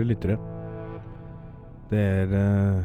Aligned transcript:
Kjære 0.00 0.08
lyttere. 0.08 0.36
Det 1.90 2.00
er 2.00 2.30
eh, 2.32 2.84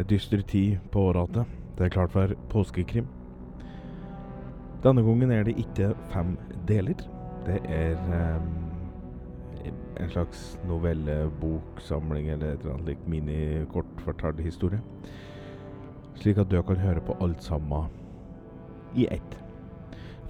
et 0.00 0.08
dyster 0.08 0.40
tid 0.40 0.78
på 0.92 1.02
året. 1.10 1.44
Det 1.76 1.84
er 1.84 1.92
klart 1.92 2.14
for 2.14 2.32
påskekrim. 2.48 3.04
Denne 4.80 5.04
gangen 5.04 5.30
er 5.30 5.44
det 5.44 5.58
ikke 5.60 5.90
fem 6.08 6.38
deler. 6.68 6.96
Det 7.44 7.60
er 7.68 8.00
eh, 8.16 9.68
en 10.00 10.10
slags 10.10 10.58
novelleboksamling 10.70 12.30
eller 12.30 12.54
et 12.54 12.64
eller 12.64 12.78
annet 12.78 12.94
like 12.94 13.12
mini-kortfortalt 13.12 14.40
historie. 14.40 14.80
Slik 16.16 16.38
at 16.38 16.48
du 16.48 16.62
kan 16.62 16.80
høre 16.80 17.04
på 17.04 17.16
alt 17.20 17.44
sammen 17.44 17.92
i 18.96 19.04
ett. 19.10 19.36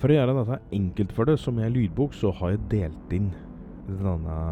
For 0.02 0.10
å 0.10 0.18
gjøre 0.18 0.34
dette 0.40 0.62
enkelt 0.72 1.14
for 1.14 1.30
deg, 1.30 1.38
som 1.38 1.62
er 1.62 1.70
lydbok, 1.70 2.10
så 2.14 2.34
har 2.40 2.56
jeg 2.56 2.66
delt 2.74 3.14
inn 3.14 3.30
denne 3.86 4.42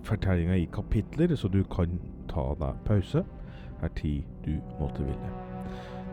fortellinga 0.00 0.56
i 0.56 0.68
kapitler, 0.72 1.34
så 1.36 1.48
du 1.48 1.62
kan 1.64 1.98
ta 2.28 2.54
deg 2.60 2.78
pause 2.86 3.24
her 3.82 3.88
tid 3.98 4.22
du 4.44 4.56
måtte 4.80 5.04
ville. 5.04 5.32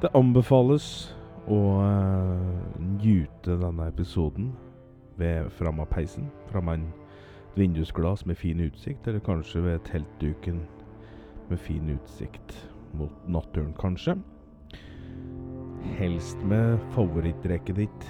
Det 0.01 0.09
anbefales 0.17 1.13
å 1.49 1.59
uh, 1.81 2.79
njute 2.97 3.57
denne 3.61 3.89
episoden 3.89 4.51
ved 5.19 5.49
fram 5.57 5.81
av 5.83 5.89
peisen, 5.91 6.29
framme 6.51 6.77
en 6.77 6.89
vindusglass 7.57 8.25
med 8.25 8.37
fin 8.39 8.59
utsikt, 8.63 9.07
eller 9.07 9.23
kanskje 9.25 9.63
ved 9.65 9.79
teltduken 9.89 10.61
med 11.49 11.59
fin 11.59 11.89
utsikt 11.93 12.55
mot 12.97 13.27
naturen, 13.27 13.73
kanskje. 13.79 14.15
Helst 15.99 16.39
med 16.47 16.77
favorittdrekket 16.95 17.83
ditt 17.83 18.07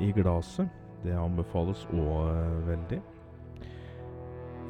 i 0.00 0.12
glasset. 0.14 0.68
Det 1.02 1.16
anbefales 1.18 1.82
òg 1.90 2.28
uh, 2.30 2.60
veldig. 2.68 3.00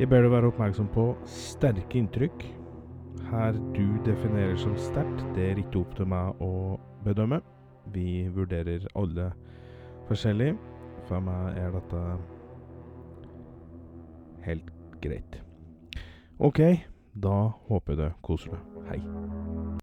Jeg 0.01 0.09
ber 0.09 0.25
deg 0.25 0.33
være 0.33 0.49
oppmerksom 0.49 0.89
på 0.95 1.03
sterke 1.29 1.99
inntrykk. 2.01 2.47
Her 3.29 3.57
du 3.77 3.85
definerer 4.07 4.57
som 4.61 4.73
sterkt, 4.81 5.21
det 5.37 5.51
er 5.51 5.61
ikke 5.61 5.83
opp 5.83 5.93
til 5.99 6.09
meg 6.09 6.41
å 6.43 6.79
bedømme. 7.05 7.43
Vi 7.93 8.25
vurderer 8.33 8.89
alle 8.97 9.31
forskjellig. 10.09 10.55
For 11.09 11.21
meg 11.25 11.59
er 11.61 11.73
dette 11.75 12.03
helt 14.47 14.73
greit. 15.05 15.41
OK, 16.41 16.61
da 17.13 17.37
håper 17.69 17.93
jeg 17.97 18.03
du 18.03 18.21
koser 18.25 18.57
deg. 18.57 18.83
Hei. 18.89 19.82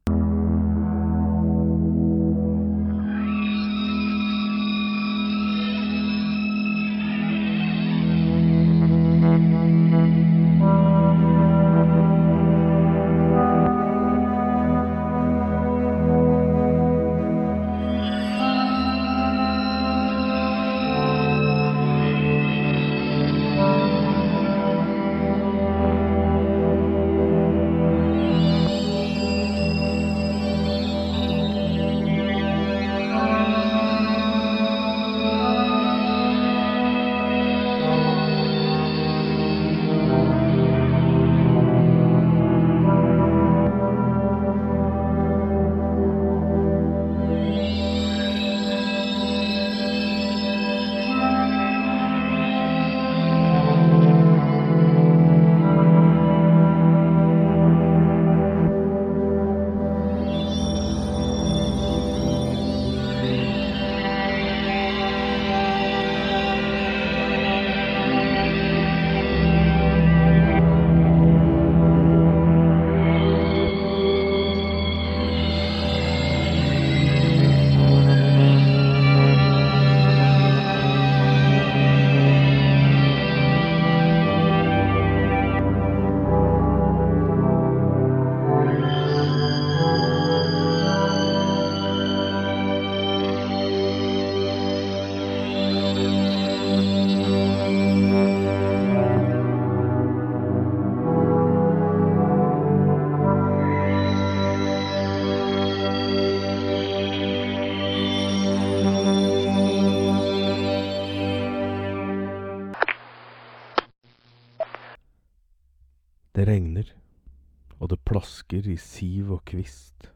Kvist. 119.59 120.09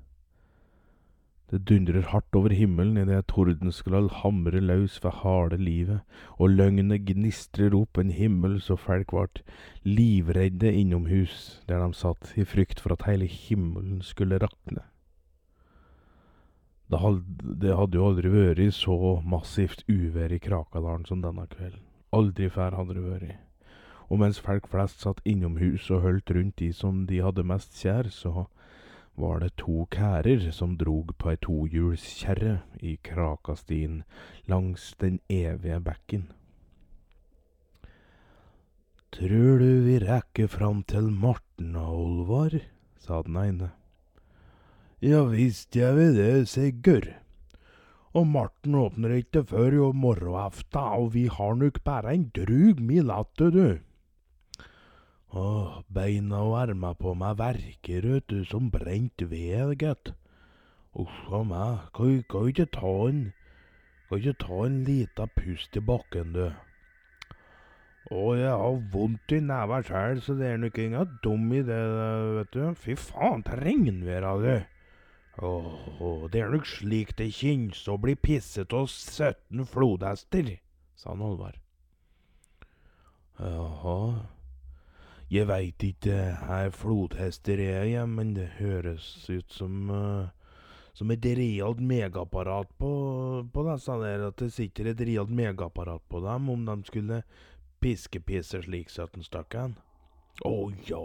Det 1.52 1.68
dundrer 1.70 2.08
hardt 2.10 2.34
over 2.34 2.50
himmelen 2.50 2.98
idet 2.98 3.28
tordenskrall 3.30 4.08
hamrer 4.10 4.64
løs 4.64 4.96
ved 5.04 5.12
harde 5.22 5.58
livet, 5.58 6.00
og 6.40 6.50
løgnet 6.50 7.04
gnistrer 7.06 7.76
opp 7.78 8.00
en 8.02 8.10
himmel 8.10 8.58
så 8.62 8.78
folk 8.80 9.14
vart 9.14 9.44
livredde 9.86 10.72
innomhus 10.74 11.62
der 11.70 11.84
de 11.84 11.94
satt, 11.94 12.32
i 12.38 12.44
frykt 12.44 12.82
for 12.82 12.96
at 12.96 13.06
hele 13.06 13.28
himmelen 13.30 14.02
skulle 14.02 14.40
rakne. 14.42 14.82
Det 16.90 17.00
hadde 17.02 17.98
jo 17.98 18.08
aldri 18.08 18.32
vært 18.34 18.74
så 18.74 19.20
massivt 19.22 19.86
uvær 19.90 20.34
i 20.34 20.42
Krakadalen 20.42 21.06
som 21.06 21.22
denne 21.22 21.46
kvelden. 21.52 21.86
Aldri 22.14 22.50
før 22.50 22.80
hadde 22.80 22.98
det 22.98 23.06
vært. 23.06 23.38
Og 24.10 24.20
mens 24.22 24.40
folk 24.42 24.68
flest 24.70 25.02
satt 25.02 25.22
innomhus 25.26 25.90
og 25.92 26.02
holdt 26.02 26.34
rundt 26.34 26.60
de 26.60 26.74
som 26.74 27.06
de 27.10 27.22
hadde 27.22 27.46
mest 27.46 27.78
kjær, 27.78 28.10
så 28.10 28.48
var 29.16 29.44
det 29.44 29.56
to 29.62 29.86
kærer 29.94 30.50
som 30.52 30.78
drog 30.78 31.14
på 31.22 31.34
ei 31.34 31.40
tohjulskjerre 31.46 32.56
i 32.82 32.96
Krakastien 33.06 34.02
langs 34.50 34.94
den 35.02 35.20
evige 35.30 35.80
bekken. 35.86 36.32
Trur 39.14 39.62
du 39.62 39.84
vi 39.86 40.00
rekker 40.02 40.50
fram 40.50 40.82
til 40.90 41.12
Marten 41.12 41.76
og 41.78 42.00
Olvar? 42.00 42.58
sa 42.98 43.22
den 43.22 43.38
ene. 43.38 43.70
Ja 45.04 45.26
visst 45.30 45.76
gjør 45.76 45.98
vi 46.00 46.08
det, 46.18 46.48
Sigurd. 46.50 47.12
Og 48.14 48.26
Marten 48.30 48.76
åpner 48.78 49.14
ikke 49.20 49.44
før 49.46 49.76
i 49.78 49.88
morgenaften, 49.94 50.80
og 50.80 51.14
vi 51.14 51.28
har 51.28 51.54
nok 51.60 51.84
bare 51.84 52.14
en 52.14 52.30
drug 52.34 52.82
mil 52.82 53.12
atte, 53.12 53.50
du. 53.54 53.68
Åh, 55.34 55.80
beina 55.90 56.44
og 56.46 56.60
arma 56.60 56.92
på 56.94 57.16
meg 57.18 57.40
verker, 57.40 58.06
vet 58.06 58.28
du, 58.30 58.44
som 58.46 58.68
brent 58.74 59.24
ved, 59.32 59.74
gitt. 59.82 60.12
Uff 60.94 61.16
a 61.34 61.40
meg, 61.42 61.88
kan 61.98 62.20
kan 62.30 62.52
ikke 62.52 62.70
ta 62.70 62.92
en 63.08 63.24
Kan 64.10 64.20
ikke 64.20 64.36
ta 64.44 64.60
en 64.68 64.84
lita 64.86 65.26
pust 65.34 65.78
i 65.80 65.82
bakken, 65.82 66.36
du. 66.36 66.52
Å, 68.14 68.24
jeg 68.38 68.52
har 68.62 68.78
vondt 68.94 69.34
i 69.34 69.40
neva 69.42 69.80
sjæl, 69.82 70.22
så 70.22 70.36
det 70.38 70.52
er 70.52 70.60
nok 70.62 70.78
inga 70.78 71.06
dum 71.24 71.48
idé, 71.56 71.80
vet 72.38 72.54
du. 72.54 72.62
Fy 72.78 72.94
faen, 73.00 73.42
til 73.48 73.64
regnvær 73.64 74.28
av 74.36 74.44
det. 74.46 74.60
Åh, 75.42 76.28
det 76.30 76.44
er 76.44 76.54
nok 76.54 76.70
slik 76.70 77.16
det 77.18 77.32
kjennes 77.34 77.82
å 77.90 77.98
bli 77.98 78.14
pisset 78.14 78.76
av 78.78 78.86
17 78.86 79.66
flodhester, 79.66 80.54
sa 80.94 81.16
han 81.16 81.26
Olvar. 81.26 81.58
Jaha, 83.42 84.28
jeg 85.34 85.50
veit 85.50 85.84
ikke 85.84 86.18
her 86.46 86.70
flodhester 86.76 87.60
er, 87.60 87.84
jeg, 87.90 88.10
men 88.10 88.36
det 88.38 88.52
høres 88.60 89.08
ut 89.34 89.54
som 89.54 89.90
uh, 89.90 90.32
som 90.94 91.12
et 91.12 91.26
realt 91.26 91.82
megaapparat 91.82 92.70
på, 92.78 92.92
på 93.54 93.64
disse 93.66 93.96
der, 94.04 94.28
at 94.30 94.38
det 94.38 94.52
sitter 94.54 94.92
et 94.92 95.02
realt 95.02 95.32
megaapparat 95.34 96.04
på 96.10 96.22
dem 96.22 96.52
om 96.54 96.68
de 96.68 96.76
skulle 96.86 97.24
piskepisse 97.84 98.62
slik 98.68 98.94
17 98.94 99.26
stykker. 99.26 99.74
Å 100.46 100.54
ja. 100.88 101.02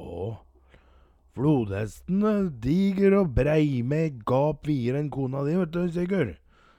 Flodhesten 1.38 2.24
er 2.26 2.50
diger 2.64 3.16
og 3.22 3.32
brei 3.36 3.81
med 3.86 4.20
gap 4.28 4.69
videre 4.69 5.00
enn 5.02 5.10
kona 5.14 5.44
di, 5.46 5.56
vet 5.56 5.72
du, 5.72 5.82
Sigurd. 5.92 6.36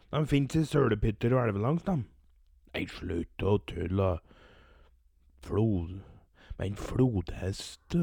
De 0.09 0.21
fins 0.29 0.55
i 0.57 0.65
sølepytter 0.65 1.33
og 1.35 1.47
elvelangs, 1.47 1.85
dem. 1.87 2.05
Nei, 2.75 2.85
slutt 2.93 3.45
å 3.45 3.57
tulle. 3.69 4.13
Flod... 5.45 5.99
Men 6.59 6.75
flodhest 6.75 7.95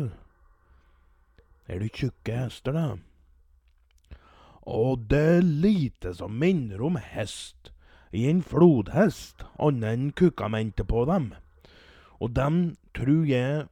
Er 1.69 1.79
det 1.83 1.93
tjukke 1.93 2.33
hester, 2.33 2.73
da? 2.73 2.97
Og 4.67 5.07
det 5.11 5.23
er 5.39 5.45
lite 5.45 6.15
som 6.15 6.39
minner 6.41 6.81
om 6.83 6.97
hest 6.99 7.71
i 8.17 8.25
en 8.31 8.41
flodhest, 8.43 9.45
annet 9.63 9.93
enn 9.93 10.07
kukkamentet 10.17 10.89
på 10.89 11.05
dem. 11.11 11.33
Og 12.19 12.33
dem 12.35 12.77
tror 12.97 13.27
jeg 13.29 13.67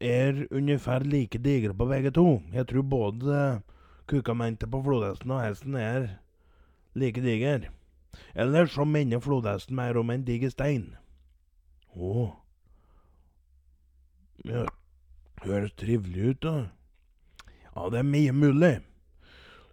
er 0.00 0.46
ungefær 0.50 1.04
like 1.04 1.38
digre 1.38 1.74
på 1.76 1.86
begge 1.90 2.10
to. 2.16 2.40
Jeg 2.54 2.66
tror 2.66 2.82
både 2.82 3.60
kukkamentet 4.10 4.70
på 4.70 4.82
flodhesten 4.82 5.30
og 5.36 5.44
hesten 5.44 5.76
er 5.76 6.08
like 6.94 7.20
diger. 7.22 7.68
Eller 8.34 8.66
så 8.66 8.84
minner 8.84 9.20
flodhesten 9.20 9.76
mer 9.76 9.98
om 10.00 10.10
en 10.10 10.24
diger 10.24 10.50
stein. 10.50 10.94
Å. 11.94 12.39
Ja, 14.48 14.64
høres 15.44 15.74
trivelig 15.76 16.30
ut, 16.30 16.44
da. 16.46 16.54
Ja, 17.74 17.88
det 17.92 17.98
er 18.00 18.06
mye 18.08 18.32
mulig. 18.32 18.78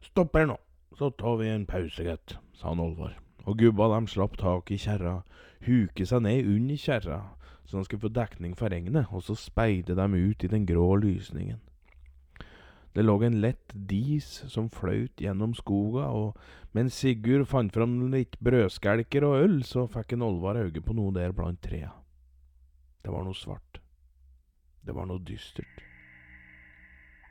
Stopp 0.04 0.36
her 0.36 0.50
nå, 0.50 0.58
så 1.00 1.08
tar 1.16 1.38
vi 1.40 1.48
en 1.54 1.64
pause, 1.70 2.04
gitt, 2.04 2.36
sa 2.58 2.74
han 2.74 2.84
Olvar. 2.84 3.16
Og 3.48 3.62
gubba 3.62 3.88
dem 3.94 4.10
slapp 4.12 4.36
tak 4.42 4.74
i 4.76 4.80
kjerra, 4.82 5.22
huke 5.64 6.04
seg 6.06 6.26
ned 6.26 6.50
under 6.52 6.82
kjerra, 6.84 7.22
så 7.64 7.80
han 7.80 7.88
skulle 7.88 8.04
få 8.10 8.12
dekning 8.12 8.58
for 8.60 8.74
regnet, 8.74 9.08
og 9.08 9.24
så 9.24 9.38
speide 9.40 9.96
dem 9.96 10.20
ut 10.20 10.44
i 10.44 10.52
den 10.52 10.68
grå 10.68 10.90
lysningen. 11.00 11.64
Det 12.92 13.06
lå 13.06 13.16
en 13.24 13.40
lett 13.40 13.72
dis 13.88 14.28
som 14.52 14.72
fløyt 14.74 15.22
gjennom 15.22 15.56
skoga, 15.56 16.10
og 16.12 16.36
mens 16.76 16.98
Sigurd 16.98 17.48
fant 17.48 17.72
fram 17.72 18.00
litt 18.12 18.36
brødskjelker 18.44 19.24
og 19.28 19.44
øl, 19.46 19.60
så 19.64 19.88
fikk 19.92 20.18
en 20.18 20.28
Olvar 20.28 20.60
øye 20.60 20.82
på 20.82 20.96
noe 20.98 21.16
der 21.16 21.36
blant 21.38 21.62
trea. 21.64 21.94
Det 23.06 23.14
var 23.14 23.24
noe 23.24 23.38
svart. 23.38 23.77
Det 24.88 24.96
var 24.96 25.10
noe 25.10 25.20
dystert. 25.28 25.84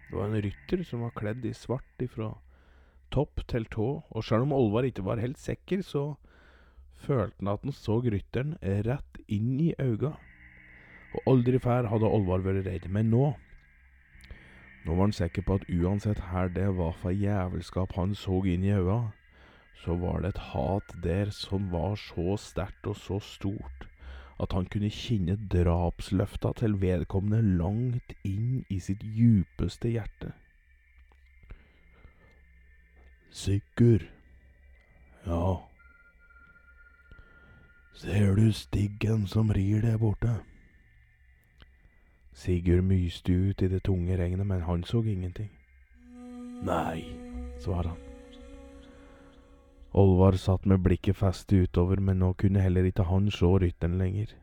Det 0.06 0.14
var 0.14 0.28
en 0.28 0.42
rytter 0.44 0.84
som 0.86 1.02
var 1.06 1.14
kledd 1.16 1.46
i 1.48 1.54
svart 1.56 2.04
ifra 2.04 2.34
topp 3.14 3.42
til 3.48 3.64
tå, 3.72 3.88
og 4.06 4.24
sjøl 4.24 4.44
om 4.44 4.54
Olvar 4.54 4.86
ikke 4.86 5.06
var 5.06 5.22
helt 5.22 5.40
sikker, 5.40 5.82
så 5.82 6.14
følte 7.00 7.40
han 7.40 7.52
at 7.54 7.64
han 7.64 7.74
så 7.74 7.98
rytteren 8.04 8.54
rett 8.86 9.20
inn 9.26 9.56
i 9.62 9.72
øynene. 9.80 10.14
Og 11.16 11.32
aldri 11.32 11.58
før 11.62 11.88
hadde 11.88 12.12
Olvar 12.12 12.44
vært 12.44 12.66
redd, 12.68 12.88
men 12.92 13.10
nå 13.14 13.32
nå 14.86 14.94
var 14.94 15.08
han 15.08 15.16
sikker 15.16 15.42
på 15.42 15.56
at 15.58 15.64
uansett 15.72 16.20
her 16.30 16.50
det 16.54 16.68
var 16.78 16.92
for 17.00 17.10
jævelskap 17.10 17.96
han 17.98 18.12
så 18.14 18.36
inn 18.46 18.62
i 18.62 18.74
øynene, 18.76 19.14
så 19.82 19.96
var 19.98 20.22
det 20.22 20.34
et 20.34 20.44
hat 20.52 20.92
der 21.02 21.32
som 21.34 21.72
var 21.72 21.96
så 21.98 22.36
sterkt 22.38 22.86
og 22.86 22.94
så 23.00 23.18
stort 23.22 23.88
at 24.38 24.52
han 24.52 24.66
kunne 24.68 24.90
kjenne 24.92 25.36
drapsløfta 25.52 26.52
til 26.60 26.76
vedkommende 26.80 27.56
langt 27.58 28.12
inn 28.24 28.64
i 28.68 28.80
sitt 28.80 29.04
djupeste 29.04 29.88
hjerte. 29.94 30.32
Sigurd. 33.30 34.04
Ja. 35.26 35.56
Ser 37.96 38.34
du 38.36 38.52
stiggen 38.52 39.26
som 39.26 39.50
rir 39.50 39.80
der 39.80 39.96
borte? 39.98 40.38
Sigurd 42.36 42.84
myste 42.84 43.32
ut 43.32 43.62
i 43.62 43.68
det 43.72 43.82
tunge 43.88 44.16
regnet, 44.16 44.46
men 44.46 44.60
han 44.60 44.84
så 44.84 45.02
ingenting. 45.02 45.50
Nei, 46.64 47.04
svarte 47.60 47.88
han. 47.88 48.05
Olvar 49.96 50.36
satt 50.36 50.66
med 50.68 50.82
blikket 50.84 51.16
festet 51.16 51.56
utover, 51.56 51.96
men 51.96 52.18
nå 52.20 52.34
kunne 52.36 52.60
heller 52.60 52.84
ikke 52.84 53.06
han 53.08 53.30
se 53.32 53.48
rytteren 53.48 53.96
lenger. 53.96 54.34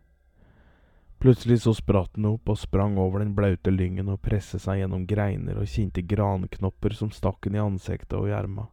Plutselig 1.22 1.60
så 1.64 1.76
spratt 1.78 2.18
han 2.18 2.26
opp 2.32 2.50
og 2.50 2.58
sprang 2.58 2.98
over 2.98 3.22
den 3.22 3.36
blaute 3.38 3.72
lyngen 3.72 4.10
og 4.10 4.24
presset 4.26 4.64
seg 4.64 4.82
gjennom 4.82 5.06
greiner 5.08 5.60
og 5.62 5.70
kjente 5.70 6.02
granknopper 6.04 6.98
som 6.98 7.14
stakk 7.14 7.46
han 7.46 7.56
i 7.56 7.62
ansiktet 7.62 8.18
og 8.18 8.28
i. 8.34 8.66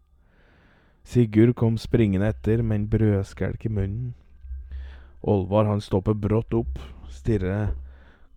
Sigurd 1.05 1.53
kom 1.61 1.77
springende 1.79 2.33
etter 2.33 2.65
med 2.65 2.81
en 2.81 2.89
brødskjelk 2.91 3.69
i 3.69 3.75
munnen. 3.77 4.09
Olvar 5.21 5.69
han 5.69 5.85
stoppet 5.85 6.17
brått 6.17 6.57
opp, 6.57 6.81
stirret 7.13 7.77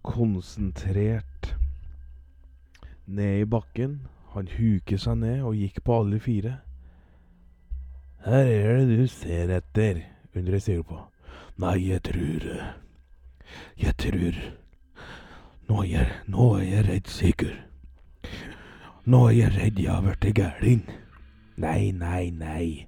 konsentrert 0.03 1.55
ned 3.07 3.39
i 3.39 3.47
bakken. 3.47 4.01
Han 4.35 4.51
huket 4.51 4.99
seg 5.07 5.17
ned 5.23 5.41
og 5.47 5.55
gikk 5.55 5.79
på 5.87 5.95
alle 6.03 6.19
fire. 6.19 6.57
Her 8.23 8.45
er 8.47 8.77
det 8.77 8.97
du 8.97 9.07
ser 9.11 9.49
etter, 9.51 9.97
undrer 10.35 10.61
Sigurd 10.63 10.87
på. 10.87 10.99
Nei, 11.59 11.89
jeg 11.89 12.03
tror 12.07 12.45
Jeg 13.75 13.95
tror 13.99 14.37
Nå 15.67 15.81
er 15.81 15.89
jeg, 15.89 16.07
nå 16.31 16.45
er 16.55 16.63
jeg 16.63 16.85
redd, 16.87 17.09
Sigurd. 17.11 17.59
Nå 19.03 19.25
er 19.27 19.35
jeg 19.35 19.51
redd 19.57 19.81
jeg 19.83 19.91
har 19.91 20.05
blitt 20.05 20.35
gæren. 20.39 20.85
Nei, 21.59 21.91
nei, 21.91 22.29
nei. 22.31 22.87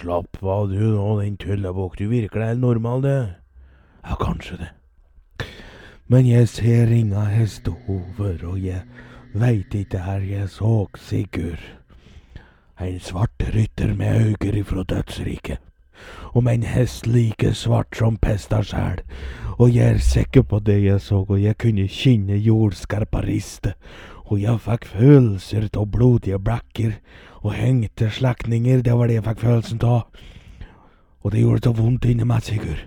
Slapp 0.00 0.40
av 0.40 0.72
du 0.72 0.80
nå, 0.80 1.20
din 1.20 1.36
tullebukk. 1.36 1.98
Du 2.00 2.08
virker 2.08 2.46
helt 2.46 2.64
normal, 2.64 3.04
du. 3.04 3.12
Ja, 4.00 4.16
kanskje 4.16 4.62
det. 4.62 4.70
Men 6.08 6.24
jeg 6.26 6.48
ser 6.48 6.88
inga 6.88 7.26
hestehover, 7.28 8.40
og 8.48 8.58
jeg 8.64 8.80
veit 9.36 9.76
ikke 9.76 10.00
her 10.08 10.24
jeg 10.24 10.48
så 10.56 10.86
Sigurd. 10.96 11.81
En 12.82 13.00
svart 13.00 13.42
rytter 13.54 13.94
med 13.94 14.20
øyne 14.20 14.58
ifra 14.58 14.82
dødsriket. 14.82 15.58
Om 16.34 16.48
en 16.48 16.62
hest 16.62 17.06
like 17.06 17.54
svart 17.54 17.96
som 17.96 18.16
pesta 18.16 18.62
sjæl. 18.62 18.98
Og 19.58 19.74
jeg 19.74 19.94
er 19.94 19.98
sikker 19.98 20.42
på 20.42 20.58
det 20.58 20.80
jeg 20.84 21.00
så, 21.00 21.24
og 21.28 21.42
jeg 21.42 21.58
kunne 21.58 21.86
kjenne 21.88 22.36
jordskarpa 22.36 23.20
riste. 23.22 23.74
Og 24.24 24.42
jeg 24.42 24.60
fikk 24.60 24.86
følelser 24.96 25.68
av 25.76 25.86
blodige 25.94 26.38
blekker 26.38 26.98
og 27.42 27.54
hengte 27.54 28.10
slektninger, 28.10 28.82
det 28.82 28.98
var 28.98 29.06
det 29.06 29.20
jeg 29.20 29.28
fikk 29.30 29.40
følelsen 29.46 29.82
av. 29.86 30.02
Og 31.22 31.32
det 31.32 31.40
gjorde 31.40 31.68
så 31.68 31.72
vondt 31.78 32.04
inni 32.10 32.26
meg, 32.26 32.42
Sigurd. 32.42 32.86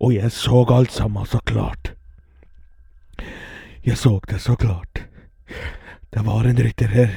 Og 0.00 0.14
jeg 0.14 0.32
så 0.32 0.64
alt 0.66 0.92
sammen 0.92 1.26
så 1.26 1.38
klart. 1.46 1.92
Jeg 3.86 3.96
så 3.96 4.18
det 4.30 4.40
så 4.40 4.56
klart. 4.56 5.06
Det 6.10 6.26
var 6.26 6.42
en 6.44 6.58
rytter 6.58 6.90
her, 6.90 7.14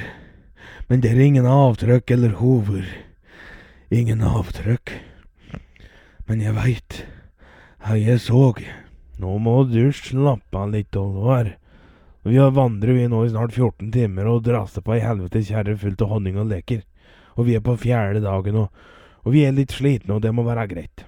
men 0.88 1.00
det 1.00 1.12
er 1.12 1.20
ingen 1.24 1.46
avtrykk 1.48 2.10
eller 2.16 2.38
hover. 2.40 2.86
Ingen 3.94 4.22
avtrykk. 4.24 4.92
Men 6.28 6.40
jeg 6.44 6.56
veit 6.56 7.04
hva 7.84 7.98
jeg 8.00 8.20
så. 8.24 8.50
Nå 9.20 9.36
må 9.38 9.58
du 9.68 9.92
slappe 9.92 10.58
av 10.58 10.72
litt, 10.72 10.96
Olvar. 10.96 11.54
Vi 12.24 12.38
har 12.40 12.54
vandret 12.56 12.96
vi 12.96 13.08
nå 13.08 13.20
i 13.24 13.30
snart 13.32 13.52
14 13.52 13.90
timer 13.92 14.28
og 14.32 14.44
draster 14.46 14.84
på 14.84 14.94
ei 14.96 15.02
helvetes 15.04 15.50
kjerre 15.50 15.76
fullt 15.76 16.04
av 16.04 16.14
honning 16.14 16.38
og 16.40 16.48
leker. 16.52 16.80
Og 17.36 17.48
vi 17.48 17.56
er 17.58 17.64
på 17.64 17.76
fjerde 17.80 18.22
dagen, 18.24 18.56
og, 18.62 18.70
og 19.24 19.34
vi 19.34 19.44
er 19.44 19.52
litt 19.52 19.74
slitne, 19.76 20.16
og 20.16 20.22
det 20.24 20.32
må 20.32 20.46
være 20.46 20.68
greit. 20.70 21.04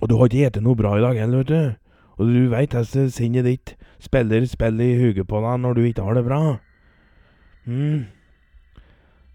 Og 0.00 0.08
du 0.08 0.16
har 0.16 0.28
ikke 0.28 0.50
spist 0.50 0.64
noe 0.64 0.78
bra 0.78 0.96
i 0.96 1.04
dag 1.04 1.20
heller, 1.20 1.44
vet 1.44 1.52
du. 1.52 1.80
Og 2.14 2.30
du 2.30 2.40
veit 2.52 2.72
hvordan 2.72 3.10
sinnet 3.12 3.46
ditt 3.46 3.74
spiller 4.02 4.44
spill 4.48 4.80
i 4.80 4.94
huget 5.00 5.28
på 5.28 5.40
deg 5.42 5.60
når 5.62 5.76
du 5.76 5.82
ikke 5.84 6.06
har 6.06 6.18
det 6.18 6.24
bra. 6.26 6.42
hm. 7.66 8.04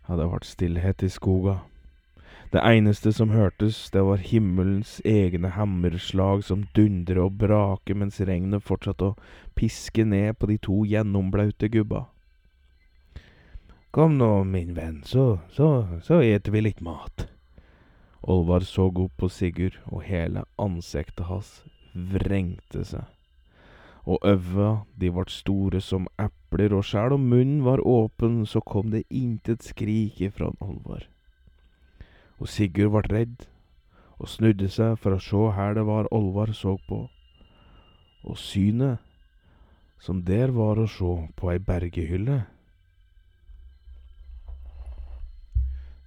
Ja, 0.09 0.15
vært 0.17 0.47
stillhet 0.49 1.03
i 1.05 1.07
skoga. 1.13 1.59
Det 2.49 2.63
eneste 2.65 3.11
som 3.13 3.29
hørtes, 3.29 3.91
det 3.93 4.01
var 4.01 4.17
himmelens 4.17 4.95
egne 5.05 5.51
hammerslag 5.53 6.41
som 6.47 6.63
dundrer 6.73 7.19
og 7.21 7.35
braker 7.37 7.93
mens 7.93 8.17
regnet 8.25 8.65
fortsatte 8.65 9.11
å 9.11 9.17
piske 9.53 10.01
ned 10.01 10.39
på 10.41 10.49
de 10.49 10.57
to 10.65 10.79
gjennomblaute 10.89 11.69
gubba. 11.69 12.07
Kom 13.93 14.17
nå, 14.17 14.31
min 14.49 14.73
venn, 14.73 15.03
så, 15.05 15.43
så, 15.53 15.99
så 16.01 16.23
eter 16.25 16.57
vi 16.57 16.65
litt 16.65 16.81
mat. 16.81 17.27
Olvar 18.25 18.65
så 18.65 18.89
opp 18.89 19.13
på 19.21 19.29
Sigurd, 19.29 19.77
og 19.85 20.07
hele 20.09 20.47
ansiktet 20.57 21.29
hans 21.29 21.59
vrengte 21.93 22.81
seg. 22.81 23.05
Og 24.05 24.19
øva, 24.23 24.85
de 24.99 25.11
vart 25.13 25.31
store 25.31 25.81
som 25.81 26.07
epler, 26.19 26.73
og 26.73 26.83
sjæl 26.85 27.13
om 27.13 27.27
munnen 27.29 27.63
var 27.65 27.83
åpen, 27.85 28.45
så 28.45 28.59
kom 28.59 28.91
det 28.91 29.03
intet 29.09 29.63
skrik 29.63 30.21
ifra 30.21 30.51
Olvar. 30.61 31.07
Og 32.39 32.47
Sigurd 32.47 32.91
vart 32.95 33.11
redd, 33.11 33.47
og 34.19 34.27
snudde 34.27 34.69
seg 34.71 34.97
for 34.99 35.15
å 35.15 35.23
sjå 35.23 35.49
her 35.55 35.75
det 35.77 35.85
var 35.87 36.09
Olvar 36.15 36.51
så 36.55 36.77
på. 36.87 37.05
Og 38.23 38.37
synet 38.37 38.99
som 39.99 40.23
der 40.23 40.51
var 40.55 40.79
å 40.79 40.87
sjå 40.87 41.13
på 41.35 41.51
ei 41.51 41.59
bergehylle. 41.59 42.39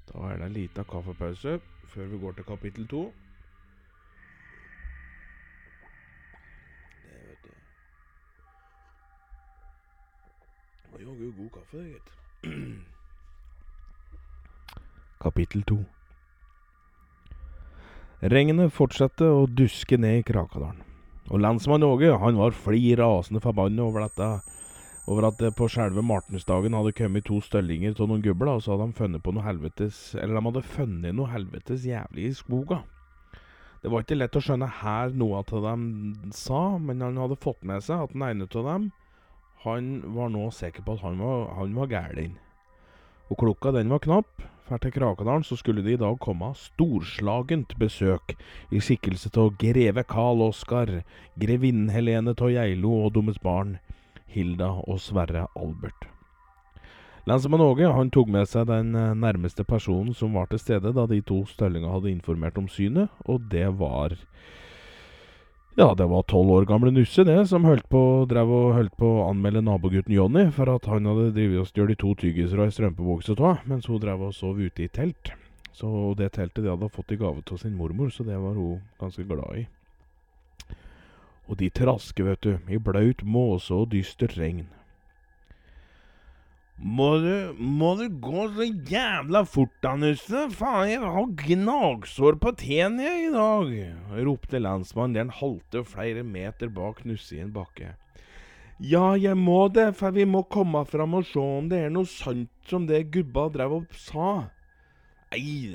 Da 0.08 0.28
er 0.28 0.40
det 0.40 0.48
en 0.48 0.56
lita 0.56 0.84
kaffepause 0.88 1.58
før 1.92 2.08
vi 2.08 2.20
går 2.20 2.36
til 2.36 2.48
kapittel 2.48 2.88
to. 2.88 3.02
God 11.36 11.52
kaffe, 11.52 11.82
gitt. 11.88 12.08
Kapittel 15.24 15.62
to. 15.64 15.78
Regnet 18.20 18.74
fortsatte 18.76 19.24
å 19.32 19.46
duske 19.48 19.96
ned 19.96 20.20
i 20.20 20.26
Krakadalen. 20.28 20.82
Og 21.32 21.40
lensmann 21.40 21.86
Åge 21.86 22.10
han 22.20 22.36
var 22.36 22.52
fli 22.52 22.92
rasende 22.98 23.40
forbanna 23.40 23.86
over 23.86 24.04
dette 24.04 24.28
over 25.10 25.30
at 25.30 25.40
det 25.40 25.54
på 25.56 25.70
selve 25.72 26.04
martensdagen 26.04 26.76
hadde 26.76 26.92
kommet 26.94 27.24
to 27.26 27.40
støllinger 27.42 27.96
av 27.96 28.10
noen 28.10 28.22
gubber, 28.22 28.52
og 28.52 28.62
så 28.62 28.74
hadde 28.74 28.90
de 28.90 29.00
funnet 29.00 29.24
på 29.24 29.32
noe 29.34 29.46
helvetes 29.46 30.12
Eller 30.14 30.36
de 30.36 30.46
hadde 30.50 30.66
funnet 30.74 31.16
noe 31.16 31.32
helvetes 31.32 31.86
jævlig 31.88 32.28
i 32.28 32.34
skoga. 32.36 32.82
Det 33.82 33.90
var 33.90 34.04
ikke 34.04 34.20
lett 34.20 34.36
å 34.36 34.42
skjønne 34.44 34.68
her 34.82 35.16
noe 35.16 35.40
av 35.40 35.48
det 35.48 35.62
de 35.64 36.36
sa, 36.36 36.76
men 36.78 37.00
han 37.02 37.18
hadde 37.18 37.40
fått 37.40 37.64
med 37.66 37.82
seg 37.82 38.04
at 38.04 38.12
den 38.12 38.28
ene 38.28 38.46
av 38.52 38.68
dem 38.68 38.92
Han 39.62 40.14
var 40.16 40.32
nå 40.34 40.48
sikker 40.50 40.82
på 40.82 40.96
at 40.96 41.04
han 41.04 41.20
var, 41.22 41.52
han 41.54 41.74
var 41.76 41.90
gæren. 41.90 42.38
Og 43.30 43.38
klokka 43.38 43.70
den 43.72 43.92
var 43.92 44.02
knapp, 44.02 44.42
for 44.66 44.82
til 44.82 44.92
Krakadalen 44.94 45.44
så 45.46 45.56
skulle 45.56 45.84
det 45.84 45.94
i 45.94 46.00
dag 46.00 46.18
komme 46.20 46.52
storslagent 46.58 47.76
besøk 47.78 48.34
i 48.70 48.80
skikkelse 48.82 49.30
av 49.38 49.54
greve 49.60 50.02
Karl 50.08 50.42
Oskar, 50.48 51.02
grevinnen 51.38 51.92
Helene 51.94 52.34
av 52.34 52.50
Geilo 52.50 52.96
og 53.04 53.14
deres 53.14 53.38
barn 53.42 53.76
Hilda 54.32 54.72
og 54.82 54.98
Sverre 55.00 55.46
Albert. 55.54 56.08
Lensmann 57.28 57.62
Åge 57.62 57.86
han 57.86 58.10
tok 58.10 58.32
med 58.34 58.48
seg 58.50 58.66
den 58.66 58.96
eh, 58.98 59.12
nærmeste 59.14 59.62
personen 59.62 60.10
som 60.18 60.34
var 60.34 60.48
til 60.50 60.58
stede 60.58 60.90
da 60.96 61.06
de 61.06 61.20
to 61.22 61.44
støllingene 61.46 61.92
hadde 61.92 62.10
informert 62.10 62.58
om 62.58 62.66
synet, 62.66 63.12
og 63.30 63.46
det 63.52 63.68
var 63.78 64.16
ja, 65.74 65.94
det 65.94 66.06
var 66.10 66.24
tolv 66.28 66.50
år 66.50 66.66
gamle 66.68 66.90
Nusse, 66.92 67.24
det, 67.24 67.36
som 67.48 67.64
holdt 67.64 67.88
på, 67.92 68.00
drev 68.28 68.50
og 68.52 68.74
holdt 68.76 68.96
på 69.00 69.08
å 69.08 69.28
anmelde 69.30 69.64
nabogutten 69.64 70.14
Johnny 70.14 70.48
for 70.52 70.68
at 70.72 70.88
han 70.90 71.08
hadde 71.08 71.30
drevet 71.36 71.62
og 71.62 71.70
stjålet 71.70 72.00
to 72.02 72.12
tyggiser 72.20 72.60
og 72.60 72.68
ei 72.68 72.74
strømpebukse 72.76 73.36
av, 73.38 73.62
mens 73.70 73.88
hun 73.88 74.02
drev 74.02 74.26
og 74.28 74.34
sov 74.36 74.60
ute 74.60 74.84
i 74.84 74.90
telt. 74.92 75.32
Så 75.72 75.88
det 76.18 76.34
teltet 76.36 76.64
de 76.66 76.70
hadde 76.70 76.92
fått 76.92 77.14
i 77.14 77.20
gave 77.20 77.40
av 77.40 77.60
sin 77.60 77.76
mormor, 77.76 78.12
så 78.12 78.26
det 78.28 78.36
var 78.36 78.58
hun 78.58 78.82
ganske 79.00 79.24
glad 79.24 79.62
i. 79.62 79.66
Og 81.48 81.58
de 81.58 81.72
trasker, 81.72 82.28
vet 82.28 82.44
du, 82.44 82.52
i 82.68 82.78
blaut 82.78 83.24
måse 83.24 83.72
og 83.74 83.90
dystert 83.92 84.36
regn. 84.38 84.66
Må 86.80 87.18
du, 87.22 87.54
må 87.58 87.92
du 87.98 88.08
gå 88.22 88.46
så 88.56 88.66
jævla 88.66 89.44
fort 89.46 89.74
da, 89.84 89.92
Nusse? 90.00 90.48
Faen, 90.56 90.88
jeg 90.90 91.02
har 91.04 91.28
gnagsår 91.44 92.38
på 92.42 92.52
tærne 92.58 93.10
i 93.22 93.28
dag, 93.34 93.74
ropte 94.26 94.58
lensmannen 94.62 95.14
der 95.14 95.26
han 95.28 95.36
halte 95.36 95.84
flere 95.86 96.24
meter 96.26 96.72
bak 96.72 97.04
Nusse 97.06 97.36
i 97.36 97.42
en 97.44 97.52
bakke. 97.54 97.92
Ja, 98.82 99.12
jeg 99.14 99.36
må 99.38 99.68
det, 99.70 99.92
for 99.94 100.10
vi 100.10 100.24
må 100.26 100.42
komme 100.50 100.82
fram 100.88 101.14
og 101.14 101.28
se 101.28 101.38
om 101.38 101.68
det 101.70 101.84
er 101.84 101.92
noe 101.94 102.08
sant 102.08 102.50
som 102.66 102.88
det 102.88 103.04
gubba 103.14 103.46
drev 103.54 103.76
og 103.76 103.94
sa. 103.94 104.32
Nei, 105.32 105.70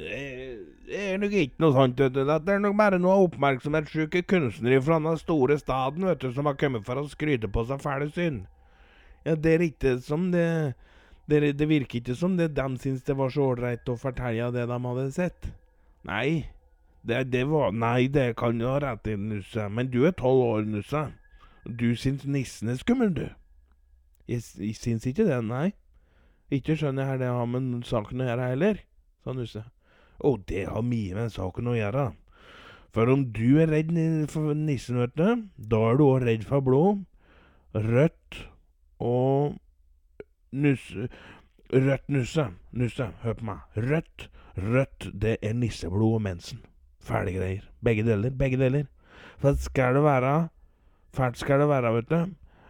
det 0.90 0.98
er 1.14 1.22
nok 1.22 1.32
ikke 1.34 1.64
noe 1.64 1.74
sant, 1.74 2.02
vet 2.04 2.18
du. 2.18 2.20
Det 2.28 2.52
er 2.52 2.60
nok 2.62 2.76
bare 2.78 3.00
noen 3.00 3.30
oppmerksomhetssjuke 3.30 4.26
kunstnere 4.28 4.82
fra 4.84 5.00
den 5.00 5.18
store 5.22 5.56
staden, 5.62 6.04
vet 6.10 6.20
du, 6.26 6.34
som 6.36 6.50
har 6.50 6.60
kommet 6.60 6.84
for 6.86 7.00
å 7.00 7.08
skryte 7.08 7.48
på 7.48 7.64
seg 7.70 7.80
fæle 7.82 8.10
synd. 8.12 8.44
Ja, 9.24 9.38
det 9.40 9.56
er 9.56 9.66
ikke 9.66 9.96
som 10.04 10.28
det 10.36 10.76
det, 11.28 11.54
det 11.60 11.68
virker 11.68 12.00
ikke 12.00 12.16
som 12.16 12.38
det 12.40 12.54
de 12.56 12.68
syntes 12.80 13.04
det 13.08 13.16
var 13.20 13.32
så 13.34 13.50
ålreit 13.52 13.90
å 13.92 13.98
fortelle 14.00 14.52
det 14.56 14.68
de 14.70 14.78
hadde 14.84 15.08
sett. 15.16 15.50
Nei, 16.08 16.48
det, 17.08 17.26
det 17.34 17.44
var 17.50 17.74
Nei, 17.76 18.08
det 18.12 18.34
kan 18.40 18.60
du 18.60 18.68
ha 18.68 18.78
rett 18.84 19.08
i, 19.12 19.18
Nusse, 19.20 19.68
men 19.70 19.92
du 19.92 20.06
er 20.08 20.16
tolv 20.16 20.44
år, 20.46 20.68
Nusse. 20.72 21.08
Du 21.68 21.92
syns 22.00 22.24
nissen 22.24 22.72
er 22.72 22.80
skummel, 22.80 23.12
du. 23.16 23.26
Jeg, 24.28 24.44
jeg 24.60 24.76
syns 24.80 25.08
ikke 25.08 25.28
det, 25.28 25.42
nei. 25.44 25.72
Ikke 26.54 26.78
skjønner 26.80 27.12
jeg 27.12 27.26
det 27.26 27.34
har 27.36 27.50
med 27.52 27.84
saken 27.88 28.24
å 28.24 28.30
gjøre 28.30 28.52
heller, 28.54 28.80
sa 29.24 29.36
Nusse. 29.36 29.66
Å, 30.18 30.34
det 30.48 30.64
har 30.72 30.88
mye 30.88 31.20
med 31.20 31.36
saken 31.36 31.68
å 31.74 31.76
gjøre. 31.76 32.08
For 32.96 33.12
om 33.12 33.28
du 33.36 33.60
er 33.62 33.70
redd 33.70 33.92
for 34.32 34.56
nissen, 34.56 34.98
vet 35.04 35.16
du, 35.20 35.44
da 35.60 35.84
er 35.90 36.00
du 36.00 36.08
òg 36.08 36.24
redd 36.24 36.48
for 36.48 36.64
blod, 36.64 37.04
rødt 37.76 38.46
og 39.04 39.58
Nusse 40.52 41.10
Rødt 41.74 42.10
nusse. 42.10 42.46
Nusse, 42.72 43.10
hør 43.24 43.34
på 43.34 43.46
meg. 43.46 43.58
Rødt. 43.76 44.30
Rødt, 44.58 45.10
det 45.22 45.38
er 45.44 45.54
nisseblod 45.54 46.14
og 46.16 46.22
mensen. 46.22 46.62
Fæle 47.04 47.34
greier. 47.36 47.66
Begge 47.84 48.06
deler. 48.08 48.32
Begge 48.32 48.58
deler. 48.58 48.86
For 49.38 49.54
skal 49.60 49.96
det 49.96 50.04
være 50.04 50.48
Fælt 51.14 51.38
skal 51.38 51.60
det 51.60 51.70
være, 51.70 51.94
vet 51.94 52.10
du. 52.10 52.20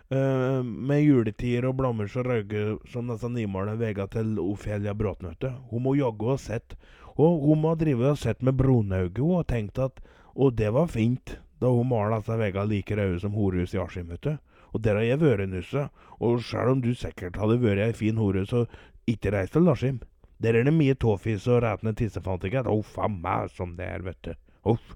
Uh, 0.07 0.65
med 0.65 1.01
juletider 1.03 1.65
og 1.67 1.77
blommer 1.77 2.07
så 2.07 2.23
røyker 2.23 2.77
som 2.87 3.09
disse 3.11 3.27
nymåla 3.27 3.73
vega 3.75 4.05
til 4.07 4.37
Ofelia 4.39 4.93
Bråten, 4.95 5.27
vet 5.33 5.41
du. 5.41 5.49
Hun 5.71 5.83
må 5.83 5.95
jaggu 5.99 6.29
ha 6.31 6.37
sett 6.39 6.77
Og 7.17 7.41
hun 7.43 7.59
må 7.61 7.73
drive 7.75 8.13
og 8.13 8.21
sett 8.21 8.41
med 8.41 8.55
brunauge 8.55 9.25
og 9.25 9.47
tenkt 9.49 9.81
at 9.83 9.99
Og 10.33 10.55
det 10.55 10.71
var 10.73 10.87
fint, 10.87 11.39
da 11.59 11.67
hun 11.67 11.89
malte 11.89 12.21
disse 12.21 12.39
vega 12.39 12.63
like 12.63 12.95
røde 12.95 13.19
som 13.19 13.35
horehus 13.35 13.73
i 13.73 13.81
Askim, 13.83 14.07
vet 14.07 14.23
du. 14.23 14.37
Og 14.73 14.83
der 14.83 14.99
har 14.99 15.07
jeg 15.07 15.21
vært, 15.23 15.47
Nusse. 15.51 15.87
Og 16.19 16.43
sjøl 16.43 16.75
om 16.75 16.83
du 16.83 16.93
sikkert 16.97 17.39
hadde 17.39 17.59
vært 17.61 17.85
ei 17.87 17.95
fin 17.95 18.19
hore, 18.21 18.45
så 18.49 18.65
ikke 19.07 19.33
reis 19.35 19.53
til 19.53 19.69
Askim. 19.71 19.99
Der 20.43 20.53
er 20.53 20.67
det 20.67 20.75
mye 20.75 20.93
tåfis 20.99 21.47
og 21.49 21.63
rætne 21.63 21.95
tissefantiker. 21.97 22.69
Uff 22.69 22.97
a 23.01 23.09
meg 23.09 23.49
som 23.55 23.75
det 23.77 23.89
er, 23.89 24.05
vet 24.05 24.19
du. 24.27 24.33
Uff. 24.67 24.95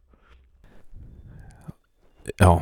Ja, 2.37 2.59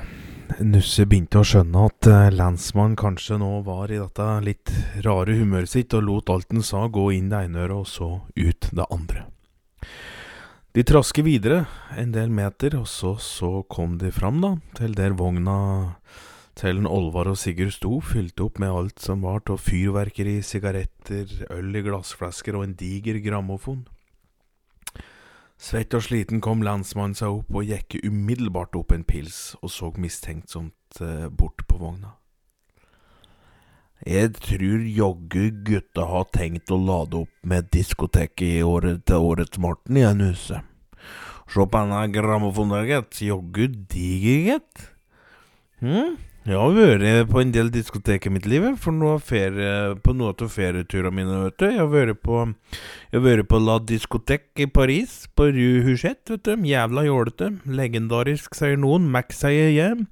Nusse 0.64 1.04
begynte 1.06 1.42
å 1.42 1.46
skjønne 1.46 1.82
at 1.90 2.08
uh, 2.10 2.30
lensmannen 2.34 2.96
kanskje 3.00 3.38
nå 3.42 3.50
var 3.68 3.92
i 3.92 4.00
dette 4.00 4.28
litt 4.46 4.72
rare 5.06 5.36
humøret 5.38 5.72
sitt, 5.72 5.94
og 5.94 6.08
lot 6.08 6.32
alt 6.34 6.50
han 6.54 6.64
sa 6.66 6.88
gå 6.88 7.10
inn 7.18 7.28
det 7.32 7.44
ene 7.46 7.66
øret 7.66 7.84
og 7.84 7.90
så 7.92 8.10
ut 8.40 8.70
det 8.72 8.88
andre. 8.90 9.26
De 10.78 10.86
trasker 10.86 11.26
videre 11.26 11.64
en 11.98 12.12
del 12.16 12.32
meter, 12.34 12.78
og 12.80 12.88
så, 12.88 13.16
så 13.20 13.64
kom 13.70 13.98
de 14.02 14.12
fram, 14.16 14.40
da, 14.44 14.56
til 14.78 14.96
der 14.98 15.18
vogna 15.18 15.60
til 16.60 16.84
Olvar 16.92 17.30
og 17.32 17.38
Sigurd 17.40 17.72
sto, 17.72 18.00
fylte 18.04 18.44
opp 18.44 18.58
med 18.60 18.74
alt 18.76 19.00
som 19.00 19.22
var 19.24 19.46
av 19.48 19.62
fyrverkeri, 19.64 20.42
sigaretter, 20.44 21.32
øl 21.56 21.78
i 21.80 21.84
glassflasker 21.86 22.58
og 22.58 22.66
en 22.66 22.76
diger 22.80 23.22
grammofon. 23.24 23.86
Svett 25.60 25.96
og 25.96 26.04
sliten 26.04 26.44
kom 26.44 26.64
landsmannen 26.64 27.16
seg 27.16 27.40
opp 27.42 27.56
og 27.56 27.68
gikk 27.68 28.00
umiddelbart 28.04 28.76
opp 28.80 28.92
en 28.96 29.08
pils 29.08 29.56
og 29.62 29.72
så 29.72 29.92
mistenksomt 30.00 31.00
eh, 31.04 31.28
bort 31.32 31.64
på 31.68 31.80
vogna. 31.80 32.16
Jeg 34.08 34.36
tror 34.40 34.84
jaggu 34.88 35.50
gutta 35.68 36.08
har 36.08 36.30
tenkt 36.32 36.72
å 36.72 36.80
lade 36.80 37.26
opp 37.26 37.34
med 37.44 37.68
diskoteket 37.72 38.48
i 38.48 38.64
året 38.64 39.04
til 39.08 39.28
årets 39.32 39.60
Morten 39.60 40.00
en 40.00 40.24
huse. 40.30 40.62
Se 41.50 41.66
på 41.66 41.84
denne 41.84 42.86
gitt. 42.88 43.20
Jaggu 43.26 43.68
diger, 43.92 44.42
gitt. 44.54 44.90
Hm? 45.84 46.20
Jeg 46.48 46.56
har 46.56 46.72
vært 46.72 47.28
på 47.28 47.42
en 47.42 47.50
del 47.52 47.68
diskotek 47.74 48.30
i 48.30 48.32
mitt 48.32 48.46
liv, 48.48 48.64
for 48.80 48.96
noe 48.96 49.18
ferie, 49.20 49.96
på 50.00 50.14
noen 50.16 50.38
av 50.40 50.52
ferieturene 50.54 51.12
mine. 51.12 51.40
vet 51.44 51.58
du 51.60 51.66
Jeg 51.66 51.80
har 51.82 51.90
vært 51.92 52.22
på 52.24 52.38
Jeg 52.48 53.20
har 53.20 53.26
vært 53.26 53.50
på 53.50 53.60
La 53.60 53.76
Discothèque 53.80 54.64
i 54.64 54.68
Paris, 54.72 55.28
på 55.36 55.50
Rue 55.52 55.84
Huchette, 55.84 56.32
vet 56.32 56.44
du. 56.48 56.64
Jævla 56.70 57.04
jålete. 57.04 57.50
Legendarisk, 57.66 58.56
sier 58.56 58.80
noen. 58.80 59.10
Mac 59.12 59.36
sier 59.36 59.74
jeg. 59.76 60.08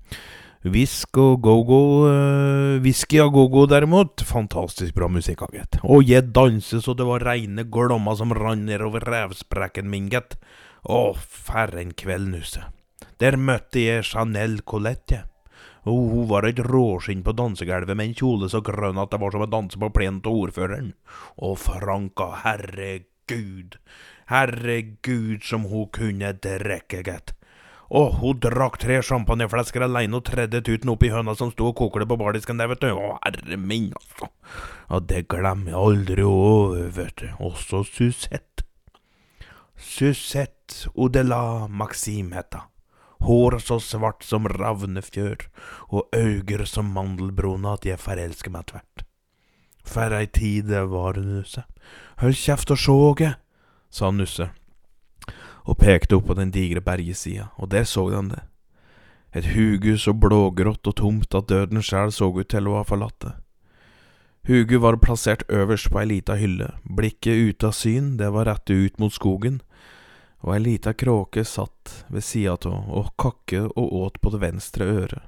Whisk 0.67 1.15
og 1.21 1.39
go-go 1.45 1.79
uh, 2.09 2.81
Whisky 2.83 3.21
og 3.23 3.31
go-go, 3.31 3.63
derimot. 3.71 4.19
Fantastisk 4.27 4.93
bra 4.97 5.07
musikk, 5.07 5.45
gitt. 5.55 5.79
Og 5.87 6.03
jeg 6.11 6.33
danser 6.35 6.83
så 6.83 6.93
det 6.97 7.07
var 7.07 7.23
reine 7.23 7.63
glommer 7.63 8.19
som 8.19 8.35
rant 8.35 8.67
nedover 8.67 9.07
revsprekken 9.07 9.87
min, 9.87 10.11
gitt. 10.11 10.35
Å, 10.83 11.15
for 11.15 11.79
en 11.79 11.95
kveld, 11.95 12.33
Nusse. 12.35 12.67
Der 13.23 13.39
møtte 13.39 13.79
jeg 13.79 14.05
Chanel 14.11 14.59
Colette. 14.67 15.23
Og 15.87 16.11
hun 16.11 16.27
var 16.27 16.47
et 16.47 16.59
råskinn 16.67 17.23
på 17.23 17.33
dansegulvet 17.37 17.95
med 17.95 18.09
en 18.09 18.17
kjole 18.19 18.49
så 18.51 18.59
grønn 18.65 18.99
at 18.99 19.13
det 19.13 19.21
var 19.21 19.31
som 19.33 19.45
å 19.45 19.49
danse 19.51 19.79
på 19.79 19.91
plenen 19.95 20.19
til 20.23 20.43
ordføreren. 20.43 20.91
Og 21.39 21.55
Franka, 21.63 22.27
herregud, 22.43 23.79
herregud 24.33 25.47
som 25.47 25.67
hun 25.71 25.87
kunne 25.95 26.33
drikke, 26.43 27.03
gitt. 27.07 27.33
Og 27.87 28.17
hun 28.19 28.39
drakk 28.43 28.81
tre 28.83 28.99
champagneflasker 28.99 29.85
alene 29.85 30.19
og 30.19 30.25
tredde 30.27 30.59
tuten 30.59 30.91
i 30.91 31.11
høna 31.13 31.37
som 31.39 31.53
sto 31.53 31.69
og 31.71 31.77
kokte 31.79 32.07
på 32.09 32.19
bardisken 32.19 32.59
der, 32.59 32.67
vet 32.67 32.83
du. 32.83 32.91
Å, 32.91 33.15
herre 33.23 33.57
min, 33.57 33.93
altså. 33.95 34.27
Ja, 34.89 34.99
det 34.99 35.27
glemmer 35.31 35.71
jeg 35.71 35.79
aldri 35.79 36.25
over, 36.27 36.89
vet 36.99 37.23
du. 37.23 37.29
Også 37.39 37.85
Susette. 37.87 38.67
Susette 39.77 40.89
Odela 40.97 41.69
Maxim 41.69 42.33
het 42.35 42.57
hun 42.57 42.73
hår 43.25 43.59
så 43.63 43.79
svart 43.81 44.23
som 44.23 44.47
ravnefjør, 44.47 45.47
og 45.89 46.09
øyne 46.15 46.65
som 46.65 46.93
mandelbrune 46.93 47.73
at 47.73 47.85
jeg 47.85 47.99
forelsker 48.01 48.53
meg 48.53 48.67
tvert. 48.71 49.05
For 49.87 50.13
ei 50.13 50.27
tid 50.27 50.67
det 50.67 50.83
var, 50.91 51.17
Nusse. 51.17 51.63
Hold 52.21 52.35
kjeft 52.35 52.71
og 52.71 52.81
sjåge, 52.81 53.33
sa 53.89 54.11
Nusse, 54.11 54.49
og 55.65 55.79
pekte 55.79 56.19
opp 56.19 56.27
på 56.27 56.37
den 56.37 56.51
digre 56.51 56.83
bergesida, 56.83 57.51
og 57.57 57.71
der 57.71 57.87
så 57.87 58.09
han 58.11 58.31
det. 58.33 58.43
Et 59.35 59.45
hugu 59.53 59.97
så 59.99 60.13
blågrått 60.13 60.87
og 60.87 60.95
tomt 60.95 61.35
at 61.35 61.49
døden 61.49 61.83
sjæl 61.83 62.11
så 62.15 62.31
ut 62.31 62.47
til 62.49 62.67
å 62.67 62.79
ha 62.79 62.85
forlatt 62.87 63.19
det. 63.23 63.33
Hugu 64.47 64.77
var 64.79 64.95
plassert 65.03 65.43
øverst 65.51 65.89
på 65.91 65.99
ei 65.99 66.07
lita 66.07 66.37
hylle, 66.39 66.71
blikket 66.83 67.35
ute 67.49 67.67
av 67.67 67.75
syn, 67.75 68.15
det 68.15 68.29
var 68.31 68.47
rettet 68.47 68.79
ut 68.79 68.99
mot 68.99 69.11
skogen, 69.11 69.59
og 70.45 70.53
ei 70.53 70.61
lita 70.61 70.93
kråke 70.93 71.43
satt 71.47 72.03
ved 72.13 72.25
sida 72.25 72.57
av 72.69 72.91
og 72.93 73.11
kakke 73.19 73.65
og 73.67 73.93
åt 74.03 74.21
på 74.21 74.33
det 74.35 74.41
venstre 74.43 74.85
øret. 74.85 75.25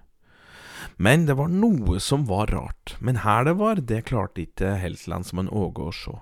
Men 0.98 1.26
det 1.28 1.36
var 1.40 1.52
noe 1.52 2.00
som 2.04 2.26
var 2.28 2.52
rart, 2.54 2.96
men 3.00 3.22
her 3.24 3.46
det 3.48 3.56
var, 3.60 3.80
det 3.80 4.06
klarte 4.08 4.46
ikke 4.46 4.78
Helslandsmann 4.80 5.52
Åge 5.52 5.90
å 5.90 5.96
sjå. 5.96 6.16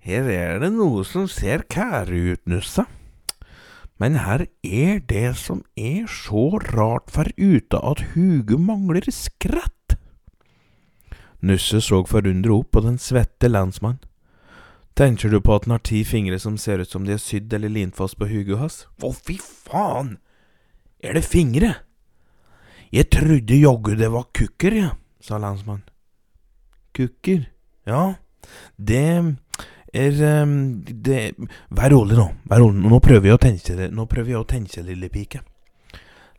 Her 0.00 0.28
er 0.32 0.60
det 0.62 0.70
noe 0.72 1.04
som 1.04 1.28
ser 1.28 1.66
kære 1.68 2.16
ut, 2.32 2.42
Nussa. 2.48 2.86
Men 4.00 4.16
her 4.24 4.46
er 4.64 5.02
det 5.04 5.34
som 5.36 5.60
er 5.76 6.06
så 6.08 6.56
rart 6.72 7.12
for 7.12 7.28
ute 7.36 7.76
at 7.76 8.00
Huge 8.14 8.56
mangler 8.56 9.04
skrett. 9.12 9.98
Nusse 11.44 11.82
så 11.84 12.00
forundret 12.08 12.52
opp 12.52 12.70
på 12.72 12.84
den 12.84 12.96
svette 13.00 13.48
lensmann. 13.52 14.00
Tenker 14.98 15.30
du 15.32 15.40
på 15.40 15.54
at 15.54 15.64
han 15.64 15.76
har 15.76 15.84
ti 15.86 16.02
fingre 16.04 16.38
som 16.42 16.58
ser 16.60 16.82
ut 16.82 16.90
som 16.90 17.06
de 17.06 17.14
er 17.14 17.22
sydd 17.22 17.52
eller 17.56 17.72
limt 17.72 17.96
fast 17.96 18.18
på 18.20 18.28
huget 18.28 18.58
hans? 18.60 18.82
Å, 19.02 19.12
fy 19.14 19.38
faen! 19.40 20.18
Er 21.00 21.16
det 21.16 21.24
fingre? 21.24 21.74
Jeg 22.92 23.08
trodde 23.14 23.56
jaggu 23.56 23.94
det 23.96 24.10
var 24.12 24.26
kukker, 24.36 24.74
ja, 24.76 24.90
sa 25.22 25.38
lensmannen. 25.40 25.86
Kukker? 26.96 27.46
Ja, 27.88 28.16
det 28.76 29.04
er 29.94 30.18
um, 30.42 30.82
det 30.84 31.20
Vær 31.70 31.94
rolig 31.94 32.18
nå, 32.18 32.26
vær 32.50 32.60
rolig. 32.64 32.82
Nå 32.82 32.98
prøver 33.02 33.30
jeg 33.30 33.38
å 33.38 33.42
tenke, 33.42 33.88
nå 33.94 34.06
prøver 34.10 34.34
jeg 34.34 34.42
å 34.42 34.50
tenke, 34.50 34.84
lille 34.84 35.08
pike. 35.12 35.44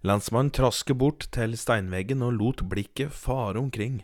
Lensmannen 0.08 0.52
trasket 0.54 0.98
bort 0.98 1.28
til 1.34 1.56
steinveggen 1.58 2.24
og 2.26 2.38
lot 2.38 2.64
blikket 2.70 3.14
fare 3.14 3.62
omkring. 3.62 4.02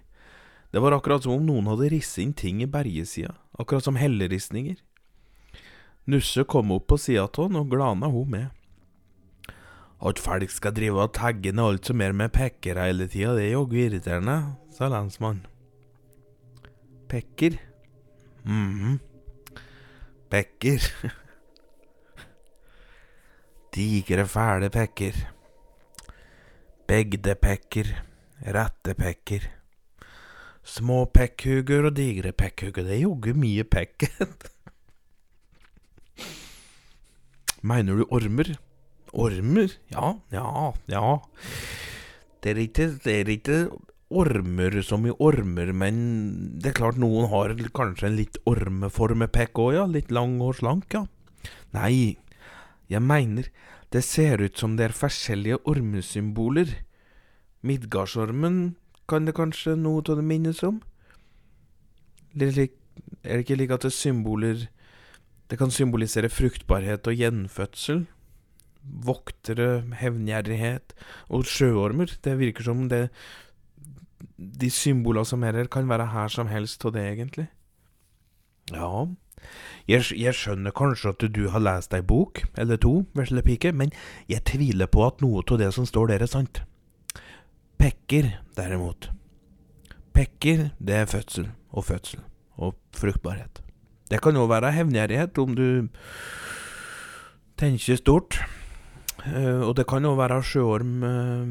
Det 0.72 0.80
var 0.84 0.92
akkurat 0.92 1.24
som 1.24 1.38
om 1.38 1.46
noen 1.48 1.70
hadde 1.72 1.90
risset 1.94 2.26
inn 2.26 2.34
ting 2.36 2.62
i 2.64 2.68
bergesida, 2.70 3.34
akkurat 3.58 3.86
som 3.86 3.96
helleristninger. 4.00 4.76
Nusse 6.08 6.44
kom 6.48 6.72
opp 6.76 6.88
på 6.92 6.98
sida 7.00 7.26
av 7.28 7.48
han 7.48 7.60
og 7.60 7.72
glana 7.72 8.08
hun 8.12 8.32
med. 8.32 8.48
At 9.98 10.20
folk 10.22 10.52
skal 10.54 10.76
drive 10.78 11.02
og 11.02 11.16
tagge 11.18 11.52
ned 11.52 11.64
alt 11.64 11.90
som 11.90 12.02
er 12.06 12.14
med 12.16 12.32
pekker 12.36 12.80
hele 12.80 13.08
tida, 13.10 13.34
det 13.36 13.48
er 13.48 13.56
jaggu 13.56 13.78
irriterende, 13.82 14.38
sa 14.72 14.92
lensmannen. 14.92 15.46
Pekker? 17.08 17.58
mhm. 18.44 19.00
Pekker. 20.30 20.84
Digre, 23.76 24.26
fæle 24.28 24.70
pekker. 24.70 25.16
Begdepekker, 26.88 27.94
rettepekker. 28.44 29.57
Små 30.68 31.06
pekkhugger 31.16 31.88
og 31.88 31.96
digre 31.96 32.34
pekkhugger. 32.36 32.84
Det 32.84 32.98
er 32.98 33.06
joggu 33.06 33.34
mye 33.40 33.64
pekk. 33.64 34.10
Mener 37.68 38.02
du 38.02 38.08
ormer? 38.14 38.52
Ormer? 39.16 39.72
Ja, 39.94 40.16
ja, 40.34 40.74
ja. 40.92 41.06
Det 42.44 42.52
er 42.52 42.60
ikke, 42.62 42.90
det 43.04 43.14
er 43.14 43.32
ikke 43.32 43.60
ormer 44.14 44.78
som 44.86 45.08
i 45.08 45.14
ormer, 45.20 45.72
men 45.76 45.98
det 46.62 46.72
er 46.72 46.78
klart 46.78 47.00
noen 47.02 47.28
har 47.32 47.56
kanskje 47.76 48.08
en 48.12 48.20
litt 48.20 48.38
ormeformepekk 48.48 49.64
òg, 49.64 49.72
ja. 49.76 49.86
Litt 49.90 50.12
lang 50.16 50.38
og 50.44 50.60
slank, 50.60 50.92
ja. 50.94 51.06
Nei, 51.76 52.18
jeg 52.92 53.04
mener 53.04 53.50
det 53.96 54.04
ser 54.04 54.44
ut 54.44 54.60
som 54.60 54.76
det 54.76 54.90
er 54.90 54.96
forskjellige 54.96 55.62
ormesymboler. 55.68 56.76
Midgardsormen 57.68 58.76
kan 59.08 59.28
det 59.28 59.36
kanskje 59.38 59.78
noe 59.80 60.04
av 60.04 60.20
det 60.20 60.26
minnes 60.28 60.64
om? 60.68 60.82
Er 62.38 62.52
det 62.54 62.70
ikke 63.44 63.58
like 63.58 63.74
at 63.74 63.88
det 63.88 63.94
symboler 63.96 64.68
Det 65.48 65.58
kan 65.58 65.72
symbolisere 65.72 66.30
fruktbarhet 66.30 67.08
og 67.08 67.16
gjenfødsel? 67.16 68.06
Voktere, 68.84 69.84
hevngjerrighet 69.96 70.92
og 71.30 71.46
sjøormer. 71.48 72.12
Det 72.24 72.36
virker 72.40 72.64
som 72.68 72.90
det 72.92 73.08
de 74.38 74.70
symbolene 74.72 75.26
som 75.26 75.44
er 75.44 75.56
her, 75.56 75.70
kan 75.72 75.88
være 75.88 76.12
her 76.12 76.28
som 76.28 76.48
helst 76.52 76.84
av 76.86 76.94
det, 76.96 77.06
egentlig. 77.08 77.48
Ja, 78.74 79.08
jeg, 79.88 80.04
jeg, 80.12 80.36
skjønner 80.36 80.76
kanskje 80.76 81.14
at 81.14 81.26
du 81.32 81.44
har 81.54 81.64
lest 81.64 81.94
ei 81.96 82.04
bok 82.04 82.44
eller 82.60 82.80
to, 82.82 83.06
vesle 83.16 83.44
pike, 83.46 83.72
men 83.72 83.94
jeg 84.28 84.44
tviler 84.50 84.90
på 84.92 85.06
at 85.08 85.24
noe 85.24 85.46
av 85.46 85.62
det 85.62 85.72
som 85.76 85.88
står 85.88 86.12
der, 86.12 86.26
er 86.26 86.32
sant. 86.32 86.64
Pekker, 87.88 88.26
derimot. 88.58 89.06
Pekker, 90.12 90.66
det 90.76 90.96
er 90.98 91.06
fødsel 91.08 91.46
og 91.72 91.86
fødsel 91.88 92.20
og 92.60 92.74
fruktbarhet. 92.92 93.62
Det 94.12 94.20
kan 94.20 94.36
òg 94.36 94.50
være 94.52 94.74
hevngjerrighet, 94.76 95.40
om 95.40 95.54
du 95.56 95.88
tenker 97.56 97.96
stort. 98.02 98.42
Uh, 99.24 99.64
og 99.70 99.78
det 99.80 99.88
kan 99.88 100.04
òg 100.04 100.18
være 100.20 100.42
sjøorm 100.44 100.92
uh, 101.08 101.48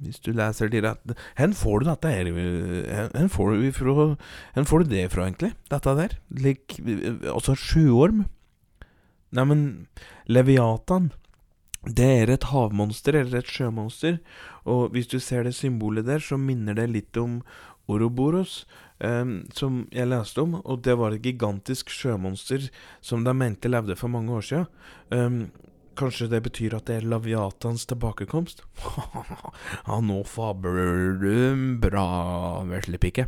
hvis 0.00 0.22
du 0.24 0.30
leser 0.32 0.70
de 0.72 0.80
rette 0.80 1.14
Hvor 1.36 1.52
får 1.58 1.82
du 1.82 1.88
dette 1.90 2.12
her 2.14 2.30
Hvor 2.32 3.28
får 3.34 3.50
får 4.70 4.84
du 4.84 4.94
det 4.94 5.10
fra, 5.12 5.26
egentlig? 5.26 5.52
Dette 5.70 5.96
der? 5.98 6.14
Like, 6.30 6.78
altså 7.26 7.58
sjøorm? 7.58 8.24
Neimen, 9.34 9.88
Leviatan 10.26 11.10
det 11.88 12.06
er 12.22 12.30
et 12.30 12.44
havmonster, 12.50 13.16
eller 13.16 13.40
et 13.40 13.48
sjømonster. 13.48 14.18
Og 14.68 14.92
hvis 14.92 15.08
du 15.08 15.18
ser 15.20 15.46
det 15.46 15.54
symbolet 15.56 16.04
der, 16.04 16.20
så 16.20 16.36
minner 16.36 16.76
det 16.76 16.90
litt 16.92 17.16
om 17.16 17.40
Oroboros, 17.90 18.66
um, 19.00 19.40
som 19.56 19.86
jeg 19.94 20.10
leste 20.10 20.44
om. 20.44 20.58
Og 20.60 20.82
det 20.84 20.98
var 21.00 21.16
et 21.16 21.24
gigantisk 21.24 21.90
sjømonster 21.90 22.68
som 23.00 23.24
de 23.24 23.34
mente 23.34 23.72
levde 23.72 23.96
for 23.96 24.12
mange 24.12 24.36
år 24.36 24.44
siden. 24.44 24.68
Um, 25.08 25.40
Kanskje 25.98 26.28
det 26.30 26.40
betyr 26.44 26.74
at 26.78 26.86
det 26.88 26.96
er 27.00 27.06
Laviatans 27.10 27.82
tilbakekomst? 27.90 28.62
ja, 29.88 29.98
nå 30.04 30.20
fabler 30.28 31.16
du 31.20 31.76
bra, 31.82 32.62
veslepike. 32.68 33.26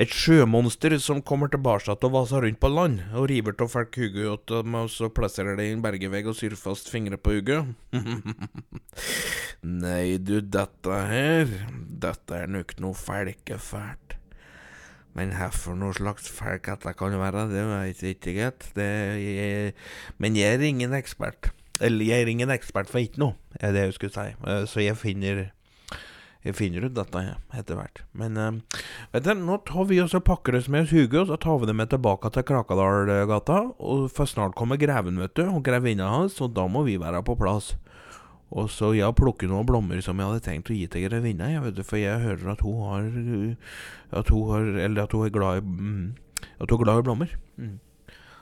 Et 0.00 0.12
sjømonster 0.14 0.96
som 1.02 1.22
kommer 1.22 1.52
tilbake 1.52 1.94
og 1.94 2.14
vaser 2.14 2.46
rundt 2.46 2.60
på 2.62 2.70
land, 2.72 3.02
og 3.12 3.28
river 3.30 3.56
av 3.60 3.72
folk 3.74 4.00
hodet 4.00 4.26
åt 4.32 4.54
og 4.58 4.90
så 4.92 5.10
plasserer 5.12 5.58
det 5.58 5.68
i 5.68 5.74
en 5.76 5.84
bergevegg 5.84 6.30
og 6.30 6.38
syr 6.38 6.56
fast 6.58 6.90
fingre 6.92 7.20
på 7.20 7.36
hodet. 7.38 7.62
Nei, 9.84 10.18
du, 10.22 10.38
dette 10.40 11.02
her, 11.12 11.50
dette 12.02 12.44
er 12.44 12.50
nok 12.50 12.76
noe 12.82 12.96
felkefælt. 12.98 14.16
Men 15.18 15.32
hvorfor 15.34 15.74
noe 15.74 15.94
slags 15.96 16.28
folk 16.30 16.68
dette 16.68 16.92
kan 16.98 17.14
være, 17.18 17.48
det 17.50 17.64
vet 17.66 18.02
jeg 18.04 18.18
ikke, 18.18 18.34
gitt. 18.38 18.68
Men 20.22 20.38
jeg 20.38 20.58
er 20.58 20.66
ingen 20.68 20.94
ekspert. 20.94 21.50
Eller 21.80 22.08
jeg 22.08 22.24
er 22.24 22.32
ingen 22.32 22.50
ekspert 22.50 22.90
for 22.90 23.02
ikke 23.02 23.22
noe, 23.22 23.38
er 23.60 23.74
det 23.74 23.86
jeg 23.86 23.96
skulle 23.98 24.14
si. 24.14 24.34
Eh, 24.50 24.64
så 24.66 24.82
jeg 24.82 24.98
finner 24.98 25.48
jeg 26.46 26.54
finner 26.54 26.84
ut 26.86 26.94
dette 26.94 27.20
etter 27.58 27.76
hvert. 27.76 28.04
Men 28.16 28.38
uh, 28.38 28.78
vet 29.12 29.26
du, 29.26 29.32
nå 29.42 29.58
tar 29.66 29.88
vi 29.90 29.98
oss 30.00 30.14
og 30.14 30.22
pakker 30.24 30.56
oss 30.56 30.68
med 30.70 30.86
oss 30.86 30.94
huget, 30.94 31.18
og 31.24 31.32
så 31.32 31.38
tar 31.42 31.58
vi 31.60 31.68
det 31.68 31.74
med 31.76 31.90
tilbake 31.90 32.30
til 32.32 32.46
Krakadalgata. 32.46 33.58
Og 33.82 34.06
For 34.14 34.30
snart 34.30 34.54
kommer 34.58 34.78
greven, 34.80 35.18
vet 35.20 35.34
du, 35.36 35.44
og 35.50 35.64
grevinna 35.66 36.08
hans, 36.12 36.38
og 36.44 36.54
da 36.56 36.68
må 36.70 36.84
vi 36.86 36.96
være 37.00 37.24
på 37.26 37.36
plass. 37.40 37.74
Og 38.54 38.70
så 38.72 38.94
jeg 38.96 39.16
plukker 39.18 39.50
noen 39.50 39.66
blomster 39.68 40.00
som 40.06 40.20
jeg 40.22 40.30
hadde 40.30 40.44
tenkt 40.46 40.70
å 40.72 40.76
gi 40.78 40.86
til 40.88 41.04
grevinna, 41.04 41.50
jeg 41.52 41.66
vet 41.66 41.76
du, 41.76 41.82
for 41.84 42.00
jeg 42.00 42.22
hører 42.22 42.54
at 42.54 42.64
hun 42.64 42.78
har 42.86 43.10
At 44.22 44.30
hun 44.32 44.46
har 44.48 44.70
Eller 44.86 45.02
at 45.02 45.12
hun 45.12 45.26
er 45.26 45.34
glad 45.34 45.58
i 45.58 45.66
mm, 45.66 46.14
At 46.56 46.70
hun 46.70 46.78
er 46.78 46.84
glad 46.84 47.02
i 47.02 47.04
blomster. 47.10 47.36
Mm. 47.58 47.76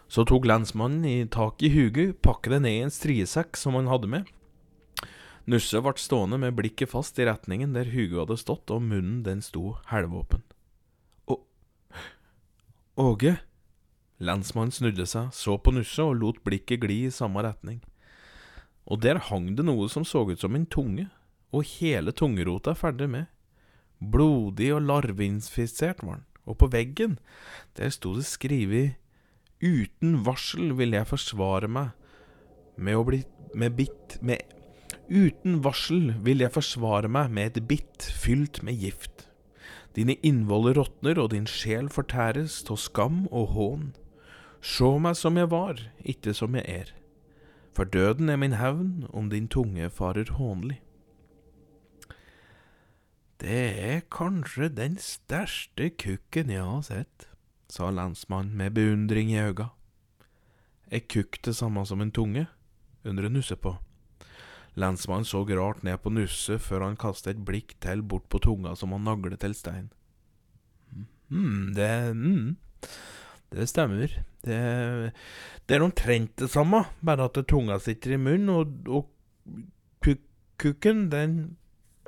Så 0.09 0.23
tok 0.29 0.47
lensmannen 0.47 1.05
i 1.05 1.27
tak 1.27 1.63
i 1.67 1.71
huget, 1.73 2.21
pakket 2.23 2.57
det 2.57 2.61
ned 2.63 2.77
i 2.79 2.85
en 2.87 2.95
striesekk 2.95 3.59
som 3.59 3.75
han 3.79 3.91
hadde 3.91 4.11
med. 4.11 4.29
Nusse 5.47 5.79
ble 5.83 5.95
stående 5.99 6.39
med 6.43 6.57
blikket 6.59 6.91
fast 6.91 7.19
i 7.23 7.27
retningen 7.27 7.75
der 7.75 7.91
Hugo 7.93 8.23
hadde 8.23 8.39
stått, 8.39 8.71
og 8.75 8.83
munnen 8.83 9.23
den 9.27 9.43
sto 9.43 9.77
halvåpen. 9.91 10.43
Å 11.31 11.39
Åge? 12.97 13.37
Lensmannen 14.19 14.73
snudde 14.73 15.07
seg, 15.07 15.29
så 15.37 15.59
på 15.61 15.75
Nusse 15.77 16.03
og 16.03 16.17
lot 16.19 16.41
blikket 16.47 16.83
gli 16.83 17.03
i 17.07 17.15
samme 17.15 17.43
retning. 17.45 17.83
Og 18.87 19.03
der 19.03 19.21
hang 19.29 19.53
det 19.59 19.67
noe 19.67 19.91
som 19.93 20.07
så 20.07 20.25
ut 20.31 20.41
som 20.41 20.55
en 20.57 20.67
tunge, 20.67 21.09
og 21.55 21.67
hele 21.77 22.15
tungerota 22.17 22.73
er 22.73 22.81
ferdig 22.81 23.11
med. 23.13 23.27
Blodig 23.99 24.73
og 24.75 24.87
larveinfisert 24.87 26.03
var 26.03 26.23
den, 26.23 26.27
og 26.47 26.59
på 26.63 26.71
veggen, 26.73 27.19
der 27.79 27.93
sto 27.95 28.15
det 28.17 28.27
skrevet 28.29 28.97
Uten 29.63 30.21
varsel 30.27 30.75
vil 30.77 30.93
jeg 30.93 31.09
forsvare 31.09 31.69
meg 31.69 31.95
med 32.77 32.99
å 32.99 33.05
bli 33.09 33.23
med 33.57 33.77
bitt 33.79 34.19
med 34.21 34.43
Uten 35.07 35.61
varsel 35.63 36.17
vil 36.27 36.43
jeg 36.43 36.53
forsvare 36.53 37.09
meg 37.09 37.31
med 37.31 37.57
et 37.57 37.69
bitt 37.71 38.09
fylt 38.19 38.59
med 38.67 38.75
gift. 38.83 39.29
Dine 39.95 40.17
innvoller 40.27 40.75
råtner, 40.75 41.17
og 41.23 41.31
din 41.31 41.47
sjel 41.47 41.87
fortæres 41.89 42.65
av 42.69 42.81
skam 42.83 43.25
og 43.31 43.55
hån. 43.55 43.85
Sjå 44.61 44.97
meg 44.99 45.15
som 45.17 45.39
jeg 45.39 45.49
var, 45.53 45.79
ikke 46.03 46.35
som 46.35 46.59
jeg 46.59 46.67
er. 46.67 46.91
For 47.73 47.87
døden 47.87 48.29
er 48.29 48.41
min 48.41 48.59
hevn 48.59 49.07
om 49.15 49.31
din 49.31 49.47
tunge 49.49 49.89
farer 49.95 50.33
hånlig. 50.35 50.81
Det 53.41 53.65
er 53.79 54.03
kanskje 54.11 54.73
den 54.75 54.99
største 54.99 55.91
kukken 56.03 56.51
jeg 56.51 56.67
har 56.67 56.83
sett, 56.83 57.29
sa 57.73 57.91
lensmannen 57.91 58.57
med 58.57 58.77
beundring 58.77 59.33
i 59.33 59.41
øynene. 59.41 59.71
Er 60.91 61.03
kukk 61.11 61.41
det 61.43 61.57
samme 61.57 61.87
som 61.87 62.01
en 62.01 62.13
tunge? 62.15 62.47
undrer 63.07 63.31
Nusse 63.31 63.57
på. 63.57 63.77
Lensmannen 64.75 65.25
så 65.25 65.45
rart 65.47 65.83
ned 65.83 65.99
på 66.03 66.11
Nusse 66.11 66.59
før 66.59 66.85
han 66.85 66.99
kastet 66.99 67.37
et 67.37 67.45
blikk 67.47 67.77
til 67.81 68.03
bort 68.03 68.29
på 68.29 68.39
tunga 68.43 68.75
som 68.77 68.93
han 68.93 69.05
naglet 69.07 69.41
til 69.41 69.55
stein. 69.55 69.91
mm, 71.29 71.75
det 71.75 72.15
mm, 72.15 72.57
det 73.51 73.67
stemmer. 73.67 74.11
Det, 74.43 75.13
det 75.67 75.77
er 75.77 75.83
omtrent 75.83 76.37
det 76.37 76.51
samme, 76.51 76.85
bare 77.01 77.29
at 77.31 77.39
tunga 77.49 77.79
sitter 77.79 78.15
i 78.15 78.21
munnen, 78.21 78.51
og, 78.51 78.89
og 78.91 79.13
kukken, 80.59 81.09
den 81.13 81.57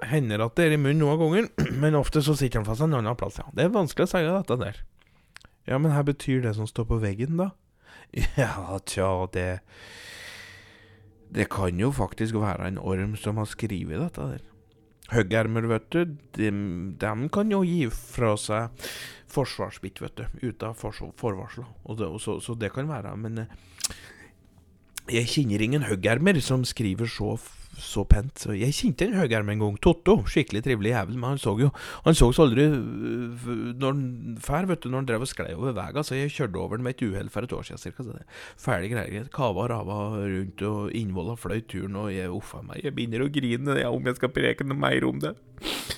hender 0.09 0.45
at 0.45 0.57
det 0.57 0.69
er 0.69 0.77
i 0.77 0.81
munnen 0.81 1.03
noen 1.03 1.19
ganger, 1.21 1.49
men 1.83 1.99
ofte 1.99 2.23
så 2.23 2.37
sitter 2.37 2.61
den 2.61 2.69
fast 2.69 2.85
en 2.85 2.97
annen 2.99 3.19
plass, 3.19 3.41
ja. 3.41 3.49
Det 3.55 3.67
er 3.67 3.75
vanskelig 3.75 4.09
å 4.09 4.13
si 4.13 4.23
dette 4.27 4.59
der. 4.61 4.81
Ja, 5.69 5.79
men 5.79 5.93
her 5.93 6.07
betyr 6.09 6.41
det 6.43 6.55
som 6.57 6.69
står 6.69 6.89
på 6.89 7.01
veggen, 7.03 7.37
da? 7.41 7.53
Ja, 8.41 8.79
tja, 8.89 9.29
det 9.33 9.61
Det 11.29 11.49
kan 11.53 11.77
jo 11.77 11.91
faktisk 11.93 12.39
være 12.41 12.69
en 12.69 12.79
orm 12.79 13.17
som 13.17 13.37
har 13.37 13.45
skrevet 13.45 14.01
dette 14.01 14.29
der. 14.31 14.45
Høggermer, 15.13 15.67
vet 15.69 15.91
du, 15.93 16.17
dem, 16.37 16.97
dem, 17.01 17.29
kan 17.29 17.51
jo 17.53 17.63
gi 17.65 17.89
fra 17.93 18.35
seg 18.37 18.89
forsvarsbitt, 19.29 20.01
vet 20.01 20.17
du, 20.17 20.25
uten 20.49 20.75
forvarsler. 20.77 21.69
Så, 22.21 22.41
så, 22.41 22.55
det 22.55 22.73
kan 22.73 22.89
være. 22.89 23.15
Men 23.17 23.39
eh, 23.45 23.55
jeg 25.13 25.29
kjenner 25.29 25.65
ingen 25.65 25.85
høggermer 25.89 26.41
som 26.45 26.65
skriver 26.65 27.09
så 27.09 27.37
så 27.79 28.05
pent. 28.09 28.45
Jeg 28.59 28.75
kjente 28.75 29.07
en 29.07 29.17
høyerm 29.19 29.49
en 29.53 29.63
gang. 29.63 29.79
Totto. 29.83 30.19
Skikkelig 30.29 30.63
trivelig 30.67 30.93
jævel. 30.93 31.19
Men 31.19 31.35
han 31.35 31.41
så 31.43 31.55
jo 31.59 31.71
Han 32.05 32.15
så 32.15 32.29
oss 32.29 32.41
aldri 32.43 32.67
øh, 32.67 33.75
når 33.79 33.93
han 33.93 34.39
fær, 34.43 34.67
vet 34.69 34.83
du, 34.83 34.91
når 34.91 35.03
han 35.03 35.09
drev 35.09 35.27
og 35.27 35.31
sklei 35.31 35.55
over 35.55 35.77
veien. 35.77 36.05
Så 36.05 36.19
jeg 36.19 36.35
kjørte 36.35 36.61
over 36.61 36.77
den 36.77 36.87
med 36.87 36.97
et 36.97 37.05
uhell 37.07 37.31
for 37.31 37.47
et 37.47 37.53
år 37.53 37.67
siden 37.69 37.83
cirka. 37.83 38.07
Fæle 38.59 38.91
greier. 38.93 39.29
Kava 39.35 39.65
og 39.65 39.71
rava 39.71 39.99
rundt, 40.19 40.63
og 40.63 40.95
innvolla 40.97 41.37
fløy 41.39 41.63
turen, 41.69 41.97
og 41.97 42.13
jeg 42.15 42.31
uffa 42.35 42.63
meg. 42.63 42.83
Jeg 42.85 42.95
begynner 42.97 43.25
å 43.25 43.33
grine 43.33 43.79
ja, 43.81 43.91
om 43.91 44.07
jeg 44.07 44.19
skal 44.19 44.33
preke 44.35 44.67
noe 44.67 44.79
mer 44.79 45.07
om 45.09 45.21
det. 45.23 45.35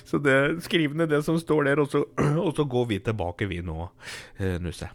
Så 0.05 0.19
det 0.21 0.63
skriv 0.65 0.95
ned 0.97 1.11
det 1.13 1.23
som 1.25 1.39
står 1.39 1.69
der, 1.69 1.83
og 1.83 1.91
så, 1.91 2.03
og 2.45 2.53
så 2.57 2.65
går 2.65 2.89
vi 2.93 2.99
tilbake, 3.05 3.49
vi 3.49 3.61
nå, 3.65 3.89
eh, 4.39 4.57
Nusse. 4.61 4.89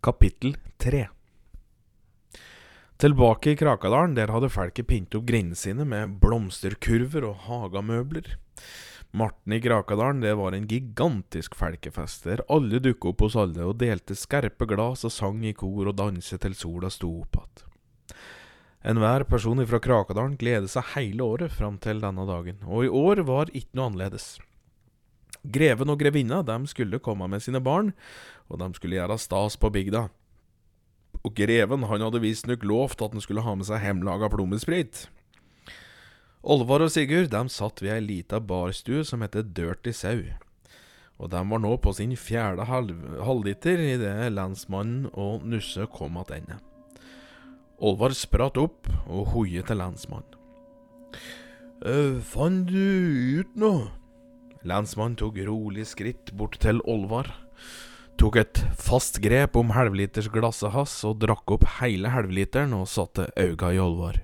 Kapittel 0.00 0.56
tre. 0.80 1.08
Tilbake 3.00 3.50
i 3.50 3.56
Krakadalen, 3.56 4.12
der 4.12 4.28
hadde 4.28 4.50
folket 4.52 4.84
pyntet 4.90 5.14
opp 5.16 5.24
grendene 5.24 5.56
sine 5.56 5.86
med 5.88 6.18
blomsterkurver 6.20 7.24
og 7.30 7.46
hagamøbler. 7.46 8.34
Marten 9.16 9.54
i 9.56 9.60
Krakadalen, 9.64 10.20
det 10.20 10.34
var 10.36 10.52
en 10.52 10.66
gigantisk 10.68 11.56
folkefest, 11.56 12.26
der 12.28 12.42
alle 12.52 12.76
dukket 12.84 13.08
opp 13.08 13.24
hos 13.24 13.38
alle 13.40 13.64
og 13.64 13.78
delte 13.80 14.12
skarpe 14.12 14.68
glass 14.68 15.06
og 15.08 15.14
sang 15.16 15.40
i 15.48 15.54
kor 15.56 15.88
og 15.88 15.96
danset 15.96 16.44
til 16.44 16.58
sola 16.60 16.92
sto 16.92 17.14
opp 17.22 17.40
igjen. 17.40 17.64
Enhver 18.92 19.24
person 19.32 19.64
fra 19.64 19.80
Krakadalen 19.80 20.36
gleder 20.36 20.68
seg 20.68 20.92
hele 20.92 21.24
året 21.24 21.56
fram 21.56 21.80
til 21.80 22.04
denne 22.04 22.28
dagen, 22.28 22.60
og 22.68 22.84
i 22.84 22.92
år 22.92 23.24
var 23.24 23.48
ikke 23.48 23.80
noe 23.80 23.94
annerledes. 23.94 24.34
Greven 25.40 25.88
og 25.88 26.04
grevinna 26.04 26.44
skulle 26.68 27.00
komme 27.00 27.32
med 27.32 27.40
sine 27.40 27.64
barn, 27.64 27.94
og 28.52 28.60
de 28.60 28.74
skulle 28.76 29.00
gjøre 29.00 29.16
stas 29.16 29.56
på 29.56 29.72
bygda 29.72 30.10
og 31.26 31.34
greven 31.36 31.84
han 31.90 32.04
hadde 32.04 32.22
visstnok 32.22 32.64
lovt 32.64 33.02
at 33.04 33.16
han 33.16 33.24
skulle 33.24 33.44
ha 33.44 33.54
med 33.56 33.68
seg 33.68 33.82
hjemmelaga 33.84 34.30
plommesprit. 34.32 35.06
Olvar 36.40 36.86
og 36.86 36.92
Sigurd 36.94 37.28
de 37.34 37.42
satt 37.52 37.82
ved 37.84 37.92
ei 37.92 38.00
lita 38.04 38.40
barstue 38.40 39.04
som 39.04 39.20
heter 39.20 39.44
Dirty 39.44 39.92
Sau, 39.92 40.22
og 41.20 41.28
de 41.34 41.42
var 41.52 41.60
nå 41.60 41.74
på 41.84 41.92
sin 41.92 42.14
fjerde 42.16 42.64
halv 42.64 42.96
halvliter 43.26 43.82
idet 43.90 44.32
lensmannen 44.32 45.10
og 45.12 45.44
Nusse 45.44 45.84
kom 45.92 46.16
tilbake. 46.24 46.62
Olvar 47.80 48.12
spratt 48.16 48.58
opp 48.60 48.88
og 49.08 49.30
hoiet 49.34 49.68
til 49.68 49.80
lensmannen. 49.80 50.36
«Øh, 51.80 52.20
fant 52.20 52.68
du 52.68 53.40
ut 53.40 53.54
noe? 53.56 53.86
Lensmannen 54.68 55.16
tok 55.16 55.38
rolig 55.46 55.86
skritt 55.88 56.32
bort 56.36 56.58
til 56.60 56.82
Olvar 56.84 57.30
tok 58.20 58.36
et 58.36 58.58
fast 58.76 59.16
grep 59.24 59.54
om 59.56 59.70
halvlitersglasset 59.72 60.74
hans 60.74 60.92
og 61.08 61.22
drakk 61.22 61.54
opp 61.56 61.62
hele 61.78 62.10
halvliteren 62.12 62.74
og 62.76 62.88
satte 62.90 63.30
auga 63.40 63.70
i 63.72 63.80
Olvar. 63.80 64.18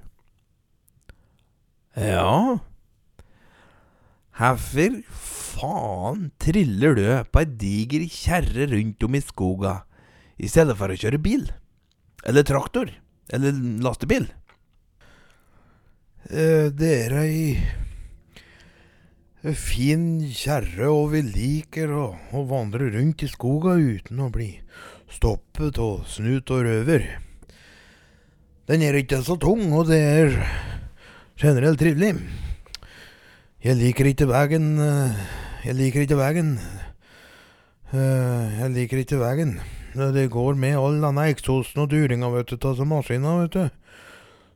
Ja, 1.96 2.59
hvorfor 4.37 4.98
faen 5.56 6.26
triller 6.44 6.98
du 6.98 7.06
på 7.32 7.40
ei 7.40 7.48
diger 7.62 8.04
kjerre 8.12 8.68
rundt 8.74 9.06
om 9.09 9.16
i 9.16 9.24
skoga 9.24 9.78
i 10.37 10.50
stedet 10.52 10.76
for 10.76 10.92
å 10.92 11.00
kjøre 11.00 11.22
bil? 11.24 11.48
Eller 12.28 12.44
traktor? 12.44 12.92
Eller 13.32 13.56
lastebil? 13.80 14.28
Eh, 16.28 16.68
det 16.68 16.92
er 17.06 17.16
ei 17.22 17.40
fin 19.54 20.24
kjerre, 20.35 20.88
og 20.90 21.12
vi 21.12 21.20
liker 21.22 21.92
å, 21.94 22.06
å, 22.35 22.42
vandre 22.48 22.88
rundt 22.94 23.22
i 23.22 23.28
skoga 23.30 23.76
uten 23.78 24.24
å 24.24 24.30
bli 24.35 24.48
stoppet 25.12 25.78
og 25.82 26.06
snut 26.11 26.50
og 26.50 26.64
røver. 26.66 27.06
Den 28.66 28.82
er 28.82 28.98
ikke 28.98 29.20
så 29.22 29.37
tung, 29.38 29.68
og 29.70 29.87
det 29.92 30.00
er 30.02 30.35
generelt 31.38 31.78
trivelig. 31.78 32.16
Jeg 33.62 33.78
liker 33.78 34.11
ikke 34.11 34.28
veien 34.30 34.66
Jeg 35.64 35.74
liker 35.74 36.02
ikke 36.02 36.18
veien. 36.18 36.56
Jeg 37.92 38.70
liker 38.74 39.02
ikke 39.02 39.22
veien. 39.22 39.56
Det 39.94 40.26
går 40.30 40.59
med 40.59 40.76
all 40.76 40.98
denne 41.00 41.30
eksosen 41.30 41.85
og 41.85 41.90
duringa, 41.90 42.28
vet 42.35 42.50
du, 42.50 42.59
av 42.66 42.82
maskina, 42.87 43.38
vet 43.44 43.54
du. 43.54 43.64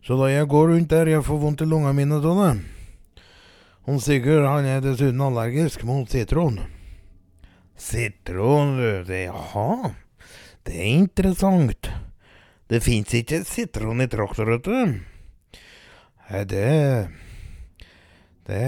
Så 0.05 0.19
da 0.19 0.29
jeg 0.33 0.49
går 0.51 0.69
rundt 0.75 0.91
der, 0.91 1.15
jeg 1.15 1.25
får 1.25 1.41
vondt 1.41 1.63
i 1.65 1.69
lungene 1.69 1.97
mine 1.97 2.19
av 2.19 2.39
det. 2.43 2.80
Og 3.89 4.03
Sigurd 4.05 4.45
han 4.45 4.69
er 4.69 4.83
dessuten 4.85 5.23
allergisk 5.25 5.87
mot 5.89 6.11
sitron. 6.13 6.59
Sitron, 7.81 8.77
det 9.09 9.25
Jaha. 9.25 9.95
Det 10.67 10.77
er 10.77 10.91
interessant. 10.93 11.89
Det 12.69 12.83
fins 12.85 13.15
ikke 13.17 13.41
sitron 13.49 14.05
i 14.05 14.09
traktor, 14.11 14.53
vet 14.53 14.69
du. 14.69 15.01
Det 16.51 17.09
Det 18.51 18.61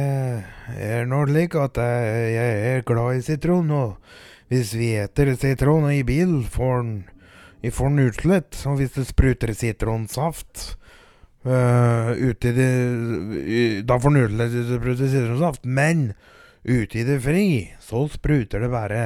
er 0.79 1.07
nå 1.11 1.25
slik 1.27 1.55
at 1.59 1.79
jeg, 1.83 2.51
er 2.73 2.85
glad 2.87 3.19
i 3.19 3.25
sitron, 3.27 3.71
og 3.71 3.97
hvis 4.49 4.75
vi 4.79 4.93
eter 5.01 5.35
sitron 5.35 5.91
i 5.91 6.05
bil, 6.07 6.41
vi 6.47 7.71
får 7.71 7.89
den 7.91 8.07
utslett. 8.07 8.59
Og 8.67 8.79
hvis 8.79 8.95
det 8.97 9.07
spruter 9.11 9.53
sitronsaft, 9.53 10.79
Uh, 11.43 12.13
ute 12.15 12.53
i 12.53 12.55
det 12.55 13.83
Da 13.83 13.97
får 13.99 14.13
nudler 14.15 14.53
spruter 14.69 15.09
sitronsaft. 15.11 15.65
Men 15.65 16.13
ute 16.63 17.01
i 17.01 17.07
det 17.07 17.19
fri, 17.25 17.47
så 17.83 18.05
spruter 18.11 18.63
det 18.63 18.71
bare 18.71 19.03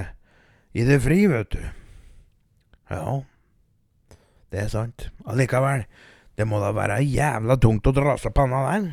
i 0.77 0.85
det 0.85 1.01
fri, 1.01 1.23
vet 1.31 1.55
du. 1.55 1.63
Ja, 2.93 3.23
det 4.53 4.67
er 4.67 4.69
sant. 4.69 5.09
Allikevel, 5.25 5.87
det 6.37 6.45
må 6.49 6.61
da 6.61 6.75
være 6.77 7.01
jævla 7.01 7.57
tungt 7.57 7.89
å 7.89 7.95
dra 7.97 8.19
seg 8.21 8.35
panna 8.37 8.61
der. 8.69 8.91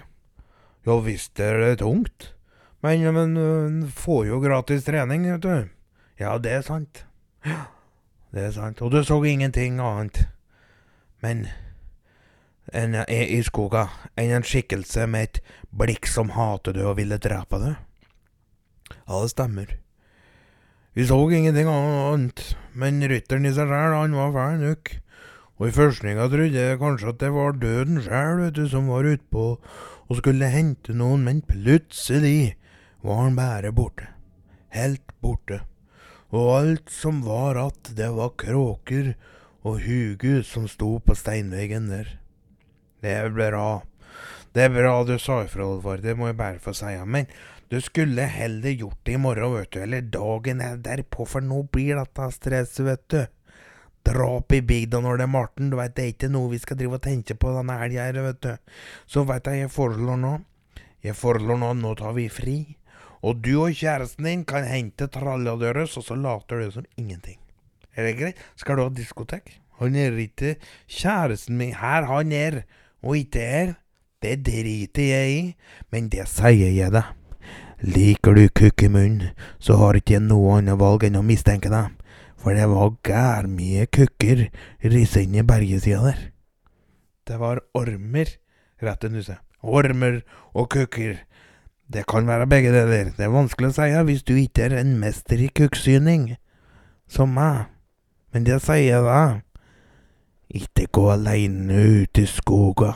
Jo 0.87 1.01
visst 1.03 1.39
er 1.43 1.59
det 1.59 1.81
tungt. 1.83 2.31
Men, 2.83 3.03
uh, 3.35 3.91
får 3.91 4.25
jo 4.27 4.39
gratis 4.43 4.87
trening, 4.87 5.27
vet 5.27 5.43
du. 5.43 5.69
Ja, 6.19 6.37
det 6.39 6.55
er 6.59 6.63
sant. 6.63 7.03
Ja, 7.43 7.65
det 8.31 8.47
er 8.47 8.55
sant. 8.55 8.81
Og 8.83 8.91
du 8.91 9.03
så 9.03 9.19
ingenting 9.27 9.79
annet. 9.83 10.25
Men 11.23 11.47
en, 12.73 12.97
er 13.05 13.29
i 13.29 13.39
skoga 13.45 13.87
enn 14.19 14.33
en 14.33 14.45
skikkelse 14.45 15.05
med 15.09 15.29
et 15.29 15.39
blikk 15.71 16.09
som 16.09 16.33
hater 16.33 16.75
du 16.75 16.83
og 16.87 16.97
ville 16.99 17.19
drepe 17.21 17.61
deg? 17.61 17.77
Ja, 19.05 19.21
det 19.21 19.31
stemmer. 19.33 19.77
Vi 20.93 21.07
så 21.09 21.17
ingenting 21.29 21.69
annet, 21.69 22.53
men 22.77 23.01
rytteren 23.09 23.47
i 23.49 23.53
seg 23.53 23.69
sjæl, 23.69 23.95
han 23.97 24.17
var 24.17 24.33
fæl 24.35 24.59
nok. 24.61 24.91
Og 25.57 25.69
i 25.69 25.73
førstninga 25.73 26.27
trodde 26.29 26.65
jeg 26.65 26.79
kanskje 26.81 27.13
at 27.13 27.21
det 27.21 27.31
var 27.33 27.57
døden 27.57 28.01
sjæl, 28.05 28.43
som 28.69 28.89
var 28.93 29.09
utpå 29.09 29.45
og 30.09 30.19
skulle 30.19 30.51
hente 30.53 30.93
noen, 30.97 31.23
men 31.25 31.41
plutselig 31.47 32.55
var 33.01 33.23
han 33.23 33.37
bare 33.37 33.73
borte. 33.73 34.09
Helt 34.73 35.15
borte. 35.21 35.61
Og 36.33 36.49
alt 36.57 36.89
som 36.89 37.21
var 37.25 37.55
att, 37.55 37.95
det 37.95 38.09
var 38.09 38.33
kråker 38.37 39.13
og 39.63 39.81
hugu 39.81 40.43
som 40.43 40.67
sto 40.67 40.99
på 40.99 41.15
steinveggen 41.15 41.89
der. 41.89 42.19
Det 43.03 43.11
er 43.11 43.33
bra. 43.35 43.81
Det 44.55 44.63
er 44.63 44.71
bra 44.71 44.93
du 45.03 45.17
sa 45.19 45.41
ifra, 45.43 45.65
Olvar, 45.67 45.99
det 45.99 46.13
må 46.15 46.29
jeg 46.29 46.37
bare 46.39 46.61
få 46.63 46.71
si. 46.77 46.93
Men 47.03 47.27
du 47.67 47.79
skulle 47.81 48.27
heller 48.29 48.75
gjort 48.77 48.99
det 49.03 49.15
i 49.17 49.19
morgen, 49.19 49.55
vet 49.57 49.71
du, 49.73 49.79
eller 49.83 50.05
dagen 50.13 50.61
er 50.61 50.77
derpå, 50.85 51.25
for 51.27 51.43
nå 51.43 51.63
blir 51.73 51.97
dette 51.99 52.27
stress, 52.35 52.77
vet 52.85 53.07
du. 53.11 53.23
Drap 54.07 54.51
i 54.55 54.59
bygda 54.63 54.99
når 55.03 55.19
det 55.19 55.25
er 55.25 55.31
Marten, 55.31 55.71
du 55.71 55.77
veit 55.79 55.95
det 55.97 56.03
er 56.03 56.13
ikke 56.13 56.29
noe 56.31 56.51
vi 56.51 56.59
skal 56.61 56.79
drive 56.79 56.99
og 56.99 57.03
tenke 57.03 57.35
på 57.39 57.51
denne 57.55 57.75
helga 57.79 58.05
her, 58.07 58.19
vet 58.27 58.39
du. 58.45 58.77
Så 59.07 59.23
veit 59.27 59.49
jeg 59.51 59.63
jeg 59.63 59.71
foreslår 59.73 60.19
nå. 60.21 60.33
Jeg 61.03 61.17
foreslår 61.19 61.59
nå, 61.59 61.71
nå 61.79 61.93
tar 61.99 62.15
vi 62.15 62.29
fri. 62.31 62.57
Og 63.23 63.39
du 63.43 63.53
og 63.63 63.75
kjæresten 63.79 64.27
din 64.27 64.45
kan 64.47 64.67
hente 64.67 65.09
tralla 65.11 65.55
deres, 65.59 65.97
og 65.99 66.07
så 66.07 66.15
later 66.19 66.63
du 66.63 66.71
som 66.75 66.87
ingenting. 66.99 67.39
Er 67.95 68.07
det 68.07 68.15
greit? 68.19 68.39
Skal 68.59 68.79
du 68.79 68.85
ha 68.85 68.91
diskotek? 68.91 69.57
Han 69.79 69.95
er 69.99 70.15
ikke 70.19 70.55
kjæresten 70.87 71.57
min 71.59 71.75
her, 71.79 72.07
han 72.07 72.31
er, 72.35 72.61
og 73.03 73.17
ikke 73.19 73.47
her. 73.47 73.73
Det 74.23 74.37
driter 74.45 75.03
jeg 75.03 75.31
i, 75.31 75.41
men 75.91 76.07
det 76.11 76.29
sier 76.31 76.71
jeg 76.71 76.93
deg. 76.95 77.09
Liker 77.83 78.37
du 78.37 78.45
kukk 78.55 78.85
i 78.85 78.87
munnen, 78.87 79.33
så 79.59 79.75
har 79.81 79.99
ikke 79.99 80.15
jeg 80.15 80.23
noe 80.23 80.61
annet 80.61 80.79
valg 80.79 81.03
enn 81.03 81.19
å 81.19 81.25
mistenke 81.27 81.67
deg. 81.71 81.91
For 82.39 82.55
det 82.55 82.69
var 82.71 82.95
gærmye 83.03 83.85
kukker 83.91 84.45
risende 84.87 85.43
i 85.43 85.47
bergesida 85.47 85.99
der. 86.07 86.21
Det 87.27 87.39
var 87.39 87.59
ormer, 87.75 88.31
rett 88.83 89.03
til 89.03 89.19
huset. 89.19 89.43
Ormer 89.63 90.21
og 90.55 90.71
kukker. 90.71 91.19
Det 91.91 92.05
kan 92.07 92.27
være 92.27 92.47
begge 92.47 92.71
deler. 92.71 93.11
Det 93.15 93.27
er 93.27 93.35
vanskelig 93.35 93.71
å 93.71 93.75
si 93.75 93.91
hvis 94.07 94.23
du 94.27 94.35
ikke 94.39 94.69
er 94.69 94.79
en 94.79 94.95
mester 94.99 95.39
i 95.39 95.51
kukksyning, 95.51 96.33
som 97.07 97.35
meg. 97.35 97.67
Men 98.31 98.47
det 98.47 98.63
sier 98.63 98.87
jeg 98.87 99.07
deg. 99.07 99.42
Ikke 100.53 100.85
gå 100.93 101.07
aleine 101.09 101.79
ut 101.81 102.19
i 102.21 102.25
skoga. 102.29 102.93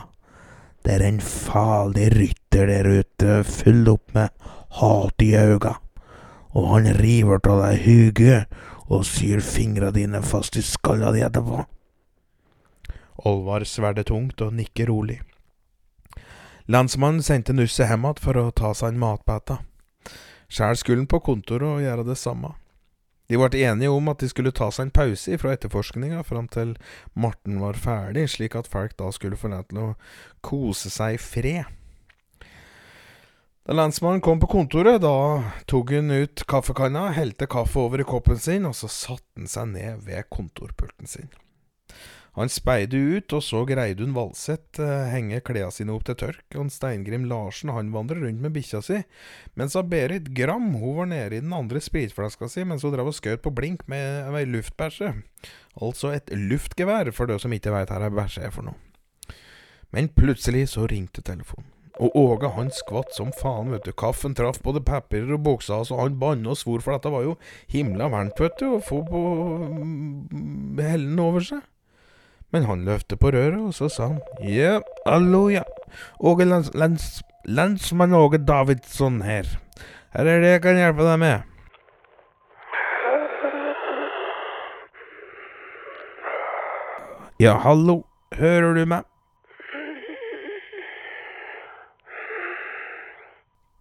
Det 0.85 0.93
er 0.93 1.07
en 1.07 1.21
farlig 1.21 2.11
rytter 2.13 2.69
der 2.69 2.89
ute, 2.99 3.41
full 3.43 3.89
opp 3.89 4.13
med 4.13 4.29
hat 4.77 5.25
i 5.25 5.33
øynene. 5.35 5.73
Og 6.57 6.67
han 6.71 6.91
river 6.97 7.41
av 7.49 7.63
deg 7.63 7.81
huget 7.85 8.53
og 8.87 9.03
syr 9.05 9.41
fingra 9.43 9.91
dine 9.91 10.21
fast 10.23 10.55
i 10.57 10.63
skalla 10.63 11.11
di 11.13 11.25
etterpå. 11.25 11.65
Olvar 13.27 13.65
sverder 13.65 14.05
tungt 14.07 14.41
og 14.41 14.53
nikker 14.53 14.87
rolig. 14.87 15.19
Landsmannen 16.67 17.23
sendte 17.23 17.55
Nusse 17.55 17.87
hjem 17.87 18.05
igjen 18.05 18.21
for 18.21 18.37
å 18.39 18.51
ta 18.51 18.73
seg 18.77 18.93
en 18.93 19.01
matbete. 19.01 19.59
Sjæl 20.47 20.77
skulle 20.79 21.03
han 21.03 21.11
på 21.11 21.19
kontoret 21.25 21.67
og 21.67 21.83
gjøre 21.83 22.05
det 22.07 22.17
samme. 22.19 22.53
De 23.27 23.35
ble 23.35 23.59
enige 23.59 23.91
om 23.91 24.07
at 24.07 24.21
de 24.23 24.29
skulle 24.31 24.53
ta 24.55 24.69
seg 24.71 24.87
en 24.87 24.93
pause 24.95 25.39
fra 25.41 25.51
etterforskninga 25.55 26.21
fram 26.27 26.47
til 26.51 26.77
Morten 27.11 27.59
var 27.59 27.79
ferdig, 27.79 28.29
slik 28.31 28.55
at 28.55 28.69
folk 28.71 28.95
da 28.99 29.09
skulle 29.11 29.39
få 29.39 29.51
lov 29.51 29.65
til 29.67 29.81
å 29.83 29.89
kose 30.45 30.91
seg 30.93 31.17
i 31.17 31.19
fred. 31.19 31.73
Da 33.67 33.75
lensmannen 33.75 34.23
kom 34.23 34.39
på 34.39 34.47
kontoret, 34.47 35.01
da 35.03 35.43
tok 35.67 35.91
han 35.91 36.13
ut 36.13 36.45
kaffekanna, 36.47 37.09
helte 37.17 37.49
kaffe 37.51 37.81
over 37.83 37.99
i 37.99 38.07
koppen 38.07 38.39
sin, 38.39 38.63
og 38.69 38.77
så 38.79 38.87
satte 38.87 39.27
han 39.35 39.51
seg 39.51 39.73
ned 39.73 40.05
ved 40.07 40.29
kontorpulten 40.31 41.11
sin. 41.11 41.27
Han 42.37 42.51
speide 42.53 42.99
ut, 43.17 43.33
og 43.33 43.41
så 43.41 43.63
Reidun 43.65 44.13
Valseth 44.13 44.81
eh, 44.83 45.07
henge 45.09 45.39
klærne 45.41 45.73
sine 45.73 45.95
opp 45.95 46.03
til 46.05 46.17
tørk, 46.19 46.45
og 46.53 46.69
Steingrim 46.69 47.25
Larsen 47.29 47.71
han 47.73 47.89
vandrer 47.95 48.21
rundt 48.21 48.43
med 48.43 48.53
bikkja 48.53 48.81
si, 48.85 48.99
mens 49.57 49.77
Berit 49.89 50.29
Gram 50.37 50.67
hun 50.77 50.99
var 50.99 51.09
nede 51.09 51.39
i 51.39 51.41
den 51.41 51.55
andre 51.57 51.81
spritflaska 51.81 52.49
si 52.53 52.65
mens 52.67 52.85
hun 52.85 52.93
drev 52.93 53.09
og 53.09 53.15
skjøt 53.17 53.41
på 53.41 53.53
blink 53.57 53.87
med 53.89 54.29
ei 54.37 54.45
luftbæsje. 54.45 55.15
Altså 55.81 56.13
et 56.13 56.29
luftgevær, 56.29 57.09
for 57.09 57.25
dere 57.25 57.41
som 57.41 57.55
ikke 57.57 57.73
veit 57.73 57.89
hva 57.89 58.05
ei 58.05 58.13
bæsje 58.13 58.45
er 58.45 58.53
for 58.53 58.69
noe. 58.69 58.77
Men 59.95 60.11
plutselig 60.13 60.67
så 60.75 60.85
ringte 60.89 61.23
telefonen. 61.25 61.71
Og 61.97 62.13
Åge 62.13 62.51
han 62.53 62.67
skvatt 62.69 63.15
som 63.17 63.31
faen, 63.33 63.71
vet 63.73 63.87
du. 63.87 63.93
Kaffen 63.97 64.35
traff 64.37 64.59
både 64.61 64.83
papirer 64.85 65.33
og 65.33 65.41
buksa, 65.47 65.79
så 65.87 65.97
han 66.03 66.19
banna 66.21 66.51
og 66.53 66.59
svor, 66.59 66.83
for 66.85 66.93
dette 66.93 67.09
var 67.09 67.25
jo 67.25 67.33
himla 67.73 68.11
varmt, 68.13 68.37
vet 68.37 68.59
du, 68.61 68.67
å 68.75 68.83
få 68.85 69.01
på 69.07 69.21
hellene 70.37 70.85
hellen 70.91 71.23
over 71.23 71.47
seg. 71.49 71.65
Men 72.51 72.63
han 72.63 72.85
løftet 72.87 73.19
på 73.19 73.31
røret, 73.35 73.59
og 73.59 73.73
så 73.75 73.89
sa 73.91 74.13
han 74.13 74.47
ja, 74.47 74.79
hallo, 75.05 75.47
ja. 75.51 75.65
Åge 76.19 76.45
lands, 76.45 76.71
lands, 77.45 77.91
Åge 77.91 78.37
Davidsson 78.37 79.21
her. 79.21 79.59
Her 80.13 80.25
er 80.25 80.39
det 80.39 80.51
jeg 80.55 80.61
kan 80.63 80.79
hjelpe 80.79 81.03
deg 81.03 81.19
med. 81.19 81.41
Ja, 87.39 87.57
hallo, 87.61 88.01
hører 88.33 88.73
du 88.73 88.85
meg? 88.89 89.03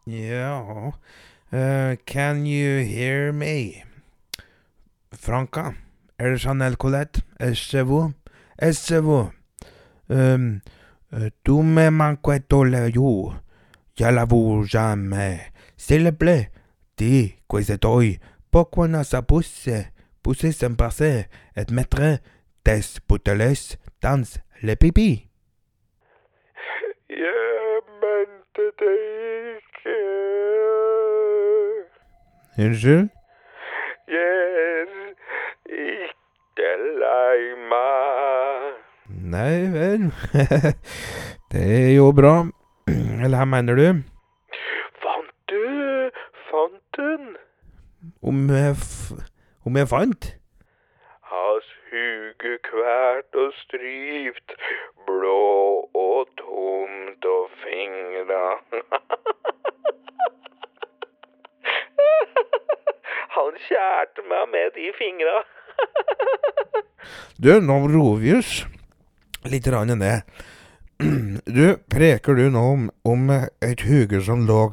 Ja 0.06 0.60
uh, 0.62 1.96
Can 2.06 2.46
you 2.46 2.84
hear 2.84 3.32
me? 3.32 3.82
Franca, 5.12 5.72
er 6.18 6.30
det 6.30 6.40
Chanel 6.40 6.76
Colette? 6.76 7.22
Est-ce 7.40 7.82
Este 8.58 8.92
euh, 10.10 10.58
tu 11.44 11.50
me 11.52 11.90
manques 11.90 12.48
tous 12.48 12.64
les 12.64 12.90
jours. 12.92 13.34
Je 13.98 14.04
l'avoue 14.04 14.64
jamais? 14.64 15.40
S'il 15.76 16.04
te 16.04 16.10
plaît, 16.10 16.50
dis, 16.96 17.34
que 17.48 17.76
toi, 17.76 18.02
pourquoi 18.50 18.88
ne 18.88 19.02
se 19.02 19.18
pousser, 19.18 19.86
pousser 20.22 20.52
sans 20.52 20.74
passer, 20.74 21.26
et 21.54 21.70
mettre 21.70 22.18
tes 22.64 22.80
bouteilles 23.08 23.76
dans 24.00 24.22
le 24.62 24.74
pipi? 24.74 25.28
Jules? 32.58 33.10
Yes, 34.08 34.88
ich 35.66 36.14
der 36.56 36.78
Leimann. 36.78 38.05
Nei 39.36 39.68
vel, 39.72 40.04
det 41.52 41.62
er 41.62 41.90
jo 41.96 42.12
bra. 42.16 42.46
Eller 42.88 43.36
hva 43.36 43.44
mener 43.44 43.74
du? 43.76 43.88
Fant 45.02 45.34
du 45.50 45.64
Fant 46.48 47.00
hun? 47.02 47.24
Om 48.22 48.38
jeg. 48.54 48.76
Om 49.66 49.76
jeg 49.76 49.88
fant? 49.90 50.28
Hans 51.32 51.68
huge 51.90 52.52
kvært 52.68 53.30
og 53.42 53.50
stryvt, 53.58 54.54
blå 55.08 55.42
og 56.04 56.20
tomt 56.40 57.28
og 57.34 57.44
fingra. 57.64 58.46
Han 63.36 63.52
kjærte 63.66 64.20
meg 64.32 64.44
med 64.54 64.72
de 64.78 64.86
fingra. 65.02 65.36
du, 67.42 67.52
nå 67.60 67.76
roer 67.92 68.40
vi 69.50 69.60
rann 69.70 69.88
litt 69.88 69.98
ned. 69.98 70.22
Du, 71.56 71.76
preker 71.92 72.34
du 72.34 72.50
nå 72.50 72.62
om, 72.72 72.90
om 73.04 73.30
et 73.60 73.80
huge 73.84 74.20
som 74.24 74.46
lå 74.48 74.70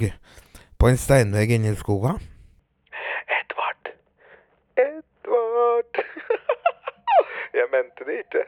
på 0.80 0.88
en 0.88 0.98
steinvegg 0.98 1.52
inni 1.52 1.76
skoga? 1.76 2.16
Edvard. 3.38 3.92
Edvard. 4.80 6.02
Jeg 7.60 7.68
mente 7.76 8.08
det 8.08 8.20
ikke. 8.24 8.46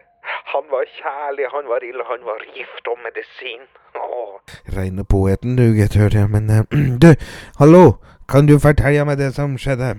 Han 0.55 0.65
var 0.71 0.85
kjærlig, 0.97 1.45
han 1.51 1.67
var 1.67 1.83
ild, 1.83 2.01
han 2.11 2.23
var 2.25 2.39
gift 2.55 2.87
og 2.87 2.97
medisin. 3.03 3.67
Åh. 3.95 4.39
Reine 4.77 5.03
poeten 5.03 5.55
du, 5.59 5.65
gitt, 5.75 5.95
hører 5.99 6.19
jeg. 6.19 6.29
Men 6.29 6.49
uh, 6.49 6.63
du, 7.03 7.11
hallo, 7.59 7.83
kan 8.31 8.47
du 8.47 8.59
fortelle 8.59 9.05
meg 9.05 9.19
det 9.19 9.33
som 9.35 9.57
skjedde? 9.59 9.97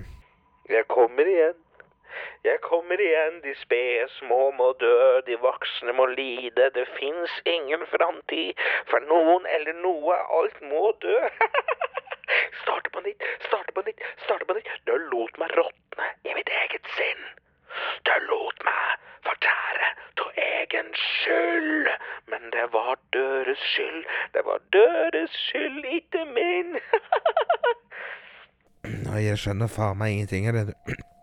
Jeg 2.47 2.61
kommer 2.65 3.01
igjen. 3.01 3.41
De 3.43 3.53
spede 3.61 4.07
små 4.17 4.39
må 4.59 4.71
dø, 4.83 5.21
de 5.27 5.37
voksne 5.43 5.95
må 5.99 6.07
lide, 6.13 6.69
det 6.77 6.85
fins 6.99 7.33
ingen 7.45 7.83
framtid 7.91 8.59
for 8.91 9.03
noen 9.11 9.47
eller 9.57 9.75
noe, 9.83 10.17
alt 10.39 10.61
må 10.71 10.91
dø. 11.03 11.17
starte 12.63 12.93
på 12.93 13.03
nytt, 13.07 13.27
starte 13.47 13.75
på 13.75 13.83
nytt, 13.87 14.05
starte 14.25 14.47
på 14.47 14.57
nytt. 14.57 14.71
Du 14.89 14.95
lot 15.11 15.41
meg 15.41 15.53
råtne 15.59 16.11
i 16.23 16.37
mitt 16.37 16.51
eget 16.63 16.93
sinn. 16.97 17.27
Du 18.07 18.13
lot 18.31 18.63
meg 18.67 19.07
fortære 19.27 19.91
av 20.23 20.31
egen 20.37 20.93
skyld. 20.93 21.87
Men 22.27 22.41
det 22.51 22.73
var 22.73 22.95
deres 23.13 23.57
skyld, 23.73 24.05
det 24.33 24.41
var 24.45 24.59
deres 24.73 25.31
skyld, 25.47 25.85
ikke 25.99 26.25
min. 26.25 26.79
Nei, 29.07 29.21
jeg 29.27 29.39
skjønner 29.41 29.71
faen 29.71 29.99
meg 29.99 30.15
ingenting 30.15 30.49
av 30.49 30.59
det. 30.59 30.65
Du, 30.87 30.93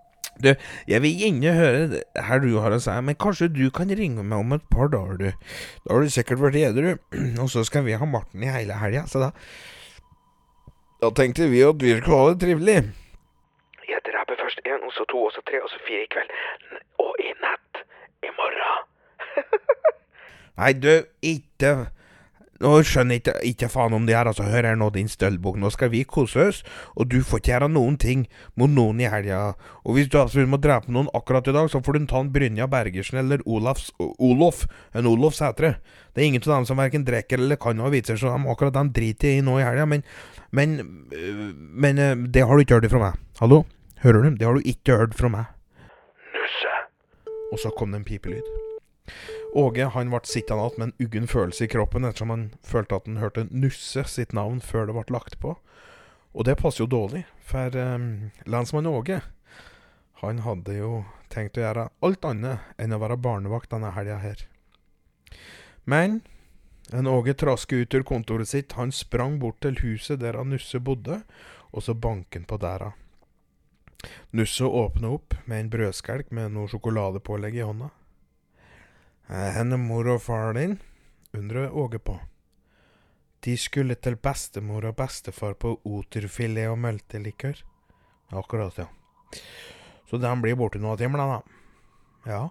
jeg 0.90 1.02
vil 1.04 1.20
gjerne 1.20 1.54
høre 1.56 1.84
det 1.94 2.02
her 2.28 2.42
du 2.42 2.50
har 2.62 2.74
å 2.74 2.80
si, 2.82 2.94
men 3.06 3.18
kanskje 3.20 3.50
du 3.52 3.64
kan 3.74 3.90
ringe 3.90 4.22
meg 4.22 4.38
om 4.38 4.56
et 4.56 4.66
par 4.72 4.90
dager, 4.92 5.16
du. 5.20 5.48
Da 5.84 5.94
har 5.94 6.04
du 6.04 6.12
sikkert 6.12 6.42
vært 6.42 6.60
edru, 6.60 6.92
og 7.42 7.48
så 7.52 7.64
skal 7.66 7.86
vi 7.88 7.96
ha 7.98 8.08
Marten 8.08 8.44
i 8.44 8.52
hele 8.52 8.76
helga, 8.82 9.06
så 9.10 9.28
da 9.28 9.32
Da 11.02 11.10
tenkte 11.12 11.50
vi 11.52 11.58
at 11.66 11.82
vi 11.82 11.96
skulle 11.98 12.16
ha 12.16 12.28
det 12.32 12.40
trivelig. 12.40 12.76
Jeg 13.88 14.00
dreper 14.06 14.38
først 14.40 14.62
én, 14.64 14.80
og 14.86 14.92
så 14.96 15.04
to, 15.10 15.18
og 15.26 15.32
så 15.34 15.42
tre, 15.44 15.60
og 15.60 15.68
så 15.68 15.80
fire 15.84 16.06
i 16.06 16.08
kveld. 16.14 16.30
Og 17.04 17.18
i 17.20 17.32
natt. 17.42 17.82
I 18.24 18.30
morgen. 18.38 18.86
Nei, 20.60 20.72
du, 20.80 20.92
ikke 21.20 21.74
Nå 22.62 22.70
skjønner 22.86 23.16
jeg 23.16 23.22
ikke, 23.24 23.34
ikke 23.50 23.68
faen 23.72 23.96
om 23.96 24.04
det 24.06 24.14
her, 24.14 24.28
altså. 24.30 24.46
Hør 24.46 24.68
her 24.68 24.76
nå, 24.78 24.90
din 24.94 25.10
stølbukk. 25.10 25.56
Nå 25.58 25.70
skal 25.74 25.90
vi 25.90 26.04
kose 26.06 26.44
oss, 26.48 26.60
og 26.94 27.08
du 27.10 27.18
får 27.26 27.42
ikke 27.42 27.52
gjøre 27.52 27.70
noen 27.72 27.96
ting 28.00 28.26
mot 28.60 28.70
noen 28.70 29.02
i 29.02 29.08
helga. 29.10 29.40
Og 29.82 29.96
hvis 29.96 30.10
du 30.12 30.20
altså 30.20 30.44
må 30.46 30.60
drepe 30.62 30.92
noen 30.94 31.10
akkurat 31.16 31.48
i 31.50 31.54
dag, 31.56 31.70
så 31.72 31.82
får 31.84 31.98
du 31.98 32.06
ta 32.10 32.22
en 32.22 32.30
Brynja 32.34 32.68
Bergersen 32.70 33.18
eller 33.24 33.42
Olafs, 33.46 33.90
Olof, 33.98 34.64
en 34.94 35.10
Olof 35.10 35.34
Sætre. 35.38 35.74
Det 36.14 36.22
er 36.22 36.28
ingen 36.30 36.44
av 36.46 36.52
dem 36.60 36.68
som 36.70 36.78
verken 36.78 37.06
drikker 37.06 37.42
eller 37.42 37.58
kan 37.58 37.82
ha 37.82 37.90
vitser, 37.90 38.20
så 38.20 38.30
de, 38.30 38.50
akkurat 38.52 38.76
dem 38.76 38.92
driter 38.94 39.32
jeg 39.34 39.42
i 39.42 39.46
nå 39.46 39.58
i 39.58 39.66
helga. 39.66 39.88
Men, 39.90 40.06
men, 40.54 40.76
øh, 41.10 41.48
men 41.54 41.98
øh, 41.98 42.28
det 42.30 42.46
har 42.46 42.54
du 42.54 42.66
ikke 42.66 42.78
hørt 42.78 42.92
fra 42.92 43.02
meg. 43.08 43.18
Hallo? 43.42 43.64
Hører 44.04 44.28
du? 44.28 44.38
Det 44.38 44.46
har 44.46 44.54
du 44.54 44.68
ikke 44.68 45.00
hørt 45.00 45.18
fra 45.18 45.32
meg. 45.32 45.50
Nusse. 46.36 46.78
Og 47.50 47.58
så 47.58 47.74
kom 47.74 47.90
det 47.90 48.04
en 48.04 48.06
pipelyd. 48.06 48.73
Åge 49.54 49.86
han 49.94 50.10
ble 50.10 50.18
sittende 50.26 50.64
igjen 50.66 50.80
med 50.80 50.88
en 50.88 51.06
uggen 51.06 51.28
følelse 51.30 51.64
i 51.64 51.70
kroppen 51.70 52.04
ettersom 52.04 52.32
han 52.34 52.48
følte 52.66 52.98
at 52.98 53.06
han 53.06 53.20
hørte 53.22 53.46
Nusse 53.50 54.02
sitt 54.10 54.34
navn 54.34 54.58
før 54.58 54.88
det 54.88 54.96
ble 54.96 55.14
lagt 55.14 55.38
på. 55.38 55.54
Og 56.34 56.48
det 56.48 56.56
passer 56.58 56.82
jo 56.82 56.90
dårlig, 56.90 57.22
for 57.38 57.76
um, 57.78 58.32
lensmann 58.50 58.90
Åge 58.90 59.20
han 60.24 60.40
hadde 60.42 60.74
jo 60.78 61.04
tenkt 61.30 61.58
å 61.58 61.64
gjøre 61.64 61.88
alt 62.06 62.26
annet 62.26 62.80
enn 62.80 62.94
å 62.96 63.00
være 63.02 63.20
barnevakt 63.20 63.70
denne 63.70 63.92
helga 63.94 64.18
her. 64.22 64.44
Men 65.84 66.22
en 66.92 67.08
Åge 67.10 67.34
trasket 67.38 67.84
ut 67.84 67.94
ur 67.94 68.06
kontoret 68.08 68.50
sitt, 68.50 68.74
han 68.78 68.92
sprang 68.92 69.38
bort 69.38 69.60
til 69.62 69.78
huset 69.82 70.22
der 70.22 70.38
han 70.38 70.50
Nusse 70.50 70.80
bodde, 70.80 71.22
og 71.70 71.86
så 71.86 71.94
banken 71.94 72.46
på 72.48 72.58
døra. 72.62 72.92
Nusse 74.34 74.66
åpna 74.66 75.14
opp 75.16 75.36
med 75.44 75.60
en 75.60 75.70
brødskelk 75.72 76.32
med 76.34 76.54
noe 76.54 76.70
sjokoladepålegg 76.70 77.60
i 77.60 77.64
hånda. 77.66 77.90
Henne 79.28 79.78
mor 79.80 80.08
og 80.12 80.22
far 80.22 80.52
din? 80.56 80.78
undrer 81.34 81.72
Åge 81.72 81.98
på. 81.98 82.18
De 83.44 83.56
skulle 83.58 83.96
til 84.00 84.16
bestemor 84.16 84.84
og 84.88 84.96
bestefar 84.96 85.56
på 85.60 85.74
oterfilet 85.84 86.70
og 86.70 86.78
multelikør. 86.80 87.58
Akkurat, 88.32 88.78
ja. 88.78 88.86
Så 90.08 90.20
de 90.20 90.30
blir 90.40 90.56
borte 90.56 90.80
noen 90.80 91.00
timer, 91.00 91.20
da. 91.20 91.40
Ja, 92.24 92.42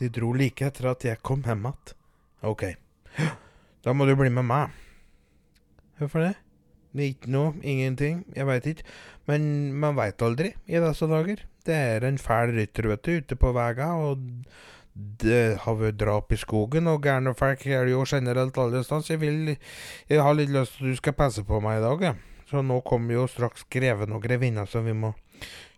de 0.00 0.08
dro 0.10 0.32
like 0.34 0.66
etter 0.66 0.90
at 0.90 1.04
jeg 1.06 1.22
kom 1.22 1.44
hjem 1.46 1.68
igjen. 1.68 1.94
Ok. 2.42 2.64
Da 3.84 3.94
må 3.94 4.06
du 4.06 4.16
bli 4.18 4.32
med 4.34 4.48
meg. 4.48 4.74
Hvorfor 6.00 6.24
det? 6.24 6.34
Ikke 6.96 7.30
noe, 7.30 7.52
ingenting, 7.60 8.24
jeg 8.34 8.48
veit 8.48 8.66
ikke. 8.66 8.86
Men 9.28 9.74
man 9.76 9.98
veit 9.98 10.22
aldri 10.24 10.54
i 10.66 10.80
disse 10.80 11.06
dager. 11.10 11.44
Det 11.66 11.76
er 11.76 12.06
en 12.06 12.18
fæl 12.18 12.54
rytter, 12.56 12.88
vet 12.88 13.04
du, 13.04 13.12
ute 13.20 13.38
på 13.38 13.52
veiene, 13.54 13.88
og 13.94 14.22
det 14.96 15.58
har 15.60 15.76
vært 15.76 15.98
drap 16.00 16.32
i 16.32 16.38
skogen, 16.40 16.88
og 16.88 17.04
gærne 17.04 17.34
folk 17.36 17.66
er 17.68 17.90
jo 17.90 18.04
generelt 18.08 18.56
alle 18.58 18.82
steder. 18.84 19.10
Jeg 19.12 19.20
vil 19.20 19.56
Jeg 20.08 20.22
har 20.22 20.34
litt 20.34 20.50
lyst 20.50 20.78
til 20.78 20.86
at 20.86 20.90
du 20.90 20.96
skal 20.96 21.12
passe 21.12 21.44
på 21.44 21.60
meg 21.60 21.78
i 21.80 21.84
dag, 21.84 22.02
Jeg. 22.02 22.14
Så 22.46 22.62
nå 22.62 22.80
kommer 22.86 23.12
jo 23.14 23.26
straks 23.26 23.64
greven 23.68 24.12
og 24.12 24.22
grevinna, 24.22 24.66
så 24.66 24.80
vi 24.80 24.92
må 24.94 25.14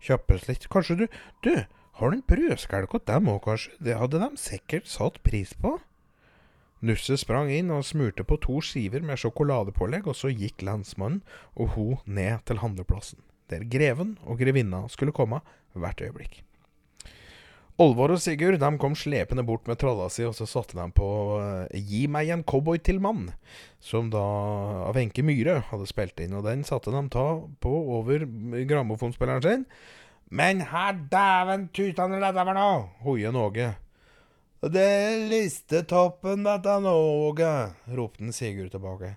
kjappes 0.04 0.48
litt. 0.48 0.68
Kanskje 0.68 0.96
du 0.96 1.06
Du, 1.42 1.64
har 1.98 2.10
du 2.10 2.16
en 2.16 2.22
brødskjelk 2.22 2.90
til 2.90 3.06
dem 3.06 3.28
òg, 3.28 3.42
kanskje? 3.42 3.72
Det 3.80 3.98
hadde 3.98 4.20
de 4.20 4.36
sikkert 4.36 4.86
satt 4.86 5.22
pris 5.22 5.54
på. 5.54 5.80
Nusse 6.80 7.16
sprang 7.16 7.50
inn 7.50 7.72
og 7.74 7.82
smurte 7.82 8.22
på 8.22 8.36
to 8.38 8.60
skiver 8.60 9.02
med 9.02 9.18
sjokoladepålegg, 9.18 10.06
og 10.06 10.14
så 10.14 10.30
gikk 10.30 10.62
lensmannen 10.62 11.24
og 11.56 11.74
hun 11.74 11.96
ned 12.06 12.44
til 12.46 12.62
handleplassen, 12.62 13.18
der 13.50 13.66
greven 13.66 14.18
og 14.22 14.38
grevinna 14.38 14.86
skulle 14.88 15.12
komme 15.12 15.40
hvert 15.74 16.00
øyeblikk. 16.04 16.44
Olvor 17.78 18.10
og 18.10 18.18
Sigurd 18.18 18.58
de 18.58 18.68
kom 18.82 18.96
slepende 18.98 19.44
bort 19.46 19.68
med 19.70 19.78
tralla 19.78 20.08
si, 20.10 20.24
og 20.26 20.32
så 20.34 20.48
satte 20.50 20.74
de 20.74 20.86
på 20.90 21.08
uh, 21.38 21.70
'Gi 21.70 22.08
meg 22.10 22.32
en 22.34 22.42
cowboy 22.42 22.80
til 22.82 22.98
mann', 22.98 23.28
som 23.78 24.08
da 24.10 24.22
av 24.88 24.96
Wenche 24.98 25.22
Myhre 25.22 25.60
hadde 25.68 25.86
spilt 25.86 26.18
inn. 26.18 26.34
Og 26.34 26.42
den 26.42 26.64
satte 26.66 26.90
de 26.90 27.04
ta 27.14 27.26
på 27.62 27.74
over 28.00 28.26
grammofonspilleren 28.66 29.46
sin. 29.46 29.64
Men 30.26 30.64
her 30.72 30.98
dæven 31.06 31.68
tutan 31.70 32.18
dette 32.18 32.48
for 32.50 32.58
noe, 32.58 32.82
hoier 33.06 33.38
Åge. 33.46 33.70
Det 34.58 34.82
er 34.82 35.28
listetoppen, 35.30 36.42
dette, 36.42 36.74
Åge, 36.82 37.54
ropte 37.94 38.32
Sigurd 38.34 38.74
tilbake. 38.74 39.14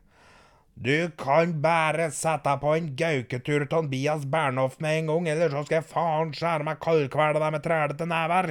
Du 0.82 1.12
kan 1.14 1.52
bare 1.62 2.08
sette 2.10 2.48
deg 2.48 2.62
på 2.64 2.72
en 2.74 2.88
gauketur 2.98 3.68
til 3.70 3.90
Bias 3.92 4.24
Bernhoft 4.26 4.80
med 4.82 4.96
en 4.98 5.12
gang, 5.12 5.28
eller 5.30 5.52
så 5.54 5.62
skal 5.68 5.78
jeg 5.78 5.90
faen 5.92 6.32
skjære 6.34 6.66
meg 6.66 6.80
kaldkvele 6.82 7.42
deg 7.44 7.54
med 7.54 7.64
trælete 7.68 8.08
never. 8.10 8.48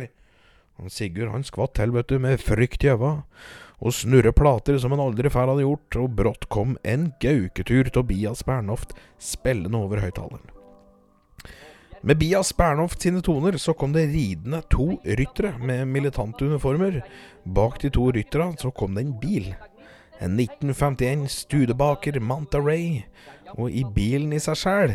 Sigurd 0.87 1.33
han 1.35 1.43
skvatt 1.45 1.75
til, 1.75 2.21
med 2.23 2.39
frykt 2.39 2.87
i 2.87 2.93
øva, 2.93 3.11
og 3.83 3.97
snurre 3.97 4.31
plater 4.37 4.79
som 4.79 4.95
han 4.95 5.03
aldri 5.03 5.33
før 5.33 5.51
hadde 5.51 5.65
gjort, 5.67 5.99
og 5.99 6.15
brått 6.21 6.47
kom 6.55 6.77
en 6.87 7.09
gauketur 7.21 7.91
til 7.91 8.07
Bias 8.07 8.45
Bernhoft 8.47 8.95
spillende 9.19 9.83
over 9.83 10.05
høyttaleren. 10.05 10.55
Med 12.07 12.17
Bias 12.17 12.53
Bernhoft 12.57 13.03
sine 13.03 13.25
toner 13.27 13.59
så 13.61 13.75
kom 13.75 13.91
det 13.93 14.07
ridende 14.15 14.63
to 14.71 15.01
ryttere 15.03 15.51
med 15.59 15.91
militante 15.91 16.47
uniformer. 16.47 17.03
Bak 17.45 17.83
de 17.83 17.91
to 17.93 18.07
rytterne 18.15 18.55
så 18.63 18.71
kom 18.71 18.95
det 18.95 19.05
en 19.05 19.19
bil. 19.19 19.51
En 20.21 20.37
1951 20.37 21.29
Studebaker 21.33 22.21
Manta 22.21 22.61
Ray. 22.61 23.03
Og 23.57 23.73
i 23.73 23.87
bilen 23.95 24.35
i 24.37 24.43
seg 24.43 24.59
sjæl 24.61 24.95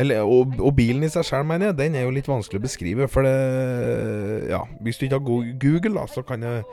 eller, 0.00 0.24
og, 0.24 0.54
og, 0.56 0.72
bilen 0.76 1.04
i 1.04 1.10
seg 1.12 1.26
sjøl, 1.28 1.44
mener 1.44 1.68
jeg, 1.68 1.78
den 1.82 1.96
er 1.98 2.06
jo 2.06 2.14
litt 2.16 2.28
vanskelig 2.30 2.62
å 2.62 2.64
beskrive. 2.64 3.08
For 3.12 3.26
det 3.26 4.48
Ja, 4.52 4.64
hvis 4.80 4.98
du 4.98 5.06
ikke 5.06 5.20
har 5.20 5.52
Google, 5.60 5.94
da, 5.98 6.06
så 6.08 6.24
kan, 6.26 6.44
jeg, 6.46 6.64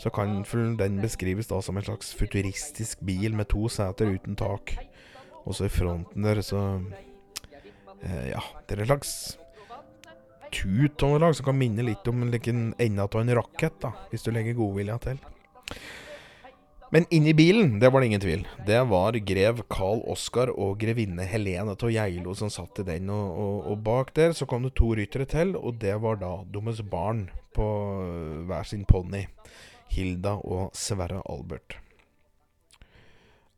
så 0.00 0.12
kan 0.14 0.42
den 0.78 1.00
beskrives 1.00 1.48
da 1.48 1.62
som 1.64 1.80
en 1.80 1.86
slags 1.86 2.12
futuristisk 2.16 3.00
bil 3.04 3.36
med 3.38 3.48
to 3.52 3.70
seter 3.72 4.12
uten 4.12 4.36
tak. 4.36 4.76
Og 5.46 5.56
så 5.56 5.68
i 5.68 5.72
fronten 5.72 6.28
der, 6.28 6.42
så 6.44 6.64
eh, 8.02 8.34
Ja, 8.34 8.44
det 8.68 8.76
er 8.76 8.84
en 8.84 8.92
slags 8.92 9.14
tut 10.52 11.02
av 11.04 11.10
noe 11.12 11.20
slag 11.20 11.34
som 11.36 11.48
kan 11.50 11.58
minne 11.60 11.84
litt 11.84 12.06
om 12.08 12.28
like, 12.32 12.52
en 12.52 12.74
enda 12.80 13.08
av 13.08 13.20
en 13.20 13.34
rakett, 13.40 13.80
da, 13.80 13.94
hvis 14.12 14.24
du 14.24 14.30
legger 14.32 14.56
godvilja 14.60 15.00
til. 15.08 15.24
Men 16.90 17.04
inni 17.10 17.34
bilen, 17.34 17.80
det 17.80 17.90
var 17.92 18.00
det 18.00 18.06
ingen 18.06 18.20
tvil. 18.20 18.46
Det 18.66 18.78
var 18.88 19.12
grev 19.12 19.60
Carl 19.68 20.00
Oskar 20.08 20.48
og 20.48 20.78
grevinne 20.80 21.26
Helene 21.28 21.74
av 21.74 21.90
Geilo 21.92 22.32
som 22.36 22.48
satt 22.48 22.80
i 22.80 22.86
den. 22.86 23.10
Og, 23.12 23.26
og, 23.42 23.58
og, 23.68 23.82
bak 23.84 24.14
der 24.16 24.32
så 24.32 24.48
kom 24.48 24.64
det 24.64 24.72
to 24.78 24.94
ryttere 24.96 25.28
til, 25.28 25.52
og 25.56 25.76
det 25.82 25.98
var 26.00 26.16
da 26.22 26.32
deres 26.48 26.80
barn 26.80 27.26
på 27.52 27.66
hver 28.48 28.64
sin 28.64 28.88
ponni. 28.88 29.26
Hilda 29.92 30.38
og 30.40 30.72
Sverre 30.76 31.20
Albert. 31.28 31.76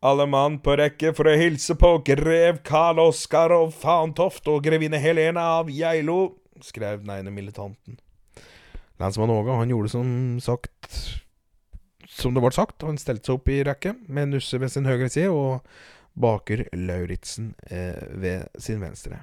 Alle 0.03 0.27
mann 0.27 0.59
på 0.65 0.75
rekke 0.81 1.13
for 1.15 1.29
å 1.31 1.39
hilse 1.39 1.75
på 1.79 1.97
grev 2.07 2.63
Karl 2.67 3.03
Oskar 3.03 3.53
og 3.55 3.75
Fantoft 3.77 4.47
og 4.51 4.63
grevinne 4.65 4.99
Helene 4.99 5.43
av 5.59 5.71
Geilo, 5.71 6.39
skrev 6.65 7.05
den 7.05 7.15
ene 7.21 7.35
militanten. 7.35 8.01
Lensmann 9.01 9.33
Åge, 9.33 9.55
han 9.55 9.71
gjorde 9.71 9.93
som 9.93 10.09
sagt 10.43 11.21
som 12.21 12.37
det 12.37 12.43
ble 12.45 12.53
sagt, 12.55 12.85
han 12.87 13.01
stelte 13.01 13.31
seg 13.31 13.41
opp 13.41 13.51
i 13.51 13.63
rekke 13.67 13.95
med 14.09 14.35
Nusse 14.35 14.61
ved 14.61 14.73
sin 14.73 14.89
høyre 14.89 15.09
side 15.13 15.33
og 15.33 15.65
Baker 16.21 16.67
Lauritzen 16.77 17.55
eh, 17.71 18.01
ved 18.21 18.49
sin 18.59 18.81
venstre. 18.83 19.23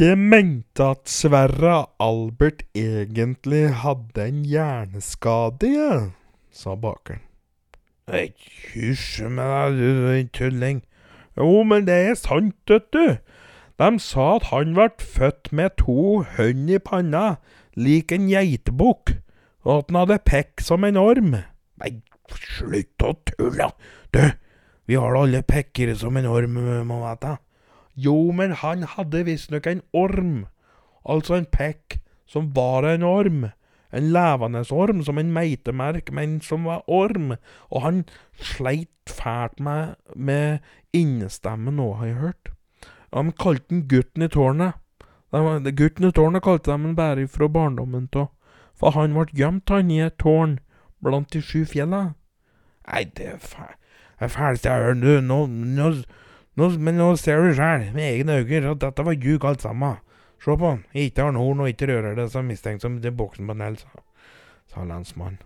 Jeg 0.00 0.16
mente 0.16 0.84
at 0.94 1.10
Sverre 1.10 1.86
Albert 2.00 2.62
egentlig 2.74 3.66
hadde 3.82 4.28
en 4.30 4.44
hjerneskade, 4.48 5.68
jeg, 5.68 6.06
sa 6.52 6.76
bakeren. 6.78 7.20
Hysj 8.10 9.26
med 9.28 9.50
deg, 9.52 9.76
du 9.76 10.30
tulling. 10.38 10.80
Jo, 11.36 11.62
men 11.62 11.84
det 11.86 11.98
er 12.08 12.16
sant, 12.18 12.56
vet 12.68 12.88
du. 12.96 13.18
De 13.80 13.90
sa 14.02 14.36
at 14.38 14.48
han 14.50 14.72
ble 14.76 14.88
født 14.98 15.52
med 15.52 15.76
to 15.80 16.22
hønn 16.36 16.68
i 16.68 16.80
panna, 16.80 17.36
lik 17.76 18.12
en 18.12 18.26
geitebukk 18.28 19.14
og 19.64 19.72
at 19.74 19.90
han 19.90 20.00
hadde 20.02 20.20
pekk 20.28 20.64
som 20.64 20.84
en 20.86 20.98
orm. 21.00 21.34
Nei, 21.80 21.90
slutt 22.30 23.04
å 23.04 23.14
tulle, 23.28 23.70
du, 24.14 24.22
vi 24.90 24.98
har 24.98 25.14
da 25.14 25.22
alle 25.22 25.42
pekker 25.46 25.92
som 25.98 26.16
en 26.18 26.26
orm, 26.26 26.56
må 26.88 27.00
vite. 27.04 27.36
Jo, 28.00 28.16
men 28.34 28.56
han 28.58 28.82
hadde 28.96 29.24
visstnok 29.28 29.68
en 29.70 29.82
orm, 29.96 30.46
altså 31.04 31.36
en 31.36 31.48
pekk 31.50 32.00
som 32.30 32.52
var 32.56 32.86
en 32.88 33.06
orm. 33.06 33.50
En 33.90 34.12
levende 34.14 34.62
orm, 34.70 35.00
som 35.02 35.18
en 35.18 35.32
meitemerk, 35.34 36.12
men 36.14 36.38
som 36.40 36.68
var 36.68 36.84
orm. 36.86 37.32
Og 37.70 37.82
han 37.82 38.04
sleit 38.38 39.10
fælt 39.10 39.58
med, 39.58 39.96
med 40.14 40.58
innestemmen 40.94 41.78
nå, 41.78 41.88
har 41.98 42.06
jeg 42.06 42.20
hørt. 42.20 42.52
De 43.10 43.32
kalte 43.34 43.74
han 43.74 43.86
Gutten 43.90 44.26
i 44.26 44.30
tårnet. 44.30 44.78
Gutten 45.30 46.06
i 46.06 46.12
tårnet 46.14 46.46
kalte 46.46 46.70
de 46.70 46.78
han 46.78 46.98
bare 46.98 47.26
fra 47.30 47.50
barndommen 47.50 48.06
av 48.14 48.30
for 48.80 48.96
han 48.96 49.14
ble 49.16 49.28
gjemt, 49.36 49.70
han, 49.70 49.92
i 49.92 50.00
et 50.06 50.16
tårn 50.20 50.58
blant 51.04 51.30
de 51.32 51.42
sju 51.44 51.64
fjella. 51.68 52.14
Nei, 52.88 53.04
det 53.16 53.34
er 53.34 53.42
fælt. 53.44 54.64
Jeg 54.64 54.72
har 54.72 54.90
hørt. 54.90 55.04
Nå, 55.24 55.46
nå, 55.46 55.90
nå, 56.56 56.70
men 56.76 56.98
nå 57.00 57.12
ser 57.20 57.44
du 57.44 57.54
sjæl, 57.56 57.90
med 57.94 58.04
egne 58.04 58.40
øyne, 58.40 58.74
at 58.74 58.82
dette 58.82 59.04
var 59.06 59.16
ljug 59.16 59.44
alt 59.48 59.64
sammen. 59.64 60.00
Se 60.40 60.56
på 60.56 60.72
han, 60.72 60.84
ikke 60.96 61.26
har 61.26 61.36
horn 61.36 61.60
og 61.60 61.68
ikke 61.68 61.90
rører 61.90 62.16
det 62.16 62.30
så 62.32 62.42
mistenkt 62.44 62.84
som 62.84 62.96
det 63.00 63.12
boksen 63.16 63.48
på 63.48 63.56
Nell, 63.60 63.76
sa, 63.80 64.04
sa 64.72 64.84
lensmannen. 64.88 65.40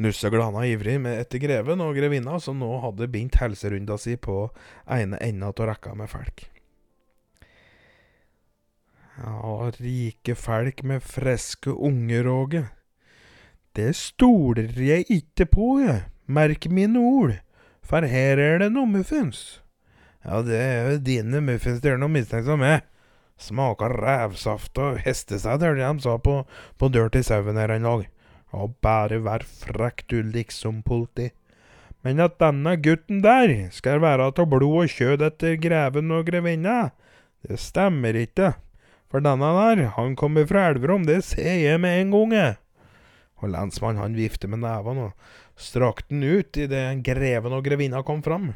Nusse 0.00 0.30
glana 0.32 0.62
ivrig 0.64 0.94
med 1.02 1.18
etter 1.20 1.42
greven 1.42 1.82
og 1.84 1.98
grevinna, 1.98 2.38
som 2.40 2.56
nå 2.62 2.70
hadde 2.86 3.10
bindt 3.12 3.36
helserunda 3.42 3.98
si 4.00 4.14
på 4.16 4.46
ene 4.88 5.18
enda 5.20 5.50
av 5.50 5.66
rekka 5.68 5.92
med 5.98 6.08
felk. 6.08 6.46
Ja, 9.20 9.70
rike 9.76 10.34
folk 10.34 10.82
med 10.82 11.02
friske 11.04 11.70
unger, 11.70 12.28
Åge. 12.28 12.62
Det 13.76 13.92
stoler 13.96 14.72
jeg 14.80 15.04
ikke 15.12 15.44
på, 15.46 15.66
jeg. 15.84 16.06
Merk 16.26 16.70
mine 16.72 17.02
ord, 17.04 17.34
for 17.84 18.06
her 18.06 18.40
er 18.40 18.62
det 18.62 18.70
noe 18.72 18.88
muffins. 18.88 19.60
Ja, 20.24 20.40
det 20.44 20.56
er 20.56 20.88
jo 20.88 21.02
dine 21.04 21.42
muffins 21.44 21.82
det 21.84 21.92
er 21.92 22.00
noe 22.00 22.12
mistenksom 22.12 22.62
med. 22.64 22.86
Smaker 23.40 23.92
rævsaft 24.00 24.80
og 24.80 25.02
hestesæd, 25.04 25.66
hørte 25.68 25.84
jeg 25.84 26.00
de 26.00 26.04
sa 26.06 26.16
på, 26.16 26.38
på 26.80 26.90
dør 26.92 27.12
til 27.12 27.24
sauen 27.24 27.60
her 27.60 27.74
en 27.76 27.88
dag. 27.88 28.08
Ja, 28.54 28.66
bare 28.82 29.20
vær 29.24 29.44
frekk 29.44 30.06
du 30.08 30.22
liksom, 30.24 30.80
politi. 30.86 31.28
Men 32.00 32.24
at 32.24 32.40
denne 32.40 32.78
gutten 32.80 33.20
der 33.20 33.68
skal 33.76 34.00
være 34.00 34.32
av 34.32 34.48
blod 34.48 34.86
og 34.86 34.96
kjød 34.96 35.28
etter 35.28 35.60
greven 35.60 36.16
og 36.16 36.24
grevinna, 36.32 36.94
det 37.44 37.60
stemmer 37.60 38.16
ikke. 38.16 38.54
For 39.10 39.22
denne 39.24 39.52
der, 39.56 39.88
han 39.96 40.14
kommer 40.18 40.46
fra 40.46 40.68
Elverum, 40.70 41.06
det 41.08 41.24
ser 41.26 41.56
jeg 41.58 41.80
med 41.82 42.04
en 42.04 42.12
gang. 42.14 42.58
Og 43.40 43.50
lensmannen 43.50 44.02
han 44.04 44.18
vifter 44.18 44.50
med 44.52 44.62
nevene 44.62 45.10
og 45.10 45.60
strakte 45.60 46.12
den 46.12 46.22
ut 46.22 46.56
idet 46.60 47.02
greven 47.04 47.56
og 47.56 47.64
grevinna 47.66 48.04
kom 48.06 48.22
fram. 48.22 48.52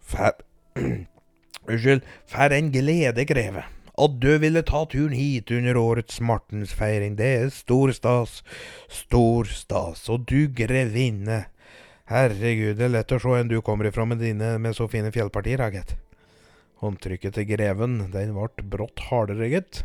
For 0.00 0.36
Unnskyld, 1.70 2.02
fer 2.26 2.54
en 2.56 2.70
glede, 2.72 3.24
greve. 3.28 3.64
At 4.00 4.16
du 4.22 4.30
ville 4.40 4.62
ta 4.66 4.84
turen 4.88 5.12
hit 5.14 5.50
under 5.52 5.76
årets 5.76 6.20
martensfeiring, 6.24 7.16
det 7.18 7.30
er 7.36 7.50
stor 7.54 7.92
stas. 7.94 8.40
Stor 8.88 9.50
stas. 9.50 10.06
Og 10.08 10.24
du 10.30 10.48
grevinne. 10.56 11.44
Herregud, 12.10 12.78
det 12.80 12.88
er 12.88 12.94
lett 12.96 13.12
å 13.14 13.20
se 13.22 13.36
enn 13.38 13.50
du 13.50 13.60
kommer 13.62 13.86
ifra 13.86 14.06
med 14.08 14.22
dine 14.24 14.56
med 14.58 14.74
så 14.74 14.88
fine 14.90 15.12
fjellpartier, 15.14 15.62
gitt. 15.70 15.94
Håndtrykket 16.80 17.36
til 17.36 17.48
greven, 17.50 17.98
den 18.12 18.34
ble 18.36 18.66
brått 18.72 19.02
hardere, 19.10 19.50
gitt. 19.52 19.82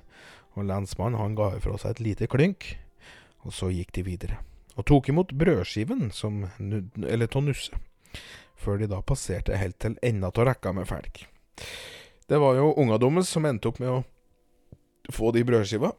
Og 0.55 0.67
lensmannen 0.69 1.19
han 1.19 1.35
ga 1.35 1.51
ifra 1.57 1.75
seg 1.79 1.95
et 1.95 2.03
lite 2.05 2.29
klynk, 2.31 2.69
og 3.43 3.51
så 3.55 3.67
gikk 3.73 3.91
de 3.97 4.05
videre. 4.07 4.39
Og 4.75 4.87
tok 4.87 5.09
imot 5.11 5.33
brødskiven 5.35 6.09
som 6.15 6.45
eller 6.59 7.27
av 7.27 7.43
Nusse, 7.43 7.75
før 8.55 8.79
de 8.79 8.89
da 8.91 9.01
passerte 9.03 9.59
helt 9.59 9.79
til 9.83 9.97
enda 10.03 10.31
av 10.31 10.47
rekka 10.47 10.71
med 10.75 10.87
felk. 10.87 11.25
Det 12.27 12.39
var 12.41 12.55
jo 12.57 12.73
unga 12.79 12.97
deres 12.99 13.29
som 13.29 13.45
endte 13.45 13.69
opp 13.69 13.79
med 13.83 13.91
å 13.91 15.11
få 15.13 15.31
de 15.35 15.43
brødskiva. 15.45 15.91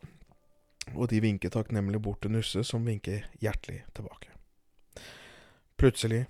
Og 0.94 1.09
de 1.11 1.20
vinket 1.20 1.53
takknemlig 1.57 2.01
bort 2.03 2.22
til 2.22 2.32
Nusse, 2.32 2.62
som 2.64 2.84
vinker 2.86 3.26
hjertelig 3.42 3.82
tilbake. 3.97 4.30
Plutselig 5.76 6.24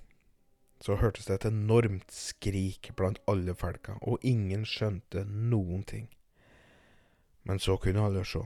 så 0.87 1.01
hørtes 1.01 1.27
det 1.27 1.41
et 1.41 1.49
enormt 1.51 2.13
skrik 2.15 2.93
blant 2.99 3.19
alle 3.27 3.57
folka, 3.59 3.97
og 4.03 4.23
ingen 4.23 4.63
skjønte 4.69 5.25
noen 5.27 5.83
ting. 5.83 6.07
Men 7.43 7.59
så 7.63 7.77
kunne 7.83 8.07
alle 8.07 8.23
se. 8.27 8.45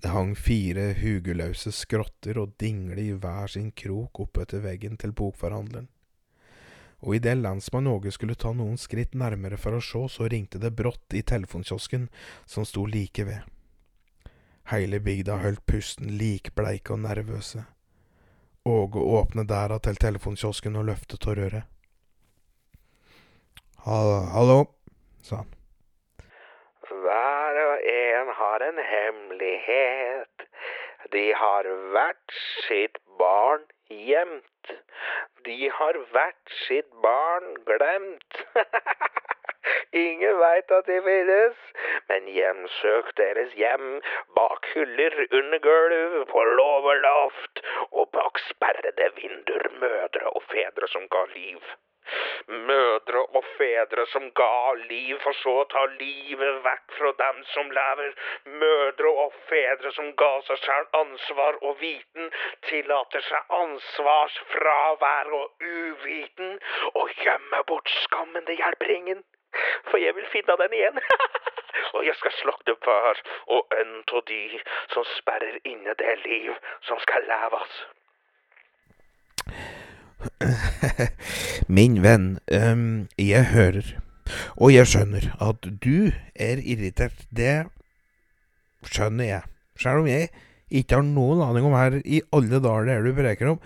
Det 0.00 0.14
hang 0.14 0.32
fire 0.36 0.94
hugeløse 0.96 1.72
skrotter 1.76 2.40
og 2.40 2.56
dingle 2.60 3.04
i 3.04 3.12
hver 3.12 3.52
sin 3.52 3.68
krok 3.76 4.24
oppetter 4.24 4.64
veggen 4.64 4.96
til 4.96 5.12
bokforhandleren 5.12 5.90
og 7.00 7.16
idet 7.16 7.38
lensmann 7.40 7.88
Åge 7.88 8.12
skulle 8.12 8.36
ta 8.36 8.52
noen 8.52 8.76
skritt 8.80 9.14
nærmere 9.16 9.56
for 9.60 9.76
å 9.76 9.84
se, 9.84 10.02
så 10.12 10.28
ringte 10.28 10.60
det 10.60 10.74
brått 10.76 11.16
i 11.16 11.24
telefonkiosken 11.24 12.08
som 12.48 12.66
sto 12.68 12.84
like 12.84 13.24
ved. 13.24 13.46
Hele 14.70 15.00
bygda 15.02 15.40
holdt 15.40 15.64
pusten 15.66 16.12
likbleike 16.20 16.94
og 16.94 17.02
nervøse. 17.06 17.64
Åge 18.68 19.00
åpnet 19.00 19.48
dæra 19.48 19.78
til 19.80 19.96
telefonkiosken 19.96 20.74
og 20.76 20.84
løftet 20.84 21.26
og 21.26 21.38
røret. 21.38 21.62
Hallo, 23.86 24.58
sa 25.24 25.36
han. 25.36 25.48
Hver 26.90 27.60
og 27.62 27.78
en 27.92 28.28
har 28.40 28.66
en 28.68 28.82
hemmelighet. 28.90 30.44
De 31.12 31.24
har 31.34 31.70
hvert 31.94 32.36
sitt 32.68 33.00
barn 33.18 33.64
gjemt. 33.88 34.76
De 35.48 35.70
har 35.78 35.96
hvert 36.12 36.56
sitt 36.68 36.92
barn 37.02 37.54
glemt. 37.64 38.44
Ingen 39.92 40.38
veit 40.38 40.70
at 40.70 40.86
de 40.86 40.96
finnes, 41.02 41.56
men 42.08 42.28
hjemsøk 42.30 43.08
deres 43.18 43.54
hjem 43.58 43.88
bak 44.36 44.68
hyller, 44.74 45.16
under 45.38 45.58
gulv, 45.64 46.14
på 46.30 46.44
låver 46.60 47.00
loft 47.02 47.62
og 47.90 48.08
bak 48.14 48.38
sperrede 48.46 49.08
vinduer, 49.16 49.66
mødre 49.82 50.30
og 50.30 50.44
fedre 50.52 50.88
som 50.92 51.08
ga 51.14 51.24
liv. 51.34 51.72
Mødre 52.68 53.24
og 53.38 53.44
fedre 53.56 54.06
som 54.12 54.28
ga 54.40 54.72
liv, 54.92 55.18
for 55.24 55.36
så 55.40 55.56
å 55.62 55.66
ta 55.74 55.82
livet 55.96 56.62
vekk 56.68 56.96
fra 56.98 57.12
dem 57.18 57.42
som 57.54 57.74
lever. 57.80 58.14
Mødre 58.62 59.12
og 59.24 59.34
fedre 59.50 59.92
som 59.98 60.12
ga 60.22 60.30
seg 60.46 60.62
selv 60.62 60.96
ansvar 61.02 61.58
og 61.60 61.76
viten, 61.82 62.30
tillater 62.70 63.26
seg 63.26 63.58
ansvarsfravær 63.58 65.34
og 65.42 65.68
uviten, 65.74 66.56
og 66.94 67.12
gjemmer 67.26 67.68
bort 67.74 67.90
skammen. 68.06 68.46
Det 68.46 68.58
hjelper 68.62 68.96
ingen, 68.96 69.22
for 69.90 70.02
jeg 70.02 70.14
vil 70.16 70.28
finne 70.32 70.56
den 70.62 70.76
igjen. 70.78 71.00
og 71.94 72.04
jeg 72.06 72.16
skal 72.18 72.34
slakte 72.40 72.76
hver 72.84 73.22
og 73.54 73.78
en 73.80 73.96
av 74.02 74.22
de 74.28 74.42
som 74.92 75.06
sperrer 75.16 75.58
inne 75.64 75.96
det 76.02 76.14
liv 76.26 76.52
som 76.88 77.00
skal 77.06 77.26
leves. 77.30 77.80
Min 81.76 82.02
venn, 82.04 82.28
um, 82.52 83.08
jeg 83.18 83.44
hører, 83.54 83.94
og 84.56 84.74
jeg 84.74 84.86
skjønner, 84.90 85.30
at 85.40 85.66
du 85.84 86.10
er 86.34 86.60
irritert. 86.60 87.24
Det 87.30 87.66
skjønner 88.86 89.24
jeg. 89.24 89.42
Selv 89.80 90.04
om 90.04 90.10
jeg 90.10 90.28
ikke 90.70 91.00
har 91.00 91.06
noen 91.06 91.42
aning 91.44 91.66
om 91.66 91.74
her 91.74 91.98
i 92.04 92.20
alle 92.36 92.60
dager 92.62 92.92
er 92.94 93.04
du 93.04 93.14
preker 93.16 93.54
om. 93.54 93.60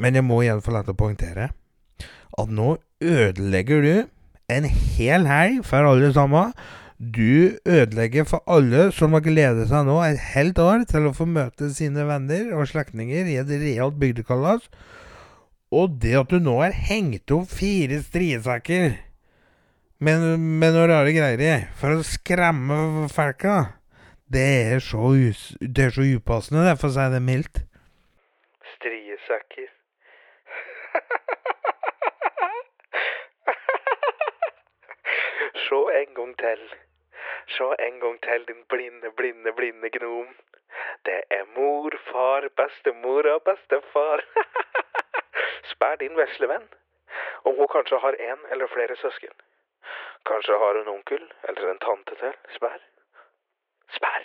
Men 0.00 0.16
jeg 0.16 0.24
må 0.24 0.42
igjen 0.42 0.62
få 0.64 0.74
lov 0.74 0.86
til 0.86 0.96
å 0.96 1.00
poengtere 1.00 1.50
at 2.36 2.52
nå 2.52 2.76
ødelegger 3.00 3.84
du 3.84 3.94
en 4.52 4.66
hel 4.96 5.26
helg 5.26 5.62
for 5.66 5.86
alle 5.88 6.12
sammen. 6.14 6.52
Du 6.96 7.58
ødelegger 7.68 8.24
for 8.24 8.40
alle 8.48 8.88
som 8.96 9.12
har 9.12 9.24
gledet 9.24 9.66
seg 9.68 9.84
nå 9.84 9.98
et 10.04 10.20
helt 10.32 10.58
år 10.62 10.86
til 10.88 11.08
å 11.08 11.16
få 11.16 11.26
møte 11.28 11.68
sine 11.76 12.06
venner 12.08 12.54
og 12.56 12.70
slektninger 12.70 13.28
i 13.28 13.36
et 13.42 13.50
realt 13.52 13.98
bygdekalas. 14.00 14.64
Og 15.74 15.98
det 16.00 16.14
at 16.22 16.30
du 16.32 16.38
nå 16.40 16.60
har 16.62 16.76
hengt 16.88 17.30
opp 17.34 17.50
fire 17.52 18.00
striesekker 18.04 18.94
med, 19.98 20.24
med 20.38 20.72
noen 20.72 20.90
rare 20.92 21.12
greier 21.12 21.42
i 21.42 21.54
for 21.76 21.98
å 21.98 22.06
skremme 22.06 23.10
folka, 23.12 23.74
det 24.32 24.46
er 24.72 24.82
så, 24.82 25.12
det 25.60 25.88
er 25.88 25.94
så 25.94 26.06
upassende, 26.16 26.64
det, 26.66 26.78
for 26.80 26.90
å 26.90 26.96
si 26.96 27.06
det 27.12 27.22
mildt. 27.22 27.62
Se 35.66 35.78
en 36.00 36.14
gang 36.14 36.32
til. 36.38 36.62
Se 37.56 37.68
en 37.86 38.00
gang 38.00 38.18
til, 38.26 38.44
din 38.48 38.62
blinde, 38.72 39.10
blinde, 39.18 39.52
blinde 39.58 39.88
gnom. 39.96 40.28
Det 41.06 41.20
er 41.38 41.44
mor, 41.56 41.90
far, 42.10 42.48
bestemor 42.60 43.24
og 43.34 43.40
bestefar. 43.48 44.22
Spær 45.72 45.96
din 46.02 46.16
vesle 46.20 46.48
venn, 46.52 46.66
om 47.44 47.58
hun 47.58 47.72
kanskje 47.74 47.98
har 48.04 48.18
en 48.30 48.40
eller 48.52 48.70
flere 48.74 48.96
søsken. 49.02 49.34
Kanskje 50.30 50.58
har 50.62 50.78
hun 50.78 50.94
onkel 50.94 51.24
eller 51.48 51.70
en 51.70 51.82
tante 51.86 52.14
til. 52.22 52.34
Spær. 52.56 52.78
Spær. 53.96 54.22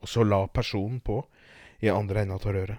Og 0.00 0.08
så 0.08 0.24
la 0.24 0.46
personen 0.46 1.00
på 1.00 1.22
i 1.80 1.88
andre 1.88 2.22
enden 2.22 2.38
av 2.38 2.46
røret. 2.46 2.78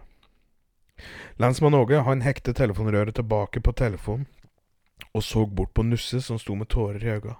Lensmann 1.41 1.73
Åge 1.73 2.03
han 2.05 2.21
hektet 2.21 2.55
telefonrøret 2.55 3.15
tilbake 3.15 3.61
på 3.61 3.73
telefonen 3.73 4.27
og 5.13 5.23
så 5.23 5.45
bort 5.45 5.73
på 5.73 5.83
Nusse 5.83 6.21
som 6.21 6.39
sto 6.39 6.55
med 6.55 6.69
tårer 6.69 7.03
i 7.03 7.09
øynene. 7.15 7.35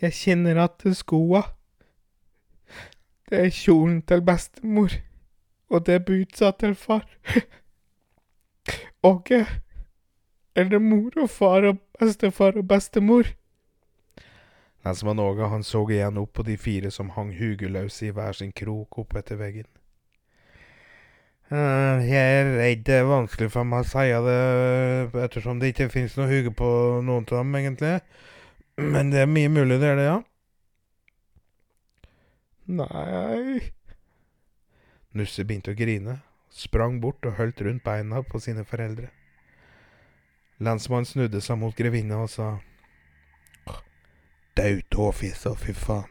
Jeg 0.00 0.14
kjenner 0.14 0.62
at 0.62 0.84
skoa. 0.94 1.42
Det 3.28 3.44
er 3.44 3.52
kjolen 3.52 4.02
til 4.08 4.22
bestemor 4.24 4.94
og 5.68 5.86
det 5.86 5.94
er 5.94 6.04
bootsa 6.04 6.50
til 6.60 6.74
far. 6.74 7.04
Åge, 9.10 9.46
er 10.56 10.64
det 10.64 10.82
mor 10.82 11.10
og 11.22 11.30
far 11.30 11.68
og 11.68 11.80
bestefar 12.00 12.56
og 12.56 12.68
bestemor? 12.68 13.28
Lensmann 14.84 15.18
Åge 15.18 15.48
han 15.48 15.62
så 15.62 15.84
igjen 15.90 16.18
opp 16.18 16.32
på 16.38 16.46
de 16.46 16.56
fire 16.56 16.90
som 16.90 17.10
hang 17.10 17.34
hugeløse 17.36 18.06
i 18.06 18.14
hver 18.14 18.32
sin 18.32 18.52
krok 18.52 18.98
opp 18.98 19.16
etter 19.16 19.36
veggen. 19.36 19.68
Jeg 21.50 22.40
er 22.40 22.50
redd 22.58 22.82
det 22.84 22.94
er 22.94 23.06
vanskelig 23.08 23.48
for 23.52 23.64
meg 23.64 23.86
å 23.86 23.88
si 23.88 24.10
det, 24.24 24.40
ettersom 25.24 25.60
det 25.60 25.72
ikke 25.72 25.88
finnes 25.92 26.16
noe 26.18 26.28
huge 26.28 26.52
på 26.52 26.68
noen 27.00 27.24
av 27.24 27.38
dem, 27.40 27.54
egentlig. 27.56 27.94
Men 28.78 29.10
det 29.10 29.24
er 29.24 29.30
mye 29.30 29.50
mulig 29.50 29.80
det 29.82 29.88
er 29.90 29.98
det, 29.98 30.06
ja. 30.06 30.18
Nei 32.68 33.72
Nusse 35.18 35.42
begynte 35.48 35.72
å 35.72 35.78
grine, 35.78 36.18
sprang 36.52 37.00
bort 37.02 37.26
og 37.26 37.38
holdt 37.40 37.62
rundt 37.64 37.82
beina 37.82 38.20
på 38.22 38.38
sine 38.44 38.62
foreldre. 38.68 39.08
Lensmannen 40.62 41.08
snudde 41.08 41.40
seg 41.42 41.58
mot 41.58 41.74
grevinna 41.74 42.20
og 42.22 42.30
sa 42.30 42.48
Dau 44.58 44.80
tåfis 44.90 45.46
fy 45.62 45.74
faen. 45.74 46.06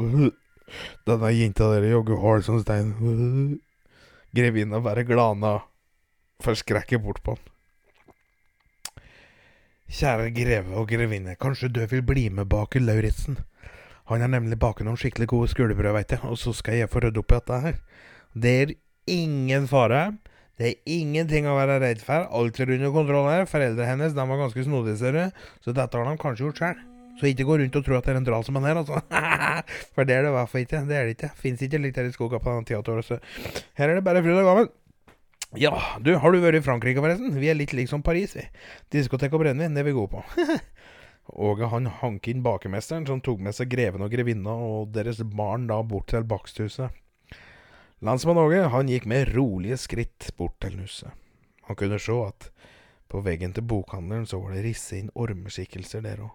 Uh, 0.00 0.32
Denne 1.06 1.30
jenta 1.36 1.68
der 1.72 1.84
jogger 1.90 2.20
hard 2.20 2.44
som 2.46 2.60
stein. 2.62 2.94
Uh. 3.00 3.56
Grevinna 4.36 4.80
bare 4.82 5.04
glana 5.06 5.58
forskrekket 6.42 7.04
bort 7.04 7.22
på 7.22 7.36
han. 7.36 7.53
Kjære 9.92 10.30
greve 10.32 10.78
og 10.80 10.88
grevinne, 10.88 11.36
kanskje 11.36 11.68
du 11.68 11.82
vil 11.90 12.02
bli 12.02 12.28
med 12.32 12.48
bak 12.48 12.74
Lauritzen? 12.80 13.36
Han 14.08 14.20
har 14.24 14.30
nemlig 14.32 14.56
baket 14.60 14.86
noen 14.86 14.96
skikkelig 15.00 15.28
gode 15.28 15.50
skolebrød, 15.52 15.92
veit 15.96 16.12
jeg, 16.12 16.20
og 16.24 16.38
så 16.40 16.52
skal 16.56 16.78
jeg 16.78 16.90
få 16.92 17.02
rydde 17.04 17.20
opp 17.20 17.32
i 17.32 17.36
dette 17.36 17.60
her. 17.66 17.76
Det 18.34 18.54
er 18.62 18.72
ingen 19.12 19.68
fare. 19.68 20.00
Det 20.58 20.70
er 20.70 20.90
ingenting 20.96 21.48
å 21.50 21.56
være 21.58 21.80
redd 21.82 22.02
for. 22.04 22.26
Alt 22.32 22.60
er 22.62 22.72
under 22.76 22.92
kontroll 22.94 23.28
her. 23.30 23.46
Foreldrene 23.50 23.88
hennes 23.90 24.16
de 24.16 24.26
var 24.30 24.40
ganske 24.40 24.66
snodige, 24.66 24.98
ser 25.00 25.18
du, 25.18 25.46
så 25.64 25.74
dette 25.76 26.00
har 26.00 26.10
de 26.10 26.20
kanskje 26.20 26.46
gjort 26.46 26.62
sjøl. 26.62 26.84
Så 27.20 27.28
ikke 27.30 27.46
gå 27.46 27.58
rundt 27.60 27.76
og 27.78 27.84
tro 27.86 27.96
at 27.98 28.06
det 28.08 28.14
er 28.14 28.18
en 28.18 28.26
dral 28.26 28.44
som 28.46 28.56
er 28.58 28.68
her, 28.70 28.80
altså. 28.80 29.02
For 29.94 30.08
det 30.08 30.16
er 30.16 30.24
det 30.26 30.32
i 30.32 30.38
hvert 30.38 30.50
fall 30.50 30.64
ikke. 30.64 30.80
Det 30.88 30.96
er 30.98 31.04
det 31.06 31.18
ikke. 31.18 31.34
Fins 31.38 31.62
ikke 31.62 31.82
litt 31.82 32.00
her 32.00 32.08
i 32.08 32.14
skogen 32.14 32.42
på 32.42 32.56
den 32.56 32.66
tida 32.66 33.20
her 33.78 33.88
er 33.88 34.00
det 34.00 34.06
bare 34.06 34.22
fryd 34.24 34.40
og 34.40 34.48
gammen. 34.48 34.72
Ja, 35.56 35.74
du, 36.00 36.14
har 36.18 36.32
du 36.32 36.40
vært 36.42 36.58
i 36.58 36.64
Frankrike, 36.64 37.02
forresten? 37.02 37.34
Vi 37.38 37.50
er 37.50 37.58
litt 37.58 37.74
lik 37.76 37.90
som 37.90 38.02
Paris, 38.02 38.34
vi. 38.34 38.44
Diskotek 38.94 39.34
og 39.36 39.44
brennevin, 39.44 39.76
det 39.76 39.84
er 39.84 39.88
vi 39.88 39.94
gode 39.94 40.16
på. 40.16 40.24
Åge 41.48 41.68
han 41.72 41.86
hank 42.00 42.26
inn 42.28 42.42
bakemesteren, 42.44 43.06
som 43.08 43.22
tok 43.24 43.40
med 43.44 43.56
seg 43.56 43.70
greven 43.72 44.04
og 44.04 44.12
grevinna 44.12 44.54
og 44.60 44.92
deres 44.96 45.22
barn 45.24 45.68
da 45.70 45.78
bort 45.86 46.10
til 46.12 46.26
baksthuset. 46.28 46.92
Landsmann 48.04 48.40
Åge 48.42 48.66
han 48.74 48.90
gikk 48.90 49.06
med 49.08 49.30
rolige 49.32 49.78
skritt 49.80 50.32
bort 50.36 50.58
til 50.60 50.76
huset. 50.82 51.14
Han 51.68 51.78
kunne 51.80 52.00
se 52.02 52.16
at 52.26 52.50
på 53.08 53.22
veggen 53.24 53.54
til 53.54 53.64
bokhandelen 53.70 54.26
så 54.28 54.42
var 54.42 54.56
det 54.56 54.64
risset 54.66 54.98
inn 54.98 55.12
ormeskikkelser 55.14 56.02
der 56.04 56.26
òg. 56.26 56.34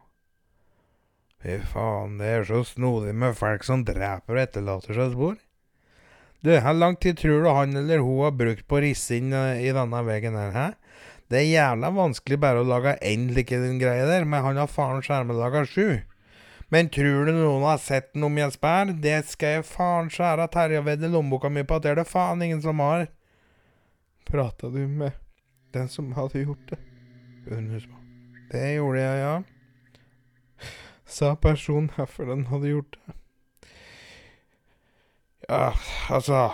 Fy 1.40 1.60
faen, 1.72 2.18
det 2.20 2.32
er 2.34 2.48
så 2.48 2.64
snodig 2.68 3.14
med 3.16 3.38
folk 3.40 3.64
som 3.68 3.86
dreper 3.88 4.36
og 4.36 4.42
etterlater 4.42 4.98
seg 4.98 5.14
spor. 5.14 5.38
Du, 6.40 6.54
hvor 6.56 6.78
lang 6.78 6.96
tid 6.96 7.18
tror 7.20 7.44
du 7.44 7.50
han 7.52 7.76
eller 7.76 8.00
hun 8.00 8.22
har 8.24 8.38
brukt 8.40 8.68
på 8.68 8.78
å 8.78 8.84
risse 8.86 9.18
inn 9.20 9.34
eh, 9.36 9.66
i 9.68 9.74
denne 9.76 10.04
veggen 10.08 10.38
her, 10.40 10.54
hæ? 10.56 10.68
Det 11.30 11.42
er 11.44 11.50
jævla 11.52 11.92
vanskelig 11.94 12.40
bare 12.42 12.64
å 12.64 12.66
lage 12.66 12.96
én 13.06 13.28
like 13.36 13.60
greie 13.78 14.06
der, 14.08 14.24
men 14.26 14.42
han 14.42 14.58
har 14.58 14.72
faen 14.72 15.04
skjermelaga 15.06 15.66
sju. 15.68 16.00
Men 16.74 16.90
tror 16.94 17.28
du 17.28 17.34
noen 17.34 17.66
har 17.68 17.78
sett 17.82 18.14
den 18.14 18.26
om 18.26 18.40
Jesper? 18.40 18.96
Det 19.04 19.18
skal 19.30 19.60
jeg 19.60 19.68
faen 19.68 20.10
skjære 20.14 20.48
Terje-vedde 20.54 21.12
lommeboka 21.12 21.52
mi 21.54 21.66
på 21.68 21.78
at 21.78 21.86
det 21.86 21.92
er 21.92 22.02
det 22.02 22.10
faen 22.10 22.42
ingen 22.46 22.64
som 22.66 22.82
har. 22.82 23.08
Prata 24.30 24.72
du 24.74 24.82
med 24.88 25.18
den 25.74 25.90
som 25.90 26.12
hadde 26.18 26.46
gjort 26.46 26.72
det? 26.72 26.80
Det 28.50 28.66
gjorde 28.76 29.02
jeg, 29.04 29.22
ja. 29.22 30.70
Sa 31.10 31.36
personen 31.36 31.90
herfor 31.98 32.30
den 32.30 32.48
hadde 32.50 32.74
gjort 32.74 32.98
det. 32.98 33.19
Ja, 35.50 35.74
altså 36.14 36.52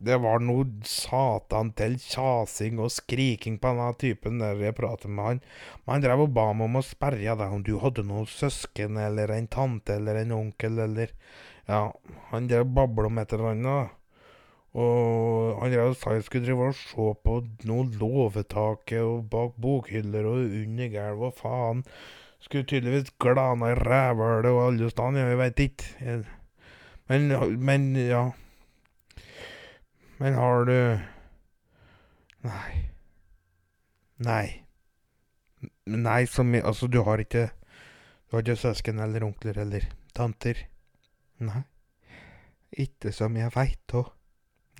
Det 0.00 0.16
var 0.16 0.40
noe 0.40 0.62
satan 0.88 1.74
til 1.76 1.98
kjasing 2.00 2.78
og 2.80 2.88
skriking 2.94 3.58
på 3.60 3.74
denne 3.74 3.90
typen 4.00 4.40
der 4.40 4.62
jeg 4.64 4.78
pratet 4.78 5.12
med 5.12 5.26
han. 5.26 5.42
Men 5.82 5.92
han 5.92 6.06
drev 6.06 6.22
og 6.24 6.32
ba 6.38 6.46
meg 6.56 6.70
om 6.70 6.80
å 6.80 6.82
sperre 6.86 7.20
deg 7.20 7.52
om 7.52 7.66
du 7.66 7.74
hadde 7.82 8.06
noen 8.08 8.24
søsken 8.32 8.96
eller 8.96 9.34
en 9.36 9.50
tante 9.52 9.98
eller 10.00 10.22
en 10.22 10.32
onkel 10.38 10.80
eller 10.86 11.12
Ja, 11.68 11.82
han 12.32 12.48
drev 12.48 12.64
og 12.64 12.72
babla 12.80 13.12
om 13.12 13.20
et 13.20 13.36
eller 13.36 13.52
annet. 13.52 13.92
Og 14.80 15.60
han 15.60 15.76
drev 15.76 15.92
og 15.92 16.00
sa 16.00 16.16
jeg 16.16 16.24
skulle 16.30 16.48
drive 16.48 16.72
og 16.72 16.80
se 16.80 17.12
på 17.28 17.38
noe 17.68 17.86
låvetaket 18.00 19.04
og 19.04 19.28
bak 19.36 19.60
bokhyller 19.60 20.32
og 20.32 20.58
under 20.64 20.92
gulvet 20.96 21.28
og 21.28 21.40
faen. 21.44 21.86
Skulle 22.40 22.64
tydeligvis 22.64 23.12
glana 23.20 23.74
i 23.74 23.80
rævhølet 23.84 24.54
og 24.54 24.66
alle 24.70 24.94
steder, 24.96 25.34
jeg 25.34 25.44
veit 25.44 25.66
ikke. 25.68 26.38
Men, 27.10 27.26
men 27.58 27.86
ja 27.98 28.30
Men 30.20 30.36
har 30.38 30.64
du 30.68 30.76
Nei. 32.40 32.74
Nei. 34.24 34.46
Nei, 35.90 36.20
som 36.30 36.54
Altså, 36.54 36.86
du 36.86 37.02
har 37.04 37.20
ikke 37.20 37.50
Du 37.50 38.36
har 38.36 38.44
ikke 38.44 38.56
søsken 38.62 39.02
eller 39.02 39.26
onkler 39.26 39.58
eller 39.58 39.90
tanter? 40.16 40.62
Nei. 41.42 41.64
Ikke 42.78 43.10
som 43.12 43.36
jeg 43.36 43.50
veit 43.56 43.94
òg. 43.98 44.12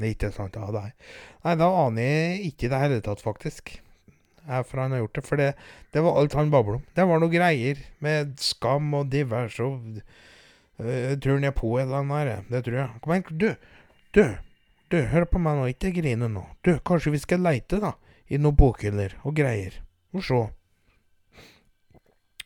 Ikke 0.00 0.30
sant, 0.32 0.56
ja, 0.56 0.70
nei. 0.72 0.92
Nei, 1.44 1.54
da 1.58 1.68
aner 1.82 2.06
jeg 2.06 2.52
ikke 2.52 2.68
i 2.68 2.70
det 2.72 2.80
hele 2.80 3.00
tatt, 3.04 3.20
faktisk. 3.20 3.72
Hvorfor 4.46 4.84
han 4.84 4.94
har 4.94 5.02
gjort 5.02 5.18
det. 5.18 5.24
For 5.26 5.40
det, 5.40 5.48
det 5.92 6.04
var 6.04 6.20
alt 6.20 6.36
han 6.38 6.52
babla 6.52 6.78
om. 6.78 6.84
Det 6.96 7.06
var 7.10 7.20
noe 7.20 7.32
greier 7.32 7.82
med 8.04 8.36
skam 8.40 8.94
og 8.96 9.10
divers 9.12 9.58
og 9.64 9.98
jeg 10.84 11.18
tror 11.22 11.38
han 11.38 11.48
er 11.48 11.56
på 11.56 11.72
et 11.78 11.86
eller 11.86 12.00
annet 12.02 12.18
her. 12.18 12.44
Det 12.50 12.62
tror 12.66 12.78
jeg. 12.78 13.00
Kom 13.02 13.14
igjen, 13.14 13.40
du. 13.40 13.50
Du, 14.16 14.22
du, 14.90 14.96
hør 15.12 15.26
på 15.30 15.42
meg 15.42 15.58
nå. 15.58 15.66
Ikke 15.72 15.92
grine 15.94 16.28
nå. 16.30 16.44
Du, 16.66 16.72
kanskje 16.86 17.14
vi 17.14 17.22
skal 17.22 17.44
leite, 17.44 17.80
da. 17.82 17.94
I 18.30 18.38
noen 18.38 18.56
bokhyller 18.56 19.16
og 19.26 19.36
greier. 19.36 19.80
Og 20.14 20.24
«Så 20.26 20.40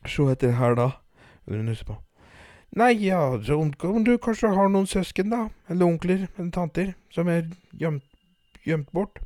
Se 0.04 0.24
etter 0.28 0.52
her, 0.58 0.74
da. 0.76 0.90
Du 1.48 1.56
nusse 1.64 1.84
på? 1.88 1.96
Nei, 2.76 2.90
ja, 3.06 3.20
så 3.40 3.56
om 3.56 4.04
du 4.04 4.16
kanskje 4.18 4.50
har 4.52 4.68
noen 4.68 4.88
søsken, 4.90 5.30
da. 5.32 5.46
Eller 5.70 5.86
onkler 5.86 6.26
eller 6.26 6.50
tanter. 6.52 6.92
Som 7.14 7.30
er 7.32 7.46
gjemt, 7.80 8.04
gjemt 8.66 8.90
bort. 8.92 9.22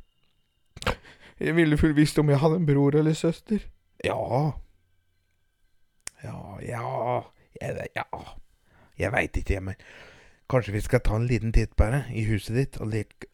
Jeg 1.39 1.55
ville 1.55 1.79
fullt 1.79 1.97
visst 1.97 2.19
om 2.19 2.29
jeg 2.29 2.39
hadde 2.39 2.59
en 2.59 2.67
bror 2.67 2.95
eller 2.99 3.15
søster. 3.15 3.63
Ja. 4.03 4.19
Ja, 6.23 6.39
ja, 6.63 7.23
ja, 7.61 7.87
ja. 7.95 8.05
Jeg 8.99 9.13
veit 9.15 9.37
ikke, 9.39 9.61
men 9.63 9.77
kanskje 10.49 10.73
vi 10.73 10.81
skal 10.83 11.03
ta 11.05 11.15
en 11.15 11.27
liten 11.29 11.53
titt 11.55 11.75
bare 11.79 12.03
i 12.09 12.23
huset 12.27 12.57
ditt 12.57 12.79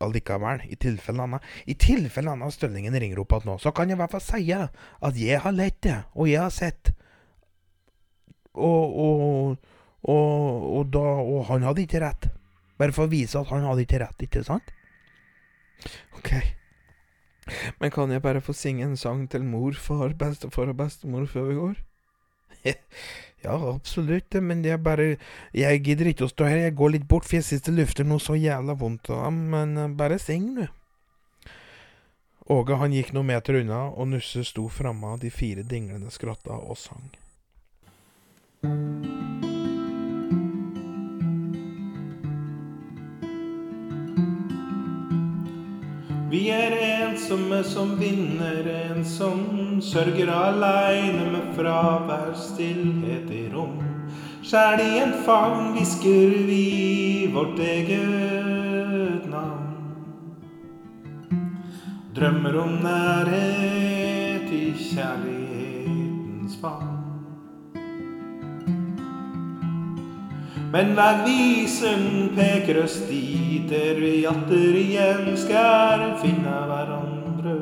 allikevel, 0.04 0.66
i 0.68 0.76
tilfelle 0.76 1.24
Anna 1.24 1.40
I 1.66 1.78
tilfelle 1.80 2.34
Anna 2.34 2.52
Støllingen 2.52 2.98
ringer 3.00 3.22
opp 3.24 3.34
igjen 3.34 3.50
nå, 3.54 3.58
så 3.64 3.72
kan 3.76 3.90
jeg 3.90 3.98
i 3.98 4.02
hvert 4.04 4.16
fall 4.16 4.26
si 4.26 4.52
at 4.54 5.20
jeg 5.20 5.42
har 5.46 5.56
lett 5.56 5.80
det, 5.86 5.98
og 6.14 6.30
jeg 6.30 6.44
har 6.44 6.54
sett. 6.54 6.92
Og, 8.56 9.00
og, 9.06 9.72
og, 10.04 10.68
og, 10.78 10.84
da, 10.92 11.06
og 11.24 11.48
han 11.50 11.66
hadde 11.68 11.84
ikke 11.84 12.04
rett. 12.04 12.30
Bare 12.80 12.96
for 12.96 13.08
å 13.08 13.12
vise 13.12 13.40
at 13.40 13.52
han 13.52 13.66
hadde 13.68 13.88
ikke 13.88 14.04
rett, 14.04 14.28
ikke 14.28 14.44
sant? 14.48 14.72
Ok. 16.20 16.32
Men 17.80 17.92
kan 17.94 18.12
jeg 18.12 18.24
bare 18.24 18.44
få 18.44 18.56
synge 18.58 18.86
en 18.88 18.98
sang 19.00 19.26
til 19.32 19.44
mor, 19.46 19.76
far, 19.78 20.16
bestefar 20.20 20.72
og 20.72 20.80
bestemor 20.80 21.28
før 21.30 21.50
vi 21.50 21.60
går? 21.60 21.76
Ja, 23.46 23.60
absolutt, 23.70 24.34
men 24.42 24.64
er 24.66 24.80
bare 24.82 25.18
Jeg 25.54 25.84
gidder 25.86 26.08
ikke 26.10 26.26
å 26.26 26.32
stå 26.32 26.48
her, 26.50 26.64
jeg 26.64 26.78
går 26.80 26.96
litt 26.96 27.06
bort, 27.06 27.28
for 27.28 27.38
jeg 27.38 27.46
syns 27.46 27.66
det 27.68 27.76
lufter 27.78 28.08
noe 28.08 28.24
så 28.24 28.34
jævla 28.34 28.74
vondt 28.80 29.12
av 29.14 29.30
men 29.36 29.78
eh, 29.78 29.92
bare 29.94 30.18
syng, 30.18 30.48
du. 30.58 30.66
Åge 32.56 32.78
han 32.78 32.94
gikk 32.94 33.12
noen 33.14 33.30
meter 33.30 33.60
unna, 33.62 33.88
og 33.90 34.10
Nusse 34.12 34.44
sto 34.46 34.68
framme 34.70 35.14
av 35.16 35.22
de 35.22 35.30
fire 35.34 35.66
dinglende 35.66 36.14
skrotta 36.14 36.58
og 36.58 36.78
sang. 36.78 37.10
Vi 46.36 46.50
er 46.52 46.74
ensomme 46.76 47.62
som 47.64 47.94
vinner, 47.96 48.66
en 48.68 49.06
som 49.08 49.38
sørger 49.80 50.28
aleine 50.28 51.30
med 51.32 51.54
fravær, 51.56 52.34
stillhet 52.36 53.30
i 53.32 53.46
rom. 53.54 53.78
Sjæl 54.44 54.84
i 54.84 54.98
en 55.00 55.14
favn 55.24 55.70
hvisker 55.78 56.36
vi 56.50 57.30
vårt 57.32 57.62
eget 57.64 59.30
navn. 59.32 59.64
Drømmer 62.20 62.60
om 62.66 62.76
nærhet 62.84 64.52
i 64.52 64.66
kjærlighetens 64.90 66.60
favn. 66.60 66.95
Men 70.72 70.96
vegviseren 70.98 72.30
peker 72.36 72.84
oss 72.84 72.98
dit 73.10 73.70
der 73.70 74.00
vi 74.02 74.26
atter 74.28 74.78
igjen 74.78 75.32
skal 75.38 76.12
finne 76.22 76.56
hverandre. 76.70 77.56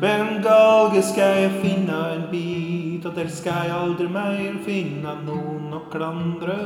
Men 0.00 0.26
en 0.26 0.42
galge 0.44 1.02
skal 1.02 1.38
jeg 1.44 1.52
finne 1.62 1.98
en 2.16 2.26
bit, 2.30 3.06
og 3.06 3.14
der 3.16 3.30
skal 3.32 3.68
jeg 3.68 3.76
aldri 3.76 4.08
mer 4.12 4.58
finne 4.66 5.14
noen 5.24 5.72
å 5.72 5.84
klandre. 5.92 6.58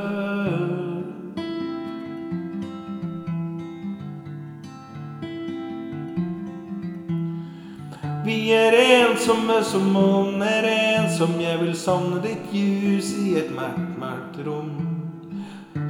Vi 8.25 8.51
er 8.53 8.75
ensomme 8.75 9.61
som 9.65 9.87
månen 9.93 10.43
er 10.45 10.67
ensom, 10.69 11.39
jeg 11.41 11.61
vil 11.63 11.73
savne 11.77 12.19
ditt 12.21 12.51
ljus 12.53 13.15
i 13.23 13.39
et 13.41 13.49
mørkt, 13.55 13.97
mørkt 13.97 14.41
rom. 14.45 14.88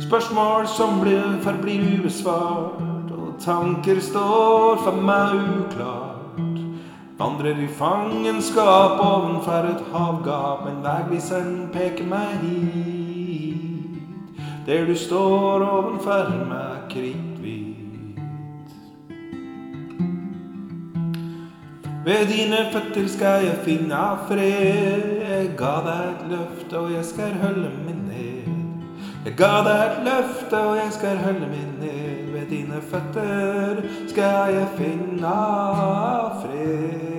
Spørsmål 0.10 0.68
som 0.68 1.00
blir, 1.00 1.38
forblir 1.42 2.00
ubesvart, 2.00 3.12
og 3.12 3.34
tanker 3.46 4.00
står 4.02 4.80
for 4.82 4.98
meg 5.06 5.36
uklart. 5.60 6.56
Vandrer 7.20 7.60
i 7.62 7.68
fangenskap 7.78 8.98
ovenfor 9.06 9.68
et 9.70 9.84
havgap, 9.94 10.64
men 10.66 10.80
vegviseren 10.82 11.70
peker 11.74 12.10
meg 12.10 12.42
hit. 12.42 14.00
Der 14.66 14.90
du 14.90 14.96
står 14.98 15.68
ovenfor 15.68 16.34
meg 16.50 16.90
kritthvit. 16.90 18.26
Ved 22.06 22.26
dine 22.34 22.66
føtter 22.74 23.08
skal 23.08 23.46
jeg 23.46 23.62
finne 23.70 24.02
fred. 24.26 25.08
Jeg 25.30 25.54
ga 25.62 25.78
deg 25.86 26.04
et 26.10 26.28
løfte, 26.34 26.80
og 26.80 26.98
jeg 26.98 27.06
skal 27.06 27.42
holde 27.46 27.70
meg 27.86 28.04
ned. 28.08 28.39
Jeg 29.26 29.34
ga 29.36 29.48
deg 29.66 29.82
et 29.84 29.98
løfte, 30.06 30.60
og 30.64 30.78
jeg 30.80 30.92
skal 30.96 31.18
holde 31.20 31.48
min 31.52 31.72
ned. 31.82 32.30
Ved 32.32 32.46
dine 32.48 32.80
føtter 32.88 33.82
skal 34.08 34.54
jeg 34.56 34.68
finne 34.78 35.34
fred. 36.40 37.18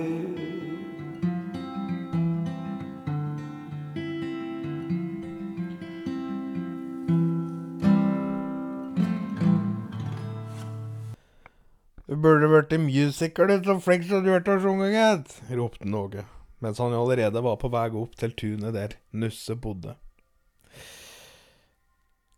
Du 12.09 12.17
burde 12.17 12.49
vært 12.49 12.73
musiker, 12.81 13.45
du, 13.45 13.61
så 13.61 13.77
flink 13.77 14.09
som 14.09 14.25
du 14.25 14.33
er 14.33 14.41
til 14.41 14.57
å 14.57 14.63
synge, 14.65 14.89
gitt, 14.97 15.37
ropte 15.53 15.85
Någe, 15.85 16.25
mens 16.65 16.81
han 16.81 16.97
allerede 16.97 17.45
var 17.45 17.61
på 17.61 17.69
vei 17.69 17.91
opp 17.93 18.17
til 18.17 18.33
tunet 18.33 18.73
der 18.73 18.97
Nusse 19.13 19.55
bodde. 19.55 19.95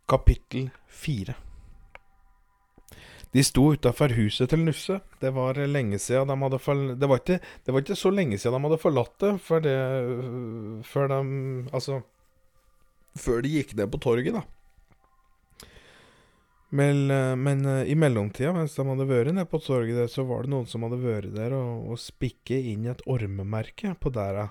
Kapittel 0.10 0.70
fire 0.88 1.36
De 3.34 3.44
sto 3.44 3.72
utafor 3.74 4.14
huset 4.14 4.52
til 4.52 4.62
Nusse. 4.62 5.00
Det 5.22 5.32
var 5.34 5.58
lenge 5.66 5.98
siden 5.98 6.30
de 6.30 6.36
hadde 6.38 6.60
forl... 6.62 6.84
Det 7.00 7.08
var 7.10 7.22
ikke, 7.22 7.40
det 7.66 7.74
var 7.74 7.82
ikke 7.82 7.98
så 7.98 8.12
lenge 8.14 8.38
siden 8.38 8.60
de 8.60 8.68
hadde 8.68 8.82
forlatt 8.82 9.16
det, 9.24 9.32
før 9.42 9.64
det 9.66 9.78
Før 10.86 11.08
de 11.10 11.22
Altså 11.74 12.04
Før 13.18 13.42
de 13.42 13.56
gikk 13.56 13.74
ned 13.78 13.90
på 13.94 14.02
torget, 14.02 14.36
da. 14.38 14.44
Men, 16.74 17.06
men 17.38 17.66
eh, 17.70 17.92
i 17.94 17.96
mellomtida, 17.96 18.50
mens 18.56 18.74
de 18.74 18.86
hadde 18.88 19.06
vært 19.06 19.36
nede 19.36 19.46
på 19.46 19.60
torget 19.62 19.94
der, 19.94 20.08
så 20.10 20.26
var 20.26 20.42
det 20.42 20.50
noen 20.56 20.66
som 20.66 20.82
hadde 20.82 20.98
vært 21.04 21.36
der 21.36 21.54
og, 21.54 21.84
og 21.94 22.00
spikket 22.02 22.66
inn 22.72 22.88
et 22.90 23.04
ormemerke 23.06 23.94
på 24.02 24.10
dæra 24.14 24.48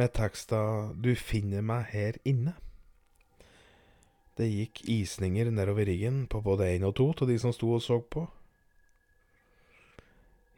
med 0.00 0.14
teksta 0.16 0.60
'Du 0.96 1.12
finner 1.16 1.60
meg 1.60 1.92
her 1.92 2.16
inne'. 2.24 2.56
Det 4.36 4.48
gikk 4.50 4.82
isninger 4.92 5.48
nedover 5.50 5.88
riggen 5.88 6.26
på 6.28 6.42
både 6.44 6.68
én 6.74 6.84
og 6.84 6.96
to 6.98 7.12
til 7.16 7.30
de 7.32 7.38
som 7.40 7.54
sto 7.56 7.70
og 7.78 7.82
så 7.82 8.00
på. 8.00 8.26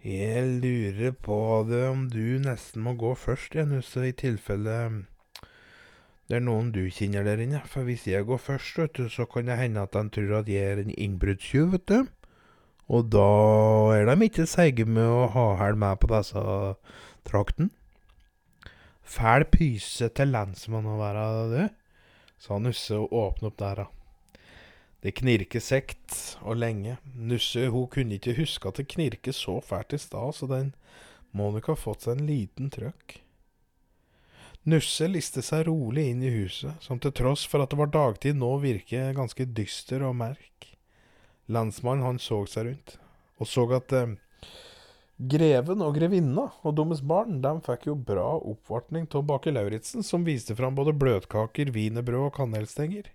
Jeg 0.05 0.61
lurer 0.63 1.13
på 1.13 1.39
det 1.69 1.85
om 1.89 2.09
du 2.11 2.39
nesten 2.43 2.83
må 2.83 2.95
gå 2.99 3.15
først, 3.19 3.55
jeg, 3.55 3.67
Nusse, 3.71 4.09
i 4.09 4.15
tilfelle 4.15 5.07
det 6.29 6.37
er 6.37 6.43
noen 6.45 6.69
du 6.75 6.83
kjenner 6.93 7.25
der 7.25 7.41
inne, 7.41 7.63
for 7.65 7.89
hvis 7.89 8.03
jeg 8.05 8.27
går 8.29 8.41
først, 8.45 8.77
vet 8.77 8.99
du, 8.99 9.07
så 9.09 9.25
kan 9.25 9.49
det 9.49 9.57
hende 9.57 9.81
at 9.81 9.95
de 9.97 10.03
tror 10.13 10.43
at 10.43 10.51
jeg 10.53 10.75
er 10.75 10.83
en 10.83 10.93
innbruddstyv, 10.93 11.71
vet 11.73 11.87
du. 11.89 12.11
Og 12.93 13.09
da 13.15 13.29
er 13.97 14.05
de 14.11 14.27
ikke 14.27 14.45
seige 14.49 14.85
med 14.85 15.09
å 15.09 15.25
ha 15.33 15.47
hæl 15.63 15.79
med 15.81 15.97
på 16.03 16.11
disse 16.13 16.43
trakten. 17.29 17.71
Fæl 19.09 19.47
pyse 19.49 20.11
til 20.13 20.35
lensmann 20.35 20.89
å 20.89 20.99
være, 21.01 21.25
du, 21.49 21.63
sa 22.39 22.59
Nusse 22.63 22.97
og 22.99 23.13
åpne 23.13 23.51
opp 23.51 23.59
døra. 23.61 23.87
Det 25.03 25.15
knirker 25.21 25.63
sekt 25.63 26.17
og 26.43 26.59
lenge. 26.59 26.97
Nusse 27.15 27.69
hun 27.71 27.87
kunne 27.93 28.19
ikke 28.19 28.35
huske 28.41 28.71
at 28.71 28.81
det 28.81 28.89
knirket 28.91 29.37
så 29.39 29.61
fælt 29.63 29.95
i 29.95 30.01
stad, 30.03 30.35
så 30.35 30.49
den 30.51 30.73
må 31.31 31.53
nok 31.55 31.71
ha 31.71 31.77
fått 31.79 32.07
seg 32.07 32.19
en 32.19 32.31
liten 32.31 32.71
trøkk. 32.75 33.21
Nusse 34.69 35.07
liste 35.09 35.41
seg 35.45 35.69
rolig 35.69 36.09
inn 36.11 36.25
i 36.27 36.33
huset, 36.35 36.75
som 36.85 36.99
til 37.01 37.15
tross 37.15 37.47
for 37.49 37.63
at 37.63 37.71
det 37.73 37.79
var 37.79 37.93
dagtid 37.95 38.37
nå 38.37 38.51
virker 38.61 39.15
ganske 39.17 39.47
dyster 39.55 40.03
og 40.05 40.19
merk. 40.19 40.73
Landsmannen 41.49 42.05
han 42.05 42.19
så 42.21 42.43
seg 42.51 42.67
rundt, 42.67 42.99
og 43.39 43.49
så 43.49 43.65
at 43.79 43.95
eh, 43.97 44.19
greven 45.19 45.83
og 45.83 45.97
grevinna 45.99 46.47
og 46.63 46.77
deres 46.79 47.03
barn 47.03 47.41
de 47.43 47.53
fikk 47.67 47.89
jo 47.91 47.95
bra 47.99 48.37
oppvartning 48.39 49.09
av 49.11 49.25
baker 49.27 49.57
Lauritzen, 49.57 50.05
som 50.07 50.27
viste 50.27 50.55
fram 50.55 50.79
både 50.79 50.95
bløtkaker, 50.95 51.73
wienerbrød 51.75 52.29
og 52.29 52.37
kanelstenger. 52.39 53.11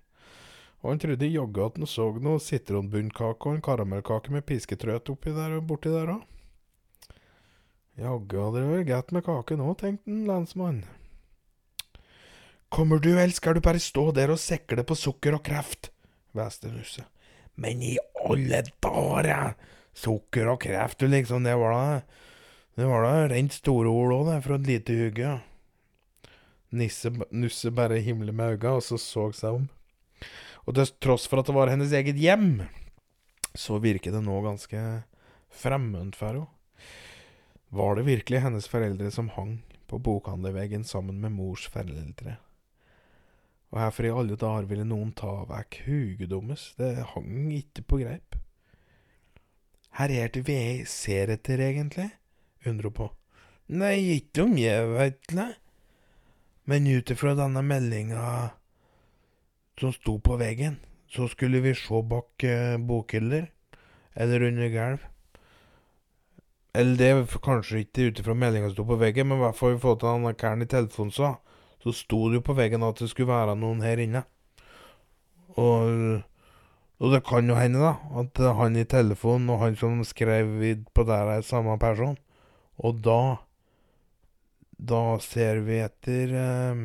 Og 0.84 0.92
han 0.92 1.00
trodde 1.00 1.32
jaggu 1.32 1.62
at 1.64 1.80
han 1.80 1.88
så 1.88 2.10
noe 2.20 2.42
sitronbunnkake 2.44 3.48
og 3.48 3.56
en 3.56 3.64
karamellkake 3.64 4.34
med 4.36 4.44
pisketrøt 4.50 5.14
oppi 5.14 5.32
der 5.32 5.56
og 5.58 5.70
borti 5.70 5.94
der 5.94 6.12
òg. 6.18 6.26
Jaggu 8.04 8.40
hadde 8.42 8.60
det 8.60 8.70
vært 8.74 8.90
godt 8.90 9.16
med 9.16 9.26
kake 9.30 9.58
nå, 9.62 9.72
tenkte 9.80 10.12
han 10.12 10.28
lensmannen. 10.28 10.84
Kommer 12.74 12.98
du, 12.98 13.14
skal 13.30 13.54
du 13.54 13.62
bare 13.62 13.80
stå 13.80 14.10
der 14.18 14.34
og 14.34 14.42
sekle 14.42 14.84
på 14.84 14.98
sukker 14.98 15.38
og 15.38 15.44
kreft? 15.46 15.92
hveste 16.34 16.72
Nusse. 16.74 17.06
Men 17.56 17.84
i 17.86 17.96
alle 18.26 18.64
dager! 18.82 19.54
Sukker 19.94 20.50
og 20.50 20.62
kreft, 20.64 21.02
liksom, 21.06 21.46
det 21.46 21.56
var 21.60 21.74
da 21.74 21.86
Det 22.74 22.86
var 22.90 23.04
da 23.06 23.28
rent 23.30 23.54
store 23.54 23.90
ord 23.90 24.14
òg, 24.16 24.30
fra 24.42 24.56
et 24.58 24.68
lite 24.68 24.94
hugge. 24.98 25.34
Nisse, 26.74 27.12
Nusse 27.30 27.70
bare 27.70 28.02
himler 28.02 28.34
med 28.34 28.56
øynene, 28.56 28.80
og 28.80 28.82
så 28.82 28.98
så 28.98 29.28
seg 29.32 29.60
om. 29.60 29.68
Og 30.66 30.74
til 30.74 30.90
tross 31.04 31.28
for 31.30 31.42
at 31.42 31.46
det 31.46 31.54
var 31.54 31.70
hennes 31.70 31.94
eget 31.94 32.18
hjem, 32.18 32.64
så 33.54 33.78
virker 33.78 34.16
det 34.16 34.24
nå 34.26 34.40
ganske 34.42 34.82
fremmed 35.54 36.18
for 36.18 36.32
henne. 36.34 36.50
Var 37.74 37.96
det 37.98 38.06
virkelig 38.06 38.42
hennes 38.44 38.68
foreldre 38.70 39.10
som 39.10 39.32
hang 39.34 39.56
på 39.90 39.98
bokhandlerveggen 39.98 40.84
sammen 40.86 41.22
med 41.22 41.34
mors 41.34 41.66
foreldre? 41.74 42.36
Og 43.74 43.80
hvorfor 43.82 44.06
i 44.06 44.14
alle 44.14 44.38
dager 44.38 44.68
ville 44.70 44.86
noen 44.86 45.10
ta 45.18 45.32
vekk 45.50 45.80
huget 45.88 46.30
deres? 46.30 46.68
Det 46.78 46.92
hang 47.16 47.50
ikke 47.54 47.86
på 47.90 48.02
greip. 48.04 48.38
Her 49.98 50.10
er 50.10 50.32
det 50.34 50.46
vi 50.48 50.58
ser 50.90 51.30
etter, 51.34 51.62
egentlig? 51.62 52.10
undrer 52.66 52.90
hun 52.90 52.98
på. 52.98 53.10
Nei, 53.74 53.98
ikke 54.18 54.46
om 54.48 54.58
jeg 54.58 54.90
veit 54.94 55.22
det. 55.32 55.50
Men 56.66 56.88
ut 56.88 57.12
ifra 57.12 57.34
denne 57.36 57.62
meldinga 57.66 58.26
som 59.80 59.92
sto 59.92 60.18
på 60.24 60.38
veggen, 60.40 60.78
så 61.12 61.28
skulle 61.28 61.60
vi 61.64 61.74
se 61.76 62.02
bak 62.08 62.46
uh, 62.48 62.78
bokhyller, 62.80 63.50
eller 64.16 64.48
under 64.48 64.70
gulv. 64.72 65.08
Eller 66.74 66.98
det 66.98 67.10
er 67.12 67.40
kanskje 67.44 67.84
ikke 67.84 68.10
ut 68.10 68.22
ifra 68.22 68.34
meldinga 68.38 68.70
som 68.70 68.78
sto 68.78 68.88
på 68.94 69.02
veggen, 69.02 69.28
men 69.28 69.42
i 69.42 69.46
hvert 69.46 69.60
fall 69.60 69.76
i 69.76 69.82
til 69.82 70.08
han 70.08 70.36
karen 70.40 70.66
i 70.66 70.70
telefonen 70.70 71.12
sa 71.14 71.36
så 71.84 71.92
sto 71.92 72.30
det 72.30 72.40
jo 72.40 72.48
på 72.48 72.56
veggen 72.56 72.84
at 72.88 73.02
det 73.02 73.10
skulle 73.12 73.34
være 73.34 73.58
noen 73.60 73.82
her 73.84 74.00
inne. 74.00 74.24
Og, 75.60 76.22
og 77.04 77.12
det 77.12 77.20
kan 77.28 77.50
jo 77.50 77.56
hende, 77.60 77.82
da, 77.84 77.98
at 78.22 78.40
han 78.56 78.78
i 78.80 78.86
telefonen 78.88 79.50
og 79.52 79.60
han 79.60 79.76
som 79.76 79.98
skrev 80.08 80.54
på 80.96 81.04
der, 81.04 81.34
er 81.36 81.44
samme 81.44 81.76
person. 81.80 82.18
Og 82.78 83.02
da 83.04 83.38
Da 84.84 85.20
ser 85.22 85.62
vi 85.64 85.78
etter 85.80 86.32
eh, 86.36 86.80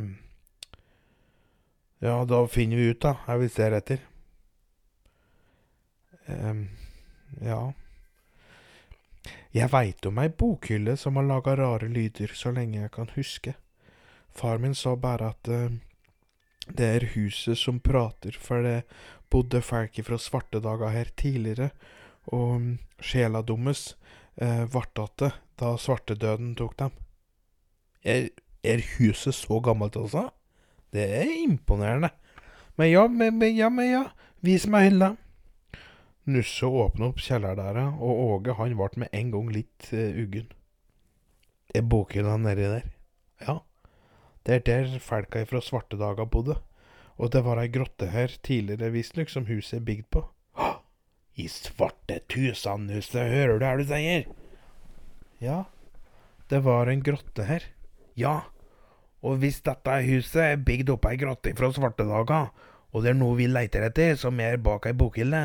Ja, 2.05 2.25
da 2.25 2.47
finner 2.47 2.77
vi 2.77 2.91
ut, 2.93 3.01
da, 3.03 3.15
hva 3.25 3.39
vi 3.41 3.49
ser 3.49 3.75
etter. 3.75 3.99
Eh, 6.27 6.61
ja. 7.43 7.63
Jeg 9.55 9.73
veit 9.73 10.07
om 10.07 10.21
ei 10.23 10.29
bokhylle 10.29 10.95
som 11.01 11.17
har 11.17 11.27
laga 11.27 11.57
rare 11.57 11.89
lyder 11.89 12.35
så 12.35 12.53
lenge 12.55 12.83
jeg 12.83 12.93
kan 12.95 13.11
huske. 13.17 13.55
Far 14.31 14.59
min 14.59 14.75
sa 14.75 14.95
bare 14.95 15.33
at 15.33 15.49
uh, 15.49 15.73
det 16.77 16.89
er 16.89 17.11
huset 17.15 17.59
som 17.59 17.81
prater, 17.81 18.37
for 18.37 18.65
det 18.65 18.83
bodde 19.31 19.61
folk 19.65 19.99
fra 20.05 20.19
svartedager 20.21 20.93
her 20.93 21.11
tidligere, 21.17 21.71
og 22.33 22.57
um, 22.57 22.69
sjela 23.01 23.43
deres 23.43 23.95
eh, 24.37 24.65
ble 24.69 24.85
igjen 24.85 25.37
da 25.59 25.75
svartedøden 25.81 26.55
tok 26.59 26.77
dem. 26.79 26.93
Er, 28.05 28.29
er, 28.63 28.83
huset 28.99 29.35
så 29.35 29.61
gammelt, 29.65 29.97
altså? 29.97 30.29
Det 30.93 31.03
er 31.19 31.33
imponerende. 31.43 32.13
Men 32.77 32.91
ja, 32.93 33.07
men, 33.09 33.39
men 33.39 33.57
ja, 33.57 33.69
men 33.69 33.91
ja, 33.91 34.05
vis 34.41 34.69
meg 34.71 34.91
hylla. 34.91 35.15
Nusse 36.29 36.69
åpna 36.69 37.09
opp 37.09 37.23
kjellerdøra, 37.25 37.89
og 37.99 38.23
Åge 38.29 38.55
han 38.61 38.77
ble 38.79 39.03
med 39.03 39.17
en 39.17 39.33
gang 39.35 39.51
litt 39.57 39.91
uh, 39.93 40.23
uggen. 40.23 40.53
Er 41.75 41.85
bokhylla 41.85 42.37
nedi 42.41 42.69
der? 42.69 42.87
Ja. 43.45 43.59
Det 44.49 44.63
er 44.63 44.65
der 44.65 45.01
folka 45.05 45.43
fra 45.45 45.61
svartedaga 45.61 46.25
bodde, 46.25 46.55
og 47.21 47.33
det 47.35 47.43
var 47.45 47.59
ei 47.61 47.69
grotte 47.69 48.07
her 48.09 48.33
tidligere 48.41 48.89
visstnok 48.95 49.29
som 49.29 49.45
huset 49.45 49.77
er 49.77 49.85
bygd 49.85 50.07
på. 50.15 50.23
Hå! 50.57 50.71
I 51.37 51.51
svarte 51.53 52.23
tusenhuset, 52.33 53.29
hører 53.29 53.61
du 53.61 53.67
hva 53.67 53.75
du 53.77 53.85
sier? 53.91 54.25
Ja, 55.45 55.59
det 56.49 56.63
var 56.65 56.89
en 56.89 57.05
grotte 57.05 57.45
her. 57.45 57.69
Ja, 58.17 58.49
og 59.21 59.43
hvis 59.45 59.61
dette 59.69 60.01
huset 60.09 60.41
er 60.47 60.65
bygd 60.65 60.97
opp 60.97 61.05
ei 61.13 61.21
grotte 61.21 61.53
fra 61.59 61.69
svartedaga, 61.77 62.47
og 62.89 63.05
det 63.05 63.13
er 63.13 63.21
noe 63.21 63.37
vi 63.37 63.53
leiter 63.53 63.85
etter, 63.85 64.17
som 64.17 64.41
er 64.41 64.57
bak 64.57 64.89
ei 64.89 64.97
bokhylle, 64.97 65.45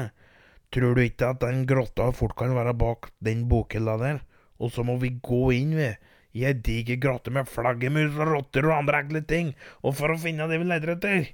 Tror 0.73 0.95
du 0.97 1.03
ikke 1.03 1.27
at 1.29 1.43
den 1.43 1.67
grotta 1.69 2.07
fort 2.17 2.33
kan 2.39 2.55
være 2.55 2.71
bak 2.73 3.11
den 3.21 3.43
bokhylla 3.51 3.93
der? 4.01 4.23
Og 4.57 4.71
så 4.73 4.81
må 4.87 4.95
vi 4.97 5.11
gå 5.21 5.51
inn, 5.53 5.75
vi. 5.77 5.91
I 6.33 6.45
ei 6.49 6.53
diger 6.65 6.97
grotte 7.01 7.33
med 7.33 7.49
flaggermus 7.49 8.15
og 8.17 8.31
rotter 8.31 8.65
og 8.69 8.77
andre 8.79 9.03
ekle 9.03 9.21
ting. 9.29 9.53
Og 9.85 9.97
for 9.99 10.13
å 10.13 10.19
finne 10.21 10.47
det 10.49 10.59
vi 10.61 10.69
leter 10.69 10.95
etter. 10.95 11.27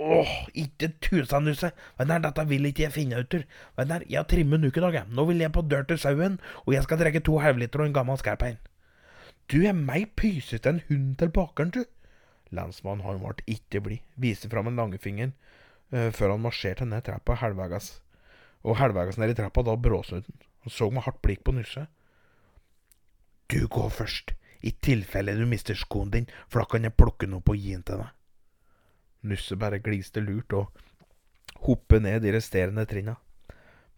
Åh, 0.00 0.32
ikke 0.56 0.92
tusenhuset. 1.04 1.76
her, 1.98 2.22
dette 2.24 2.44
vil 2.48 2.68
ikke 2.70 2.86
jeg 2.86 2.94
finne 2.94 3.20
ut 3.20 3.34
av. 3.36 3.44
her, 3.76 4.04
jeg 4.08 4.18
har 4.18 4.28
trimmet 4.30 4.60
en 4.60 4.70
uke, 4.70 4.80
dag, 4.80 4.94
jeg. 4.94 5.08
Nå 5.12 5.26
vil 5.28 5.42
jeg 5.42 5.52
på 5.52 5.62
dør 5.62 5.84
til 5.84 5.98
sauen, 5.98 6.40
og 6.64 6.74
jeg 6.74 6.86
skal 6.86 6.98
drikke 7.02 7.20
to 7.20 7.38
halvliter 7.38 7.82
og 7.82 7.90
en 7.90 7.96
gammel 7.98 8.18
skarpein. 8.18 8.58
Du 9.50 9.60
er 9.66 9.74
mer 9.74 10.06
pysete 10.16 10.70
enn 10.70 10.82
hunden 10.88 11.16
til 11.20 11.32
bakeren, 11.34 11.74
du. 11.74 11.84
Lensmannen 12.54 13.04
han 13.04 13.20
ble 13.22 13.44
ikke 13.46 13.82
blid, 13.84 14.04
viste 14.16 14.48
fram 14.50 14.70
en 14.70 14.78
langfinger 14.78 15.30
uh, 15.94 16.10
før 16.14 16.34
han 16.34 16.44
marsjerte 16.46 16.86
ned 16.86 17.04
trappa 17.06 17.36
halvveis. 17.42 17.98
Og 18.64 18.78
halvveis 18.80 19.18
ned 19.18 19.34
i 19.34 19.38
trappa 19.38 19.62
da 19.66 19.76
bråsnudde 19.76 20.30
han. 20.30 20.46
Han 20.64 20.74
så 20.74 20.90
med 20.90 21.04
hardt 21.06 21.20
blikk 21.24 21.44
på 21.44 21.54
Nusse. 21.56 21.86
Du 23.50 23.66
går 23.66 23.90
først, 23.90 24.34
i 24.62 24.70
tilfelle 24.70 25.34
du 25.34 25.46
mister 25.48 25.74
skoen 25.74 26.12
din, 26.14 26.28
for 26.48 26.62
da 26.62 26.68
kan 26.70 26.84
jeg 26.86 26.94
plukke 26.94 27.26
den 27.26 27.38
opp 27.40 27.50
og 27.50 27.58
gi 27.58 27.72
den 27.74 27.82
til 27.82 28.02
deg. 28.02 28.12
Nusse 29.26 29.56
bare 29.58 29.80
gliste 29.82 30.22
lurt 30.22 30.54
og 30.54 30.70
hoppet 31.66 32.04
ned 32.04 32.22
de 32.22 32.34
resterende 32.36 32.86
trinna. 32.86 33.16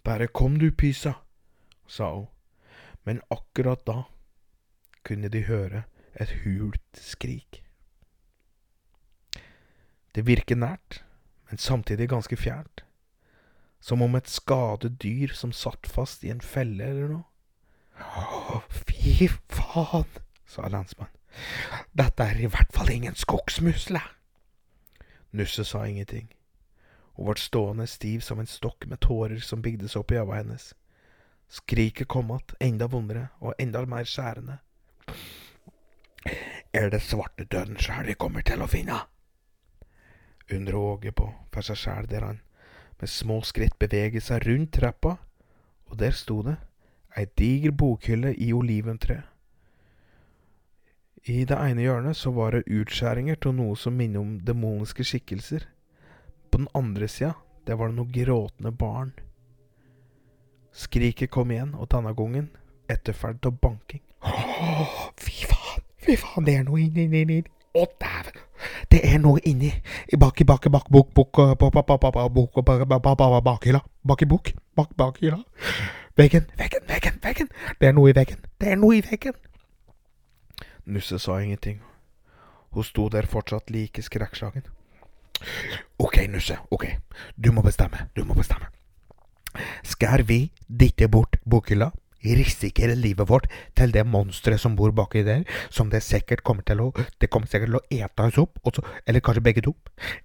Bare 0.03 0.31
kom 0.33 0.57
du, 0.59 0.71
Pysa, 0.73 1.13
sa 1.87 2.09
hun, 2.15 2.31
men 3.05 3.21
akkurat 3.31 3.85
da 3.87 3.99
kunne 5.07 5.29
de 5.29 5.45
høre 5.47 5.85
et 6.15 6.33
hult 6.47 6.99
skrik. 6.99 7.61
Det 10.17 10.25
virker 10.27 10.57
nært, 10.57 11.03
men 11.49 11.61
samtidig 11.61 12.09
ganske 12.09 12.37
fjernt, 12.37 12.85
som 13.81 14.03
om 14.03 14.17
et 14.17 14.29
skadet 14.31 14.97
dyr 15.03 15.37
som 15.37 15.53
satt 15.53 15.87
fast 15.89 16.25
i 16.25 16.33
en 16.33 16.41
felle 16.41 16.89
eller 16.89 17.13
noe. 17.15 17.29
Fy 18.71 19.29
faen, 19.49 20.09
sa 20.47 20.69
lensmannen. 20.69 21.19
Dette 21.97 22.25
er 22.29 22.41
i 22.41 22.49
hvert 22.51 22.73
fall 22.75 22.91
ingen 22.93 23.17
skogsmusle. 23.17 24.01
Nusse 25.33 25.65
sa 25.65 25.87
ingenting. 25.89 26.29
Hun 27.17 27.29
ble 27.29 27.41
stående 27.41 27.87
stiv 27.89 28.21
som 28.25 28.41
en 28.41 28.49
stokk 28.49 28.87
med 28.89 29.01
tårer 29.05 29.41
som 29.41 29.63
bygde 29.65 29.89
seg 29.89 30.05
opp 30.05 30.13
i 30.13 30.21
øynene 30.21 30.39
hennes. 30.39 30.73
Skriket 31.49 32.09
kom 32.09 32.31
att, 32.31 32.55
enda 32.61 32.87
vondere 32.87 33.29
og 33.41 33.55
enda 33.59 33.85
mer 33.87 34.05
skjærende. 34.05 34.59
Er 36.73 36.89
det 36.91 37.03
svartedauden 37.03 37.77
sjæl 37.77 38.07
vi 38.07 38.15
kommer 38.15 38.41
til 38.41 38.63
å 38.63 38.69
finne? 38.71 39.03
Undrer 40.53 40.79
Åge 40.79 41.13
på 41.13 41.29
for 41.53 41.65
seg 41.65 41.77
sjæl 41.77 42.09
der 42.09 42.25
han 42.25 42.41
med 43.01 43.11
små 43.11 43.41
skritt 43.43 43.79
beveger 43.83 44.23
seg 44.23 44.47
rundt 44.47 44.73
trappa, 44.77 45.17
og 45.91 45.99
der 45.99 46.15
sto 46.15 46.43
det 46.47 46.57
ei 47.17 47.27
diger 47.39 47.71
bokhylle 47.71 48.35
i 48.35 48.53
oliventre. 48.53 49.23
I 51.25 51.45
det 51.47 51.55
ene 51.55 51.85
hjørnet 51.85 52.19
så 52.19 52.33
var 52.35 52.57
det 52.57 52.67
utskjæringer 52.67 53.39
til 53.39 53.55
noe 53.55 53.77
som 53.79 53.95
minner 53.95 54.25
om 54.25 54.39
demoniske 54.43 55.05
skikkelser. 55.07 55.69
På 56.51 56.59
den 56.59 56.69
andre 56.75 57.09
sida, 57.09 57.37
der 57.67 57.79
var 57.79 57.93
det 57.93 57.99
noe 58.01 58.11
gråtende 58.11 58.73
barn. 58.73 59.13
Skriket 60.73 61.31
kom 61.31 61.53
igjen, 61.53 61.75
og 61.75 61.91
denne 61.93 62.15
gangen 62.17 62.49
etterfulgt 62.91 63.47
av 63.47 63.59
banking. 63.63 64.03
Åh, 64.25 64.97
fy 65.21 65.47
faen, 65.47 65.87
fy 66.03 66.17
faen, 66.19 66.49
det 66.49 66.57
er 66.59 66.67
noe 66.67 66.81
inni, 66.83 67.07
inni, 67.07 67.23
inni. 67.23 67.43
Å, 67.79 67.87
dæven! 68.01 68.43
Det 68.93 69.01
er 69.09 69.19
noe 69.23 69.41
inni 69.49 69.71
bak 70.21 70.41
i 70.41 70.45
bak 70.47 70.69
bak 70.71 70.91
bok 70.93 71.09
bok 71.15 71.39
bok 71.59 71.73
bok 71.73 71.87
bok, 71.87 72.01
Bak 72.03 72.29
bok, 74.05 74.29
bok. 74.29 74.55
Bak 74.77 74.95
bakhylla. 74.97 75.41
Veggen, 76.17 76.47
veggen, 76.59 76.83
veggen, 76.89 77.19
veggen. 77.23 77.49
Det 77.81 77.89
er 77.89 77.95
noe 77.97 78.11
i 78.11 78.15
veggen. 78.17 78.43
Det 78.61 78.69
er 78.69 78.77
noe 78.77 78.99
i 78.99 79.05
veggen. 79.05 79.33
Nusse 80.85 81.19
sa 81.19 81.39
ingenting. 81.41 81.81
Hun 82.73 82.85
sto 82.85 83.09
der 83.09 83.27
fortsatt 83.27 83.71
like 83.71 84.03
skrekkslagen. 84.03 84.67
Ok, 85.99 86.19
Nusse, 86.29 86.59
ok. 86.71 86.85
Du 87.37 87.53
må 87.53 87.63
bestemme, 87.63 88.09
du 88.17 88.25
må 88.25 88.35
bestemme. 88.35 88.69
Skal 89.85 90.27
vi 90.29 90.53
dytte 90.69 91.09
bort 91.09 91.37
bokhylla? 91.49 91.91
Risikere 92.25 92.95
livet 92.95 93.29
vårt 93.29 93.49
til 93.77 93.93
det 93.95 94.05
monsteret 94.07 94.61
som 94.61 94.77
bor 94.77 94.93
baki 94.95 95.25
der, 95.27 95.43
som 95.71 95.91
det 95.91 96.03
sikkert 96.03 96.45
kommer 96.45 96.63
til 96.63 96.81
å 96.81 96.93
Det 97.21 97.31
kommer 97.31 97.49
sikkert 97.49 97.71
til 97.71 97.81
å 97.81 98.05
ete 98.05 98.23
oss 98.23 98.39
opp, 98.39 98.59
så, 98.75 98.83
eller 99.07 99.21
kanskje 99.21 99.43
begge 99.43 99.63
to. 99.63 99.75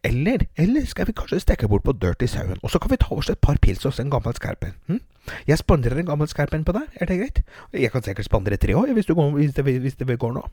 Eller, 0.03 0.47
eller 0.57 0.85
skal 0.85 1.07
vi 1.07 1.13
kanskje 1.13 1.39
stikke 1.39 1.67
bort 1.67 1.83
på 1.83 1.93
Dirty 1.93 2.27
Sauen, 2.27 2.59
og 2.61 2.71
så 2.71 2.79
kan 2.79 2.91
vi 2.91 2.97
ta 2.97 3.13
oss 3.15 3.29
et 3.29 3.41
par 3.41 3.57
pils 3.61 3.83
hos 3.83 3.99
en 3.99 4.09
gammel 4.09 4.35
skarpen. 4.35 4.73
Hm? 4.87 5.01
Jeg 5.47 5.57
spanderer 5.57 5.99
en 5.99 6.05
gammel 6.05 6.27
skarpen 6.27 6.63
på 6.63 6.71
deg, 6.71 6.87
er 6.95 7.05
det 7.05 7.17
greit? 7.19 7.43
Jeg 7.73 7.91
kan 7.91 8.03
sikkert 8.03 8.25
spandere 8.25 8.57
tre 8.57 8.75
òg, 8.75 8.93
hvis, 8.93 9.07
hvis, 9.07 9.81
hvis 9.81 9.95
det 9.99 10.19
går 10.19 10.33
nå. 10.37 10.45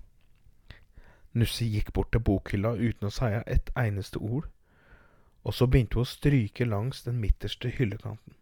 Nussi 1.35 1.67
gikk 1.67 1.93
bort 1.93 2.13
til 2.15 2.23
bokhylla 2.23 2.77
uten 2.79 3.09
å 3.09 3.15
si 3.15 3.31
et 3.47 3.71
eneste 3.79 4.21
ord, 4.23 4.47
og 5.45 5.55
så 5.55 5.67
begynte 5.67 5.99
hun 5.99 6.07
å 6.07 6.09
stryke 6.09 6.67
langs 6.67 7.03
den 7.07 7.19
midterste 7.21 7.73
hyllekanten. 7.75 8.37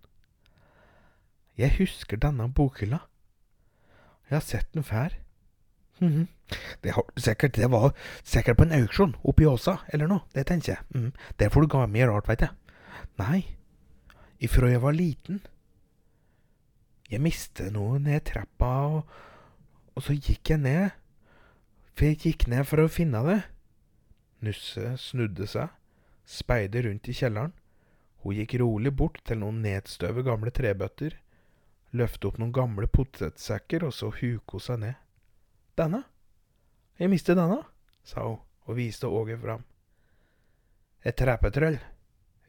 Jeg 1.59 1.76
husker 1.78 2.16
denne 2.16 2.48
bokhylla. 2.53 3.03
Jeg 4.30 4.36
har 4.38 4.46
sett 4.46 4.70
den 4.74 4.84
før. 4.86 5.14
Mm 6.00 6.26
det, 6.82 6.94
sikkert, 7.16 7.57
det 7.57 7.70
var 7.70 7.92
sikkert 8.24 8.57
på 8.57 8.66
en 8.66 8.74
auksjon 8.76 9.14
oppe 9.24 9.44
i 9.44 9.48
Åsa, 9.48 9.78
eller 9.92 10.11
noe, 10.11 10.26
det 10.34 10.46
tenker 10.48 10.74
jeg. 10.74 10.84
Mm. 10.94 11.12
Der 11.40 11.53
får 11.53 11.64
du 11.64 11.70
ga 11.74 11.86
mye 11.90 12.09
rart, 12.09 12.28
veit 12.28 12.44
jeg. 12.44 12.53
Nei, 13.20 13.40
ifra 14.42 14.70
jeg 14.72 14.82
var 14.82 14.96
liten. 14.96 15.42
Jeg 17.12 17.22
mistet 17.24 17.72
noe 17.74 18.00
ned 18.00 18.24
trappa, 18.28 18.72
og, 18.88 19.16
og 19.94 20.05
så 20.07 20.16
gikk 20.16 20.55
jeg 20.55 20.64
ned. 20.64 20.98
For 21.92 22.09
jeg 22.09 22.20
gikk 22.22 22.46
ned 22.48 22.64
for 22.68 22.82
å 22.82 22.90
finne 22.92 23.20
det. 23.26 23.40
Nusse 24.42 24.96
snudde 24.98 25.46
seg, 25.50 25.72
speidet 26.26 26.86
rundt 26.86 27.11
i 27.12 27.16
kjelleren. 27.16 27.53
Hun 28.22 28.38
gikk 28.38 28.57
rolig 28.62 28.94
bort 28.96 29.20
til 29.26 29.42
noen 29.42 29.61
nedstøve 29.64 30.24
gamle 30.26 30.53
trebøtter 30.55 31.18
løfte 31.97 32.28
opp 32.28 32.38
noen 32.40 32.55
gamle 32.55 32.88
potetsekker, 32.88 33.84
og 33.86 33.95
så 33.97 34.11
huke 34.12 34.57
hun 34.57 34.64
seg 34.64 34.80
ned. 34.82 34.99
Denne? 35.78 36.03
Jeg 37.01 37.12
mistet 37.12 37.38
denne, 37.38 37.62
sa 38.05 38.24
hun 38.26 38.40
og 38.68 38.78
viste 38.78 39.09
Åge 39.11 39.36
fram. 39.43 39.64
Et 41.03 41.16
trappetrøll? 41.18 41.80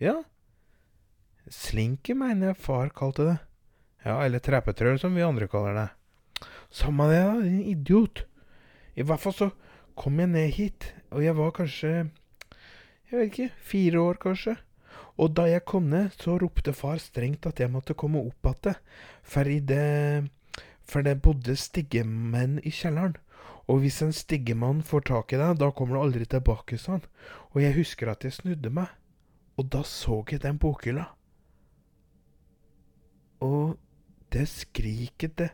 Ja. 0.01 0.19
Slinke, 1.49 2.13
mener 2.15 2.51
jeg 2.51 2.61
far 2.61 2.91
kalte 2.93 3.25
det. 3.27 3.37
Ja, 4.03 4.19
eller 4.21 4.43
trappetrøll, 4.43 4.99
som 5.01 5.15
vi 5.15 5.25
andre 5.25 5.47
kaller 5.49 5.77
det. 5.77 5.87
Samme 6.73 7.07
det, 7.09 7.21
da, 7.23 7.39
din 7.41 7.63
idiot. 7.71 8.25
I 8.93 9.05
hvert 9.07 9.23
fall 9.23 9.35
så 9.37 9.49
kom 9.97 10.19
jeg 10.21 10.31
ned 10.33 10.53
hit, 10.53 10.91
og 11.13 11.23
jeg 11.23 11.37
var 11.37 11.55
kanskje 11.55 11.93
Jeg 13.09 13.19
vet 13.19 13.27
ikke, 13.29 13.49
fire 13.61 13.99
år, 14.01 14.17
kanskje. 14.21 14.55
Og 15.21 15.33
da 15.37 15.45
jeg 15.45 15.65
kom 15.69 15.91
ned, 15.91 16.13
så 16.17 16.39
ropte 16.41 16.73
far 16.73 16.97
strengt 17.01 17.45
at 17.45 17.59
jeg 17.61 17.71
måtte 17.71 17.93
komme 17.93 18.21
opp 18.23 18.49
igjen, 18.49 18.79
for 19.23 19.43
det 19.43 20.29
For 20.83 21.01
det 21.01 21.21
bodde 21.23 21.55
stiggemenn 21.55 22.57
i 22.59 22.69
kjelleren. 22.69 23.15
Og 23.71 23.79
hvis 23.79 24.01
en 24.03 24.11
stiggemann 24.11 24.81
får 24.83 25.05
tak 25.07 25.31
i 25.31 25.37
deg, 25.39 25.55
da 25.55 25.69
kommer 25.71 25.95
du 25.95 26.01
aldri 26.01 26.25
tilbake, 26.27 26.77
sa 26.77 26.97
han. 26.97 27.05
Og 27.55 27.61
jeg 27.63 27.77
husker 27.77 28.11
at 28.11 28.25
jeg 28.27 28.35
snudde 28.35 28.69
meg, 28.69 28.91
og 29.55 29.69
da 29.71 29.79
så 29.87 30.19
jeg 30.29 30.41
den 30.43 30.59
bokhylla. 30.59 31.05
Og 33.39 33.77
det 34.33 34.49
skriket, 34.49 35.37
det 35.39 35.51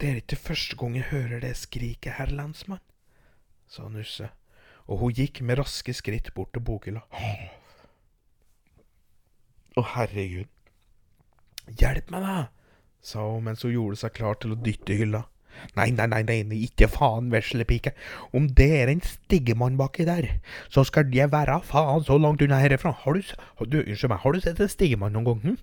Det 0.00 0.10
er 0.10 0.16
ikke 0.20 0.36
første 0.36 0.76
gang 0.76 0.96
jeg 0.96 1.08
hører 1.08 1.40
det 1.40 1.56
skriket, 1.56 2.12
herr 2.18 2.28
landsmann, 2.28 2.82
sa 3.66 3.88
Nusse 3.88 4.28
og 4.84 5.00
hun 5.00 5.14
gikk 5.16 5.40
med 5.42 5.58
raske 5.60 5.94
skritt 5.96 6.32
bort 6.36 6.52
til 6.54 6.64
bokhylla. 6.64 7.04
Å, 9.74 9.84
herregud. 9.94 10.50
Hjelp 11.80 12.10
meg, 12.12 12.26
da, 12.26 12.36
sa 13.00 13.24
hun 13.26 13.46
mens 13.48 13.64
hun 13.64 13.72
gjorde 13.72 14.02
seg 14.02 14.12
klar 14.16 14.36
til 14.40 14.52
å 14.54 14.60
dytte 14.60 14.96
hylla. 14.98 15.24
Nei, 15.74 15.88
nei, 15.96 16.06
nei, 16.10 16.22
nei, 16.26 16.60
ikke 16.68 16.88
faen, 16.92 17.30
veslepike. 17.32 17.94
Om 18.36 18.48
det 18.58 18.70
er 18.82 18.92
en 18.92 19.02
stigemann 19.04 19.78
baki 19.80 20.06
der, 20.06 20.28
så 20.72 20.84
skal 20.86 21.10
jeg 21.14 21.32
være 21.32 21.60
faen 21.66 22.04
så 22.06 22.18
langt 22.20 22.42
unna 22.44 22.60
herifra. 22.62 22.94
Har 23.04 23.18
du, 23.18 23.34
du 23.66 23.80
Unnskyld 23.84 24.12
meg, 24.12 24.20
har 24.22 24.34
du 24.34 24.44
sett 24.44 24.62
en 24.62 24.70
stigemann 24.70 25.14
noen 25.16 25.26
gang? 25.28 25.40
Hm? 25.44 25.58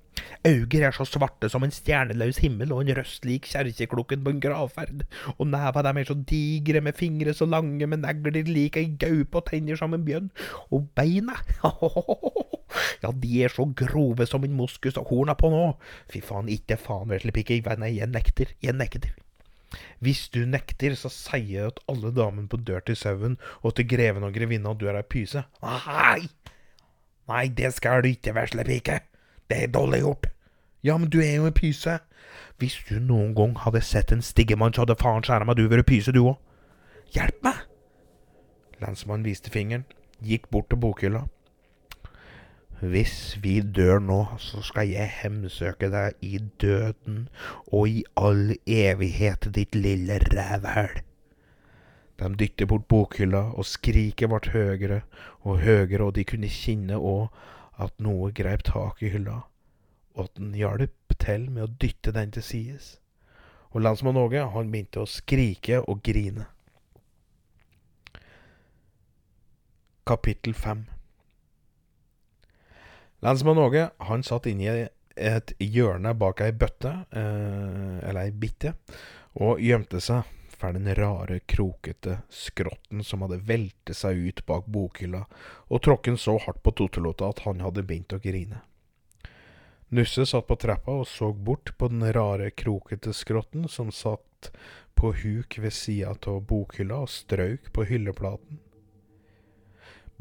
Auger 0.48 0.88
er 0.88 0.96
så 0.96 1.06
svarte 1.08 1.50
som 1.52 1.64
en 1.66 1.74
stjerneløs 1.74 2.42
himmel, 2.44 2.74
og 2.76 2.84
en 2.84 2.96
røst 3.00 3.26
lik 3.28 3.48
kjerkeklokken 3.52 4.24
på 4.26 4.36
en 4.36 4.44
gravferd. 4.44 5.06
Og 5.38 5.48
neva 5.52 5.84
dem 5.86 6.02
er 6.02 6.10
så 6.10 6.18
digre, 6.18 6.84
med 6.84 6.98
fingre 6.98 7.36
så 7.38 7.48
lange, 7.50 7.88
med 7.88 8.04
negler 8.06 8.48
lik 8.50 8.80
ei 8.80 8.92
gaupe 9.02 9.42
og 9.42 9.48
tenner 9.50 9.80
som 9.80 9.96
en 9.96 10.06
bjørn. 10.06 10.30
Og 10.72 10.90
beina, 10.98 11.40
ja, 13.04 13.12
de 13.12 13.44
er 13.46 13.54
så 13.54 13.68
grove 13.78 14.28
som 14.30 14.46
en 14.48 14.56
moskus 14.58 15.00
og 15.00 15.12
horna 15.12 15.38
på 15.38 15.52
nå. 15.54 15.66
Fy 16.12 16.24
faen, 16.26 16.52
ikke 16.52 16.80
faen, 16.82 17.10
veslepike. 17.12 17.62
Nei, 17.82 17.96
jeg 18.00 18.12
nekter. 18.12 18.56
Jeg 18.64 18.78
nekter. 18.78 19.14
Hvis 20.04 20.28
du 20.34 20.44
nekter, 20.46 20.96
så 21.00 21.12
sier 21.14 21.48
jeg 21.48 21.72
at 21.72 21.82
alle 21.92 22.12
damene 22.16 22.50
på 22.52 22.60
dør 22.60 22.84
til 22.86 22.98
sauen 23.00 23.38
og 23.62 23.76
til 23.78 23.88
greven 23.88 24.26
og 24.28 24.36
grevinna 24.36 24.74
du 24.76 24.88
er 24.92 25.00
ei 25.00 25.08
pyse. 25.08 25.44
Nei! 25.64 26.28
Nei, 27.32 27.48
det 27.56 27.74
skal 27.78 28.04
du 28.04 28.12
ikke, 28.12 28.36
vesle 28.36 28.66
pike. 28.68 29.00
Det 29.48 29.64
er 29.64 29.74
dårlig 29.74 30.02
gjort. 30.04 30.32
Ja, 30.84 30.98
men 30.98 31.10
du 31.14 31.20
er 31.22 31.36
jo 31.38 31.48
ei 31.48 31.56
pyse. 31.56 32.00
Hvis 32.60 32.78
du 32.90 32.98
noen 33.00 33.36
gang 33.38 33.56
hadde 33.64 33.82
sett 33.86 34.12
en 34.12 34.24
stiggemann, 34.26 34.74
så 34.74 34.84
hadde 34.84 35.00
faen 35.00 35.24
skjæra 35.26 35.48
meg 35.48 35.58
du 35.60 35.68
vært 35.72 35.88
pyse, 35.90 36.14
du 36.14 36.24
òg. 36.26 36.38
Hjelp 37.16 37.44
meg! 37.46 37.64
Lensmannen 38.82 39.28
viste 39.28 39.54
fingeren, 39.54 39.86
gikk 40.26 40.50
bort 40.54 40.70
til 40.72 40.80
bokhylla. 40.82 41.26
Hvis 42.82 43.38
vi 43.44 43.60
dør 43.62 44.00
nå, 44.02 44.24
så 44.42 44.64
skal 44.66 44.90
jeg 44.90 45.12
hemsøke 45.20 45.92
deg 45.94 46.16
i 46.26 46.40
døden 46.62 47.28
og 47.68 47.90
i 47.90 48.00
all 48.18 48.56
evighet, 48.66 49.46
ditt 49.54 49.76
lille 49.78 50.18
rævhæl. 50.18 50.96
De 52.18 52.30
dytter 52.40 52.66
bort 52.66 52.88
bokhylla, 52.90 53.44
og 53.54 53.68
skriket 53.70 54.32
ble 54.34 54.50
høyere 54.54 54.98
og 55.46 55.60
høyere, 55.62 56.08
og 56.08 56.16
de 56.16 56.26
kunne 56.26 56.50
kjenne 56.50 56.98
òg 56.98 57.30
at 57.86 57.94
noe 58.02 58.32
greip 58.34 58.66
tak 58.66 59.04
i 59.06 59.12
hylla, 59.14 59.44
og 60.18 60.24
at 60.26 60.34
den 60.40 60.56
hjalp 60.58 61.16
til 61.22 61.46
med 61.52 61.68
å 61.68 61.74
dytte 61.84 62.14
den 62.18 62.34
til 62.34 62.46
sides. 62.46 62.96
Og 63.78 63.86
landsmann 63.86 64.18
Åge, 64.18 64.42
han 64.56 64.74
begynte 64.74 65.04
å 65.06 65.10
skrike 65.10 65.84
og 65.86 66.02
grine. 66.02 66.48
Kapittel 70.10 70.58
fem 70.58 70.88
Lensmann 73.22 73.58
Åge 73.58 73.90
han 73.98 74.24
satt 74.26 74.48
inne 74.50 74.64
i 74.66 74.86
et 75.22 75.54
hjørne 75.62 76.14
bak 76.18 76.42
ei 76.42 76.54
bøtte, 76.58 76.94
eh, 77.12 77.98
eller 78.10 78.22
ei 78.24 78.32
bitte, 78.34 78.74
og 79.38 79.62
gjemte 79.62 80.02
seg 80.02 80.26
for 80.62 80.74
den 80.74 80.90
rare, 80.98 81.40
krokete 81.46 82.20
skrotten 82.30 83.04
som 83.06 83.22
hadde 83.26 83.42
veltet 83.46 83.98
seg 83.98 84.18
ut 84.18 84.42
bak 84.46 84.66
bokhylla 84.70 85.24
og 85.70 85.82
tråkken 85.86 86.18
så 86.22 86.38
hardt 86.42 86.62
på 86.66 86.74
totelota 86.78 87.30
at 87.30 87.44
han 87.46 87.62
hadde 87.66 87.86
begynt 87.86 88.14
å 88.14 88.22
grine. 88.22 88.64
Nusse 89.92 90.26
satt 90.26 90.48
på 90.48 90.58
trappa 90.58 91.02
og 91.02 91.08
så 91.10 91.30
bort 91.34 91.74
på 91.78 91.92
den 91.92 92.06
rare, 92.16 92.50
krokete 92.52 93.14
skrotten 93.14 93.68
som 93.70 93.92
satt 93.92 94.50
på 94.98 95.14
huk 95.22 95.58
ved 95.62 95.74
sida 95.76 96.14
av 96.16 96.42
bokhylla 96.50 97.04
og 97.06 97.12
strøk 97.12 97.70
på 97.76 97.86
hylleplaten. 97.90 98.62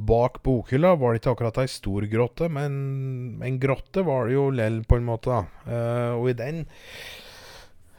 Bak 0.01 0.39
bokhylla 0.47 0.95
var 0.97 1.13
det 1.13 1.21
ikke 1.21 1.35
akkurat 1.35 1.59
ei 1.61 1.69
stor 1.69 2.07
grotte, 2.09 2.49
men 2.53 3.41
en 3.45 3.59
grotte 3.61 4.05
var 4.07 4.29
det 4.29 4.37
jo 4.39 4.47
lell, 4.55 4.81
på 4.89 4.97
en 4.97 5.09
måte. 5.09 5.43
Eh, 5.67 6.13
og 6.17 6.31
i 6.31 6.37
den 6.39 6.63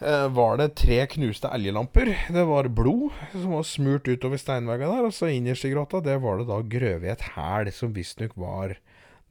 uh, 0.01 0.27
var 0.33 0.57
det 0.57 0.71
tre 0.81 1.03
knuste 1.11 1.51
elgelamper. 1.53 2.13
Det 2.33 2.45
var 2.49 2.71
blod 2.73 3.11
som 3.35 3.53
var 3.53 3.67
smurt 3.69 4.09
utover 4.09 4.41
steinveggene 4.41 4.97
der. 4.97 5.09
Og 5.11 5.13
så 5.15 5.29
innerst 5.29 5.67
i 5.67 5.73
grotta 5.75 6.01
det 6.01 6.17
var 6.23 6.41
det 6.41 6.49
da 6.49 6.61
grøvet 6.77 7.11
et 7.13 7.27
hæl 7.35 7.69
som 7.75 7.93
visstnok 7.97 8.33
var 8.39 8.79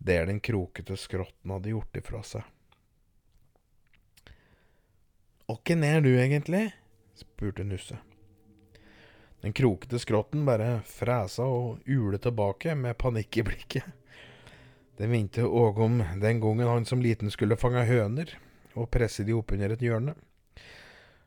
der 0.01 0.31
den 0.31 0.39
krokete 0.41 0.97
skrotten 0.97 1.53
hadde 1.53 1.75
gjort 1.75 1.99
ifra 1.99 2.23
seg. 2.25 2.47
Åkken 5.51 5.83
er 5.85 5.99
du 6.05 6.13
egentlig? 6.15 6.71
spurte 7.19 7.67
Nusse. 7.67 7.99
Den 9.41 9.53
krokete 9.57 9.99
skrotten 9.99 10.45
bare 10.45 10.83
fresa 10.85 11.47
og 11.49 11.81
ule 11.89 12.19
tilbake 12.21 12.75
med 12.77 12.99
panikk 13.01 13.41
i 13.41 13.45
blikket. 13.49 13.87
Det 15.01 15.09
minte 15.09 15.47
Åge 15.47 15.83
om 15.83 16.03
den 16.21 16.41
gangen 16.41 16.69
han 16.69 16.85
som 16.85 17.01
liten 17.01 17.31
skulle 17.33 17.57
fange 17.57 17.87
høner 17.89 18.35
og 18.77 18.91
presse 18.93 19.25
de 19.25 19.33
oppunder 19.33 19.73
et 19.73 19.85
hjørne. 19.85 20.13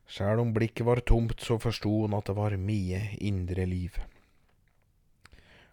Sjæl 0.06 0.44
om 0.44 0.52
blikket 0.54 0.86
var 0.86 1.02
tomt, 1.02 1.40
så 1.42 1.58
forsto 1.58 2.04
han 2.04 2.14
at 2.14 2.30
det 2.30 2.36
var 2.38 2.54
mye 2.60 3.00
indre 3.18 3.66
liv. 3.66 3.98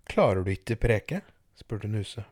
Klarer 0.09 0.41
du 0.41 0.53
ikke 0.55 0.78
preke? 0.80 1.20
spurte 1.61 1.91
Nuse. 1.93 2.24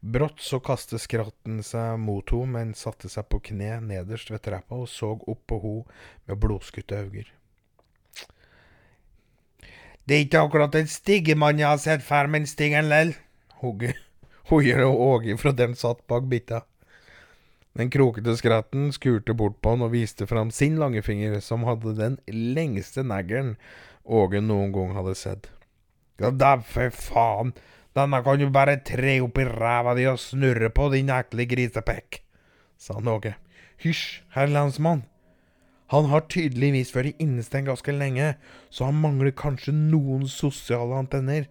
Brått 0.00 0.40
så 0.40 0.62
kastet 0.64 1.02
skratten 1.04 1.60
seg 1.66 1.98
mot 2.00 2.32
henne, 2.32 2.54
men 2.56 2.72
satte 2.78 3.10
seg 3.12 3.28
på 3.28 3.42
kne 3.50 3.76
nederst 3.84 4.32
ved 4.32 4.42
trappa 4.48 4.80
og 4.80 4.88
så 4.88 5.12
opp 5.12 5.44
på 5.50 5.60
henne 5.66 6.00
med 6.24 6.40
blodskutte 6.40 7.04
øyne. 7.04 7.28
Det 10.10 10.16
er 10.16 10.24
ikke 10.24 10.40
akkurat 10.42 10.74
en 10.74 10.88
stigemann 10.90 11.60
jeg 11.60 11.68
har 11.70 11.78
sett 11.78 12.02
før, 12.02 12.26
men 12.26 12.48
stigen 12.50 12.88
lell. 12.90 13.12
Hoier 14.50 14.82
Åge 15.10 15.36
fra 15.38 15.52
den 15.54 15.76
satt 15.78 16.00
bak 16.10 16.24
bitta. 16.26 16.64
Den 17.78 17.92
krokete 17.94 18.34
skretten 18.34 18.88
skurte 18.90 19.36
bort 19.38 19.60
på 19.62 19.76
han 19.76 19.84
og 19.86 19.92
viste 19.92 20.26
fram 20.26 20.50
sin 20.50 20.80
langefinger, 20.82 21.38
som 21.38 21.62
hadde 21.68 21.94
den 21.94 22.18
lengste 22.26 23.04
neglen 23.06 23.54
Åge 24.02 24.42
noen 24.42 24.74
gang 24.74 24.96
hadde 24.96 25.14
sett. 25.14 25.46
Ja 26.18 26.32
da, 26.34 26.56
for 26.58 26.90
faen, 26.90 27.54
denne 27.94 28.18
kan 28.26 28.42
du 28.42 28.48
bare 28.50 28.80
tre 28.82 29.20
opp 29.22 29.38
i 29.38 29.46
ræva 29.46 29.94
di 29.94 30.10
og 30.10 30.18
snurre 30.18 30.72
på, 30.74 30.90
din 30.90 31.14
ekle 31.14 31.46
grisepekk, 31.46 32.18
sa 32.82 32.98
Åge. 32.98 33.36
Hysj, 33.86 34.24
herr 34.34 34.50
lensmann, 34.50 35.06
han 35.90 36.06
har 36.06 36.28
tydeligvis 36.30 36.92
vært 36.94 37.18
innestengt 37.22 37.66
ganske 37.66 37.92
lenge, 37.94 38.34
så 38.70 38.86
han 38.86 39.00
mangler 39.02 39.34
kanskje 39.34 39.74
noen 39.74 40.28
sosiale 40.30 41.00
antenner. 41.02 41.48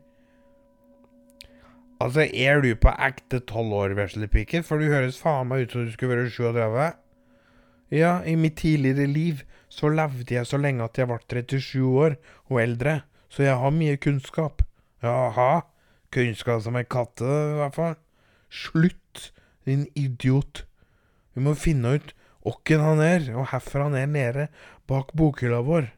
Altså, 2.00 2.24
er 2.24 2.62
du 2.64 2.70
på 2.80 2.94
ekte 2.96 3.42
tolv 3.44 3.76
år, 3.76 3.96
veslepike? 3.98 4.62
For 4.64 4.80
du 4.80 4.88
høres 4.88 5.20
faen 5.20 5.50
meg 5.50 5.66
ut 5.66 5.76
som 5.76 5.84
du 5.84 5.92
skulle 5.92 6.16
være 6.16 6.30
37. 6.32 6.86
Ja, 7.92 8.14
i 8.24 8.38
mitt 8.40 8.56
tidligere 8.62 9.10
liv 9.12 9.42
så 9.68 9.90
levde 9.92 10.38
jeg 10.38 10.48
så 10.48 10.58
lenge 10.62 10.88
at 10.88 10.98
jeg 10.98 11.10
ble 11.10 11.20
37 11.20 11.84
år 11.84 12.16
og 12.48 12.62
eldre, 12.62 13.02
så 13.28 13.44
jeg 13.44 13.60
har 13.60 13.76
mye 13.76 13.98
kunnskap. 14.00 14.64
Jaha, 15.04 15.66
kunnskap 16.16 16.64
som 16.64 16.80
en 16.80 16.88
katte, 16.88 17.28
i 17.28 17.60
hvert 17.60 17.76
fall. 17.76 18.00
Slutt, 18.50 19.34
din 19.68 19.84
idiot. 20.00 20.64
Vi 21.36 21.44
må 21.44 21.58
finne 21.60 21.98
ut 22.00 22.16
åkken 22.48 22.84
han 22.84 23.02
er, 23.04 23.30
og 23.36 23.50
herfra 23.52 23.88
han 23.88 23.98
er 24.00 24.10
nede 24.10 24.48
bak 24.90 25.14
bokhylla 25.18 25.62
vår. 25.66 25.90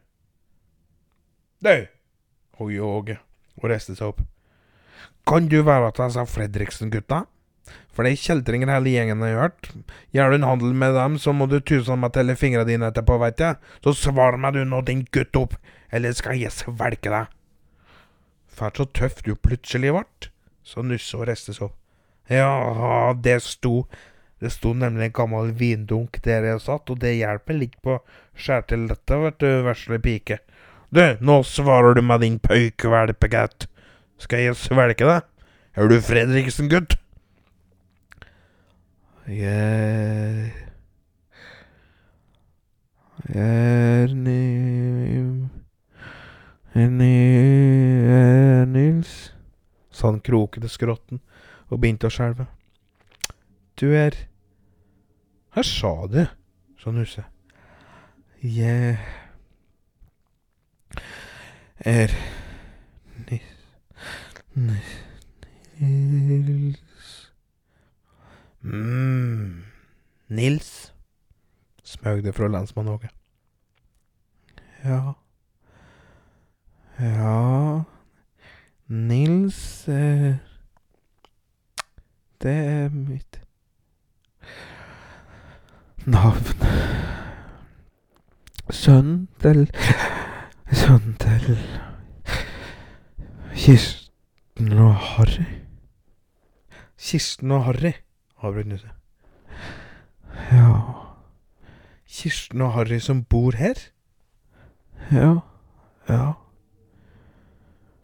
Du, 1.62 1.74
hoi 2.58 2.78
Åge 2.82 3.18
og 3.60 3.68
reiste 3.70 3.94
seg 3.94 4.12
opp. 4.12 4.24
Kan 5.28 5.46
du 5.46 5.60
være 5.62 5.92
at 5.92 6.00
jeg 6.02 6.14
sa 6.16 6.24
Fredriksen-gutta? 6.26 7.22
For 7.92 8.04
det 8.04 8.14
er 8.14 8.22
kjeltringer 8.22 8.72
hele 8.72 8.94
gjengen 8.94 9.22
har 9.22 9.36
hørt. 9.38 9.68
Gjør 10.16 10.32
du 10.32 10.38
en 10.38 10.48
handel 10.48 10.72
med 10.76 10.96
dem, 10.96 11.18
så 11.20 11.34
må 11.36 11.46
du 11.46 11.58
tusen 11.60 12.00
meg 12.02 12.14
telle 12.16 12.34
fingrene 12.40 12.66
dine 12.68 12.88
etterpå, 12.90 13.18
veit 13.22 13.40
jeg. 13.40 13.60
Så 13.84 13.94
svar 13.96 14.38
meg 14.40 14.56
du 14.56 14.64
nå, 14.66 14.80
din 14.88 15.04
gutt 15.14 15.36
opp, 15.38 15.54
eller 15.92 16.16
skal 16.16 16.40
jeg 16.40 16.54
svelge 16.56 17.12
deg. 17.12 17.30
Fælt 18.52 18.80
så 18.80 18.88
tøff 18.98 19.22
du 19.24 19.34
plutselig 19.36 19.92
vart, 19.94 20.32
sa 20.66 20.82
Nusse 20.84 21.16
og 21.18 21.28
reiste 21.28 21.54
seg 21.54 21.68
opp. 21.68 21.78
Ja, 22.30 23.12
det 23.18 23.40
sto 23.44 23.86
det 24.42 24.50
sto 24.50 24.72
nemlig 24.74 25.08
en 25.08 25.14
gammel 25.14 25.52
vindunk 25.54 26.18
der 26.24 26.48
jeg 26.48 26.62
satt, 26.64 26.90
og 26.90 26.98
det 27.02 27.14
hjelper 27.14 27.54
litt 27.54 27.76
på 27.84 28.00
skjærtelettet, 28.34 29.14
vet 29.22 29.38
du, 29.38 29.50
vesle 29.68 30.00
pike. 30.02 30.40
Du, 30.92 31.04
nå 31.22 31.36
svarer 31.46 31.94
du 31.94 32.02
med 32.02 32.24
din 32.24 32.40
pøykvalpegutt. 32.42 33.68
Skal 34.20 34.42
jeg 34.48 34.58
svelge 34.58 35.06
deg? 35.06 35.28
Er 35.78 35.88
du 35.88 36.00
Fredriksen, 36.04 36.68
gutt? 36.72 36.98
Jeg 39.30 40.50
Jeg 43.30 44.02
er 44.02 44.14
ny... 44.18 44.40
Er 46.74 46.88
Nils, 48.66 49.32
sa 49.92 50.10
han 50.10 50.18
krokete 50.24 50.68
skrotten 50.72 51.20
og 51.70 51.78
begynte 51.78 52.08
å 52.08 52.12
skjelve. 52.12 52.48
Du 53.78 53.92
er 53.94 54.16
Hva 55.52 55.62
sa 55.62 56.06
du? 56.08 56.22
sa 56.80 56.90
Nusse. 56.90 57.22
Jeg 58.42 58.98
er. 61.78 62.14
Nis... 63.28 63.42
Nils 65.78 67.32
mm. 68.62 69.64
Nils, 70.28 70.94
smøg 71.84 72.24
det 72.24 72.34
fra 72.34 72.48
lensmann 72.48 72.88
Åge. 72.88 73.08
Ja 74.84 75.12
Ja 76.98 77.82
Nils 78.88 79.88
er 79.88 80.36
Det 82.42 82.56
er 82.56 82.88
mitt 82.88 83.42
navn. 86.06 86.44
Sønnen 88.70 89.28
til 89.40 89.70
Sønnen 90.72 91.16
til 91.20 91.58
Kirsten 93.54 94.72
og 94.72 94.94
Harry. 94.94 95.44
Kirsten 96.98 97.50
og 97.50 97.64
Harry, 97.64 97.92
avbrøt 98.42 98.66
Nusse. 98.66 98.90
Ja 100.52 101.02
Kirsten 102.08 102.60
og 102.60 102.72
Harry 102.72 102.98
som 102.98 103.24
bor 103.24 103.56
her? 103.56 103.74
Ja. 105.12 105.38
Ja. 106.08 106.32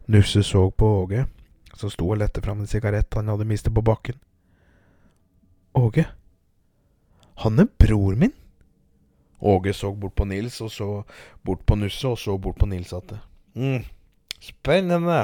Nusse 0.06 0.42
så 0.42 0.70
på 0.70 0.86
Åge, 1.02 1.26
som 1.74 1.90
sto 1.90 2.08
og 2.08 2.18
lette 2.18 2.42
fram 2.42 2.60
en 2.60 2.66
sigarett 2.66 3.14
han 3.14 3.28
hadde 3.28 3.44
mistet 3.44 3.74
på 3.74 3.84
bakken. 3.84 4.16
Åge? 5.74 6.06
Han 7.44 7.58
er 7.62 7.68
bror 7.78 8.16
min. 8.18 8.32
Åge 9.38 9.72
så 9.72 9.92
bort 9.94 10.16
på 10.18 10.24
Nils, 10.26 10.60
og 10.60 10.72
så 10.74 10.88
bort 11.46 11.62
på 11.66 11.76
Nusse, 11.78 12.08
og 12.08 12.18
så 12.18 12.34
bort 12.38 12.58
på 12.58 12.66
Nils 12.66 12.90
igjen. 12.92 13.20
Mm. 13.54 13.84
Spennende. 14.42 15.20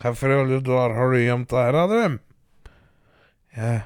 Hvorfor 0.00 0.32
i 0.32 0.38
alle 0.40 0.60
dager 0.64 0.94
har 0.96 1.12
du 1.12 1.18
gjemt 1.20 1.50
det 1.52 1.66
her, 1.66 1.78
Adrem? 1.82 2.16
Jeg 3.56 3.82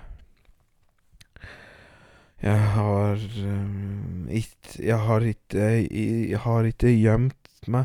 Jeg 2.42 2.60
har 2.74 3.20
um, 3.46 4.28
ikke 4.30 4.86
Jeg 4.86 4.98
har 4.98 5.20
ikke 5.20 5.66
Jeg, 5.90 6.38
har 6.38 6.64
ikke 6.64 6.94
gjemt 6.94 7.50
meg. 7.66 7.84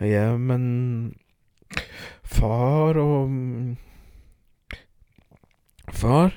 Jeg, 0.00 0.40
men 0.40 1.14
Far 2.24 2.98
og 2.98 3.30
Far 5.92 6.32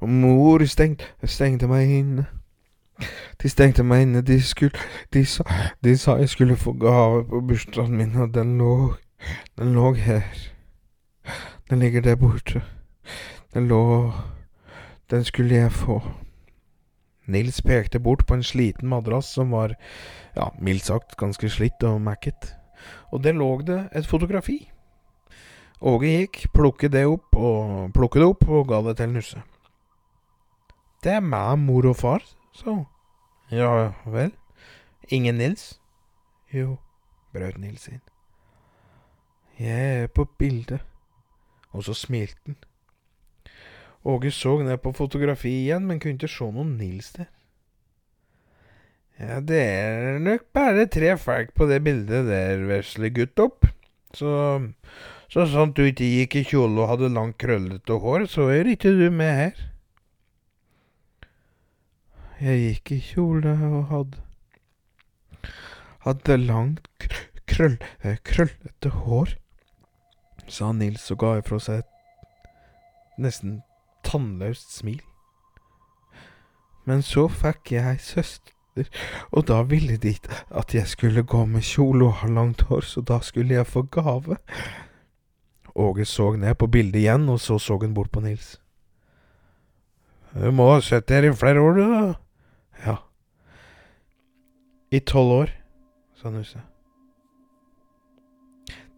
og 0.00 0.08
mor 0.08 0.64
stengte, 0.66 1.04
stengte 1.24 1.66
meg 1.66 1.90
inne. 1.90 2.26
De 3.42 3.48
stengte 3.48 3.82
meg 3.82 4.02
inne. 4.02 4.22
De 4.22 4.40
skulle 4.42 4.78
De 5.14 5.24
sa, 5.24 5.44
de 5.84 5.96
sa 5.98 6.16
jeg 6.18 6.28
skulle 6.28 6.56
få 6.56 6.72
gave 6.72 7.24
på 7.24 7.40
bursdagen 7.40 7.96
min, 7.96 8.16
og 8.16 8.34
den 8.34 8.58
lå 8.58 8.94
Den 9.58 9.72
lå 9.74 9.92
her. 9.92 10.22
Den 11.70 11.78
ligger 11.78 12.00
der 12.00 12.16
borte. 12.16 12.62
Den 13.54 13.68
lå 13.68 14.12
Den 15.10 15.24
skulle 15.24 15.54
jeg 15.54 15.72
få. 15.72 16.02
Nils 17.26 17.62
pekte 17.62 18.00
bort 18.00 18.26
på 18.26 18.34
en 18.34 18.42
sliten 18.42 18.88
madrass 18.88 19.26
som 19.34 19.50
var, 19.52 19.74
ja, 20.36 20.48
mildt 20.60 20.86
sagt 20.88 21.16
ganske 21.20 21.50
slitt 21.52 21.84
og 21.84 22.00
mekket, 22.00 22.54
og 23.12 23.24
der 23.24 23.36
lå 23.36 23.60
det 23.66 23.82
et 23.92 24.06
fotografi. 24.06 24.70
Åge 25.80 26.08
gikk, 26.08 26.46
plukket 26.54 26.92
det 26.92 27.04
opp 27.06 27.36
og 27.36 27.92
plukket 27.94 28.22
det 28.22 28.28
opp 28.28 28.48
og 28.48 28.68
ga 28.68 28.80
det 28.88 28.96
til 28.96 29.12
Nusse. 29.12 29.42
Det 31.04 31.12
er 31.14 31.22
meg, 31.22 31.58
mor 31.62 31.86
og 31.86 31.96
far, 31.96 32.24
hun. 32.64 32.86
Ja 33.54 33.92
vel. 34.04 34.32
Ingen 35.08 35.38
Nils? 35.38 35.78
Jo, 36.52 36.76
brøt 37.32 37.58
Nils 37.58 37.86
inn. 37.88 38.02
Jeg 39.58 40.02
er 40.02 40.10
på 40.10 40.26
bildet. 40.38 40.82
Og 41.72 41.84
så 41.84 41.94
smilte 41.94 42.38
han. 42.46 42.58
Åge 44.08 44.30
så 44.32 44.56
ned 44.62 44.78
på 44.82 44.92
fotografiet 44.96 45.66
igjen, 45.66 45.86
men 45.86 46.00
kunne 46.00 46.16
ikke 46.16 46.30
se 46.30 46.46
noen 46.54 46.76
Nils 46.80 47.12
der. 47.16 47.28
Ja, 49.18 49.40
det 49.42 49.58
er 49.58 50.20
nok 50.22 50.46
bare 50.54 50.86
tre 50.86 51.16
folk 51.18 51.50
på 51.54 51.66
det 51.66 51.80
bildet 51.84 52.28
der, 52.28 52.62
vesle 52.68 53.10
gutt 53.10 53.38
opp. 53.42 53.66
Så, 54.14 54.30
så 55.28 55.46
sant 55.50 55.74
du 55.76 55.82
ikke 55.84 56.06
gikk 56.06 56.38
i 56.38 56.44
kjole 56.46 56.84
og 56.84 56.92
hadde 56.92 57.10
langt, 57.12 57.38
krøllete 57.42 57.98
hår, 58.02 58.28
så 58.30 58.46
er 58.54 58.70
ikke 58.70 58.94
du 58.94 59.08
med 59.10 59.34
her. 59.42 59.66
Jeg 62.38 62.58
gikk 62.62 62.90
i 62.94 62.96
kjole 63.02 63.52
og 63.66 63.88
hadde 63.90 64.20
Hadde 66.04 66.36
langt, 66.38 66.86
krøll, 67.50 67.74
eh, 68.06 68.20
krøllete 68.22 68.92
hår, 69.02 69.32
sa 70.46 70.70
Nils 70.72 71.10
og 71.10 71.18
ga 71.18 71.32
ifra 71.40 71.58
seg 71.60 71.80
et 71.82 73.18
nesten 73.18 73.56
tannløst 74.06 74.70
smil. 74.76 75.00
Men 76.86 77.02
så 77.02 77.26
fikk 77.28 77.74
jeg 77.74 77.98
søster, 78.00 78.86
og 79.34 79.48
da 79.50 79.64
ville 79.66 79.98
de 79.98 80.14
at 80.54 80.76
jeg 80.78 80.86
skulle 80.88 81.26
gå 81.26 81.42
med 81.50 81.66
kjole 81.66 82.06
og 82.06 82.22
ha 82.22 82.30
langt 82.30 82.68
hår, 82.70 82.86
så 82.86 83.02
da 83.02 83.18
skulle 83.20 83.58
jeg 83.58 83.66
få 83.66 83.82
gave. 83.82 84.38
Åge 85.74 86.06
så 86.06 86.30
ned 86.36 86.54
på 86.54 86.70
bildet 86.70 87.02
igjen, 87.02 87.28
og 87.28 87.42
så 87.42 87.58
så 87.58 87.82
hun 87.82 87.98
bort 87.98 88.14
på 88.14 88.22
Nils. 88.22 88.60
Du 90.38 90.50
må 90.54 90.70
ha 90.72 90.80
sett 90.80 91.10
her 91.10 91.26
i 91.26 91.34
flere 91.34 91.60
år, 91.60 91.74
du, 91.74 91.84
da. 91.90 92.27
Ja. 92.86 92.96
I 94.90 95.00
tolv 95.00 95.32
år, 95.32 95.54
sa 96.16 96.30
Nusse. 96.30 96.60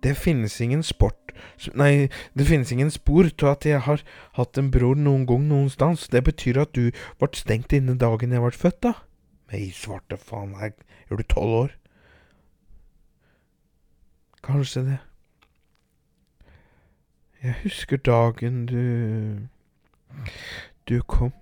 Det 0.02 0.14
finnes 0.16 0.60
ingen 0.60 0.82
sport 0.82 1.16
Nei, 1.74 2.08
det 2.34 2.46
finnes 2.46 2.72
ingen 2.72 2.90
spor 2.90 3.28
til 3.28 3.50
at 3.50 3.66
jeg 3.66 3.80
har 3.84 4.02
hatt 4.36 4.58
en 4.58 4.70
bror 4.72 4.98
noen 4.98 5.26
gang 5.28 5.46
noenstans. 5.48 6.08
Det 6.12 6.22
betyr 6.24 6.60
at 6.62 6.74
du 6.76 6.90
ble 7.20 7.28
stengt 7.36 7.72
inne 7.76 7.96
dagen 8.00 8.34
jeg 8.34 8.42
ble 8.44 8.52
født, 8.56 8.80
da. 8.86 8.92
Men 9.50 9.66
i 9.66 9.70
svarte 9.74 10.18
faen, 10.20 10.54
jeg 10.60 10.74
er 11.10 11.20
du 11.20 11.24
tolv 11.28 11.56
år? 11.64 11.76
Kanskje 14.46 14.84
det. 14.86 14.98
Jeg 17.42 17.56
husker 17.62 17.96
dagen 17.96 18.66
du 18.66 19.48
Du 20.88 21.02
kom. 21.02 21.32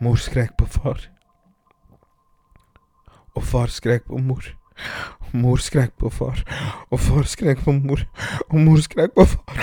Mor 0.00 0.16
skrek 0.16 0.56
på 0.58 0.66
far. 0.66 1.08
Og 3.34 3.44
far 3.44 3.66
skrek 3.66 4.06
på 4.08 4.18
mor. 4.18 4.44
Og 5.20 5.34
Mor 5.42 5.60
skrek 5.62 5.92
på 5.98 6.08
far, 6.10 6.40
og 6.90 7.00
far 7.00 7.26
skrek 7.28 7.60
på 7.64 7.72
mor, 7.72 8.00
og 8.48 8.56
mor 8.58 8.80
skrek 8.82 9.12
på 9.14 9.24
far. 9.24 9.60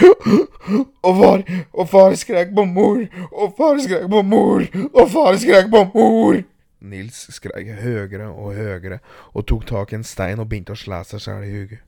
Og 1.04 1.18
far, 1.18 1.44
og 1.74 1.90
far 1.90 2.16
skrek 2.16 2.54
på 2.56 2.64
mor, 2.66 3.02
og 3.32 3.56
far 3.58 3.82
skrek 3.84 4.06
på 4.12 4.22
mor, 4.22 4.64
og 4.94 5.10
far 5.12 5.40
skrek 5.42 5.72
på 5.74 5.84
mor. 5.96 6.40
Nils 6.80 7.26
skrek 7.34 7.72
høyere 7.82 8.30
og 8.30 8.54
høyere 8.56 9.00
og 9.34 9.48
tok 9.50 9.66
tak 9.68 9.92
i 9.92 9.98
en 9.98 10.06
stein 10.06 10.40
og 10.40 10.48
begynte 10.52 10.76
å 10.76 10.80
slå 10.80 11.02
seg 11.10 11.24
sjæl 11.24 11.48
i 11.48 11.52
huget. 11.52 11.84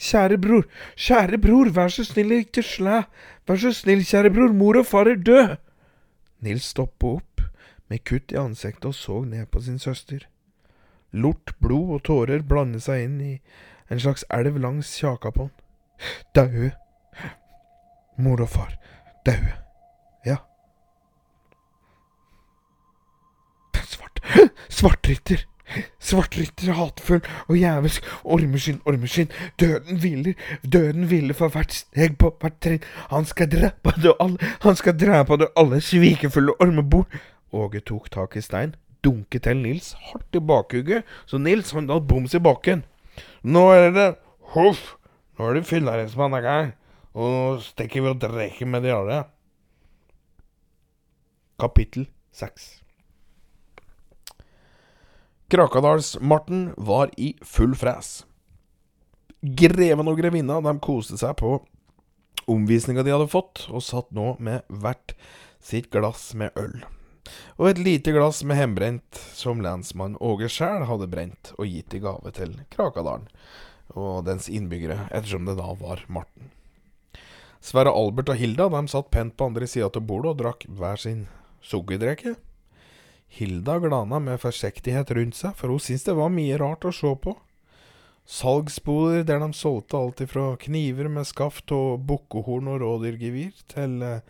Kjære 0.00 0.38
bror, 0.40 0.64
kjære 0.96 1.38
bror, 1.42 1.70
vær 1.74 1.92
så 1.92 2.06
snill 2.06 2.32
ikke 2.40 2.64
slå. 2.64 3.02
Vær 3.46 3.60
så 3.60 3.74
snill, 3.76 4.02
kjære 4.06 4.32
bror, 4.34 4.54
mor 4.56 4.80
og 4.80 4.88
far 4.88 5.10
er 5.10 5.20
død. 5.20 5.56
Nils 6.42 6.72
stoppa 6.72 7.18
opp 7.18 7.33
med 7.94 8.02
kutt 8.04 8.32
i 8.32 8.38
ansiktet 8.40 8.88
og 8.90 8.94
så 8.94 9.20
ned 9.24 9.46
på 9.46 9.60
sin 9.62 9.78
søster. 9.78 10.26
Lort, 11.12 11.54
blod 11.62 11.94
og 11.94 12.02
tårer 12.08 12.42
blandet 12.42 12.82
seg 12.82 13.04
inn 13.06 13.20
i 13.22 13.34
en 13.90 14.00
slags 14.02 14.24
elv 14.34 14.58
langs 14.58 14.90
kjaka 14.98 15.30
på 15.30 15.46
han. 15.46 15.52
Daue. 16.34 16.72
Mor 18.18 18.42
og 18.42 18.50
far. 18.50 18.72
Daue. 19.26 19.52
Ja. 20.26 20.40
Svart. 23.86 24.18
Svartrytter. 24.68 25.44
Svartrytter, 26.02 26.72
hatefull 26.74 27.22
og 27.46 27.58
jævelsk. 27.58 28.08
Ormeskinn, 28.24 28.80
ormeskinn. 28.86 29.30
Døden 29.60 30.00
hviler. 30.02 30.34
Døden 30.72 31.06
hviler 31.10 31.38
for 31.38 31.54
hvert 31.54 31.72
steg 31.72 32.18
på 32.18 32.32
hvert 32.40 32.58
trinn. 32.62 32.82
Han 33.14 33.24
skal 33.24 33.50
drepe 33.54 33.94
det 34.02 34.16
alle. 34.18 34.50
Han 34.66 34.82
skal 34.82 34.98
drepe 34.98 35.38
det 35.38 35.52
alle 35.56 35.80
svikefulle 35.80 36.58
ormebor. 36.58 37.06
Åge 37.54 37.84
tok 37.86 38.10
tak 38.10 38.34
i 38.36 38.42
stein 38.42 38.74
dunket 39.04 39.44
til 39.44 39.60
Nils 39.60 39.92
hardt 40.08 40.36
i 40.36 40.42
bakhugget, 40.42 41.04
så 41.28 41.38
Nils 41.38 41.72
han 41.76 41.88
datt 41.90 42.08
boms 42.08 42.34
i 42.34 42.42
bakken. 42.42 42.84
Nå 43.44 43.66
er 43.74 43.90
det 43.94 44.08
Huff! 44.54 44.94
Nå 45.34 45.48
er 45.48 45.58
det 45.58 45.66
fyllearrestmann 45.66 46.36
her, 46.38 46.72
og 47.14 47.32
nå 47.32 47.42
stikker 47.64 48.04
vi 48.04 48.12
og 48.12 48.20
drikker 48.22 48.70
med 48.70 48.86
de 48.86 48.94
alle. 48.94 49.18
Kapittel 51.58 52.06
seks 52.34 52.80
Krakadals-Marten 55.50 56.72
var 56.78 57.12
i 57.18 57.34
full 57.46 57.74
fres. 57.78 58.24
Greven 59.44 60.08
og 60.10 60.18
grevinna 60.18 60.56
de 60.64 60.72
koste 60.82 61.18
seg 61.20 61.36
på 61.38 61.58
omvisninga 62.50 63.04
de 63.04 63.12
hadde 63.14 63.30
fått, 63.30 63.66
og 63.70 63.84
satt 63.84 64.10
nå 64.14 64.34
med 64.42 64.64
hvert 64.68 65.14
sitt 65.62 65.90
glass 65.94 66.32
med 66.38 66.54
øl 66.58 66.82
og 67.56 67.68
et 67.70 67.80
lite 67.80 68.12
glass 68.12 68.42
med 68.44 68.58
hjemmebrent 68.60 69.20
som 69.32 69.62
lensmann 69.64 70.18
Åge 70.20 70.50
sjæl 70.52 70.84
hadde 70.88 71.08
brent 71.10 71.52
og 71.56 71.70
gitt 71.70 71.96
i 71.96 72.02
gave 72.04 72.34
til 72.36 72.58
Krakadalen 72.74 73.30
og 73.94 74.24
dens 74.26 74.48
innbyggere, 74.48 75.06
ettersom 75.12 75.44
det 75.46 75.58
da 75.58 75.68
var 75.78 76.02
Marten. 76.08 76.50
Sverre 77.64 77.92
Albert 77.96 78.32
og 78.32 78.40
Hilda 78.40 78.66
de 78.72 78.82
satt 78.92 79.10
pent 79.12 79.36
på 79.36 79.48
andre 79.48 79.68
sida 79.70 79.88
av 79.88 80.04
bordet 80.04 80.34
og 80.34 80.40
drakk 80.40 80.66
hver 80.68 81.00
sin 81.00 81.26
sukkerdrikke. 81.64 82.34
Hilda 83.34 83.78
glana 83.82 84.20
med 84.22 84.42
forsiktighet 84.42 85.12
rundt 85.16 85.38
seg, 85.38 85.54
for 85.56 85.72
hun 85.72 85.82
syntes 85.82 86.04
det 86.08 86.16
var 86.18 86.32
mye 86.32 86.58
rart 86.60 86.84
å 86.84 86.92
se 86.94 87.12
på. 87.22 87.36
Salgsboder 88.24 89.24
der 89.28 89.40
de 89.42 89.50
solgte 89.56 89.98
alt 90.00 90.22
ifra 90.24 90.54
kniver 90.60 91.10
med 91.12 91.28
skaft 91.28 91.72
og 91.76 92.04
bukkehorn 92.08 92.70
og 92.72 92.80
rådyrgevir, 92.80 93.56
til 93.68 93.98
eh, 94.04 94.22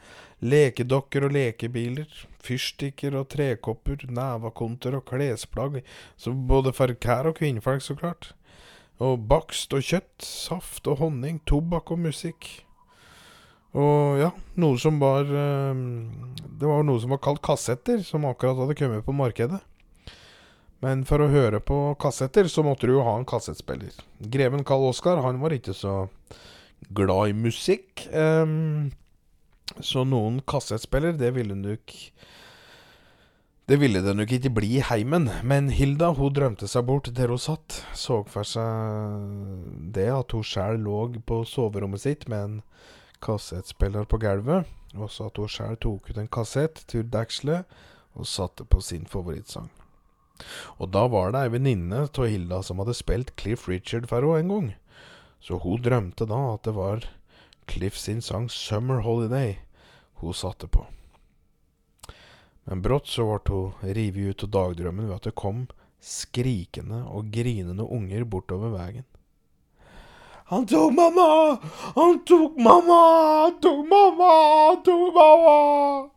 lekedokker 0.42 1.28
og 1.28 1.34
lekebiler, 1.36 2.08
fyrstikker 2.44 3.16
og 3.18 3.28
trekopper, 3.34 4.06
nevekonter 4.08 4.98
og 4.98 5.06
klesplagg, 5.08 5.80
både 6.48 6.74
for 6.76 6.94
kær 7.00 7.30
og 7.30 7.38
kvinnfolk, 7.40 7.82
så 7.84 7.96
klart. 7.98 8.32
Og 9.02 9.26
bakst 9.28 9.74
og 9.74 9.82
kjøtt, 9.82 10.22
saft 10.22 10.86
og 10.86 11.00
honning, 11.02 11.40
tobakk 11.48 11.90
og 11.94 12.04
musikk. 12.06 12.50
Og 13.74 14.20
ja, 14.20 14.30
noe 14.62 14.78
som 14.78 15.00
var 15.02 15.26
eh, 15.26 15.78
Det 16.46 16.68
var 16.68 16.84
noe 16.86 17.00
som 17.02 17.10
var 17.10 17.18
kalt 17.24 17.42
kassetter, 17.42 18.04
som 18.06 18.26
akkurat 18.28 18.60
hadde 18.60 18.76
kommet 18.78 19.06
på 19.06 19.16
markedet. 19.16 19.58
Men 20.84 21.02
for 21.08 21.24
å 21.24 21.30
høre 21.32 21.62
på 21.64 21.78
kassetter, 22.00 22.46
så 22.50 22.62
måtte 22.62 22.86
du 22.86 22.94
jo 22.94 23.04
ha 23.06 23.16
en 23.16 23.26
kassettspiller. 23.26 23.94
Greven 24.30 24.66
Karl 24.68 24.90
Oskar, 24.90 25.22
han 25.24 25.40
var 25.40 25.54
ikke 25.56 25.74
så 25.74 26.04
glad 26.94 27.32
i 27.32 27.36
musikk. 27.38 28.04
Um, 28.12 28.92
Så 29.82 30.04
noen 30.06 30.38
kassettspiller, 30.46 31.16
det 31.18 31.32
ville 31.34 31.54
nok 31.58 31.94
Det 33.66 33.78
ville 33.80 34.02
det 34.04 34.12
nok 34.16 34.32
ikke 34.36 34.52
bli 34.52 34.74
i 34.76 34.84
heimen, 34.84 35.30
men 35.42 35.70
Hilda 35.72 36.10
hun 36.12 36.34
drømte 36.36 36.68
seg 36.68 36.84
bort 36.84 37.08
der 37.16 37.32
hun 37.32 37.40
satt. 37.40 37.80
Så 37.96 38.20
for 38.28 38.44
seg 38.44 39.88
det 39.96 40.10
at 40.12 40.34
hun 40.36 40.44
sjæl 40.44 40.82
lå 40.84 41.06
på 41.24 41.40
soverommet 41.48 42.04
sitt 42.04 42.28
med 42.28 42.44
en 42.44 42.58
kassettspiller 43.24 44.04
på 44.04 44.20
gulvet, 44.20 44.68
og 44.94 45.08
så 45.10 45.30
at 45.30 45.40
hun 45.40 45.48
sjæl 45.48 45.80
tok 45.80 46.10
ut 46.10 46.20
en 46.20 46.28
kassett 46.28 46.84
til 46.92 47.08
dekselet 47.08 47.64
og 48.14 48.28
satte 48.28 48.68
på 48.68 48.84
sin 48.84 49.08
favorittsang. 49.08 49.72
Og 50.76 50.92
da 50.92 51.06
var 51.08 51.32
det 51.32 51.46
ei 51.46 51.52
venninne 51.56 52.04
av 52.04 52.28
Hilda 52.28 52.60
som 52.66 52.80
hadde 52.82 52.96
spilt 52.98 53.32
Cliff 53.40 53.68
Richard 53.70 54.10
for 54.10 54.28
henne 54.28 54.44
en 54.44 54.52
gang. 54.52 54.70
Så 55.40 55.56
hun 55.62 55.82
drømte 55.82 56.28
da 56.28 56.40
at 56.52 56.68
det 56.68 56.76
var 56.76 57.08
Cliff 57.66 57.96
sin 57.96 58.20
sang 58.20 58.48
'Summer 58.48 59.00
Holiday' 59.00 59.63
hun 60.20 60.34
satte 60.34 60.68
på. 60.68 60.86
Men 62.64 62.82
brått 62.84 63.10
så 63.12 63.26
ble 63.28 63.56
hun 63.56 63.96
revet 63.98 64.30
ut 64.34 64.46
av 64.46 64.52
dagdrømmen 64.58 65.08
ved 65.08 65.16
at 65.16 65.28
det 65.28 65.36
kom 65.38 65.66
skrikende 66.04 67.02
og 67.08 67.32
grinende 67.32 67.84
unger 67.84 68.24
bortover 68.24 68.72
veien. 68.76 69.06
Han 70.52 70.66
tok 70.68 70.92
mamma! 70.92 71.28
Han 71.96 72.18
tok 72.28 72.58
mamma! 72.60 72.98
Han 73.44 73.60
tok 73.64 73.88
mamma! 73.88 74.32
Han 74.68 74.82
tok 74.84 75.14
mamma! 75.16 76.10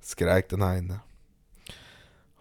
skreik 0.00 0.48
den 0.50 0.62
ene. 0.62 1.00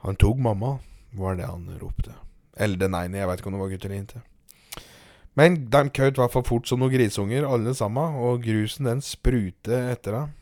Han 0.03 0.15
tok 0.15 0.39
mamma, 0.39 0.79
var 1.11 1.35
det 1.35 1.45
han 1.45 1.67
ropte. 1.81 2.15
Eller 2.57 2.79
den 2.79 2.95
ene, 2.95 3.19
jeg 3.19 3.29
veit 3.29 3.41
ikke 3.41 3.51
om 3.51 3.57
det 3.57 3.63
var 3.63 3.71
gutt 3.73 3.85
eller 3.85 3.99
jente. 3.99 4.21
Men 5.37 5.55
de 5.71 5.83
i 5.87 6.11
hvert 6.17 6.33
fall 6.33 6.47
fort 6.47 6.67
som 6.67 6.81
noen 6.81 6.91
grisunger, 6.91 7.47
alle 7.47 7.75
sammen, 7.75 8.17
og 8.19 8.43
grusen 8.43 8.89
den 8.89 9.03
sprutet 9.05 9.93
etter 9.93 10.17
dem. 10.17 10.33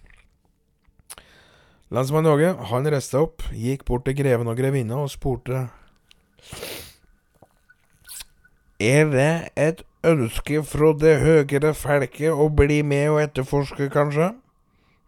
Lensmann 1.88 2.28
Åge, 2.28 2.50
han 2.68 2.88
reiste 2.92 3.20
opp, 3.22 3.46
gikk 3.56 3.86
bort 3.88 4.04
til 4.04 4.18
greven 4.18 4.50
og 4.52 4.58
grevinna 4.60 4.98
og 5.06 5.12
spurte 5.14 5.70
Er 8.84 9.08
det 9.14 9.30
et 9.56 9.86
ønske 10.04 10.66
fra 10.68 10.92
det 11.00 11.14
høyere 11.24 11.72
felket 11.72 12.36
å 12.36 12.50
bli 12.52 12.82
med 12.84 13.08
og 13.14 13.22
etterforske, 13.24 13.88
kanskje? 13.94 14.34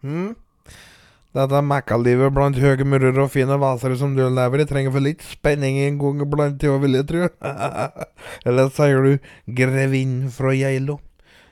Hm? 0.00 0.32
Dette 1.36 1.62
mekkalivet 1.62 2.32
blant 2.34 2.56
høye 2.58 2.88
murer 2.88 3.20
og 3.26 3.30
fine 3.36 3.60
vasere 3.60 4.00
som 4.00 4.16
du 4.16 4.24
lever 4.24 4.64
i, 4.64 4.70
trenger 4.72 4.96
for 4.96 5.04
litt 5.04 5.22
spenning 5.36 5.78
en 5.84 6.00
gang 6.00 6.24
iblant, 6.24 6.58
det 6.64 6.72
vil 6.80 6.96
jeg 6.96 7.10
tru. 7.12 7.22
Eller 8.48 8.72
sier 8.72 9.04
du 9.04 9.32
grevinnen 9.60 10.32
fra 10.32 10.56
Geilo? 10.56 10.98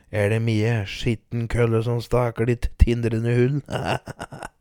Er 0.08 0.32
det 0.32 0.40
mye 0.40 0.86
skitten 0.88 1.50
kølle 1.52 1.84
som 1.84 2.00
staker 2.00 2.48
ditt 2.48 2.72
tindrende 2.80 3.36
hull? 3.36 3.60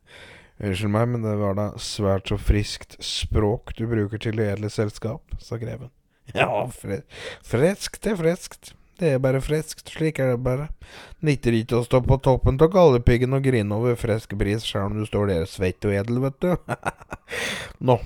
Unnskyld 0.58 0.90
meg, 0.90 1.06
men 1.12 1.22
det 1.22 1.36
var 1.38 1.54
da 1.54 1.68
svært 1.78 2.32
så 2.32 2.38
friskt 2.40 2.96
språk 3.04 3.76
du 3.78 3.84
bruker 3.90 4.18
til 4.22 4.40
edle 4.42 4.70
selskap, 4.72 5.22
sa 5.42 5.60
greven. 5.60 5.92
Ja, 6.36 6.66
fre 6.68 7.04
freskt 7.46 8.04
er 8.04 8.18
freskt. 8.18 8.74
Det 8.98 9.14
er 9.14 9.20
bare 9.22 9.38
friskt, 9.40 9.92
slik 9.94 10.18
er 10.18 10.32
det 10.32 10.40
bare. 10.42 10.66
Nytter 11.24 11.54
ikke 11.54 11.78
å 11.78 11.86
stå 11.86 12.00
på 12.02 12.18
toppen 12.20 12.58
av 12.58 12.72
gallepiggen 12.74 13.36
og 13.36 13.46
grine 13.46 13.76
over 13.76 13.94
frisk 13.96 14.34
bris 14.36 14.66
sjøl 14.66 14.90
om 14.90 14.98
du 14.98 15.06
står 15.06 15.30
der 15.30 15.46
svett 15.48 15.86
og 15.86 15.94
edel, 15.94 16.18
vet 16.26 16.36
du. 16.42 16.74
Nå, 17.88 18.00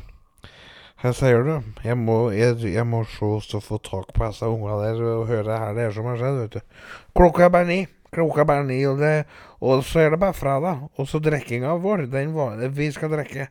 hva 1.01 1.15
sier 1.17 1.49
du? 1.49 1.55
jeg 1.83 1.97
må, 1.99 2.19
jeg, 2.37 2.61
jeg 2.77 2.85
må 2.87 3.01
se 3.09 3.33
så 3.49 3.63
få 3.65 3.81
tak 3.83 4.13
på 4.13 4.29
disse 4.29 4.47
unga 4.47 4.77
der 4.85 5.01
og 5.17 5.25
høre 5.33 5.57
her 5.65 5.73
det 5.75 5.89
er 5.89 5.97
som 5.97 6.07
har 6.13 6.21
skjedd, 6.21 6.39
vet 6.45 6.61
du. 6.61 6.85
Klokka 7.17 7.49
er 7.49 7.57
bare 7.57 7.71
ni. 7.73 7.81
Klokka 8.13 8.43
er 8.43 8.49
bare 8.49 8.65
ni, 8.69 8.83
og, 8.85 8.99
det, 9.01 9.25
og 9.65 9.81
så 9.89 10.03
er 10.03 10.11
det 10.13 10.21
bare 10.21 10.37
fredag. 10.37 10.85
Og 11.01 11.09
så 11.09 11.21
drikkinga 11.23 11.79
vår, 11.81 12.07
den 12.13 12.35
var, 12.37 12.61
vi 12.77 12.91
skal 12.93 13.09
drikke 13.15 13.47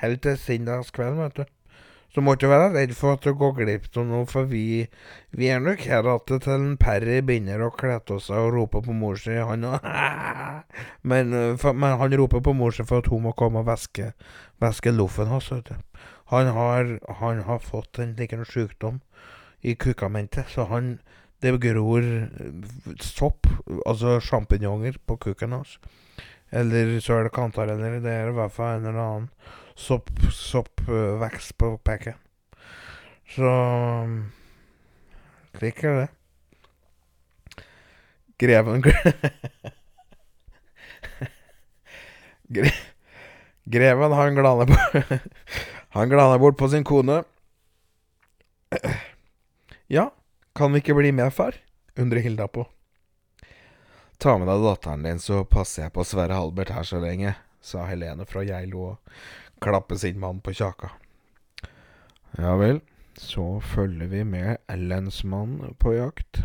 helt 0.00 0.22
til 0.22 0.36
søndagskvelden, 0.38 1.18
vet 1.24 1.40
du. 1.40 1.44
Så 2.14 2.22
må 2.22 2.36
ikke 2.36 2.46
være 2.52 2.68
redd 2.76 2.92
for 2.94 3.16
at 3.16 3.24
du 3.26 3.32
går 3.34 3.56
glipp 3.56 3.88
av 3.98 4.04
noe, 4.06 4.26
for 4.30 4.46
vi, 4.46 4.84
vi 5.34 5.48
er 5.50 5.58
nok 5.58 5.82
her 5.82 6.06
igjen 6.06 6.44
til 6.44 6.52
en 6.54 6.76
Perry 6.78 7.16
begynner 7.26 7.64
å 7.66 7.72
klette 7.74 8.20
seg 8.22 8.38
og 8.38 8.52
rope 8.54 8.84
på 8.86 8.94
mor 8.94 9.18
si, 9.18 9.34
han. 9.34 9.66
Men, 11.10 11.34
eh, 11.34 11.66
men 11.74 11.98
han 11.98 12.14
roper 12.20 12.44
på 12.46 12.54
mor 12.54 12.70
si 12.70 12.86
for 12.86 13.02
at 13.02 13.10
hun 13.10 13.26
må 13.26 13.34
komme 13.34 13.64
og 13.64 13.66
væske, 13.66 14.12
væske 14.62 14.94
loffen 14.94 15.32
hans, 15.32 15.50
vet 15.50 15.72
du. 15.72 16.06
Han 16.30 16.52
har, 16.54 16.94
han 17.18 17.42
har 17.50 17.66
fått 17.66 17.98
en 17.98 18.14
liten 18.14 18.46
sykdom 18.46 19.02
i 19.66 19.74
kukamentet, 19.74 20.46
så 20.54 20.70
han 20.70 21.00
det 21.44 21.54
gror 21.62 22.04
eh, 22.04 23.04
sopp, 23.04 23.46
altså 23.84 24.18
sjampinjonger, 24.24 24.98
på 25.06 25.18
kukken 25.28 25.54
hans. 25.58 25.78
Eller 26.54 26.96
så 27.02 27.18
er 27.18 27.26
det 27.26 27.34
kantareller. 27.34 28.00
Det 28.02 28.12
er 28.12 28.30
i 28.30 28.36
hvert 28.36 28.54
fall 28.54 28.78
en 28.78 28.88
eller 28.88 29.00
annen 29.04 29.30
sopp, 29.76 30.10
soppvekst 30.30 31.56
på 31.58 31.74
peken. 31.84 32.18
Så 33.34 33.50
slik 35.58 35.84
er 35.84 36.00
det. 36.02 36.10
Greven 38.38 38.82
Gre 38.82 38.92
Greven, 43.74 44.12
han 44.12 44.34
glaner 44.34 44.66
bort 44.66 45.12
Han 45.94 46.10
glaner 46.10 46.38
bort 46.42 46.58
på 46.58 46.68
sin 46.68 46.84
kone. 46.84 47.22
Ja, 49.94 50.08
kan 50.54 50.72
vi 50.72 50.82
ikke 50.82 50.96
bli 50.96 51.12
med, 51.12 51.32
far? 51.34 51.58
undrer 51.98 52.24
Hilda 52.24 52.48
på. 52.48 52.66
Ta 54.18 54.36
med 54.38 54.48
deg 54.48 54.62
datteren 54.62 55.04
din, 55.06 55.20
så 55.22 55.42
passer 55.44 55.86
jeg 55.86 55.94
på 55.94 56.04
Sverre 56.06 56.38
Halbert 56.38 56.72
her 56.74 56.86
så 56.86 57.00
lenge, 57.02 57.34
sa 57.60 57.86
Helene 57.88 58.26
fra 58.28 58.44
Geilo 58.46 58.88
og 58.92 59.14
klappet 59.64 60.02
sin 60.02 60.20
mann 60.22 60.40
på 60.44 60.54
kjaka. 60.54 60.92
Ja 62.38 62.54
vel, 62.58 62.80
så 63.18 63.60
følger 63.62 64.10
vi 64.10 64.24
med 64.26 64.62
lensmannen 64.70 65.74
på 65.78 65.94
jakt. 65.96 66.44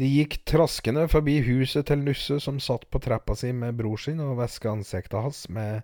De 0.00 0.08
gikk 0.08 0.38
traskende 0.48 1.02
forbi 1.12 1.42
huset 1.44 1.90
til 1.90 2.00
Nusse, 2.00 2.38
som 2.40 2.56
satt 2.62 2.86
på 2.88 3.02
trappa 3.04 3.34
si 3.36 3.50
med 3.52 3.76
bror 3.76 4.00
sin 4.00 4.22
og 4.24 4.38
væska 4.38 4.70
ansiktet 4.72 5.20
hans 5.20 5.42
med 5.52 5.82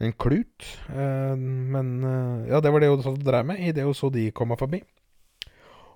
en 0.00 0.14
klut. 0.16 0.64
Eh, 0.88 1.34
men 1.36 1.90
eh, 2.00 2.48
ja, 2.54 2.62
det 2.64 2.72
var 2.72 2.80
det 2.80 2.88
hun 2.88 3.20
drev 3.20 3.50
med 3.50 3.60
idet 3.60 3.84
hun 3.84 3.96
så 3.96 4.08
de 4.12 4.30
komme 4.32 4.56
forbi. 4.56 4.80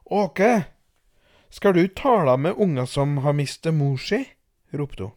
Åke, 0.05 0.65
skal 1.51 1.75
du 1.75 1.89
tale 1.89 2.37
med 2.37 2.59
unger 2.61 2.85
som 2.85 3.19
har 3.25 3.33
mistet 3.33 3.75
mor 3.75 3.97
si? 3.97 4.25
ropte 4.75 5.03
hun. 5.09 5.13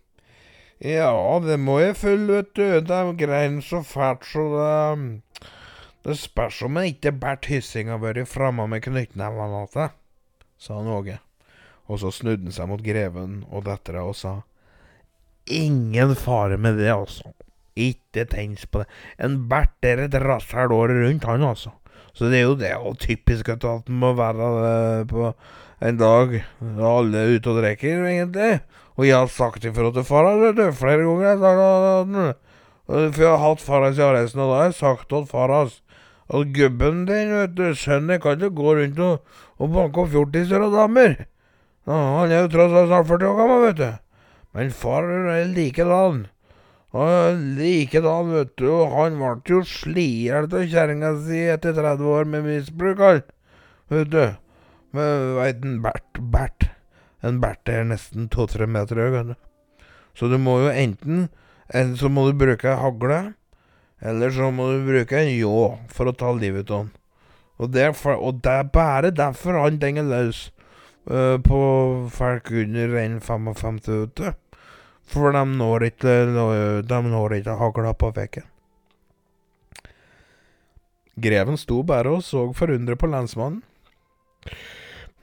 Ja, 0.79 1.11
det 1.41 1.57
må 1.59 1.79
jeg 1.81 1.97
følge, 1.97 2.35
vet 2.37 2.51
du. 2.55 2.65
De 2.85 2.99
grein 3.17 3.61
så 3.65 3.81
fælt 3.83 4.27
så 4.29 4.43
det 4.53 5.21
Det 6.05 6.15
spørs 6.17 6.61
om 6.63 6.77
jeg 6.77 6.93
ikke 6.93 7.11
Bert 7.11 7.49
Hyssing 7.49 7.89
har 7.89 7.99
vært 7.99 8.29
framme 8.29 8.67
med 8.69 8.85
knyttnevene 8.85 9.65
igjen, 9.65 9.89
sa 10.57 10.77
han 10.77 10.87
Åge. 10.87 11.17
Og 11.87 11.99
så 11.99 12.11
snudde 12.11 12.47
han 12.47 12.55
seg 12.55 12.69
mot 12.69 12.83
greven 12.83 13.41
og 13.49 13.65
dattera 13.65 14.05
og 14.07 14.15
sa 14.15 14.37
Ingen 15.47 16.15
fare 16.15 16.57
med 16.57 16.77
det, 16.79 16.91
altså. 16.91 17.33
Ikke 17.75 18.25
tenk 18.27 18.63
på 18.71 18.83
det. 18.83 18.87
En 19.19 19.49
Bert 19.49 19.83
er 19.83 20.05
et 20.05 20.15
rasshæl 20.15 20.71
året 20.71 21.01
rundt, 21.03 21.27
han, 21.27 21.43
altså. 21.43 21.71
Så 22.17 22.31
det 22.31 22.39
er 22.41 22.47
jo 22.47 22.57
det 22.57 22.73
og 22.75 22.97
typisk 22.97 23.49
at 23.53 23.65
han 23.67 23.83
må 24.01 24.13
være 24.17 24.49
det 24.57 25.07
på 25.11 25.31
en 25.85 25.99
dag 25.99 26.39
da 26.59 26.89
alle 26.89 27.21
er 27.21 27.35
ute 27.37 27.51
og 27.51 27.59
drikker, 27.61 28.05
egentlig. 28.09 28.59
Og 28.97 29.05
jeg 29.05 29.17
har 29.17 29.29
sagt 29.29 29.65
ifra 29.69 29.91
til 29.93 30.05
far 30.07 30.25
flere 30.73 31.03
ganger. 31.05 32.33
For 32.87 33.21
jeg 33.21 33.29
har 33.29 33.43
hatt 33.43 33.61
far 33.61 33.83
hans 33.85 33.99
i 33.99 34.05
arresten, 34.05 34.41
og 34.41 34.49
da 34.49 34.57
har 34.57 34.71
jeg 34.71 34.79
sagt 34.79 35.09
til 35.11 35.27
far 35.29 35.53
hans 35.53 35.81
at 36.27 36.53
gubben 36.55 37.05
din, 37.07 37.29
vet 37.31 37.53
du, 37.55 37.69
sønnen 37.75 38.19
kan 38.19 38.35
ikke 38.35 38.55
gå 38.55 38.73
rundt 38.75 38.99
og, 38.99 39.21
og 39.59 39.69
banke 39.71 40.01
opp 40.01 40.09
fjortiser 40.11 40.65
og 40.65 40.73
damer. 40.75 41.13
Han 41.87 42.33
er 42.33 42.41
jo 42.43 42.49
tross 42.51 42.73
alt 42.75 42.89
snart 42.89 43.07
40 43.07 43.29
år 43.29 43.37
gammel, 43.37 43.61
vet 43.67 43.77
du. 43.79 43.91
Men 44.57 44.73
far 44.75 45.07
er 45.07 45.45
likedan. 45.53 46.25
Og 46.95 47.39
likedan, 47.57 48.31
vet 48.31 48.53
du. 48.59 48.69
Han 48.93 49.17
ble 49.19 49.33
jo 49.49 49.63
slihjel 49.67 50.47
av 50.47 50.67
kjerringa 50.71 51.13
si 51.25 51.41
etter 51.51 51.75
30 51.75 52.13
år 52.13 52.29
med 52.31 52.47
misbruk, 52.47 53.01
han. 53.03 53.25
Vet 53.91 54.13
du. 54.13 54.23
Men 54.95 55.35
veit 55.35 55.65
en 55.67 55.81
Bert 55.83 56.21
Bert 56.31 56.69
En 57.25 57.41
Bert 57.43 57.67
er 57.67 57.83
nesten 57.89 58.29
to-tre 58.31 58.67
meter 58.71 59.01
høy, 59.01 59.09
vet 59.17 59.33
du. 59.33 59.35
Så 60.15 60.31
du 60.31 60.37
må 60.41 60.61
jo 60.63 60.71
enten 60.71 61.27
Enten 61.67 61.97
så 61.99 62.07
må 62.07 62.23
du 62.29 62.37
bruke 62.39 62.77
hagle, 62.79 63.33
eller 63.99 64.31
så 64.31 64.47
må 64.55 64.69
du 64.71 64.85
bruke 64.87 65.17
en 65.19 65.33
ljå 65.33 65.63
for 65.91 66.07
å 66.07 66.15
ta 66.15 66.29
livet 66.31 66.71
av 66.71 66.85
han. 66.85 66.93
Og 67.59 67.73
det, 67.73 67.89
er 68.47 68.69
bare 68.71 69.11
derfor 69.11 69.57
han 69.59 69.79
denger 69.81 70.07
løs 70.07 70.45
uh, 71.11 71.35
på 71.43 71.59
folk 72.13 72.51
under 72.53 72.95
1,55 73.01 73.81
ute. 74.05 74.31
For 75.07 75.31
de 75.31 75.43
når 75.47 75.85
ikke, 75.91 76.13
de 76.83 77.01
når 77.07 77.37
ikke 77.39 77.55
hagla 77.61 77.93
på 77.95 78.11
veggen. 78.15 78.43
Greven 81.17 81.57
sto 81.57 81.81
bare 81.87 82.11
og 82.19 82.23
så 82.25 82.43
forundret 82.53 82.99
på 83.01 83.09
lensmannen. 83.09 83.63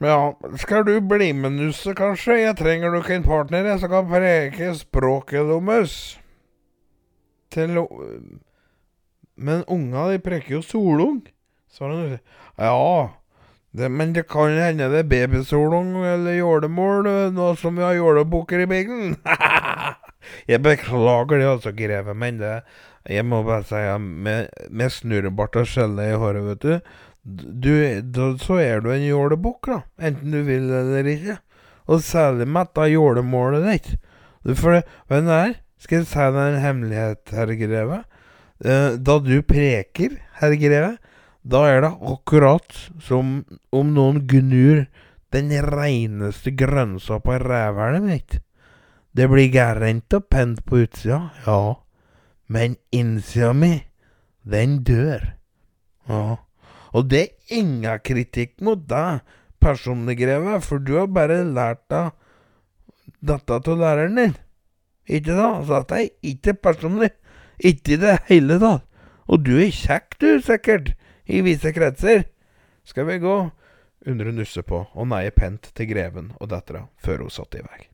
Ja, 0.03 0.33
skal 0.59 0.83
du 0.83 0.97
bli 1.07 1.29
med, 1.31 1.53
Nusse, 1.55 1.93
kanskje? 1.95 2.41
Jeg 2.41 2.57
trenger 2.59 2.91
nok 2.91 3.07
en 3.15 3.23
partner 3.23 3.69
som 3.79 3.93
kan 3.93 4.09
preke 4.11 4.73
språket 4.75 5.47
deres. 5.47 6.17
til 7.55 7.69
å- 7.77 8.19
Men 9.37 9.63
unga 9.67 10.09
de 10.11 10.19
preker 10.19 10.49
jo 10.55 10.61
solung, 10.61 11.21
sa 11.69 11.87
han. 11.87 12.19
Ja, 12.57 13.09
det, 13.75 13.89
men 13.91 14.13
det 14.15 14.25
kan 14.31 14.55
hende 14.55 14.89
det 14.91 15.03
er 15.03 15.09
babysolung 15.11 15.95
eller 16.05 16.37
jålemål, 16.37 17.07
eh, 17.11 17.31
nå 17.35 17.51
som 17.59 17.75
vi 17.75 17.83
har 17.83 17.97
jålebukker 17.97 18.63
i 18.63 18.67
bilen. 18.71 19.15
jeg 20.51 20.61
beklager 20.63 21.41
det 21.41 21.49
altså, 21.49 21.75
greve, 21.75 22.13
men 22.13 22.39
det 22.41 22.59
Jeg 23.05 23.21
må 23.21 23.43
bare 23.45 23.61
si, 23.69 23.77
ja, 23.77 23.97
med, 24.01 24.47
med 24.73 24.89
snurrebart 24.89 25.59
og 25.61 25.67
skjelle 25.69 26.07
i 26.09 26.15
håret, 26.17 26.41
vet 26.47 26.63
du, 26.63 26.95
du 27.25 28.01
da, 28.01 28.31
så 28.41 28.57
er 28.61 28.81
du 28.81 28.89
en 28.93 29.05
jålebukk, 29.05 29.69
da. 29.69 29.77
Enten 30.01 30.33
du 30.33 30.39
vil 30.47 30.71
eller 30.73 31.05
ikke. 31.09 31.37
Og 31.85 32.01
særlig 32.01 32.47
med 32.49 32.71
dette 32.71 32.87
jålemålet 32.89 33.67
ditt. 33.69 33.91
Du, 34.45 34.55
For 34.57 34.79
er 34.79 34.81
det? 34.81 35.21
hva, 35.21 35.39
skal 35.81 36.01
jeg 36.01 36.09
si 36.09 36.27
deg 36.33 36.41
en 36.41 36.61
hemmelighet, 36.63 37.33
herr 37.33 37.53
greve? 37.59 38.01
Eh, 38.65 38.97
da 38.97 39.17
du 39.21 39.35
preker, 39.45 40.17
herr 40.39 40.57
greve, 40.61 40.95
da 41.45 41.61
er 41.69 41.83
det 41.85 41.93
akkurat 42.01 42.77
som 43.05 43.43
om 43.69 43.93
noen 43.93 44.23
gnur 44.25 44.85
den 45.35 45.51
reineste 45.61 46.53
grønnsa 46.57 47.19
på 47.21 47.37
rævhælet 47.43 48.05
mitt. 48.05 48.39
Det 49.15 49.29
blir 49.31 49.51
gærent 49.53 50.13
og 50.17 50.25
pent 50.31 50.63
på 50.65 50.81
utsida, 50.83 51.21
ja, 51.45 51.75
men 52.51 52.75
innsida 52.91 53.53
mi, 53.53 53.77
den 54.43 54.81
dør. 54.83 55.21
Ja. 56.09 56.37
Og 56.95 57.09
det 57.11 57.21
er 57.21 57.59
ingen 57.59 58.01
kritikk 58.03 58.57
mot 58.65 58.81
deg, 58.89 59.21
personlig 59.61 60.17
greve, 60.19 60.59
for 60.61 60.81
du 60.81 60.95
har 60.99 61.07
bare 61.11 61.43
lært 61.45 61.85
deg 61.91 62.11
dette 63.25 63.61
av 63.61 63.79
læreren 63.79 64.19
din. 64.19 64.35
Ikke 65.05 65.37
da? 65.37 65.49
Så 65.61 65.79
dette 65.79 66.01
er 66.01 66.33
ikke 66.33 66.57
personlig. 66.57 67.11
Ikke 67.59 67.95
i 67.95 68.01
det 68.01 68.19
hele 68.29 68.59
tatt. 68.61 68.85
Og 69.25 69.41
du 69.45 69.55
er 69.57 69.73
kjekk, 69.73 70.17
du, 70.21 70.29
sikkert. 70.43 70.93
I 71.25 71.41
visse 71.45 71.71
kretser. 71.73 72.23
Skal 72.85 73.07
vi 73.09 73.19
gå? 73.23 73.35
Undre 74.05 74.31
nusse 74.35 74.61
på 74.61 74.83
og 74.93 75.07
neie 75.09 75.31
pent 75.33 75.71
til 75.73 75.89
greven 75.89 76.31
og 76.37 76.49
dattera 76.51 76.83
før 77.01 77.25
hun 77.25 77.33
satte 77.33 77.61
i 77.61 77.65
vei. 77.65 77.85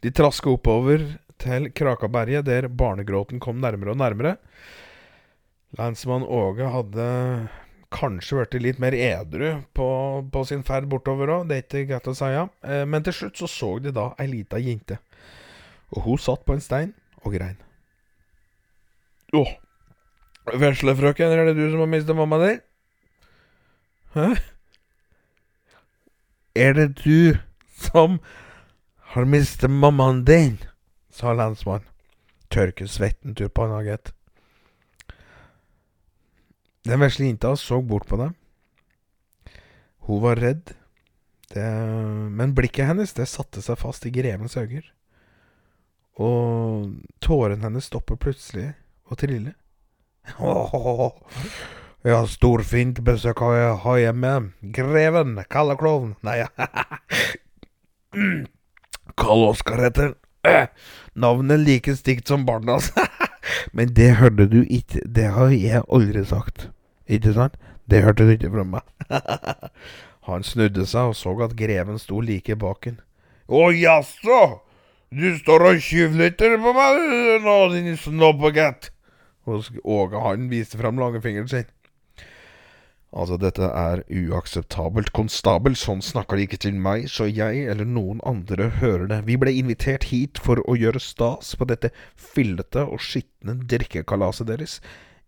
De 0.00 0.10
traska 0.16 0.50
oppover 0.50 1.04
til 1.40 1.70
Krakaberget, 1.76 2.46
der 2.48 2.68
barnegråten 2.68 3.40
kom 3.40 3.60
nærmere 3.62 3.94
og 3.94 4.00
nærmere. 4.00 4.36
Lensmann 5.78 6.24
Åge 6.26 6.66
hadde 6.72 7.06
kanskje 7.94 8.40
blitt 8.40 8.62
litt 8.64 8.80
mer 8.82 8.94
edru 8.96 9.60
på, 9.74 9.86
på 10.32 10.42
sin 10.46 10.62
ferd 10.66 10.88
bortover 10.90 11.30
òg, 11.36 11.48
det 11.50 11.56
er 11.56 11.64
ikke 11.64 11.86
greit 11.92 12.10
å 12.10 12.14
si. 12.16 12.30
ja. 12.32 12.44
Eh, 12.62 12.84
Men 12.86 13.06
til 13.06 13.14
slutt 13.16 13.38
så 13.38 13.48
så 13.50 13.70
de 13.82 13.92
da 13.94 14.10
ei 14.18 14.28
lita 14.30 14.58
jente. 14.62 14.98
Og 15.94 16.02
hun 16.06 16.18
satt 16.22 16.44
på 16.46 16.54
en 16.54 16.62
stein 16.64 16.92
og 17.22 17.34
grein. 17.34 17.58
Å, 19.34 19.44
veslefrøken, 20.58 21.30
er 21.32 21.50
det 21.50 21.56
du 21.58 21.66
som 21.70 21.84
har 21.84 21.90
mista 21.90 22.16
mamma 22.16 22.38
di? 22.42 22.54
Hæ? 24.14 24.28
Er 26.54 26.72
det 26.74 26.88
du 27.04 27.38
som 27.78 28.18
har 29.14 29.24
mistet 29.24 29.70
mammaen 29.70 30.24
din? 30.24 30.58
sa 31.10 31.32
lensmannen. 31.34 31.86
Tørke 32.50 32.86
svetten 32.88 33.34
tur 33.34 33.48
på 33.48 33.62
panna, 33.62 33.82
gitt. 33.86 34.12
Den 36.86 37.02
vesle 37.02 37.28
jenta 37.28 37.52
så 37.56 37.80
bort 37.82 38.08
på 38.08 38.18
dem. 38.18 38.34
Hun 40.08 40.22
var 40.22 40.40
redd, 40.40 40.72
det, 41.54 41.66
men 42.34 42.54
blikket 42.54 42.88
hennes 42.88 43.12
det 43.14 43.28
satte 43.30 43.62
seg 43.62 43.78
fast 43.78 44.06
i 44.06 44.14
grevens 44.14 44.56
øyne. 44.58 44.82
Og 46.18 46.90
tårene 47.22 47.62
hennes 47.68 47.86
stopper 47.86 48.18
plutselig 48.18 48.72
å 49.10 49.18
trille. 49.18 49.54
Ja, 52.06 52.22
storfint 52.24 53.02
besøk 53.04 53.42
har 53.44 53.58
jeg 53.58 53.72
har 53.82 53.98
hjemme. 54.00 54.30
Greven, 54.76 55.34
Kalle 55.52 55.74
Klovn 55.76 56.14
Nei, 56.24 56.38
Karl 59.20 59.44
Oskar 59.50 59.82
heter. 59.84 60.14
Navnet 61.14 61.60
like 61.60 61.96
stygt 61.96 62.28
som 62.28 62.46
barnas. 62.46 62.92
Men 63.76 63.92
det 63.94 64.16
hørte 64.16 64.46
du 64.48 64.62
ikke. 64.64 65.02
Det 65.04 65.28
har 65.34 65.52
jeg 65.52 65.82
aldri 65.92 66.24
sagt. 66.24 66.70
Ikke 67.06 67.34
sant? 67.36 67.58
Det 67.90 68.02
hørte 68.04 68.24
du 68.24 68.32
ikke 68.34 68.52
fra 68.54 68.64
meg. 68.64 68.82
Han 70.28 70.44
snudde 70.46 70.86
seg 70.86 71.12
og 71.12 71.16
så 71.18 71.34
at 71.44 71.56
greven 71.58 71.98
sto 71.98 72.20
like 72.22 72.54
bak 72.60 72.86
ham. 72.86 72.98
Å 73.50 73.70
jaså! 73.74 74.40
Du 75.10 75.26
står 75.40 75.64
og 75.66 75.80
tjuvlytter 75.82 76.54
på 76.62 76.74
meg 76.76 77.00
nå, 77.42 77.54
din 77.72 77.96
snobbegutt! 77.98 78.92
Og 79.48 79.70
Åge 79.84 80.20
han 80.24 80.48
viste 80.50 80.80
fram 80.80 80.98
langfingeren 81.00 81.48
sin. 81.48 81.68
Altså, 83.10 83.34
dette 83.42 83.66
er 83.66 84.04
uakseptabelt. 84.06 85.10
Konstabel, 85.16 85.74
sånn 85.74 86.02
snakker 86.04 86.38
de 86.38 86.46
ikke 86.46 86.60
til 86.62 86.76
meg, 86.78 87.08
så 87.10 87.26
jeg 87.26 87.64
eller 87.72 87.88
noen 87.88 88.20
andre 88.28 88.68
hører 88.78 89.08
det. 89.10 89.20
Vi 89.26 89.38
ble 89.40 89.54
invitert 89.58 90.06
hit 90.12 90.38
for 90.38 90.62
å 90.62 90.76
gjøre 90.78 91.02
stas 91.02 91.56
på 91.58 91.66
dette 91.66 91.90
fillete 92.14 92.84
og 92.86 93.02
skitne 93.02 93.56
drikkekalaset 93.66 94.46
deres. 94.52 94.78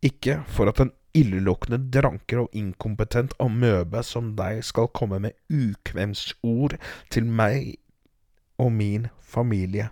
Ikke 0.02 0.40
for 0.47 0.70
at 0.70 0.78
en 0.82 0.93
illeluktende 1.18 1.80
dranker 1.93 2.44
og 2.44 2.55
inkompetent 2.56 3.34
amøbe 3.43 4.05
som 4.06 4.30
deg 4.39 4.62
skal 4.66 4.89
komme 4.94 5.18
med 5.26 5.34
ukvemsord 5.51 6.78
til 7.10 7.26
meg 7.26 7.74
og 8.62 8.70
min 8.78 9.10
familie. 9.18 9.90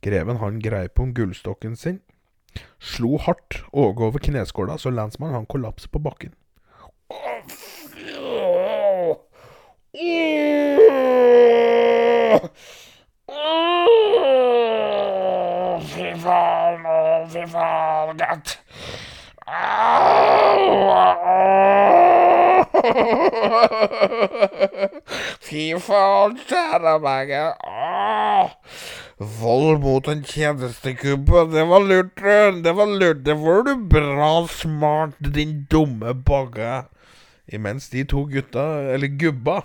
Greven 0.00 0.36
han 0.40 0.60
greip 0.64 1.00
om 1.00 1.10
gullstokken 1.14 1.76
sin, 1.76 2.00
slo 2.80 3.18
hardt 3.20 3.60
Åge 3.72 4.04
over 4.06 4.18
kneskåla, 4.18 4.78
så 4.78 4.90
lensmannen 4.90 5.34
han 5.34 5.46
kollapset 5.46 5.90
på 5.92 6.00
bakken. 6.00 6.32
Fy 15.90 16.08
faen, 16.22 16.86
å, 16.86 16.98
fy 17.28 17.44
faen, 17.52 18.16
gatt. 18.16 18.56
Fy 25.44 25.64
faen, 25.84 26.38
kjære 26.48 26.96
meg. 27.04 27.36
Vold 29.20 29.82
mot 29.82 30.06
en 30.08 30.22
tjenestekubbe, 30.24 31.42
det 31.52 31.64
var 31.68 31.82
lurt. 31.84 32.22
Det 32.64 32.72
var 32.72 32.88
lurt. 32.88 33.20
Det 33.24 33.34
var 33.36 33.66
du 33.66 33.74
bra 33.92 34.46
smart, 34.48 35.18
din 35.20 35.66
dumme 35.70 36.14
bagge. 36.14 36.86
Imens 37.52 37.90
de 37.92 38.04
to 38.08 38.24
gutta, 38.30 38.62
eller 38.94 39.10
gubba 39.18 39.62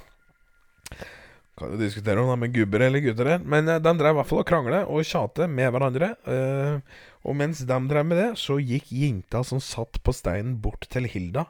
Kan 1.56 1.72
jo 1.72 1.77
diskutere 1.80 2.19
om 2.19 2.32
de 2.34 2.48
er 2.48 2.52
gubber 2.52 2.82
eller 2.84 2.99
gutter 2.99 3.30
men 3.45 3.69
eh, 3.69 3.77
de 3.80 3.91
drev 3.95 4.15
i 4.15 4.18
hvert 4.18 4.27
fall 4.27 4.41
og 4.41 4.48
krangle 4.49 4.82
og 4.90 5.06
tjate 5.07 5.48
med 5.48 5.69
hverandre. 5.72 6.10
eh, 6.27 6.82
og 7.23 7.38
mens 7.40 7.61
de 7.64 7.77
drev 7.88 8.06
med 8.06 8.19
det, 8.19 8.27
så 8.41 8.57
gikk 8.60 8.91
jenta 8.91 9.44
som 9.44 9.61
satt 9.64 10.02
på 10.03 10.11
steinen, 10.11 10.57
bort 10.60 10.90
til 10.91 11.07
Hilda 11.07 11.45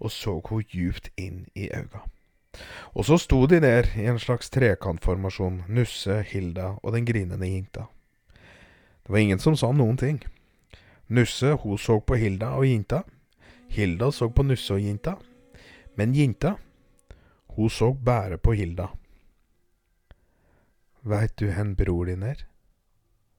og 0.00 0.10
så 0.10 0.40
henne 0.42 0.66
djupt 0.74 1.12
inn 1.14 1.46
i 1.54 1.70
øynene. 1.70 2.02
Og 2.94 3.06
så 3.08 3.18
sto 3.18 3.44
de 3.50 3.60
der 3.60 3.88
i 3.98 4.06
en 4.10 4.18
slags 4.18 4.50
trekantformasjon, 4.54 5.64
Nusse, 5.68 6.22
Hilda 6.30 6.74
og 6.82 6.94
den 6.94 7.06
grinende 7.06 7.48
jinta. 7.48 7.88
Det 9.04 9.12
var 9.12 9.18
ingen 9.18 9.38
som 9.38 9.56
sa 9.56 9.72
noen 9.72 9.96
ting. 10.00 10.22
Nusse, 11.08 11.52
hun 11.60 11.78
så 11.78 11.98
på 12.00 12.16
Hilda 12.16 12.54
og 12.56 12.66
jinta. 12.66 13.02
Hilda 13.68 14.10
så 14.10 14.30
på 14.30 14.42
Nusse 14.46 14.74
og 14.74 14.80
jinta. 14.80 15.16
Men 15.96 16.14
jinta, 16.14 16.54
hun 17.56 17.70
så 17.70 17.92
bare 17.92 18.38
på 18.38 18.52
Hilda. 18.52 18.88
Veit 21.04 21.36
du 21.36 21.50
hen 21.52 21.74
bror 21.76 22.06
din 22.08 22.22
er? 22.22 22.46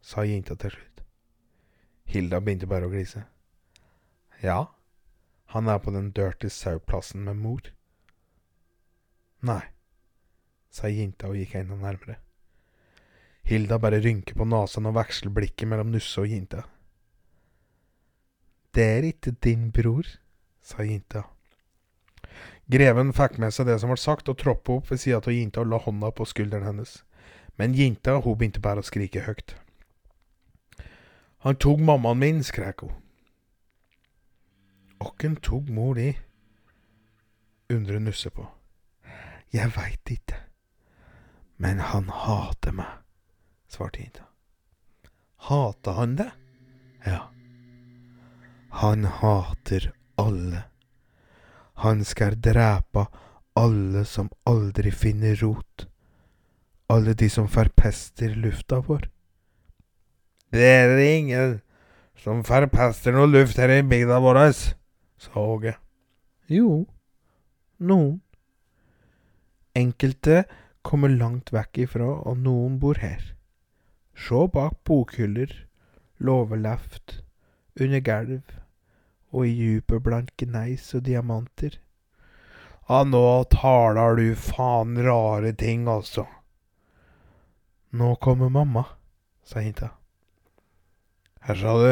sa 0.01 0.21
jenta 0.21 0.53
til 0.55 0.69
slutt. 0.69 1.01
Hilda 2.05 2.39
begynte 2.39 2.67
bare 2.69 2.85
å 2.85 2.91
glise. 2.91 3.23
Ja, 4.43 4.67
han 5.49 5.67
er 5.67 5.79
på 5.81 5.89
den 5.95 6.11
dirty 6.13 6.51
sau-plassen 6.53 7.23
med 7.25 7.41
mor. 7.41 7.71
Nei, 9.45 9.61
sa 10.73 10.89
jenta 10.89 11.30
og 11.30 11.38
gikk 11.38 11.59
enda 11.59 11.77
nærmere. 11.77 12.17
Hilda 13.45 13.77
bare 13.77 13.99
rynker 14.01 14.38
på 14.39 14.47
nesen 14.49 14.89
og 14.89 14.95
veksler 14.97 15.34
blikket 15.35 15.69
mellom 15.69 15.91
Nusse 15.93 16.23
og 16.23 16.31
jenta. 16.31 16.63
Det 18.73 18.85
er 18.95 19.05
ikke 19.11 19.35
din 19.45 19.69
bror, 19.72 20.07
sa 20.65 20.84
jenta. 20.84 21.27
Greven 22.72 23.13
fikk 23.13 23.38
med 23.38 23.53
seg 23.53 23.69
det 23.69 23.77
som 23.80 23.93
ble 23.93 23.99
sagt, 24.01 24.31
og 24.31 24.39
troppa 24.41 24.80
opp 24.80 24.89
ved 24.89 25.03
sida 25.03 25.22
av 25.22 25.30
jenta 25.35 25.61
og 25.61 25.69
la 25.69 25.80
hånda 25.84 26.09
på 26.17 26.26
skulderen 26.26 26.65
hennes. 26.65 26.97
Men 27.61 27.77
jenta 27.77 28.17
hun 28.17 28.39
begynte 28.39 28.63
bare 28.63 28.81
å 28.81 28.88
skrike 28.88 29.27
høyt. 29.30 29.53
Han 31.45 31.61
tok 31.61 31.85
mammaen 31.85 32.17
min, 32.19 32.43
skrek 32.43 32.81
hun. 32.81 32.97
Åkken 35.05 35.38
tok 35.38 35.69
mor 35.69 35.93
di? 35.93 36.15
undrer 37.69 38.01
Nusse 38.01 38.34
på. 38.34 38.49
Jeg 39.56 39.72
veit 39.72 40.11
ikke, 40.11 40.36
men 41.64 41.80
han 41.80 42.10
hater 42.11 42.73
meg, 42.76 42.90
svarte 43.72 44.02
jenta. 44.02 44.26
Hater 45.48 45.95
han 45.95 46.15
det? 46.19 46.32
Ja. 47.06 47.22
Han 48.82 49.06
hater 49.22 49.94
alle. 50.19 50.65
Han 51.86 52.03
skal 52.03 52.36
drepe 52.41 53.06
alle 53.56 54.03
som 54.10 54.27
aldri 54.44 54.91
finner 54.91 55.40
rot. 55.40 55.88
Alle 56.91 57.15
de 57.15 57.30
som 57.32 57.48
forpester 57.48 58.36
lufta 58.36 58.82
vår. 58.84 59.07
Det 60.52 60.68
er 60.68 60.98
ingen 60.99 61.61
som 62.19 62.44
forpester 62.44 63.15
noe 63.15 63.32
luft 63.32 63.61
her 63.61 63.72
i 63.72 63.80
bygda 63.88 64.19
vår, 64.19 64.41
sa 64.52 65.40
Åge. 65.40 65.77
Jo, 66.52 66.84
noen. 67.80 68.24
Enkelte 69.76 70.43
kommer 70.81 71.11
langt 71.11 71.52
vekk 71.52 71.81
ifra, 71.88 72.11
og 72.23 72.38
noen 72.39 72.80
bor 72.80 72.99
her. 73.02 73.34
Se 74.15 74.45
bak 74.53 74.77
bokhyller, 74.88 75.52
låveleft, 76.23 77.22
under 77.76 77.99
gulv 77.99 78.56
og 79.35 79.47
i 79.47 79.56
djupet 79.57 80.03
blant 80.03 80.31
gneis 80.39 80.88
og 80.95 81.03
diamanter. 81.10 81.76
Ja, 82.88 83.02
nå 83.03 83.43
taler 83.52 84.15
du 84.15 84.30
faen 84.38 84.95
rare 85.03 85.52
ting, 85.60 85.88
altså. 85.91 86.23
Nå 87.91 88.14
kommer 88.23 88.49
mamma, 88.53 88.85
sa 89.43 89.64
jenta. 89.64 89.91
Her 91.45 91.60
sa 91.60 91.76
du. 91.81 91.89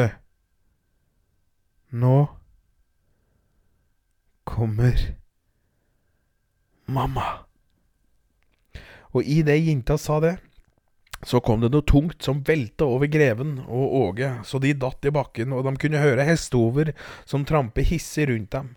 Nå 2.00 2.16
kommer 4.44 5.08
mamma. 6.86 7.43
Og 9.14 9.22
i 9.22 9.42
det 9.46 9.60
jenta 9.62 9.96
sa 9.98 10.18
det, 10.20 10.36
så 11.24 11.40
kom 11.40 11.62
det 11.62 11.70
noe 11.72 11.86
tungt 11.86 12.24
som 12.24 12.42
velta 12.44 12.84
over 12.84 13.08
greven 13.08 13.56
og 13.64 13.94
Åge, 14.00 14.30
så 14.44 14.60
de 14.60 14.74
datt 14.76 15.06
i 15.06 15.12
bakken, 15.14 15.54
og 15.56 15.64
de 15.64 15.72
kunne 15.80 16.02
høre 16.02 16.26
hestehover 16.26 16.92
som 17.24 17.46
trampet 17.48 17.88
hissig 17.88 18.28
rundt 18.28 18.52
dem. 18.52 18.74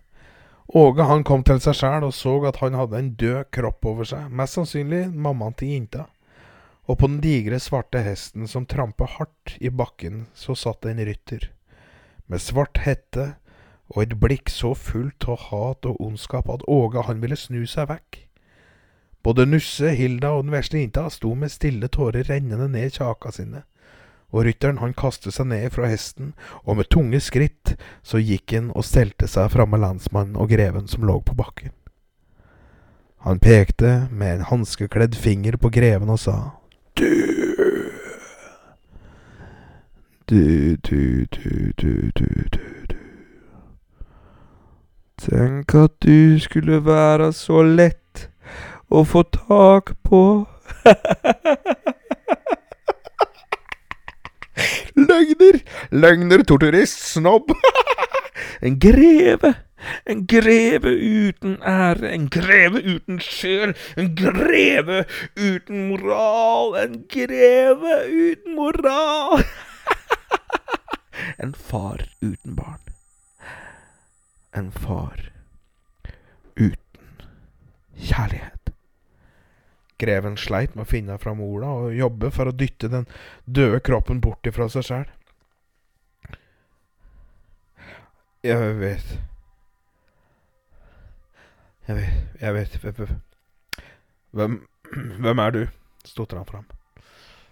Åge 0.67 1.07
han 1.07 1.23
kom 1.27 1.43
til 1.47 1.59
seg 1.63 1.77
sjæl 1.79 2.05
og 2.07 2.13
så 2.15 2.35
at 2.47 2.59
han 2.59 2.75
hadde 2.75 2.99
en 2.99 3.13
død 3.19 3.49
kropp 3.55 3.87
over 3.87 4.07
seg, 4.07 4.29
mest 4.31 4.57
sannsynlig 4.57 5.07
mammaen 5.11 5.55
til 5.59 5.73
jenta. 5.73 6.07
Og 6.87 6.99
på 6.99 7.09
den 7.09 7.19
digre, 7.23 7.59
svarte 7.59 7.99
hesten 8.03 8.47
som 8.47 8.67
trampet 8.67 9.15
hardt 9.17 9.55
i 9.59 9.71
bakken, 9.71 10.27
så 10.35 10.55
satt 10.55 10.87
en 10.87 11.03
rytter. 11.03 11.49
Med 12.27 12.43
svart 12.43 12.83
hette 12.83 13.33
og 13.91 14.03
et 14.03 14.15
blikk 14.19 14.51
så 14.51 14.73
fullt 14.75 15.27
av 15.31 15.49
hat 15.49 15.87
og 15.87 15.99
ondskap 16.03 16.51
at 16.51 16.63
Åge 16.67 17.03
han 17.07 17.23
ville 17.23 17.39
snu 17.39 17.63
seg 17.67 17.87
vekk. 17.91 18.26
Både 19.27 19.43
Nusse, 19.45 19.89
Hilda 19.91 20.29
og 20.37 20.45
den 20.45 20.53
vesle 20.55 20.79
jenta 20.79 21.09
sto 21.11 21.33
med 21.35 21.51
stille 21.51 21.89
tårer 21.91 22.29
rennende 22.29 22.69
ned 22.71 22.93
kjaka 22.95 23.33
sine, 23.35 23.65
og 24.31 24.45
rytteren 24.47 24.77
han 24.79 24.93
kastet 24.95 25.35
seg 25.35 25.49
ned 25.49 25.65
fra 25.75 25.89
hesten, 25.91 26.29
og 26.63 26.77
med 26.79 26.87
tunge 26.87 27.19
skritt 27.19 27.73
så 28.07 28.21
gikk 28.23 28.53
han 28.55 28.69
og 28.71 28.87
stelte 28.87 29.27
seg 29.27 29.49
framme 29.51 29.81
landsmannen 29.83 30.39
og 30.39 30.47
greven 30.53 30.87
som 30.87 31.03
lå 31.03 31.17
på 31.27 31.35
bakken. 31.35 31.75
Han 33.27 33.43
pekte 33.43 34.07
med 34.15 34.37
en 34.37 34.47
hanskekledd 34.47 35.19
finger 35.19 35.59
på 35.59 35.73
greven 35.75 36.13
og 36.15 36.21
sa 36.23 36.37
Du 36.95 37.11
Du, 40.29 40.75
du, 40.87 41.25
du, 41.35 41.73
du, 41.75 42.11
du, 42.15 42.31
du, 42.55 42.65
du. 42.87 42.97
Tenk 45.19 45.75
at 45.75 45.99
du 46.03 46.39
skulle 46.39 46.79
være 46.85 47.33
så 47.35 47.59
lett 47.63 48.29
å 48.89 49.03
få 49.07 49.23
tak 49.33 49.93
på. 50.07 50.21
Løgner! 54.97 55.61
Løgner, 55.91 56.43
torturist, 56.43 56.99
snobb. 57.13 57.51
en 58.65 58.79
greve. 58.79 59.53
En 60.09 60.25
greve 60.27 60.89
uten 60.89 61.59
ære, 61.61 62.09
en 62.11 62.25
greve 62.33 62.81
uten 62.81 63.19
sjel, 63.21 63.75
en 63.95 64.09
greve 64.17 65.03
uten 65.37 65.87
moral, 65.91 66.73
en 66.81 66.97
greve 67.11 67.99
uten 68.09 68.57
moral. 68.57 69.45
en 71.43 71.53
far 71.53 72.03
uten 72.21 72.57
barn. 72.57 72.83
En 74.57 74.71
far 74.71 75.29
uten 76.57 77.27
kjærlighet. 77.95 78.56
Greven 79.97 80.37
sleit 80.37 80.75
med 80.75 80.85
å 80.85 80.89
finne 80.89 81.17
fram 81.21 81.41
orda 81.41 81.69
og 81.73 81.95
jobbe 81.97 82.29
for 82.33 82.49
å 82.49 82.55
dytte 82.55 82.89
den 82.93 83.07
døde 83.45 83.79
kroppen 83.85 84.21
bort 84.21 84.45
ifra 84.45 84.67
seg 84.69 84.85
sjæl. 84.85 85.07
Jeg 88.45 88.75
vet 88.79 89.17
Jeg 91.87 91.95
vet 91.97 92.37
Jeg 92.41 92.53
vet 92.57 93.09
Hvem 94.37 94.59
Hvem 95.23 95.39
er 95.43 95.51
du? 95.51 95.61
stotrer 96.07 96.39
han 96.39 96.47
fram. 96.47 96.67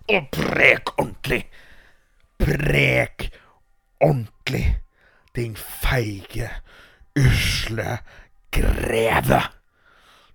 Og 0.07 0.27
prek 0.31 0.93
ordentlig! 0.95 1.41
Prek 2.39 3.25
ordentlig, 3.99 4.63
din 5.35 5.57
feige, 5.59 6.47
usle 7.19 7.97
greve! 8.55 9.41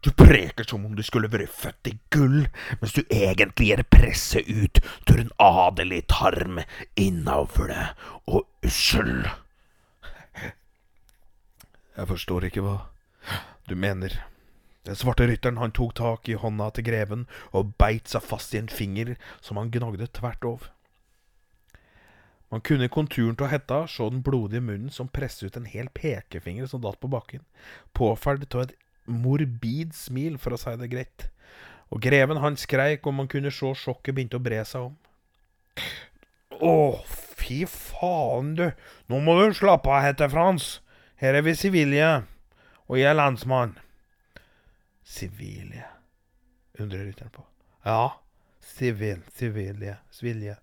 Du 0.01 0.11
preker 0.11 0.65
som 0.65 0.87
om 0.87 0.97
du 0.97 1.03
skulle 1.05 1.29
vært 1.29 1.53
født 1.53 1.91
i 1.91 1.99
gull, 2.15 2.47
mens 2.81 2.95
du 2.97 3.03
egentlig 3.13 3.75
er 3.75 3.85
presset 3.85 4.49
ut 4.49 4.81
til 5.05 5.21
en 5.21 5.33
adelig 5.45 6.07
tarm 6.09 6.63
innavle 6.97 7.91
og 8.25 8.47
ussel. 8.65 9.29
Jeg 12.01 12.09
forstår 12.09 12.49
ikke 12.49 12.65
hva 12.65 12.77
du 13.69 13.77
mener. 13.77 14.15
Den 14.89 14.97
svarte 14.97 15.27
rytteren 15.29 15.61
han 15.61 15.77
tok 15.77 15.93
tak 16.01 16.29
i 16.33 16.39
hånda 16.41 16.71
til 16.73 16.87
greven 16.89 17.27
og 17.53 17.75
beit 17.77 18.09
seg 18.09 18.25
fast 18.25 18.55
i 18.57 18.63
en 18.63 18.73
finger 18.73 19.19
som 19.45 19.61
han 19.61 19.69
gnagde 19.75 20.09
tvert 20.17 20.47
over. 20.49 20.71
Man 22.51 22.65
kunne 22.65 22.89
i 22.89 22.91
konturen 22.91 23.37
av 23.39 23.53
hetta 23.53 23.85
se 23.87 24.09
den 24.11 24.25
blodige 24.27 24.65
munnen 24.65 24.91
som 24.91 25.13
presset 25.13 25.53
ut 25.53 25.59
en 25.61 25.69
hel 25.69 25.93
pekefinger 25.95 26.67
som 26.67 26.81
datt 26.83 26.99
på 27.05 27.11
bakken, 27.13 27.45
påferd 27.95 28.49
av 28.49 28.65
et 28.65 28.79
morbid 29.11 29.95
smil, 29.97 30.39
for 30.41 30.55
å 30.55 30.61
si 30.61 30.73
det 30.81 30.91
greit. 30.93 31.27
Og 31.91 32.03
greven 32.03 32.39
han 32.43 32.59
skreik 32.61 33.07
om 33.11 33.23
han 33.23 33.31
kunne 33.31 33.53
se 33.55 33.73
sjokket 33.83 34.15
begynte 34.15 34.39
å 34.39 34.45
bre 34.45 34.63
seg 34.67 34.91
om. 34.91 34.97
Å, 36.61 36.75
fy 37.41 37.65
faen, 37.71 38.55
du. 38.59 38.67
Nå 39.11 39.21
må 39.25 39.37
du 39.41 39.57
slappe 39.57 39.91
av, 39.91 40.05
heter 40.07 40.31
Frans. 40.33 40.79
Her 41.21 41.39
er 41.39 41.45
vi 41.45 41.57
sivile, 41.59 42.11
og 42.87 43.01
jeg 43.01 43.11
er 43.11 43.19
landsmann. 43.19 43.75
Sivile, 45.05 45.89
undrer 46.79 47.09
rytteren 47.09 47.33
på. 47.35 47.45
Ja, 47.85 48.13
sivil, 48.77 49.25
sivilje, 49.35 49.99
sivilje. 50.15 50.57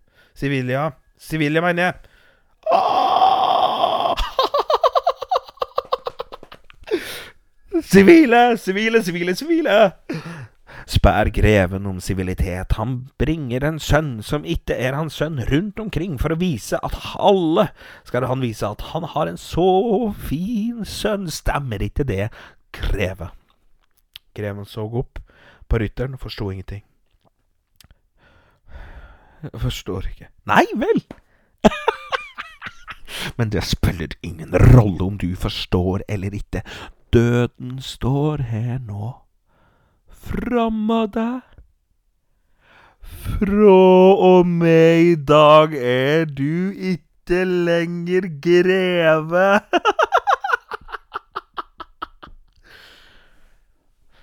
ja, 0.71 0.91
Sivile, 1.17 1.61
mener 1.61 1.83
jeg. 1.83 1.95
Ah! 2.71 3.16
Sivile, 7.83 8.57
sivile, 8.57 9.03
sivile, 9.03 9.35
sivile. 9.35 9.77
Spør 10.87 11.29
greven 11.35 11.85
om 11.85 11.99
sivilitet. 11.99 12.75
Han 12.77 13.09
bringer 13.19 13.65
en 13.67 13.79
sønn 13.79 14.17
som 14.23 14.45
ikke 14.47 14.75
er 14.75 14.95
hans 14.95 15.17
sønn, 15.19 15.39
rundt 15.49 15.79
omkring 15.83 16.17
for 16.21 16.33
å 16.33 16.39
vise 16.39 16.79
at 16.83 16.95
alle 17.19 17.69
skal 18.07 18.27
han 18.29 18.43
vise 18.43 18.67
at 18.67 18.85
han 18.93 19.07
har 19.13 19.27
en 19.27 19.39
så 19.41 19.67
fin 20.27 20.85
sønn. 20.87 21.27
Stemmer 21.31 21.83
ikke 21.83 22.07
det, 22.07 22.29
greve? 22.75 23.31
Greven 24.37 24.67
så 24.69 24.85
opp 24.85 25.19
på 25.67 25.81
rytteren 25.81 26.15
og 26.15 26.23
forsto 26.23 26.51
ingenting. 26.53 26.83
Jeg 29.43 29.61
forstår 29.61 30.07
ikke. 30.11 30.31
Nei 30.49 30.65
vel! 30.75 31.03
Men 33.37 33.51
det 33.53 33.63
spiller 33.67 34.13
ingen 34.25 34.53
rolle 34.73 35.03
om 35.03 35.17
du 35.19 35.29
forstår 35.35 36.05
eller 36.09 36.33
ikke. 36.37 36.63
Døden 37.17 37.79
står 37.81 38.43
her 38.45 38.75
nå, 38.83 39.07
framme 40.27 40.99
deg. 41.15 41.41
Fra 43.01 43.77
og 44.27 44.45
med 44.45 45.05
i 45.07 45.15
dag 45.31 45.73
er 45.79 46.27
du 46.29 46.75
ikke 46.91 47.41
lenger 47.41 48.27
greve. 48.45 49.47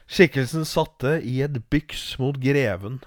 Skikkelsen 0.06 0.62
satte 0.68 1.16
i 1.18 1.40
et 1.42 1.58
byks 1.74 2.12
mot 2.22 2.38
greven 2.38 3.00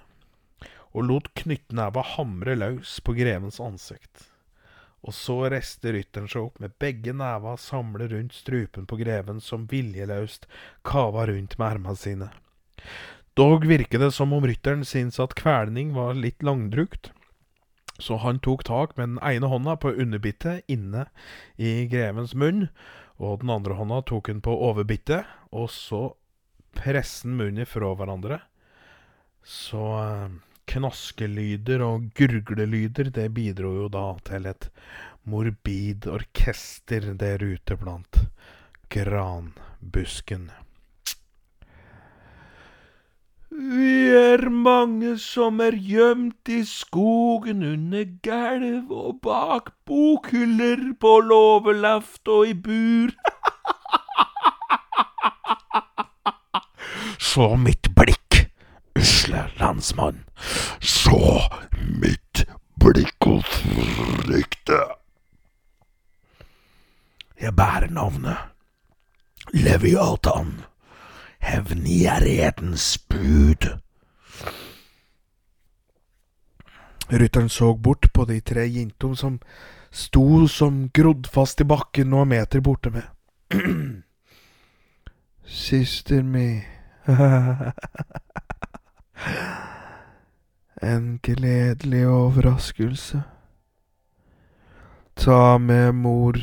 og 0.91 1.05
lot 1.13 1.31
knyttneva 1.39 2.03
hamre 2.17 2.59
løs 2.59 2.97
på 2.99 3.15
grevens 3.15 3.61
ansikt. 3.63 4.33
Og 5.07 5.15
så 5.15 5.37
reiste 5.47 5.93
rytteren 5.95 6.27
seg 6.27 6.49
opp 6.49 6.59
med 6.59 6.75
begge 6.83 7.13
neva 7.15 7.55
samlet 7.61 8.11
rundt 8.11 8.35
strupen 8.35 8.87
på 8.89 8.99
greven, 8.99 9.39
som 9.39 9.67
viljeløst 9.71 10.49
kava 10.87 11.25
rundt 11.29 11.55
med 11.55 11.67
armene 11.67 11.95
sine. 11.95 12.27
Dog 13.37 13.67
virket 13.69 14.01
det 14.01 14.11
som 14.15 14.33
om 14.33 14.43
rytteren 14.49 14.83
syntes 14.85 15.21
at 15.23 15.37
kvelning 15.37 15.93
var 15.95 16.17
litt 16.17 16.43
langdrukt. 16.43 17.11
Så 17.97 18.19
han 18.21 18.41
tok 18.43 18.65
tak 18.67 18.97
med 18.97 19.13
den 19.15 19.19
ene 19.25 19.49
hånda 19.49 19.77
på 19.81 19.93
underbittet 19.95 20.67
inne 20.69 21.07
i 21.57 21.87
grevens 21.89 22.35
munn, 22.37 22.67
og 23.17 23.41
den 23.41 23.53
andre 23.53 23.77
hånda 23.77 24.03
tok 24.09 24.29
han 24.29 24.43
på 24.45 24.53
overbittet, 24.69 25.25
og 25.49 25.71
så 25.73 26.01
presset 26.77 27.29
han 27.29 27.39
munnen 27.39 27.69
fra 27.69 27.93
hverandre. 27.97 28.41
Så 29.47 29.85
eh, 30.01 30.35
knaskelyder 30.67 31.83
og 31.85 32.09
gurglelyder, 32.17 33.11
det 33.15 33.31
bidro 33.33 33.73
jo 33.81 33.89
da 33.91 34.07
til 34.27 34.47
et 34.51 34.69
morbid 35.27 36.07
orkester 36.11 37.13
der 37.19 37.43
ute 37.43 37.77
blant 37.79 38.21
granbusken. 38.93 40.49
Vi 43.49 44.09
er 44.13 44.49
mange 44.53 45.15
som 45.17 45.61
er 45.63 45.73
gjemt 45.81 46.49
i 46.51 46.59
skogen 46.67 47.63
under 47.65 48.03
gelv 48.21 48.91
og 48.91 49.21
bak 49.23 49.71
bokhyller 49.87 50.93
på 51.01 51.19
låvelaft 51.25 52.27
og 52.27 52.47
i 52.51 52.53
bur. 52.53 53.15
Så 57.33 57.55
mitt 57.55 57.86
landsmann. 59.59 60.23
så 60.81 61.41
mitt 62.01 62.45
blikk 62.79 63.27
og 63.27 63.43
frykte. 63.43 64.79
Jeg 67.41 67.55
bærer 67.55 67.89
navnet 67.89 68.37
Leviatan, 69.53 70.61
hevngjerrighetens 71.39 72.97
bud. 72.97 73.67
Rytteren 77.11 77.49
så 77.49 77.73
bort 77.73 78.09
på 78.13 78.25
de 78.25 78.39
tre 78.39 78.65
jintom 78.67 79.15
som 79.15 79.39
sto 79.91 80.47
som 80.47 80.89
grodd 80.89 81.29
fast 81.31 81.61
i 81.63 81.67
bakken 81.67 82.09
noen 82.11 82.33
meter 82.33 82.59
borte 82.61 82.91
med. 82.91 83.07
Sister 85.47 86.23
mi 86.23 86.63
En 90.81 91.19
gledelig 91.23 92.07
overraskelse. 92.07 93.21
Ta 95.17 95.57
med 95.57 95.95
mor 95.95 96.37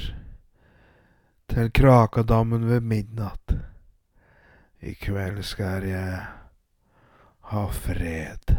til 1.48 1.70
Krakadammen 1.70 2.66
ved 2.68 2.80
midnatt. 2.80 3.54
I 4.82 4.94
kveld 5.00 5.42
skal 5.46 5.86
jeg 5.88 6.24
ha 7.52 7.66
fred. 7.72 8.56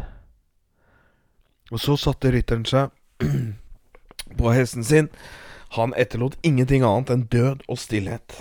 Og 1.70 1.82
så 1.82 1.96
satte 2.00 2.32
rytteren 2.32 2.64
seg 2.66 2.94
på 4.38 4.54
hesten 4.54 4.86
sin. 4.86 5.10
Han 5.76 5.94
etterlot 5.98 6.38
ingenting 6.46 6.86
annet 6.86 7.12
enn 7.12 7.26
død 7.30 7.66
og 7.68 7.78
stillhet. 7.82 8.38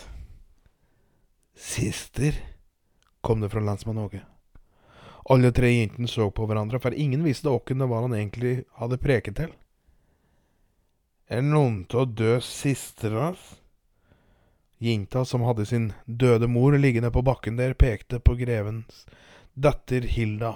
Sister, 1.55 2.37
kom 3.25 3.41
det 3.41 3.51
fra 3.51 3.63
lensmann 3.63 3.99
Åge. 3.99 4.21
Alle 5.29 5.49
tre 5.51 5.71
jentene 5.71 6.07
så 6.07 6.29
på 6.29 6.45
hverandre, 6.45 6.79
for 6.79 6.93
ingen 6.93 7.23
visste 7.25 7.49
hvem 7.49 7.81
det 7.81 7.89
var 7.89 8.05
han 8.05 8.13
egentlig 8.13 8.55
hadde 8.77 9.01
preket 9.01 9.39
til. 9.39 9.53
Er 11.25 11.41
noen 11.41 11.85
til 11.89 12.03
å 12.03 12.05
dø 12.05 12.33
hans? 12.37 13.45
Jenta 14.77 15.23
som 15.25 15.41
hadde 15.47 15.65
sin 15.65 15.93
døde 16.05 16.47
mor 16.51 16.75
liggende 16.77 17.09
på 17.09 17.23
bakken 17.25 17.57
der, 17.57 17.73
pekte 17.73 18.19
på 18.19 18.35
grevens 18.37 19.05
datter 19.55 20.03
Hilda. 20.05 20.51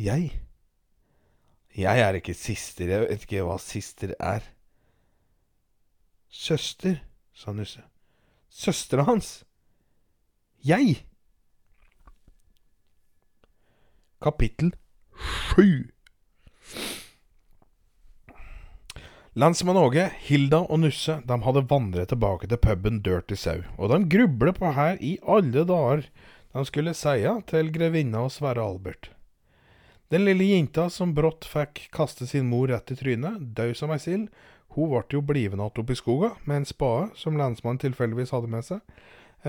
Jeg? 0.00 0.32
Jeg 1.76 2.00
er 2.04 2.18
ikke 2.18 2.34
sister, 2.34 2.88
jeg 2.88 3.04
vet 3.04 3.24
ikke 3.28 3.44
hva 3.46 3.58
sister 3.60 4.16
er. 4.18 4.42
Søster, 6.32 6.98
sa 7.36 7.52
Nusse. 7.52 7.84
Søstera 8.48 9.04
hans? 9.06 9.44
Jeg? 10.64 11.04
Kapittel 14.22 14.72
sju. 15.12 15.88
Landsmann 19.32 19.76
Åge, 19.80 20.10
Hilda 20.26 20.60
og 20.68 20.82
Nusse 20.82 21.14
de 21.24 21.38
hadde 21.40 21.64
vandret 21.70 22.10
tilbake 22.12 22.48
til 22.50 22.60
puben 22.60 23.00
Dirty 23.00 23.38
Sau, 23.40 23.62
og 23.80 23.88
de 23.88 24.02
grublet 24.12 24.58
på 24.60 24.74
her 24.76 25.00
i 25.00 25.14
alle 25.24 25.64
dager 25.68 26.04
de 26.52 26.64
skulle 26.68 26.92
seia 26.94 27.38
til 27.48 27.72
grevinna 27.72 28.26
og 28.26 28.34
Sverre 28.34 28.60
Albert. 28.60 29.08
Den 30.12 30.26
lille 30.26 30.50
jenta 30.50 30.90
som 30.92 31.14
brått 31.16 31.46
fikk 31.48 31.86
kaste 31.96 32.28
sin 32.28 32.50
mor 32.50 32.68
rett 32.68 32.92
i 32.92 32.96
trynet, 32.98 33.40
død 33.56 33.72
som 33.78 33.94
ei 33.94 34.02
sild, 34.02 34.26
hun 34.76 34.92
ble 34.92 35.00
jo 35.16 35.22
blivende 35.24 35.64
igjen 35.64 35.80
oppe 35.80 35.96
i 35.96 35.96
skoga 35.96 36.34
med 36.44 36.60
en 36.60 36.68
spade 36.68 37.08
som 37.16 37.38
lensmannen 37.40 37.80
tilfeldigvis 37.80 38.34
hadde 38.36 38.52
med 38.52 38.68
seg, 38.68 38.84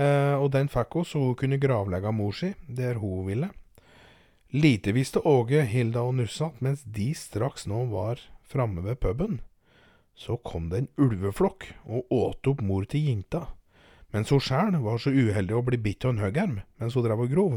eh, 0.00 0.32
og 0.32 0.48
den 0.56 0.72
fikk 0.72 0.96
hun 0.96 1.06
så 1.08 1.20
hun 1.26 1.36
kunne 1.36 1.60
gravlegge 1.60 2.12
mor 2.16 2.32
si 2.32 2.54
der 2.64 2.96
hun 3.00 3.28
ville. 3.28 3.52
Lite 4.54 4.92
visste 4.92 5.18
Åge, 5.18 5.64
Hilda 5.66 6.04
og 6.06 6.12
Nussa 6.14 6.46
at 6.52 6.60
mens 6.62 6.84
de 6.86 7.08
straks 7.18 7.64
nå 7.66 7.80
var 7.90 8.20
framme 8.46 8.84
ved 8.84 9.00
puben, 9.02 9.40
så 10.14 10.36
kom 10.46 10.68
det 10.70 10.78
en 10.78 10.92
ulveflokk 10.94 11.66
og 11.82 12.12
åt 12.14 12.46
opp 12.46 12.60
mor 12.62 12.86
til 12.86 13.08
jenta, 13.08 13.48
mens 14.14 14.30
hun 14.30 14.38
sjæl 14.38 14.76
var 14.84 15.02
så 15.02 15.10
uheldig 15.10 15.56
å 15.58 15.64
bli 15.66 15.80
bitt 15.82 16.06
av 16.06 16.14
en 16.14 16.22
høggerm 16.22 16.60
mens 16.78 16.94
hun 16.94 17.02
drev 17.02 17.24
og 17.24 17.34
grov, 17.34 17.56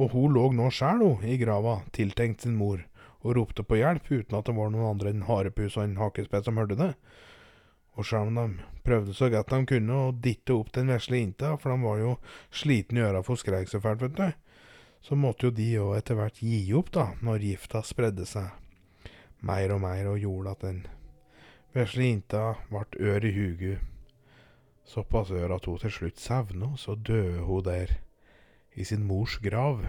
og 0.00 0.16
hun 0.16 0.32
lå 0.32 0.46
nå 0.56 0.70
sjæl 0.72 1.04
i 1.28 1.36
grava, 1.42 1.82
tiltenkt 1.92 2.46
sin 2.46 2.56
mor, 2.56 2.80
og 3.20 3.36
ropte 3.36 3.60
på 3.60 3.82
hjelp 3.82 4.08
uten 4.08 4.38
at 4.40 4.48
det 4.48 4.56
var 4.56 4.72
noen 4.72 4.94
andre 4.94 5.12
enn 5.12 5.26
Harepus 5.28 5.76
og 5.76 5.84
en 5.84 6.00
hakespett 6.00 6.48
som 6.48 6.56
hørte 6.56 6.80
det. 6.80 6.94
Og 8.00 8.08
sjøl 8.08 8.32
om 8.32 8.40
de 8.40 8.64
prøvde 8.88 9.12
så 9.12 9.28
godt 9.28 9.52
de 9.52 9.60
kunne 9.74 10.00
å 10.06 10.16
ditte 10.24 10.56
opp 10.56 10.72
den 10.72 10.88
vesle 10.88 11.20
jenta, 11.20 11.52
for 11.60 11.68
de 11.68 11.84
var 11.84 12.00
jo 12.00 12.16
slitne 12.48 13.04
i 13.04 13.06
øra 13.10 13.20
for 13.28 13.36
skreik 13.36 13.68
så 13.68 13.84
fælt, 13.84 14.08
vet 14.08 14.16
du, 14.16 14.43
så 15.04 15.16
måtte 15.16 15.50
jo 15.50 15.52
de 15.52 15.66
òg 15.82 15.98
etter 15.98 16.16
hvert 16.16 16.40
gi 16.40 16.60
opp, 16.76 16.90
da, 16.96 17.10
når 17.20 17.44
gifta 17.44 17.82
spredde 17.84 18.24
seg 18.28 18.48
mer 19.44 19.74
og 19.74 19.82
mer 19.84 20.08
og 20.08 20.22
gjorde 20.22 20.54
at 20.54 20.64
den 20.64 20.78
vesle 21.76 22.06
jenta 22.06 22.54
ble 22.70 22.86
ør 23.12 23.26
i 23.28 23.34
hugu. 23.34 23.74
Såpass 24.88 25.32
ør 25.32 25.56
at 25.58 25.68
hun 25.68 25.78
til 25.82 25.92
slutt 25.92 26.20
sevna, 26.20 26.72
så 26.80 26.96
døde 26.96 27.44
hun 27.44 27.64
der 27.66 27.98
i 28.74 28.84
sin 28.84 29.04
mors 29.04 29.36
grav. 29.44 29.84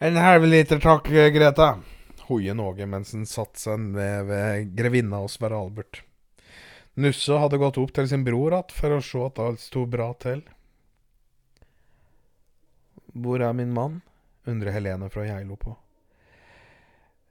En 0.00 0.16
halv 0.16 0.46
liter 0.48 0.80
takk, 0.80 1.08
Greta, 1.34 1.72
hoiet 2.28 2.56
Någe 2.56 2.86
mens 2.88 3.12
han 3.12 3.26
satte 3.28 3.60
seg 3.60 3.80
ned 3.92 4.28
ved 4.28 4.76
grevinna 4.78 5.20
hos 5.24 5.36
Sverre 5.36 5.58
Albert. 5.58 6.04
Nusse 6.98 7.36
hadde 7.38 7.60
gått 7.60 7.78
opp 7.78 7.92
til 7.94 8.08
sin 8.08 8.24
bror 8.24 8.56
att 8.56 8.72
for 8.72 8.96
å 8.96 9.02
se 9.02 9.20
at 9.26 9.38
alt 9.38 9.60
sto 9.60 9.84
bra 9.86 10.14
til. 10.18 10.42
Hvor 13.22 13.42
er 13.42 13.52
min 13.56 13.74
mann? 13.74 14.00
undrer 14.48 14.72
Helene 14.72 15.10
fra 15.12 15.26
Geilo 15.26 15.58
på. 15.60 15.74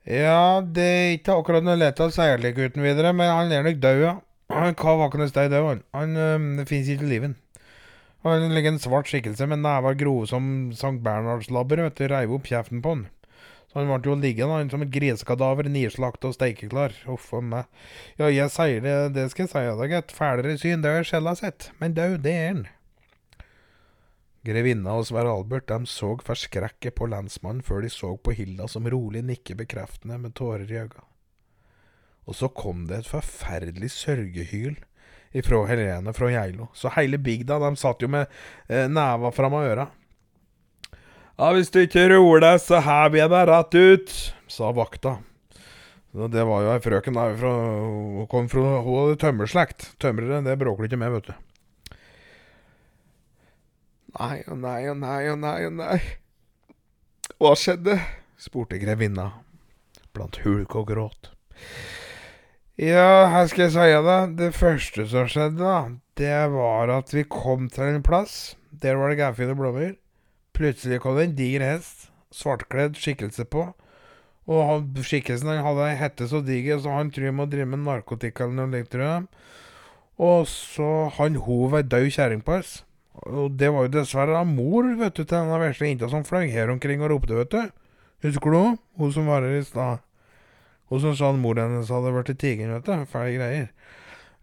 Ja, 0.07 0.61
det 0.61 0.85
er 0.85 1.15
ikke 1.17 1.35
akkurat 1.35 1.65
noe 1.65 1.75
lett 1.75 1.99
å 1.99 2.07
si 2.13 2.23
det 2.43 2.53
uten 2.55 2.85
videre, 2.85 3.11
men 3.11 3.27
han 3.27 3.51
er 3.51 3.65
nok 3.65 3.81
død, 3.83 4.03
ja. 4.03 4.13
Han 4.53 4.77
hva 4.79 4.93
vakkende 5.01 5.27
sted 5.27 5.51
død, 5.51 5.65
han. 5.65 5.83
Han 5.97 6.15
øh, 6.15 6.65
fins 6.69 6.87
ikke 6.87 7.03
i 7.03 7.11
livet. 7.11 7.35
Han 8.23 8.53
ligger 8.55 8.73
en 8.73 8.79
svart 8.79 9.09
skikkelse 9.11 9.47
med 9.47 9.61
never 9.63 9.97
grove 9.99 10.27
som 10.29 10.71
Sankt 10.75 11.03
Bernhardslabber, 11.03 11.83
vet 11.83 11.99
du, 11.99 12.07
reiv 12.11 12.33
opp 12.37 12.47
kjeften 12.47 12.81
på 12.83 12.95
han. 12.95 13.05
Så 13.67 13.81
han 13.81 13.91
ble 13.91 13.99
jo 14.07 14.15
liggende 14.15 14.55
han 14.55 14.71
som 14.71 14.85
et 14.85 14.93
grisekadaver, 14.93 15.67
nislakt 15.71 16.23
og 16.27 16.37
steikeklar. 16.37 16.95
Uff 17.11 17.33
a 17.35 17.43
meg. 17.43 17.67
Ja, 18.19 18.31
jeg 18.31 18.53
sier 18.55 18.79
det, 18.83 18.95
det 19.17 19.27
skal 19.33 19.45
jeg 19.45 19.51
si 19.51 19.65
deg, 19.81 19.97
et 19.99 20.15
Fælere 20.15 20.55
syn, 20.55 20.83
det 20.83 20.93
har 20.93 21.01
jeg 21.03 21.11
sjelden 21.11 21.39
sett. 21.39 21.69
Men 21.83 21.99
død, 21.99 22.17
det 22.23 22.35
er 22.35 22.47
han. 22.47 22.65
Grevinna 24.45 24.97
og 24.99 25.07
Sverre 25.09 25.33
Albert 25.33 25.67
dem 25.71 25.85
så 25.89 26.13
forskrekket 26.23 26.95
på 26.97 27.07
lensmannen 27.09 27.63
før 27.65 27.83
de 27.83 27.91
så 27.91 28.13
på 28.17 28.35
Hilda 28.37 28.67
som 28.71 28.87
rolig 28.89 29.23
nikket 29.25 29.59
bekreftende 29.59 30.19
med 30.21 30.35
tårer 30.37 30.69
i 30.69 30.81
øynene. 30.83 31.05
Og 32.27 32.35
så 32.35 32.49
kom 32.51 32.85
det 32.89 33.01
et 33.01 33.09
forferdelig 33.09 33.89
sørgehyl 33.95 34.75
ifra 35.37 35.61
Helene 35.69 36.13
fra 36.15 36.29
Geilo, 36.31 36.69
så 36.75 36.91
hele 36.95 37.19
bygda 37.19 37.59
de 37.63 37.71
satt 37.79 38.03
jo 38.03 38.09
med 38.11 38.27
eh, 38.67 38.87
neva 38.91 39.31
fram 39.35 39.55
av 39.57 39.69
øra. 39.71 39.87
Ja, 41.37 41.51
hvis 41.53 41.69
du 41.69 41.83
ikke 41.83 42.07
roer 42.09 42.41
deg, 42.41 42.59
så 42.63 42.81
hever 42.81 43.21
jeg 43.21 43.31
deg 43.31 43.49
rett 43.51 43.75
ut, 43.77 44.13
sa 44.49 44.71
vakta. 44.73 45.19
Det 46.17 46.45
var 46.49 46.63
jo 46.63 46.71
ei 46.73 46.81
frøken 46.81 47.13
der 47.13 47.35
Hun 47.37 48.25
kom 48.31 48.47
fra 48.49 48.79
Hun 48.81 48.95
hadde 49.03 49.19
tømmerslekt. 49.21 49.91
Tømrere, 50.01 50.39
det 50.41 50.55
bråker 50.57 50.87
du 50.87 50.89
ikke 50.89 51.01
med, 51.03 51.13
vet 51.13 51.29
du. 51.29 51.46
Nei 54.15 54.39
og 54.47 54.61
nei 54.63 54.87
og 54.87 54.97
nei 55.01 55.21
og 55.31 55.41
nei 55.43 55.59
og 55.67 55.75
nei. 55.81 55.99
Hva 57.37 57.53
skjedde? 57.59 57.99
spurte 58.37 58.77
grevinna 58.79 59.31
blant 60.17 60.39
hulk 60.45 60.75
og 60.77 60.87
gråt. 60.89 61.31
Ja, 62.77 63.27
her 63.33 63.47
skal 63.49 63.67
jeg 63.67 63.73
si 63.73 63.85
deg. 64.05 64.35
Det 64.37 64.51
første 64.57 65.07
som 65.09 65.29
skjedde, 65.29 65.57
da, 65.61 65.77
det 66.17 66.37
var 66.53 66.93
at 66.93 67.13
vi 67.13 67.25
kom 67.25 67.67
til 67.73 67.97
en 67.97 68.05
plass. 68.05 68.55
Der 68.69 68.97
var 68.97 69.09
det 69.09 69.19
gærfine 69.21 69.57
blomster. 69.57 69.95
Plutselig 70.57 71.01
kom 71.01 71.17
det 71.17 71.27
en 71.27 71.35
diger 71.37 71.65
hest. 71.65 72.11
svartkledd 72.33 72.97
skikkelse 72.99 73.45
på. 73.49 73.69
Og 74.47 74.59
han, 74.67 74.87
skikkelsen 75.03 75.49
han 75.49 75.63
hadde 75.63 75.85
ei 75.87 75.99
hette 75.99 76.27
så 76.29 76.41
diger, 76.43 76.79
så 76.79 76.93
han 76.95 77.09
tror 77.11 77.29
jeg 77.29 77.35
må 77.35 77.47
drive 77.49 77.69
med 77.71 77.81
narkotika 77.83 78.45
eller 78.45 78.59
noe 78.59 78.73
likt, 78.75 78.91
tror 78.93 79.05
jeg. 79.05 79.23
Og 80.27 80.47
så 80.49 80.91
han 81.17 81.39
hov 81.47 81.75
ei 81.77 81.83
død 81.87 82.09
kjerring 82.13 82.43
på 82.45 82.59
oss. 82.59 82.81
Og 83.25 83.55
det 83.57 83.71
var 83.73 83.87
jo 83.87 83.93
dessverre 83.97 84.35
da 84.35 84.43
mor, 84.47 84.85
vet 84.99 85.15
du, 85.15 85.23
til 85.23 85.31
denne 85.33 85.57
vesle 85.61 85.89
jenta 85.89 86.09
som 86.11 86.25
fløy 86.27 86.47
her 86.53 86.69
omkring 86.73 87.01
og 87.01 87.11
ropte, 87.13 87.37
vet 87.37 87.53
du. 87.53 87.71
Husker 88.25 88.53
du? 88.53 88.77
Hun 88.97 89.13
som 89.13 89.29
var 89.29 89.45
her 89.45 89.57
i 89.57 89.63
stad. 89.65 90.03
Hun 90.87 91.01
som 91.03 91.15
sa 91.17 91.31
at 91.33 91.39
mor 91.41 91.57
hennes 91.59 91.89
hadde 91.91 92.13
blitt 92.15 92.37
tiger, 92.39 92.75
vet 92.77 92.85
du. 92.87 93.07
Fæle 93.11 93.33
greier. 93.35 93.71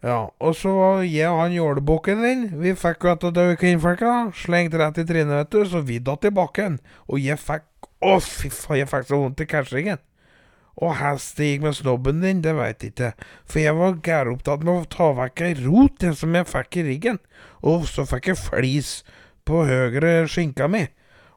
Ja, 0.04 0.18
og 0.36 0.52
så 0.58 1.00
jeg 1.06 1.30
og 1.30 1.38
han 1.40 1.54
jålebukken 1.56 2.20
din. 2.20 2.42
Vi 2.60 2.74
fikk 2.76 3.06
vet 3.08 3.22
du, 3.22 3.30
døde 3.32 3.56
kvinnfolka. 3.56 4.32
Slengt 4.36 4.76
rett 4.76 5.00
i 5.00 5.06
trynet, 5.08 5.32
vet 5.32 5.54
du. 5.54 5.62
Så 5.70 5.80
vi 5.86 5.96
datt 6.04 6.26
i 6.28 6.34
bakken. 6.34 6.80
Og 7.08 7.22
jeg 7.22 7.40
fikk 7.40 7.70
Å, 8.04 8.18
fy 8.20 8.50
faen, 8.52 8.82
jeg 8.82 8.88
fikk 8.90 9.06
så 9.08 9.16
vondt 9.16 9.40
i 9.40 9.46
catchingen. 9.48 10.00
Og 10.82 10.96
hest 10.98 11.38
det 11.38 11.52
gikk 11.52 11.66
med 11.68 11.76
snobben 11.78 12.22
din, 12.24 12.40
det 12.42 12.54
veit 12.58 12.82
jeg 12.82 12.94
ikke. 12.94 13.12
For 13.46 13.62
jeg 13.62 13.76
var 13.78 14.00
gæropptatt 14.02 14.64
med 14.66 14.74
å 14.74 14.88
ta 14.90 15.10
vekk 15.14 15.44
ei 15.46 15.52
rot, 15.60 16.00
det 16.02 16.14
som 16.18 16.34
jeg 16.34 16.50
fikk 16.50 16.80
i 16.80 16.86
ryggen. 16.88 17.20
Og 17.62 17.86
så 17.90 18.06
fikk 18.08 18.32
jeg 18.32 18.40
flis 18.40 18.90
på 19.46 19.62
høyre 19.68 20.24
skinka 20.30 20.66
mi. 20.70 20.86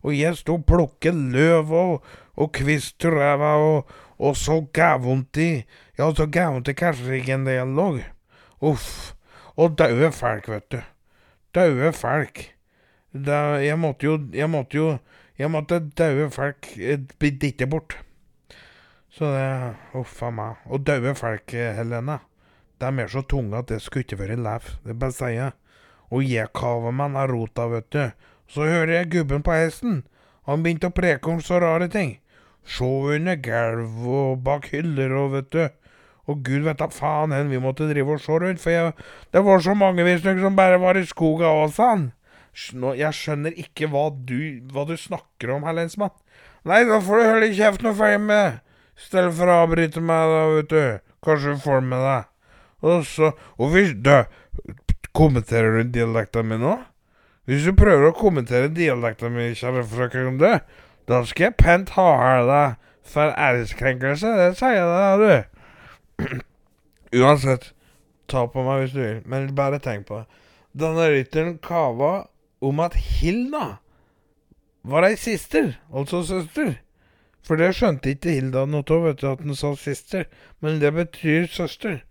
Og 0.02 0.16
jeg 0.18 0.40
sto 0.40 0.58
og 0.58 0.66
plukket 0.70 1.18
løv 1.36 1.74
og, 1.76 2.10
og 2.38 2.52
kvist 2.56 2.98
til 3.02 3.18
ræva, 3.18 3.56
og, 3.62 3.94
og 4.18 4.38
så 4.38 4.62
gævondt 4.74 5.42
i 5.44 5.52
Ja, 5.98 6.12
så 6.14 6.28
gævondt 6.30 6.70
i 6.70 6.78
catcheriggen 6.78 7.46
det 7.48 7.58
jeg 7.58 7.70
lå. 7.78 7.88
Uff. 8.62 9.14
Og 9.58 9.78
daue 9.78 10.12
folk, 10.14 10.50
vet 10.50 10.72
du. 10.72 10.82
Daue 11.56 11.92
folk. 11.94 12.44
Da, 13.14 13.58
jeg 13.64 13.80
måtte 13.80 14.06
jo 14.06 14.20
Jeg 14.34 14.50
måtte 14.50 14.78
jo 14.78 14.98
Jeg 15.40 15.50
måtte 15.52 15.80
daue 15.98 16.30
folk 16.30 16.70
eh, 16.78 17.00
bli 17.20 17.30
dyttet 17.30 17.70
bort. 17.70 17.98
Så 19.18 19.32
det 19.34 19.76
Uff 19.98 20.20
a 20.22 20.30
meg. 20.30 20.60
Og 20.70 20.84
døde 20.86 21.16
folk, 21.18 21.54
eh, 21.54 21.74
Helene, 21.74 22.20
de 22.78 22.90
er 23.02 23.08
så 23.10 23.24
tunge 23.26 23.58
at 23.58 23.72
det 23.72 23.80
skulle 23.82 24.06
ikke 24.06 24.20
vært 24.20 24.38
lov. 24.38 24.68
Det 24.86 24.94
bare 25.00 25.16
sier 25.16 25.34
jeg. 25.34 25.56
Og 26.14 26.22
jeg 26.24 26.54
kaver 26.54 26.94
meg 26.94 27.16
den 27.16 27.32
rota, 27.32 27.66
vet 27.72 27.90
du. 27.90 28.04
Så 28.48 28.68
hører 28.70 28.94
jeg 29.00 29.12
gubben 29.16 29.42
på 29.44 29.56
hesten. 29.58 30.04
Han 30.46 30.62
begynte 30.62 30.92
å 30.92 30.96
preke 30.96 31.32
om 31.32 31.42
så 31.42 31.58
rare 31.60 31.90
ting. 31.90 32.20
Se 32.64 32.86
under 32.86 33.36
gulv 33.42 34.06
og 34.06 34.44
bak 34.46 34.70
hyller 34.70 35.16
og 35.18 35.34
vet 35.34 35.50
du. 35.56 35.66
Og 36.28 36.44
gud 36.44 36.68
vet 36.68 36.78
da 36.78 36.88
faen 36.92 37.34
hen 37.34 37.50
vi 37.50 37.60
måtte 37.64 37.88
drive 37.90 38.20
og 38.20 38.22
se 38.22 38.38
rundt, 38.38 38.62
for 38.62 38.70
jeg, 38.70 38.94
det 39.32 39.44
var 39.48 39.64
så 39.64 39.74
mange 39.74 40.04
visstnok 40.04 40.42
som 40.44 40.60
bare 40.60 40.78
var 40.84 41.00
i 41.00 41.06
skoga 41.08 41.50
og 41.64 41.74
sånn. 41.76 42.12
Nå, 42.76 42.94
jeg 43.00 43.16
skjønner 43.16 43.56
ikke 43.58 43.88
hva 43.90 44.10
du, 44.12 44.60
hva 44.74 44.84
du 44.86 44.94
snakker 45.00 45.56
om, 45.56 45.66
herr 45.66 45.78
lensmann. 45.80 46.14
Nei, 46.68 46.84
da 46.86 47.00
får 47.02 47.22
du 47.22 47.30
holde 47.32 47.52
kjeft 47.56 47.86
og 47.88 47.96
følge 47.98 48.22
med. 48.22 48.60
Stedet 48.98 49.36
for 49.38 49.50
å 49.50 49.62
avbryte 49.64 50.02
meg, 50.02 50.34
da, 50.34 50.42
vet 50.56 50.70
du. 50.72 51.14
Kanskje 51.26 51.54
du 51.56 51.62
får 51.62 51.86
med 51.86 52.04
deg. 52.06 52.28
Og 52.86 53.06
så 53.10 53.32
Og 53.58 53.72
hvis 53.74 53.96
du 54.06 54.14
Kommenterer 55.18 55.80
du 55.80 55.94
dialekten 55.96 56.46
min 56.46 56.62
nå? 56.62 56.76
Hvis 57.50 57.64
du 57.66 57.72
prøver 57.74 58.12
å 58.12 58.14
kommentere 58.14 58.68
dialekten 58.70 59.32
min, 59.34 59.56
kjære 59.58 59.82
frøken, 59.88 60.36
det, 60.38 60.60
da 61.10 61.22
skal 61.26 61.48
jeg 61.48 61.56
pent 61.58 61.94
ha 61.96 62.08
her 62.20 62.42
deg 62.46 62.92
for 63.08 63.32
æreskrenkelse. 63.32 64.34
Det 64.38 64.50
sier 64.60 64.76
jeg 64.76 64.92
deg, 64.92 65.24
du. 65.24 66.42
Uansett, 67.24 67.72
ta 68.30 68.44
på 68.52 68.66
meg 68.68 68.84
hvis 68.84 68.94
du 68.94 69.00
vil, 69.02 69.22
men 69.26 69.48
bare 69.58 69.80
tenk 69.82 70.06
på 70.10 70.20
det. 70.20 70.44
Denne 70.78 71.08
rytteren 71.16 71.56
kava 71.64 72.28
om 72.62 72.84
at 72.84 72.98
Hilda 73.00 73.80
var 74.88 75.08
ei 75.08 75.16
sister, 75.18 75.74
altså 75.90 76.22
søster. 76.28 76.76
For 77.46 77.60
det 77.60 77.74
skjønte 77.78 78.12
ikke 78.14 78.34
Hilda 78.36 78.66
noe 78.68 78.84
av, 78.84 79.04
vet 79.06 79.22
du, 79.22 79.28
at 79.30 79.44
han 79.44 79.56
sa 79.56 79.74
sister, 79.80 80.28
men 80.64 80.82
det 80.82 80.94
betyr 80.96 81.48
søster. 81.52 82.02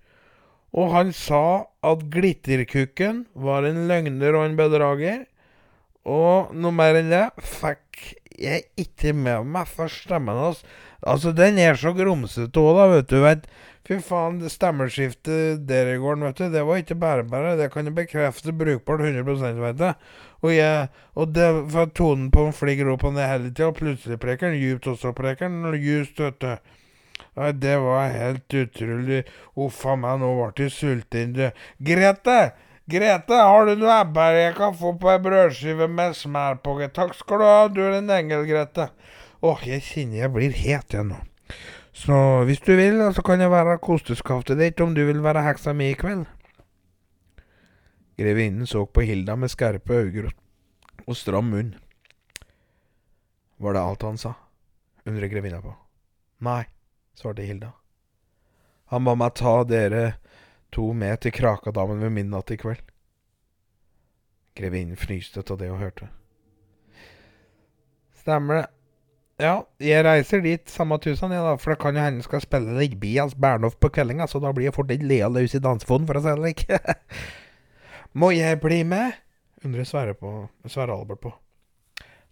Og 0.77 0.93
han 0.93 1.12
sa 1.16 1.69
at 1.86 2.05
Glitterkukken 2.12 3.24
var 3.32 3.65
en 3.65 3.86
løgner 3.89 4.36
og 4.36 4.47
en 4.47 4.57
bedrager. 4.59 5.24
Og 6.07 6.53
noe 6.55 6.74
mer 6.74 6.98
enn 7.01 7.12
det 7.12 7.27
fikk 7.43 8.16
jeg 8.36 8.66
ikke 8.78 9.15
med 9.16 9.48
meg 9.55 9.69
for 9.70 9.90
stemmen 9.93 10.36
hans. 10.39 10.61
Altså, 11.07 11.32
den 11.36 11.59
er 11.62 11.78
så 11.78 11.94
grumsete 11.97 12.61
òg, 12.61 12.77
da, 12.77 12.86
vet 12.93 13.11
du. 13.11 13.19
vet 13.24 13.47
Fy 13.87 14.01
faen, 14.03 14.41
stemmeskiftet 14.51 15.61
der 15.69 15.93
i 15.93 15.99
går, 16.03 16.17
vet 16.25 16.41
du, 16.41 16.49
det 16.51 16.63
var 16.67 16.81
ikke 16.83 16.97
bare 16.99 17.23
bare. 17.23 17.55
Det 17.59 17.69
kan 17.71 17.87
jeg 17.87 17.95
bekrefte 17.95 18.55
brukbart 18.55 19.05
100 19.07 19.61
vet 19.63 19.79
du. 19.79 19.93
Og, 20.43 20.51
jeg, 20.51 20.89
og 21.15 21.35
det 21.35 21.47
var 21.71 21.93
tonen 21.95 22.33
på 22.35 22.49
en 22.49 22.57
fligger 22.57 22.91
opp 22.91 23.07
og 23.07 23.15
ned 23.15 23.31
hele 23.31 23.53
tida, 23.53 23.71
og 23.71 23.79
plutselig 23.79 24.19
preker 24.23 24.51
han 24.51 24.59
djupt, 24.59 24.91
og 24.91 24.99
så 24.99 25.13
preker 25.15 25.47
han 25.47 25.79
djupt, 25.79 26.19
vet 26.19 26.41
du. 26.43 26.75
Nei, 27.37 27.53
det 27.53 27.77
var 27.85 28.11
helt 28.11 28.59
utrolig. 28.59 29.23
Uff 29.55 29.85
a 29.87 29.95
meg, 30.01 30.19
nå 30.21 30.33
ble 30.35 30.67
jeg 30.67 30.75
sulten. 30.75 31.37
Grete! 31.79 32.39
Grete, 32.87 33.39
har 33.39 33.67
du 33.67 33.73
noe 33.81 33.95
ebbær 34.01 34.37
jeg 34.39 34.53
kan 34.59 34.75
få 34.79 34.93
på 34.99 35.11
ei 35.11 35.19
brødskive 35.23 35.89
med 35.91 36.15
smør 36.15 36.61
på? 36.63 36.77
Takk 36.95 37.17
skal 37.19 37.43
du 37.43 37.47
ha, 37.47 37.65
du 37.71 37.81
er 37.83 37.97
en 38.01 38.13
engel, 38.15 38.45
Grete. 38.51 38.91
Åh, 39.47 39.65
jeg 39.67 39.83
kjenner 39.87 40.25
jeg 40.25 40.35
blir 40.35 40.55
het 40.59 40.95
igjen 40.95 41.11
nå. 41.15 41.23
Så 41.97 42.16
hvis 42.44 42.60
du 42.60 42.74
vil, 42.77 43.01
så 43.16 43.23
kan 43.24 43.40
jeg 43.40 43.51
være 43.51 43.78
kosteskaftet 43.81 44.60
ditt 44.60 44.81
om 44.85 44.93
du 44.94 45.01
vil 45.09 45.23
være 45.24 45.44
heksa 45.47 45.73
mi 45.73 45.90
i 45.94 45.97
kveld. 45.97 46.27
Grevinnen 48.20 48.68
så 48.68 48.85
på 48.85 49.05
Hilda 49.05 49.36
med 49.36 49.52
skarpe 49.52 50.02
øyne 50.05 50.32
og 51.06 51.16
stram 51.16 51.48
munn. 51.52 51.74
Var 53.56 53.73
det 53.73 53.81
alt 53.81 54.05
han 54.05 54.20
sa? 54.20 54.35
undret 55.06 55.31
grevinna 55.31 55.60
på. 55.62 55.73
Nei, 56.43 56.64
svarte 57.14 57.47
Hilda. 57.47 57.73
Han 58.93 59.06
ba 59.06 59.14
meg 59.18 59.35
ta 59.39 59.62
dere 59.64 60.16
to 60.74 60.90
med 60.93 61.23
til 61.23 61.35
Krakadammen 61.35 62.02
ved 62.02 62.14
midnatt 62.18 62.51
i 62.51 62.59
kveld. 62.60 62.82
Grevinnen 64.56 64.98
fnyste 64.98 65.44
av 65.47 65.60
det 65.60 65.70
hun 65.70 65.82
hørte. 65.82 66.09
Stemmer 68.18 68.62
det. 68.62 68.76
Ja, 69.37 69.67
jeg 69.85 70.01
reiser 70.07 70.41
dit 70.41 70.71
samme 70.73 70.97
tusen, 71.05 71.35
ja, 71.35 71.43
da, 71.45 71.57
for 71.61 71.75
det 71.75 71.81
kan 71.83 71.97
jo 71.97 72.01
hende 72.01 72.25
skal 72.25 72.41
spille 72.41 72.73
litt 72.79 72.95
Bias 73.03 73.35
Bernhoff 73.37 73.77
på 73.77 73.91
kveldinga, 73.93 74.25
så 74.33 74.41
da 74.41 74.49
blir 74.57 74.71
jeg 74.71 74.77
fort 74.79 74.89
litt 74.89 75.05
lea 75.05 75.29
løs 75.29 75.53
i 75.59 75.61
dansefonen, 75.61 76.07
for 76.09 76.17
å 76.17 76.23
si 76.25 76.33
det 76.33 76.39
slik. 76.41 76.63
Må 78.21 78.31
jeg 78.33 78.63
bli 78.63 78.81
med? 78.89 79.19
undrer 79.67 79.85
Sverre 79.85 80.15
på 80.17 80.31
Sverre 80.71 80.95
Albert 80.95 81.21
på. 81.21 81.33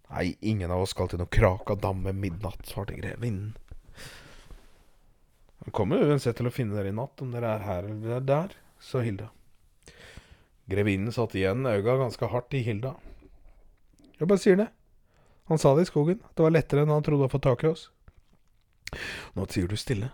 Nei, 0.09 0.31
ingen 0.41 0.71
av 0.71 0.81
oss 0.81 0.95
skal 0.95 1.09
til 1.11 1.21
noe 1.21 1.29
Krakadamme 1.29 2.13
midnatt, 2.15 2.65
svarte 2.69 2.97
grevinnen. 2.97 3.53
Han 5.65 5.73
kommer 5.73 6.01
uansett 6.05 6.37
til 6.37 6.49
å 6.49 6.53
finne 6.53 6.77
dere 6.77 6.89
i 6.93 6.95
natt, 6.95 7.21
om 7.21 7.33
dere 7.33 7.55
er 7.57 7.65
her 7.65 7.89
eller 7.89 8.25
der, 8.25 8.53
sa 8.81 9.01
Hilda. 9.05 9.31
Grevinnen 10.69 11.13
satte 11.13 11.37
igjen 11.37 11.65
øynene 11.65 11.99
ganske 12.01 12.29
hardt 12.33 12.57
i 12.57 12.63
Hilda. 12.65 12.95
Jeg 14.17 14.29
bare 14.29 14.41
sier 14.41 14.57
det. 14.61 14.69
Han 15.51 15.61
sa 15.61 15.75
det 15.75 15.85
i 15.85 15.91
skogen. 15.91 16.19
Det 16.33 16.43
var 16.43 16.53
lettere 16.53 16.83
enn 16.83 16.93
han 16.93 17.05
trodde 17.05 17.27
å 17.27 17.31
få 17.31 17.41
tak 17.43 17.63
i 17.63 17.71
oss. 17.71 17.89
Nå 19.35 19.45
tier 19.51 19.69
du 19.69 19.77
stille. 19.77 20.11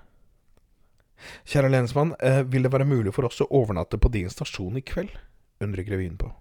Kjære 1.45 1.70
lensmann, 1.70 2.16
eh, 2.20 2.41
vil 2.44 2.64
det 2.66 2.72
være 2.74 2.88
mulig 2.90 3.14
for 3.14 3.28
oss 3.28 3.41
å 3.41 3.49
overnatte 3.49 3.99
på 4.02 4.12
din 4.12 4.30
stasjon 4.30 4.78
i 4.78 4.82
kveld? 4.82 5.14
undrer 5.62 5.86
grevinnen 5.86 6.18
på. 6.18 6.32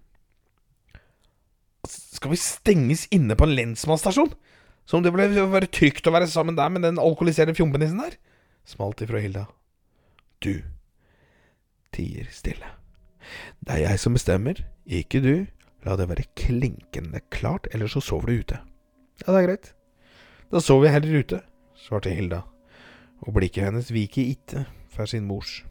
Skal 1.85 2.31
vi 2.31 2.39
stenges 2.41 3.07
inne 3.13 3.35
på 3.37 3.45
en 3.45 3.53
lensmannsstasjon? 3.53 4.33
Som 4.85 5.03
det 5.05 5.13
ble 5.13 5.27
være 5.29 5.69
trygt 5.69 6.07
å 6.09 6.13
være 6.15 6.29
sammen 6.29 6.57
der 6.57 6.69
med 6.73 6.81
den 6.81 6.97
alkoholiserte 6.97 7.53
fjompenissen 7.53 8.01
der? 8.01 8.17
smalt 8.65 9.01
ifra 9.01 9.19
Hilda. 9.19 9.47
Du 10.41 10.63
tier 11.91 12.27
stille. 12.31 12.65
Det 13.59 13.73
er 13.75 13.83
jeg 13.91 14.01
som 14.01 14.13
bestemmer, 14.15 14.57
ikke 14.85 15.21
du. 15.21 15.47
La 15.85 15.95
det 15.97 16.09
være 16.09 16.29
klinkende 16.37 17.21
klart, 17.33 17.67
ellers 17.73 17.95
så 17.97 18.03
sover 18.05 18.29
du 18.29 18.41
ute. 18.41 18.59
Ja, 19.25 19.33
det 19.33 19.41
er 19.41 19.47
greit. 19.47 19.73
Da 20.51 20.59
sover 20.59 20.89
jeg 20.89 20.97
heller 20.97 21.19
ute, 21.23 21.41
svarte 21.77 22.13
Hilda, 22.13 22.41
og 23.21 23.35
blikket 23.37 23.69
hennes 23.69 23.91
viker 23.93 24.33
ikke 24.33 24.65
for 24.91 25.09
sin 25.09 25.27
mors. 25.29 25.61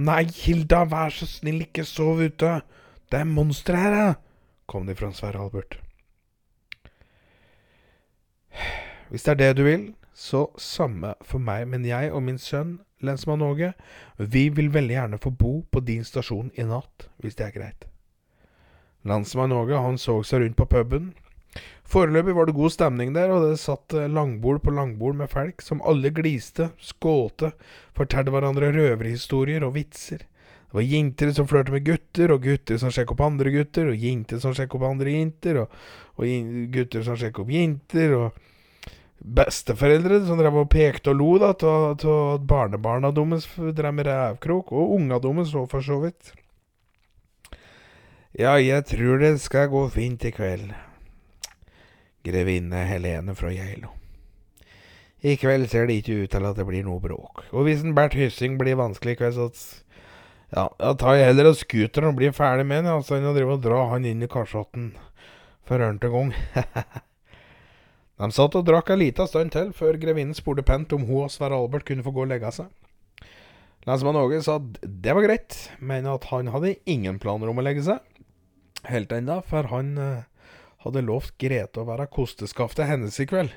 Nei, 0.00 0.24
Hilda, 0.32 0.86
vær 0.88 1.12
så 1.12 1.28
snill, 1.28 1.60
ikke 1.66 1.84
sov 1.84 2.22
ute. 2.24 2.60
Det 3.12 3.20
er 3.20 3.28
monstre 3.28 3.76
her, 3.76 3.96
ja, 3.98 4.10
kom 4.70 4.88
det 4.88 4.96
fra 4.98 5.12
Sverre 5.12 5.44
Albert. 5.44 5.76
Hvis 9.10 9.26
det 9.26 9.34
er 9.34 9.40
det 9.42 9.56
du 9.58 9.64
vil, 9.66 9.90
så 10.14 10.46
samme 10.58 11.14
for 11.26 11.42
meg, 11.42 11.66
men 11.68 11.84
jeg 11.84 12.12
og 12.14 12.22
min 12.22 12.38
sønn, 12.38 12.78
lensmann 13.02 13.42
Åge, 13.42 13.72
vi 14.18 14.48
vil 14.48 14.72
veldig 14.72 14.94
gjerne 14.94 15.18
få 15.20 15.30
bo 15.30 15.52
på 15.72 15.80
din 15.84 16.04
stasjon 16.04 16.52
i 16.54 16.66
natt, 16.68 17.08
hvis 17.18 17.36
det 17.36 17.46
er 17.46 17.56
greit. 17.56 17.86
Landsmann 19.04 19.52
Åge, 19.52 19.78
han 19.80 19.98
så 19.98 20.18
seg 20.22 20.42
rundt 20.42 20.58
på 20.58 20.68
puben. 20.68 21.12
Foreløpig 21.90 22.36
var 22.36 22.46
det 22.46 22.54
god 22.54 22.70
stemning 22.70 23.14
der, 23.16 23.32
og 23.34 23.48
det 23.48 23.56
satt 23.58 23.94
eh, 23.98 24.10
langbord 24.10 24.60
på 24.62 24.74
langbord 24.74 25.16
med 25.18 25.30
folk 25.32 25.62
som 25.64 25.80
alle 25.82 26.12
gliste, 26.14 26.68
skålte, 26.78 27.50
fortalte 27.98 28.30
hverandre 28.30 28.68
røverhistorier 28.76 29.64
og 29.66 29.74
vitser. 29.74 30.22
Det 30.70 30.76
var 30.78 30.86
jenter 30.86 31.32
som 31.34 31.48
flørte 31.50 31.74
med 31.74 31.82
gutter, 31.88 32.30
og 32.30 32.44
gutter 32.46 32.78
som 32.78 32.92
sjekket 32.94 33.16
opp 33.16 33.24
andre 33.26 33.50
gutter, 33.50 33.90
og 33.90 34.04
jenter 34.06 34.38
som 34.38 34.54
sjekket 34.54 34.78
opp 34.78 34.84
andre 34.86 35.14
jenter, 35.16 35.58
og, 35.64 35.80
og 36.14 36.52
gutter 36.76 37.02
som 37.06 37.18
sjekket 37.18 37.42
opp 37.42 37.50
jenter, 37.56 38.14
og 38.14 38.38
besteforeldre 39.40 40.20
som 40.28 40.38
drev 40.38 40.60
og 40.62 40.68
pekte 40.70 41.10
og 41.10 41.18
lo 41.18 41.32
da, 41.42 41.48
til 41.58 42.12
at 42.14 42.44
barnebarna 42.48 43.10
deres 43.16 43.48
drev 43.58 43.96
med 43.98 44.06
rævkrok, 44.06 44.70
og 44.70 44.94
unga 44.94 45.18
deres 45.26 45.50
så 45.50 45.64
for 45.74 45.82
så 45.82 45.98
vidt. 46.04 46.30
Ja, 48.38 48.54
jeg 48.62 48.86
tror 48.86 49.18
det 49.18 49.32
skal 49.42 49.66
gå 49.74 49.82
fint 49.90 50.22
i 50.24 50.30
kveld. 50.30 50.70
Grevinne 52.26 52.84
Helene 52.88 53.34
fra 53.38 53.52
Geilo. 53.54 53.94
I 55.20 55.36
kveld 55.36 55.68
ser 55.68 55.88
det 55.88 55.98
ikke 56.00 56.24
ut 56.24 56.32
til 56.32 56.46
at 56.48 56.56
det 56.56 56.64
blir 56.68 56.84
noe 56.86 57.00
bråk. 57.02 57.44
Og 57.52 57.66
hvis 57.66 57.84
en 57.84 57.94
Bert 57.96 58.16
Hyssing 58.16 58.56
blir 58.60 58.78
vanskelig 58.80 59.16
i 59.16 59.20
kveld, 59.20 59.36
så 59.36 59.84
Ja, 60.50 60.66
da 60.80 60.94
tar 60.98 61.14
jeg 61.14 61.28
heller 61.28 61.52
og 61.52 61.60
scooter 61.60 62.08
og 62.08 62.16
blir 62.18 62.32
ferdig 62.34 62.64
med 62.66 62.82
den, 62.82 62.90
altså, 62.90 63.14
enn 63.14 63.28
å 63.30 63.34
drive 63.36 63.54
og 63.54 63.62
dra 63.62 63.84
han 63.92 64.08
inn 64.08 64.24
i 64.24 64.28
kasjotten 64.30 64.88
for 65.62 65.78
ørnte 65.78 66.10
gang. 66.10 66.32
De 68.20 68.28
satt 68.34 68.56
og 68.58 68.66
drakk 68.66 68.90
ei 68.90 68.98
lita 68.98 69.28
stund 69.30 69.54
til, 69.54 69.70
før 69.72 70.00
grevinnen 70.00 70.34
spurte 70.34 70.64
pent 70.66 70.90
om 70.96 71.06
hun 71.06 71.28
og 71.28 71.30
Sverre 71.30 71.54
Albert 71.54 71.86
kunne 71.88 72.02
få 72.02 72.10
gå 72.16 72.24
og 72.26 72.32
legge 72.32 72.50
seg. 72.52 72.66
Lensmann 73.86 74.18
Åge 74.18 74.42
sa 74.44 74.58
at 74.58 74.82
det 74.82 75.14
var 75.16 75.24
greit, 75.24 75.56
men 75.78 76.08
at 76.10 76.26
han 76.28 76.50
hadde 76.52 76.74
ingen 76.90 77.20
planer 77.22 77.48
om 77.48 77.62
å 77.62 77.64
legge 77.64 77.86
seg. 77.86 78.02
Helt 78.90 79.12
ennå, 79.14 79.38
for 79.46 79.70
han 79.70 79.94
eh, 80.00 80.26
hadde 80.84 81.04
lovt 81.04 81.36
Grete 81.40 81.82
å 81.82 81.88
være 81.88 82.08
kosteskaftet 82.12 82.88
hennes 82.88 83.18
i 83.20 83.26
kveld. 83.28 83.52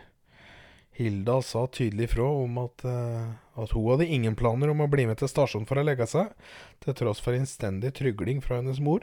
Hilda 0.93 1.39
sa 1.41 1.65
tydelig 1.67 2.11
fra 2.11 2.27
om 2.29 2.57
at, 2.61 2.83
eh, 2.85 3.29
at 3.57 3.71
hun 3.73 3.87
hadde 3.89 4.05
ingen 4.05 4.35
planer 4.37 4.69
om 4.69 4.83
å 4.85 4.89
bli 4.89 5.07
med 5.09 5.17
til 5.17 5.31
stasjonen 5.31 5.65
for 5.65 5.81
å 5.81 5.85
legge 5.85 6.05
seg, 6.05 6.33
til 6.83 6.93
tross 6.93 7.21
for 7.23 7.33
innstendig 7.33 7.95
trygling 7.97 8.43
fra 8.45 8.59
hennes 8.59 8.79
mor. 8.79 9.01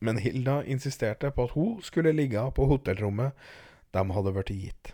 Men 0.00 0.20
Hilda 0.20 0.62
insisterte 0.64 1.30
på 1.32 1.44
at 1.48 1.56
hun 1.56 1.82
skulle 1.84 2.14
ligge 2.16 2.40
på 2.56 2.68
hotellrommet 2.68 3.36
de 3.92 4.04
hadde 4.12 4.32
blitt 4.32 4.54
gitt. 4.54 4.92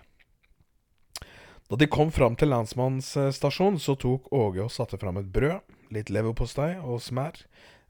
Da 1.71 1.79
de 1.79 1.87
kom 1.87 2.11
fram 2.13 2.35
til 2.37 2.51
lensmannsstasjonen, 2.53 3.79
så 3.81 3.95
tok 3.97 4.27
Åge 4.35 4.67
og 4.67 4.75
satte 4.75 4.99
fram 5.01 5.17
et 5.17 5.31
brød, 5.33 5.63
litt 5.95 6.11
leverpostei 6.13 6.75
og 6.83 7.01
smør, 7.01 7.39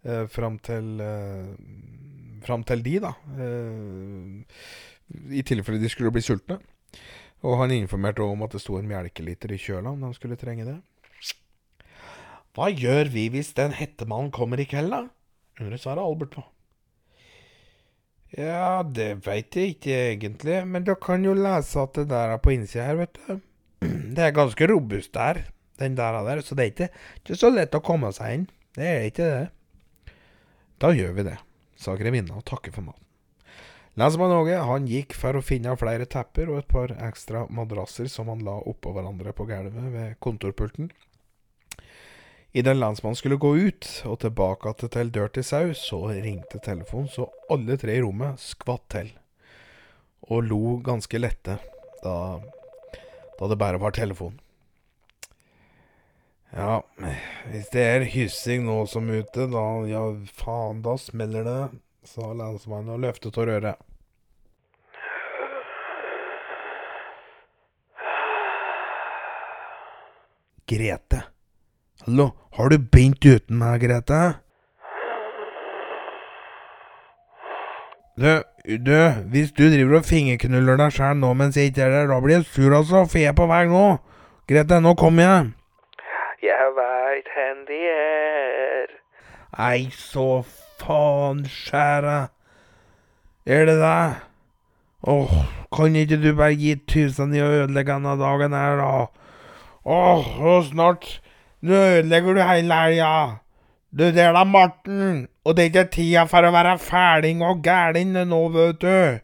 eh, 0.05 0.27
fram 0.31 0.59
til 0.63 1.01
eh, 1.01 1.49
Fram 2.47 2.65
til 2.67 2.83
de, 2.85 2.99
da. 3.03 3.13
Eh, 3.39 4.63
I 5.39 5.43
tilfelle 5.47 5.83
de 5.83 5.91
skulle 5.93 6.13
bli 6.15 6.25
sultne. 6.25 6.59
Og 7.43 7.59
han 7.59 7.75
informerte 7.75 8.23
om 8.23 8.45
at 8.47 8.55
det 8.55 8.63
sto 8.63 8.79
en 8.79 8.89
melkeliter 8.89 9.53
i 9.55 9.59
kjøla 9.59 9.95
om 9.95 10.03
de 10.05 10.13
skulle 10.15 10.39
trenge 10.39 10.67
det. 10.69 10.79
Hva 12.53 12.69
gjør 12.69 13.09
vi 13.13 13.29
hvis 13.33 13.55
den 13.57 13.73
hettemannen 13.73 14.31
kommer 14.35 14.61
i 14.61 14.69
kveld, 14.69 14.93
da? 14.93 15.07
undrer 15.61 15.81
Sverre 15.81 16.05
Albert 16.05 16.35
på. 16.37 16.43
Ja, 18.33 18.81
det 18.85 19.27
veit 19.27 19.57
jeg 19.57 19.75
ikke 19.75 19.97
egentlig, 20.13 20.59
men 20.69 20.85
du 20.87 20.95
kan 21.01 21.25
jo 21.25 21.35
lese 21.37 21.83
at 21.83 21.99
det 21.99 22.07
der 22.13 22.33
er 22.33 22.41
på 22.41 22.55
innsida 22.55 22.87
her, 22.89 23.03
vet 23.03 23.19
du. 23.27 23.41
Det 24.17 24.23
er 24.25 24.37
ganske 24.37 24.69
robust 24.71 25.13
der, 25.15 25.43
den 25.81 25.97
der, 25.99 26.21
der 26.25 26.41
så 26.41 26.55
det 26.55 26.63
er 26.63 26.71
ikke, 26.71 26.89
ikke 27.19 27.37
så 27.41 27.49
lett 27.51 27.75
å 27.75 27.83
komme 27.83 28.13
seg 28.15 28.37
inn. 28.37 28.45
Det 28.77 28.87
er 28.87 29.07
ikke 29.09 29.27
det. 29.27 30.13
Da 30.81 30.93
gjør 30.95 31.17
vi 31.17 31.25
det, 31.27 31.35
sa 31.83 31.97
grevinna 31.99 32.39
og 32.39 32.47
takket 32.49 32.79
for 32.79 32.87
maten. 32.87 33.07
Lensmann 34.01 34.33
Åge 34.33 34.57
han 34.57 34.87
gikk 34.89 35.13
for 35.13 35.37
å 35.37 35.45
finne 35.45 35.75
flere 35.77 36.07
tepper 36.09 36.49
og 36.49 36.63
et 36.63 36.69
par 36.71 36.95
ekstra 37.11 37.45
madrasser 37.53 38.09
som 38.09 38.31
han 38.33 38.41
la 38.47 38.55
oppå 38.57 38.95
hverandre 38.95 39.35
på 39.37 39.45
gulvet 39.51 39.91
ved 39.93 40.15
kontorpulten. 40.25 40.89
Idet 42.57 42.77
lensmannen 42.77 43.17
skulle 43.17 43.41
gå 43.41 43.51
ut 43.57 43.89
og 44.09 44.19
tilbake 44.25 44.73
til 44.81 45.13
Dirty 45.13 45.45
Sau, 45.45 45.73
så 45.77 46.01
ringte 46.13 46.61
telefonen, 46.61 47.09
så 47.09 47.29
alle 47.53 47.79
tre 47.81 47.97
i 47.97 48.03
rommet 48.05 48.41
skvatt 48.41 48.85
til. 48.93 49.13
Og 50.29 50.45
lo 50.49 50.77
ganske 50.85 51.21
lette 51.21 51.57
da, 52.03 52.17
da 53.39 53.49
det 53.49 53.61
bare 53.61 53.81
var 53.81 53.97
telefon. 53.97 54.37
Ja, 56.53 56.83
hvis 57.49 57.71
det 57.73 57.81
er 57.81 58.03
hyssing 58.13 58.67
nå 58.67 58.83
som 58.85 59.07
ute, 59.09 59.47
da 59.49 59.63
ja 59.89 60.03
faen, 60.37 60.83
da 60.85 60.99
smeller 61.01 61.47
det, 61.49 61.61
sa 62.05 62.29
lensmannen 62.37 62.93
og 62.93 63.01
løftet 63.07 63.39
av 63.41 63.47
røret. 63.49 63.81
Grete. 70.69 71.23
Hallo, 72.05 72.29
har 72.59 72.69
du 72.69 72.77
begynt 72.85 73.25
uten 73.25 73.57
meg, 73.57 73.81
Grete? 73.87 74.21
Du, 78.21 78.29
du, 78.77 78.97
hvis 79.33 79.57
du 79.57 79.65
driver 79.73 80.03
og 80.03 80.05
fingerknuller 80.05 80.77
deg 80.85 80.93
sjæl 80.93 81.17
nå 81.17 81.33
mens 81.33 81.57
jeg 81.57 81.73
ikke 81.73 81.89
er 81.89 81.97
der, 81.97 82.13
da 82.13 82.21
blir 82.21 82.43
jeg 82.43 82.49
sur 82.53 82.77
altså, 82.77 83.07
for 83.09 83.25
jeg 83.25 83.33
er 83.33 83.41
på 83.41 83.49
vei 83.49 83.65
nå. 83.73 83.89
Grete, 84.53 84.85
nå 84.85 84.93
kommer 85.01 85.29
jeg. 85.31 85.53
Veit 87.13 87.29
hen 87.29 87.59
de 87.69 87.79
er. 87.93 88.93
Ei, 89.61 89.91
så 89.93 90.41
faen 90.81 91.43
skjære. 91.45 92.31
Er 93.45 93.67
det 93.69 93.75
det? 93.83 94.15
Åh, 95.13 95.35
kan 95.77 95.99
ikke 95.99 96.17
du 96.23 96.31
bare 96.39 96.57
gi 96.57 96.73
tusen 96.89 97.35
i 97.37 97.43
å 97.45 97.51
ødelegge 97.59 97.99
denne 97.99 98.15
dagen 98.17 98.57
her, 98.57 98.81
da? 98.81 98.95
Åh, 99.85 100.31
og 100.41 100.65
snart 100.71 101.05
Nå 101.61 101.77
ødelegger 101.77 102.39
du 102.39 102.43
hele 102.49 102.81
helga. 102.81 103.13
Du, 103.93 104.07
det 104.09 104.25
er 104.31 104.33
da 104.33 104.47
Morten. 104.49 105.29
og 105.45 105.57
det 105.57 105.67
er 105.67 105.71
ikke 105.71 105.91
tida 105.99 106.25
for 106.31 106.49
å 106.49 106.55
være 106.55 106.79
fæling 106.81 107.45
og 107.45 107.61
gæren 107.67 108.17
nå, 108.31 108.41
vet 108.57 108.81
du. 108.81 109.21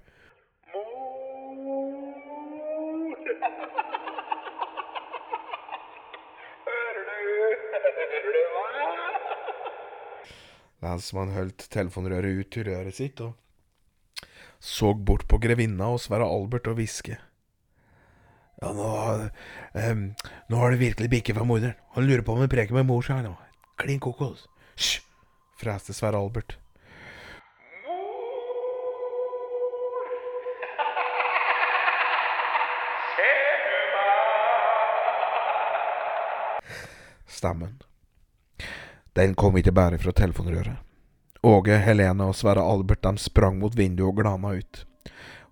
Lensmann 10.85 11.33
holdt 11.35 11.67
telefonrøret 11.73 12.39
ut 12.39 12.51
til 12.55 12.69
røret 12.69 12.95
sitt 12.95 13.19
og 13.25 13.35
så 14.61 14.95
bort 14.95 15.27
på 15.31 15.39
grevinna 15.39 15.87
og 15.95 16.01
Sverre 16.03 16.27
Albert 16.27 16.67
og 16.71 16.79
hviske. 16.79 17.19
Ja, 18.59 18.73
nå, 18.75 18.87
um, 19.79 20.01
nå 20.51 20.57
har 20.59 20.75
det 20.75 20.81
virkelig 20.81 21.11
bikket 21.13 21.37
for 21.39 21.47
morderen. 21.47 21.77
Han 21.95 22.09
lurer 22.09 22.25
på 22.27 22.35
om 22.35 22.41
han 22.43 22.51
preker 22.51 22.75
med 22.75 22.89
mor 22.89 23.05
seg 23.07 23.23
nå. 23.23 23.37
Klin 23.79 24.03
kokos. 24.03 24.49
Hysj! 24.75 25.05
freste 25.59 25.95
Sverre 25.95 26.19
Albert. 26.19 26.59
Stemmen. 37.39 37.79
Den 39.19 39.35
kom 39.35 39.57
ikke 39.59 39.75
bare 39.75 39.99
fra 39.99 40.13
telefonrøret. 40.15 40.77
Åge, 41.43 41.79
Helene 41.83 42.29
og 42.31 42.37
Sverre 42.39 42.63
Albert 42.63 43.03
de 43.03 43.19
sprang 43.19 43.59
mot 43.59 43.75
vinduet 43.75 44.13
og 44.13 44.21
glana 44.21 44.53
ut. 44.55 44.85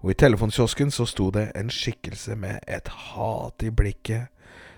Og 0.02 0.12
i 0.12 0.14
telefonkiosken 0.14 0.92
så 0.94 1.06
sto 1.06 1.30
det 1.34 1.48
en 1.58 1.70
skikkelse 1.70 2.36
med 2.38 2.62
et 2.68 2.88
hat 2.88 3.62
i 3.66 3.72
blikket 3.74 4.28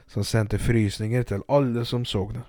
som 0.09 0.25
sendte 0.25 0.61
frysninger 0.61 1.27
til 1.29 1.45
alle 1.53 1.85
som 1.85 2.07
så 2.09 2.23
det. 2.33 2.45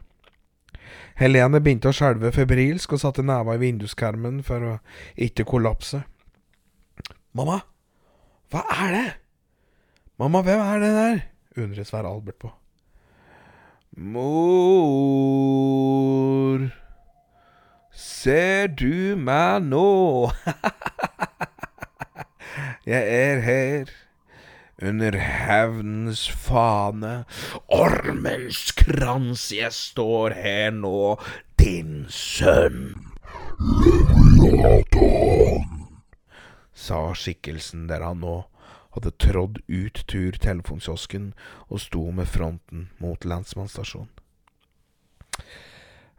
Helene 1.20 1.60
begynte 1.60 1.92
å 1.92 1.96
skjelve 1.96 2.32
febrilsk 2.32 2.96
og 2.96 3.02
satte 3.04 3.26
neva 3.26 3.58
i 3.58 3.62
vinduskarmen 3.66 4.40
for 4.48 4.64
å 4.64 4.78
ikke 5.20 5.44
kollapse. 5.44 6.06
Mamma, 7.36 7.60
hva 8.50 8.64
er 8.86 8.96
det? 8.96 9.10
Mamma, 10.20 10.42
hvem 10.48 10.64
er 10.64 10.80
det 10.86 10.94
der? 10.96 11.22
undret 11.60 11.88
Sverre 11.88 12.08
Albert 12.08 12.40
på. 12.40 12.54
Mor, 13.98 14.22
ser 17.92 18.68
du 18.68 19.16
meg 19.18 19.64
nå? 19.66 20.30
Jeg 22.90 23.02
er 23.02 23.42
her, 23.42 23.90
under 24.82 25.18
hevnens 25.18 26.30
fane, 26.30 27.26
ormens 27.66 28.72
krans, 28.78 29.52
jeg 29.54 29.74
står 29.74 30.34
her 30.38 30.72
nå, 30.74 31.18
din 31.60 32.06
sønn. 32.10 32.96
sa 36.74 37.14
skikkelsen 37.14 37.90
der 37.90 38.02
han 38.06 38.22
nå 38.24 38.38
hadde 38.96 39.12
trådd 39.22 39.60
ut 39.68 40.04
tur 40.10 40.38
telefonkiosken 40.42 41.34
og 41.68 41.84
sto 41.84 42.06
med 42.16 42.30
fronten 42.30 42.88
mot 43.02 43.26
lensmannsstasjonen. 43.28 44.12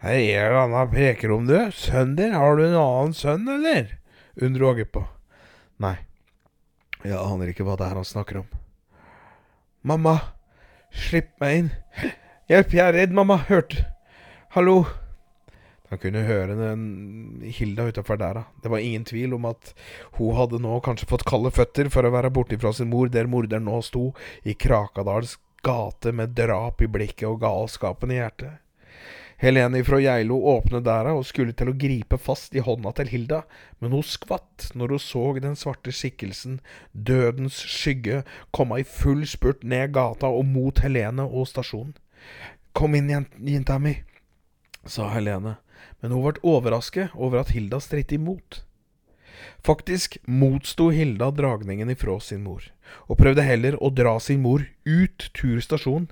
Her 0.01 0.17
er 0.17 0.53
det 0.55 0.61
Anna 0.63 0.87
preker 0.89 1.33
om 1.35 1.49
du. 1.49 1.57
Sønnen 1.77 2.17
din, 2.17 2.33
har 2.33 2.57
du 2.57 2.65
en 2.65 2.79
annen 2.81 3.17
sønn, 3.17 3.49
eller? 3.49 3.99
undrer 4.41 4.71
Åge 4.71 4.87
på. 4.89 5.03
Nei, 5.83 5.99
jeg 7.05 7.19
aner 7.19 7.53
ikke 7.53 7.67
hva 7.69 7.77
det 7.77 7.91
er 7.91 8.01
han 8.01 8.09
snakker 8.09 8.41
om. 8.41 8.49
Mamma, 9.85 10.17
slipp 10.93 11.35
meg 11.43 11.59
inn. 11.59 11.71
Hjelp, 12.49 12.73
jeg 12.77 12.87
er 12.87 12.97
redd, 12.97 13.13
mamma. 13.17 13.43
Hørte 13.49 13.85
Hallo? 14.57 14.83
Han 15.91 15.99
kunne 15.99 16.23
høre 16.23 16.55
den 16.55 17.43
Hilda 17.43 17.89
utafor 17.91 18.19
der, 18.21 18.35
da. 18.39 18.45
Det 18.63 18.71
var 18.71 18.79
ingen 18.79 19.05
tvil 19.09 19.35
om 19.35 19.49
at 19.51 19.73
hun 20.21 20.37
hadde 20.39 20.61
nå 20.63 20.77
kanskje 20.87 21.09
fått 21.11 21.27
kalde 21.27 21.51
føtter 21.51 21.91
for 21.91 22.07
å 22.07 22.13
være 22.15 22.31
borte 22.31 22.59
fra 22.63 22.71
sin 22.77 22.93
mor, 22.93 23.11
der 23.11 23.27
morderen 23.31 23.67
nå 23.67 23.81
sto, 23.83 24.13
i 24.47 24.55
Krakadals 24.55 25.37
gate 25.67 26.13
med 26.15 26.37
drap 26.39 26.81
i 26.81 26.89
blikket 26.89 27.27
og 27.29 27.41
galskapen 27.43 28.15
i 28.15 28.21
hjertet. 28.21 28.61
Helene 29.41 29.81
fra 29.85 29.97
Geilo 30.03 30.37
åpnet 30.53 30.85
dæra 30.85 31.15
og 31.17 31.25
skulle 31.25 31.55
til 31.57 31.71
å 31.73 31.77
gripe 31.81 32.19
fast 32.21 32.53
i 32.55 32.61
hånda 32.61 32.93
til 32.99 33.09
Hilda, 33.09 33.39
men 33.81 33.95
hun 33.97 34.05
skvatt 34.05 34.67
når 34.77 34.95
hun 34.95 35.01
så 35.01 35.23
den 35.41 35.57
svarte 35.57 35.95
skikkelsen, 35.97 36.59
dødens 36.93 37.57
skygge, 37.65 38.21
komme 38.53 38.83
i 38.83 38.85
full 38.85 39.25
spurt 39.27 39.65
ned 39.65 39.95
gata 39.97 40.29
og 40.29 40.45
mot 40.45 40.83
Helene 40.85 41.25
og 41.25 41.49
stasjonen. 41.49 41.97
Kom 42.77 42.95
inn, 42.95 43.09
jen- 43.09 43.33
jenta 43.41 43.79
mi, 43.81 43.97
sa 44.85 45.09
Helene, 45.15 45.57
men 46.01 46.15
hun 46.15 46.25
ble 46.27 46.43
overrasket 46.47 47.15
over 47.15 47.43
at 47.43 47.53
Hilda 47.55 47.81
stritt 47.83 48.13
imot. 48.17 48.63
Faktisk 49.65 50.19
motsto 50.25 50.91
Hilda 50.95 51.31
dragningen 51.31 51.91
ifra 51.93 52.19
sin 52.21 52.43
mor, 52.45 52.65
og 53.09 53.21
prøvde 53.21 53.45
heller 53.45 53.77
å 53.81 53.93
dra 53.93 54.17
sin 54.21 54.43
mor 54.45 54.65
ut 54.85 55.31
tur 55.37 55.61
stasjon. 55.65 56.09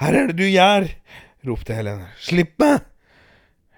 Her 0.00 0.14
er 0.14 0.30
det 0.30 0.38
du 0.38 0.46
gjør, 0.46 0.88
ropte 1.46 1.76
Helene. 1.76 2.10
Slipp 2.20 2.58
meg! 2.62 2.82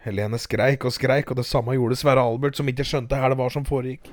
Helene 0.07 0.39
skreik 0.39 0.85
og 0.87 0.95
skreik, 0.95 1.31
og 1.33 1.41
det 1.41 1.49
samme 1.49 1.75
gjorde 1.75 1.99
Sverre 1.99 2.23
Albert, 2.23 2.59
som 2.59 2.69
ikke 2.71 2.87
skjønte 2.87 3.19
hva 3.19 3.33
det 3.33 3.39
var 3.41 3.51
som 3.51 3.67
foregikk. 3.67 4.13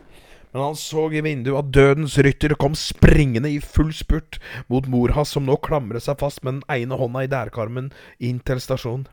Men 0.54 0.68
han 0.68 0.78
så 0.78 1.08
i 1.10 1.22
vinduet 1.26 1.58
at 1.60 1.72
dødens 1.74 2.16
rytter 2.22 2.54
kom 2.62 2.76
springende 2.78 3.50
i 3.50 3.60
full 3.62 3.90
spurt 3.94 4.38
mot 4.70 4.86
mor 4.90 5.14
hans, 5.18 5.34
som 5.34 5.46
nå 5.46 5.58
klamret 5.66 6.06
seg 6.06 6.20
fast 6.22 6.44
med 6.46 6.60
den 6.60 6.66
ene 6.70 6.98
hånda 6.98 7.26
i 7.26 7.30
dærkarmen 7.30 7.90
inn 8.22 8.42
til 8.46 8.62
stasjonen. 8.62 9.08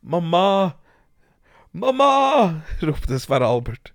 Mamma! 0.00 0.76
Mamma! 1.72 2.62
ropte 2.80 3.18
Sverre 3.18 3.46
Albert. 3.46 3.92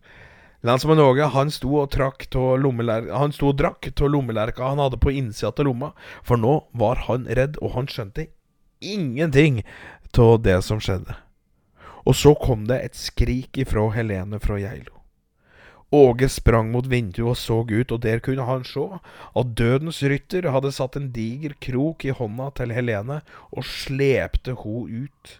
Lensmann 0.61 0.99
Åge 0.99 1.25
han 1.27 1.49
sto 1.51 1.73
og 1.81 1.91
Han 1.91 3.33
sto 3.35 3.49
og 3.51 3.57
drakk 3.59 3.89
av 3.99 4.09
lommelerka 4.09 4.63
han 4.63 4.79
hadde 4.79 4.97
på 4.97 5.11
innsida 5.11 5.51
av 5.51 5.65
lomma, 5.67 5.91
for 6.23 6.39
nå 6.39 6.69
var 6.71 7.03
han 7.09 7.27
redd, 7.27 7.57
og 7.59 7.75
han 7.75 7.87
skjønte 7.87 8.29
ingenting 8.79 9.65
av 10.17 10.39
det 10.41 10.61
som 10.63 10.79
skjedde. 10.79 11.17
Og 12.07 12.15
så 12.15 12.31
kom 12.39 12.63
det 12.69 12.79
et 12.79 12.95
skrik 12.95 13.57
ifra 13.57 13.89
Helene 13.91 14.39
fra 14.39 14.55
Geilo. 14.55 14.93
Åge 15.91 16.29
sprang 16.31 16.71
mot 16.71 16.87
vinduet 16.87 17.27
og 17.27 17.37
så 17.37 17.57
ut, 17.67 17.91
og 17.91 17.99
der 18.01 18.23
kunne 18.23 18.47
han 18.47 18.63
se 18.63 18.85
at 19.35 19.51
dødens 19.59 19.99
rytter 20.01 20.47
hadde 20.47 20.71
satt 20.71 20.95
en 20.95 21.11
diger 21.11 21.53
krok 21.59 22.07
i 22.07 22.15
hånda 22.15 22.53
til 22.55 22.71
Helene 22.71 23.19
og 23.51 23.67
slepte 23.67 24.55
ho 24.63 24.85
ut. 24.87 25.35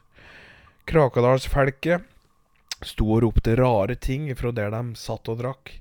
Krakadalsfelket 0.85 2.11
sto 2.83 3.07
og 3.15 3.23
ropte 3.23 3.55
rare 3.59 3.95
ting 3.95 4.27
fra 4.35 4.51
der 4.55 4.73
de 4.73 4.81
satt 4.99 5.29
og 5.31 5.39
drakk. 5.39 5.71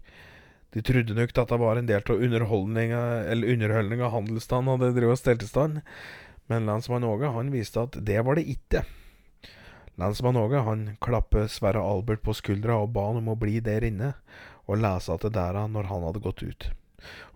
De 0.75 0.83
trodde 0.83 1.15
nok 1.15 1.33
dette 1.35 1.59
var 1.61 1.79
en 1.79 1.87
del 1.87 2.03
av 2.03 2.23
underholdninga 2.27 3.01
Eller 3.31 3.53
underholdninga 3.53 4.09
handelsstanden 4.11 4.73
hadde 4.73 4.95
drevet 4.97 5.15
og 5.15 5.21
stelt 5.21 5.45
i 5.47 5.51
stand, 5.51 5.81
men 6.51 6.67
lensmann 6.67 7.07
Åge 7.07 7.31
han 7.31 7.53
viste 7.55 7.85
at 7.87 7.99
det 8.05 8.19
var 8.27 8.39
det 8.39 8.49
ikke. 8.51 8.83
Lensmann 10.01 10.37
Åge 10.37 10.65
han 10.67 10.89
klappet 11.05 11.53
Sverre 11.55 11.83
Albert 11.83 12.25
på 12.27 12.35
skuldra 12.35 12.81
og 12.83 12.91
ba 12.97 13.07
han 13.09 13.23
om 13.23 13.31
å 13.33 13.39
bli 13.39 13.61
der 13.63 13.87
inne 13.87 14.17
og 14.67 14.81
lese 14.83 15.15
til 15.23 15.33
dæra 15.33 15.69
når 15.71 15.91
han 15.93 16.09
hadde 16.09 16.25
gått 16.25 16.43
ut. 16.43 16.69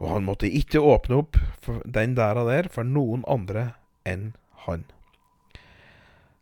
Og 0.02 0.10
han 0.16 0.26
måtte 0.26 0.50
ikke 0.50 0.82
åpne 0.82 1.22
opp 1.22 1.38
den 1.84 2.16
dæra 2.18 2.44
der 2.48 2.70
for 2.72 2.88
noen 2.88 3.22
andre 3.28 3.72
enn 4.08 4.32
han. 4.66 4.88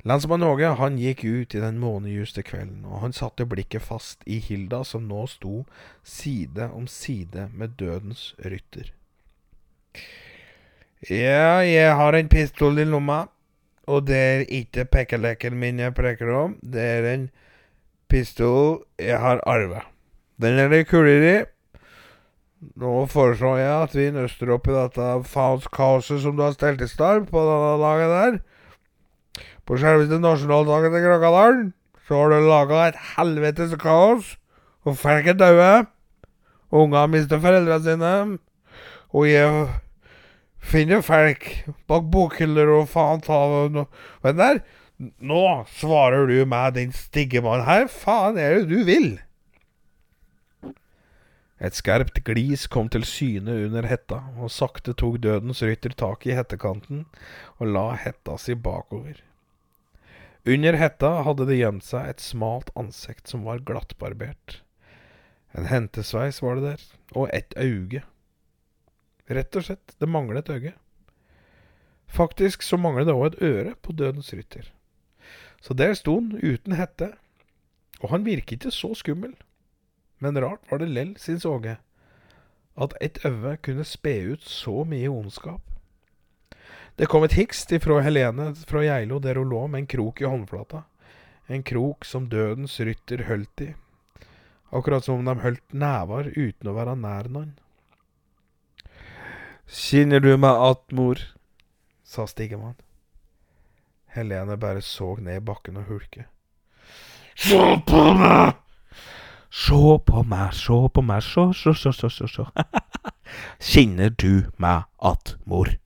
Lensmann 0.06 0.44
Åge 0.46 0.68
han 0.78 0.98
gikk 1.02 1.24
ut 1.24 1.54
i 1.56 1.60
den 1.60 1.80
månejuste 1.82 2.44
kvelden, 2.46 2.84
og 2.86 3.00
han 3.02 3.14
satte 3.16 3.46
blikket 3.48 3.82
fast 3.82 4.20
i 4.22 4.38
Hilda, 4.38 4.84
som 4.86 5.08
nå 5.10 5.24
sto 5.26 5.64
side 6.06 6.68
om 6.70 6.86
side 6.86 7.48
med 7.50 7.74
dødens 7.80 8.28
rytter. 8.38 8.92
Ja, 11.10 11.58
jeg 11.66 11.98
har 11.98 12.14
en 12.14 12.30
pistol 12.30 12.78
i 12.78 12.86
lomma, 12.86 13.24
og 13.90 14.06
det 14.06 14.22
er 14.22 14.46
ikke 14.46 14.86
pekeleken 14.94 15.58
min 15.58 15.82
jeg 15.82 15.94
preker 15.98 16.30
om, 16.38 16.56
det 16.62 16.86
er 16.86 17.10
en 17.10 17.28
pistol 18.06 18.84
jeg 19.02 19.18
har 19.18 19.42
arva. 19.42 19.88
Den 20.38 20.62
er 20.62 20.70
det 20.70 20.86
kuler 20.86 21.30
i. 21.32 21.36
Nå 22.78 23.06
foreslår 23.10 23.58
jeg 23.58 23.74
at 23.74 23.94
vi 23.98 24.10
nøster 24.14 24.54
opp 24.54 24.70
i 24.70 24.74
dette 24.76 25.14
faens 25.26 25.66
kaoset 25.66 26.22
som 26.22 26.38
du 26.38 26.46
har 26.46 26.54
stelt 26.54 26.82
i 26.84 26.88
stand 26.90 27.26
på 27.32 27.42
denne 27.42 27.78
dagen 27.82 28.20
der. 28.20 28.44
På 29.66 29.78
selveste 29.80 30.20
nasjonaldagen 30.22 30.94
til 30.94 31.04
Krakadalen 31.08 31.66
så 32.06 32.20
har 32.20 32.30
du 32.30 32.46
laga 32.46 32.84
et 32.86 32.98
helvetes 33.16 33.74
kaos, 33.82 34.36
og 34.86 34.94
folk 35.00 35.26
er 35.26 35.34
døde. 35.34 35.86
Unger 36.70 37.08
mister 37.10 37.40
foreldrene 37.42 37.82
sine. 37.82 38.12
Og 39.10 39.26
jeg 39.26 39.66
finner 40.62 41.02
folk 41.02 41.48
bak 41.90 42.06
bokhyller 42.14 42.70
og 42.76 42.88
faen 42.92 43.22
ta. 43.26 43.42
Men 44.22 44.38
der, 44.38 44.62
nå 45.18 45.42
svarer 45.80 46.30
du 46.30 46.38
meg, 46.46 46.76
din 46.78 46.94
stygge 46.94 47.42
mann. 47.42 47.66
Her 47.66 47.90
faen 47.90 48.38
er 48.38 48.60
det 48.60 48.70
du 48.70 48.86
vil? 48.86 49.16
Et 51.56 51.74
skarpt 51.74 52.20
glis 52.22 52.66
kom 52.68 52.90
til 52.92 53.06
syne 53.08 53.54
under 53.64 53.86
hetta, 53.88 54.20
og 54.36 54.52
sakte 54.52 54.92
tok 54.92 55.22
dødens 55.24 55.62
rytter 55.64 55.94
tak 55.96 56.26
i 56.28 56.36
hettekanten 56.36 57.06
og 57.56 57.72
la 57.72 57.88
hetta 57.96 58.36
si 58.38 58.54
bakover. 58.54 59.22
Under 60.46 60.76
hetta 60.78 61.08
hadde 61.26 61.48
det 61.48 61.56
gjemt 61.58 61.82
seg 61.82 62.06
et 62.06 62.22
smalt 62.22 62.68
ansikt 62.78 63.26
som 63.26 63.42
var 63.42 63.64
glattbarbert. 63.66 64.60
En 65.58 65.66
hentesveis 65.66 66.38
var 66.38 66.60
det 66.60 66.68
der, 66.68 66.84
og 67.18 67.32
et 67.34 67.56
øye. 67.58 68.04
Rett 69.26 69.58
og 69.58 69.66
slett, 69.66 69.96
det 69.98 70.06
manglet 70.06 70.46
et 70.46 70.54
øye. 70.54 70.72
Faktisk 72.06 72.62
så 72.62 72.78
manglet 72.78 73.08
det 73.08 73.16
òg 73.18 73.26
et 73.32 73.42
øre 73.42 73.74
på 73.82 73.96
dødens 73.98 74.30
rytter. 74.30 74.70
Så 75.58 75.74
der 75.74 75.96
sto 75.98 76.14
han 76.20 76.38
uten 76.38 76.78
hette, 76.78 77.16
og 77.98 78.12
han 78.14 78.26
virket 78.28 78.60
ikke 78.60 78.70
så 78.70 78.94
skummel. 78.94 79.34
Men 80.22 80.38
rart 80.38 80.62
var 80.70 80.78
det 80.78 80.92
lell, 80.92 81.16
syns 81.18 81.44
Åge, 81.44 81.74
at 82.78 82.94
et 83.02 83.18
øye 83.26 83.56
kunne 83.66 83.84
spe 83.84 84.14
ut 84.30 84.46
så 84.46 84.84
mye 84.86 85.10
ondskap. 85.10 85.64
Det 86.96 87.06
kom 87.12 87.26
et 87.26 87.36
hikst 87.36 87.72
ifra 87.76 87.98
Helene 88.00 88.54
fra 88.56 88.80
Geilo 88.80 89.18
der 89.20 89.36
hun 89.36 89.50
lå 89.52 89.66
med 89.68 89.82
en 89.82 89.88
krok 89.92 90.22
i 90.22 90.24
håndflata. 90.24 90.86
En 91.46 91.62
krok 91.62 92.04
som 92.08 92.30
dødens 92.32 92.78
rytter 92.80 93.26
holdt 93.28 93.60
i. 93.60 93.74
Akkurat 94.72 95.04
som 95.04 95.20
om 95.20 95.28
de 95.28 95.36
holdt 95.42 95.76
never 95.76 96.32
uten 96.32 96.72
å 96.72 96.74
være 96.74 96.96
nær 96.96 97.28
noen. 97.28 97.52
Kjenner 99.66 100.24
du 100.24 100.36
meg 100.40 100.56
att, 100.56 100.90
mor? 100.92 101.20
sa 102.04 102.26
Stigemann. 102.26 102.78
Helene 104.16 104.56
bare 104.56 104.80
så 104.82 105.16
ned 105.20 105.42
i 105.42 105.44
bakken 105.44 105.76
og 105.76 105.90
hulket. 105.90 106.30
Se 107.36 107.60
på 107.86 108.04
meg! 108.16 108.54
Se 109.52 109.98
på 110.06 110.22
meg, 110.24 110.54
se 110.56 110.78
på 110.94 111.02
meg, 111.04 111.20
se, 111.22 111.50
se, 111.52 111.74
se, 111.76 111.92
se, 111.92 112.10
se, 112.10 112.28
så!» 112.28 112.48
Kjenner 113.68 114.14
du 114.16 114.46
meg 114.56 114.88
att, 114.96 115.36
mor? 115.44 115.76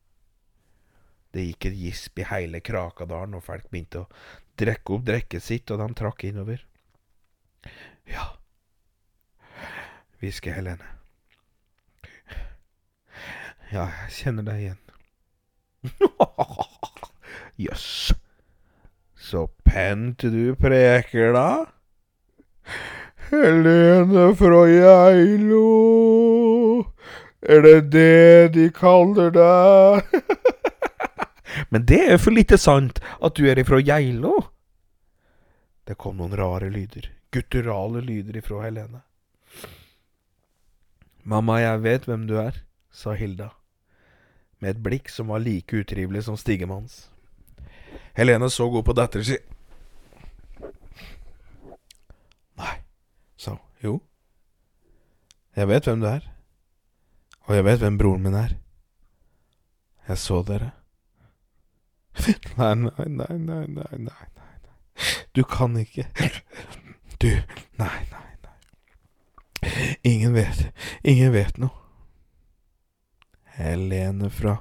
Det 1.30 1.44
gikk 1.46 1.70
et 1.70 1.78
gisp 1.78 2.18
i 2.18 2.26
hele 2.26 2.60
Krakadalen, 2.64 3.36
og 3.38 3.44
folk 3.46 3.68
begynte 3.70 4.04
å 4.04 4.08
drikke 4.60 4.96
opp 4.96 5.04
drikket 5.06 5.44
sitt, 5.46 5.70
og 5.70 5.82
de 5.82 5.88
trakk 5.98 6.24
innover. 6.26 6.64
Ja, 8.10 8.32
hvisker 10.20 10.56
Helene. 10.56 10.96
Ja, 13.70 13.86
jeg 14.02 14.16
kjenner 14.16 14.48
deg 14.48 14.64
igjen. 14.64 14.80
Jøss. 17.64 18.10
Så 19.14 19.44
pent 19.62 20.24
du 20.26 20.56
preker, 20.58 21.30
da. 21.36 21.50
Helene 23.30 24.32
fra 24.34 24.64
Geilo. 24.66 25.62
Er 27.46 27.62
det 27.62 27.92
det 27.92 28.54
de 28.56 28.66
kaller 28.74 29.30
deg? 29.38 30.18
Men 31.68 31.84
det 31.86 32.00
er 32.14 32.18
for 32.18 32.34
lite 32.34 32.58
sant 32.58 33.02
at 33.20 33.36
du 33.36 33.46
er 33.50 33.60
ifra 33.60 33.80
Geilo. 33.84 34.34
Det 35.84 35.98
kom 36.00 36.20
noen 36.20 36.36
rare 36.38 36.70
lyder, 36.70 37.10
gutturale 37.34 38.02
lyder 38.04 38.40
ifra 38.40 38.64
Helene. 38.64 39.02
Mamma, 41.22 41.60
jeg 41.60 41.82
vet 41.84 42.06
hvem 42.08 42.26
du 42.30 42.36
er, 42.40 42.62
sa 42.90 43.12
Hilda, 43.14 43.50
med 44.60 44.76
et 44.76 44.82
blikk 44.82 45.10
som 45.12 45.28
var 45.32 45.42
like 45.44 45.76
utrivelig 45.76 46.24
som 46.26 46.38
Stigemanns. 46.40 47.08
Helene 48.16 48.50
så 48.50 48.68
god 48.70 48.84
på 48.86 48.96
datteren 48.96 49.26
sin. 49.26 49.44
Nei, 52.60 52.76
sa 53.36 53.54
hun. 53.56 53.66
Jo. 53.80 53.94
Jeg 55.56 55.68
vet 55.70 55.86
hvem 55.88 56.02
du 56.02 56.08
er. 56.10 56.26
Og 57.48 57.56
jeg 57.56 57.64
vet 57.66 57.80
hvem 57.82 57.96
broren 57.98 58.22
min 58.24 58.36
er. 58.36 58.52
Jeg 60.08 60.18
så 60.20 60.42
dere. 60.46 60.72
Nei, 62.56 62.74
nei, 62.74 62.90
nei, 63.06 63.38
nei, 63.38 63.66
nei, 63.66 63.98
nei, 63.98 63.98
nei. 63.98 64.56
Du 65.34 65.44
kan 65.44 65.76
ikke 65.78 66.06
Du 67.20 67.28
Nei, 67.78 68.00
nei, 68.10 68.30
nei. 68.42 69.96
Ingen 70.02 70.34
vet. 70.34 70.72
Ingen 71.04 71.32
vet 71.32 71.58
noe. 71.58 71.70
Helene 73.60 74.30
fra 74.30 74.56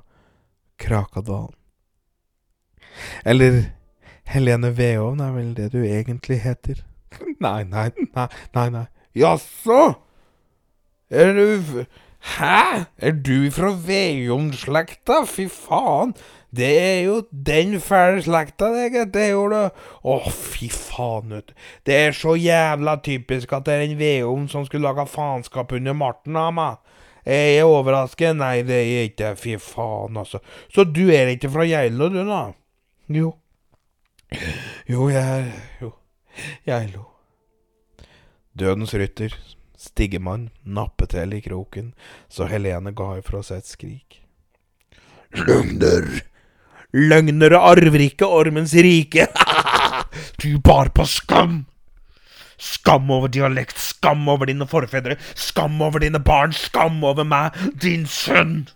Krakadalen. 0.79 1.55
Eller 3.23 3.63
Helene 4.29 4.71
Veovn 4.77 5.21
er 5.23 5.31
vel 5.33 5.53
det 5.57 5.71
du 5.73 5.79
egentlig 5.83 6.41
heter? 6.43 6.83
Nei, 7.39 7.63
nei, 7.63 7.89
nei, 8.13 8.27
nei, 8.53 8.67
nei. 8.69 8.85
Jaså? 9.15 9.93
Er 11.09 11.33
du 11.33 11.85
Hæ? 12.19 12.85
Er 12.97 13.11
du 13.11 13.49
fra 13.51 13.71
Veovn-slekta? 13.71 15.23
Fy 15.25 15.47
faen. 15.47 16.13
Det 16.55 16.69
er 16.81 17.01
jo 17.05 17.19
den 17.31 17.75
fæle 17.83 18.23
slekta, 18.25 18.71
det, 18.73 18.87
gitt. 18.95 19.11
Det 19.13 19.27
gjorde 19.29 19.59
du. 19.67 19.81
Å, 20.09 20.15
fy 20.33 20.69
faen, 20.73 21.35
vet 21.35 21.51
du. 21.51 21.67
Det 21.85 21.97
er 22.07 22.15
så 22.17 22.33
jævla 22.39 22.95
typisk 23.05 23.53
at 23.53 23.67
det 23.67 23.75
er 23.75 23.83
en 23.85 23.99
Veum 23.99 24.47
som 24.49 24.65
skulle 24.65 24.87
laga 24.87 25.05
faenskap 25.09 25.75
under 25.77 25.97
Marten 25.97 26.39
av 26.39 26.55
meg. 26.57 26.95
Jeg 27.29 27.59
er 27.59 27.69
overrasket. 27.69 28.33
Nei, 28.39 28.63
det 28.65 28.79
er 28.79 29.05
ikke 29.11 29.35
Fy 29.37 29.59
faen, 29.61 30.17
altså. 30.17 30.41
Så 30.73 30.87
du 30.89 31.05
er 31.13 31.29
ikke 31.35 31.51
fra 31.53 31.67
Geilo, 31.69 32.09
du, 32.09 32.23
da? 32.25 32.41
Jo. 33.13 33.35
Jo, 34.89 35.09
jeg 35.13 35.21
er 35.21 35.53
Jo. 35.83 35.93
Geilo. 36.65 37.05
Dødens 38.59 38.93
rytter, 38.97 39.35
Stigemann, 39.79 40.49
nappet 40.63 41.13
til 41.13 41.33
i 41.37 41.39
kroken, 41.43 41.93
så 42.31 42.47
Helene 42.49 42.91
ga 42.95 43.13
ifra 43.19 43.43
seg 43.45 43.61
et 43.61 43.69
skrik. 43.69 44.19
Løgner! 45.37 46.09
Løgnere 46.93 47.59
arver 47.61 48.01
ikke 48.01 48.25
ormens 48.25 48.73
rike! 48.73 49.27
du 50.41 50.57
bar 50.63 50.89
på 50.95 51.05
skam! 51.05 51.65
Skam 52.59 53.11
over 53.11 53.31
dialekt, 53.31 53.77
skam 53.79 54.27
over 54.27 54.49
dine 54.49 54.67
forfedre, 54.67 55.15
skam 55.35 55.79
over 55.81 56.01
dine 56.03 56.19
barn, 56.19 56.51
skam 56.51 57.03
over 57.07 57.23
meg, 57.23 57.55
din 57.79 58.07
sønn! 58.09 58.67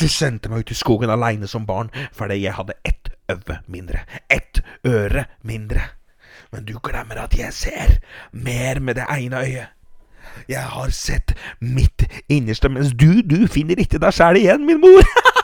Du 0.00 0.08
sendte 0.08 0.50
meg 0.50 0.64
ut 0.64 0.72
i 0.72 0.76
skogen 0.76 1.12
aleine 1.12 1.48
som 1.48 1.66
barn 1.68 1.90
fordi 2.16 2.40
jeg 2.40 2.56
hadde 2.56 2.76
ett 2.88 3.10
øve 3.28 3.58
mindre, 3.68 4.04
ett 4.32 4.62
øre 4.86 5.26
mindre. 5.44 5.82
Men 6.52 6.64
du 6.64 6.78
glemmer 6.80 7.20
at 7.20 7.36
jeg 7.36 7.52
ser 7.52 7.98
mer 8.32 8.80
med 8.80 8.96
det 8.96 9.04
ene 9.12 9.42
øyet. 9.44 9.74
Jeg 10.48 10.62
har 10.62 10.90
sett 10.90 11.34
mitt 11.60 12.04
innerste, 12.28 12.68
mens 12.68 12.92
du, 12.96 13.22
du 13.22 13.46
finner 13.46 13.80
ikke 13.80 14.00
deg 14.00 14.14
sjæl 14.14 14.38
igjen, 14.40 14.66
min 14.66 14.80
mor. 14.80 15.04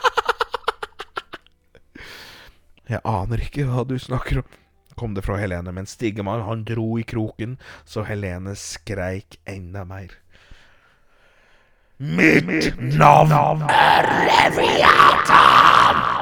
jeg 2.91 3.01
aner 3.09 3.41
ikke 3.45 3.65
hva 3.69 3.85
du 3.87 3.97
snakker 3.99 4.41
om, 4.43 4.59
kom 4.95 5.15
det 5.15 5.25
fra 5.25 5.39
Helene, 5.41 5.73
men 5.75 5.89
Stigemann 5.89 6.45
han 6.47 6.63
dro 6.67 6.95
i 6.99 7.03
kroken, 7.03 7.57
så 7.83 8.05
Helene 8.07 8.55
skreik 8.59 9.39
enda 9.49 9.83
mer. 9.87 10.13
Mitt 11.97 12.73
navn 12.79 13.63
er 13.71 14.09
Leviatan! 14.27 16.15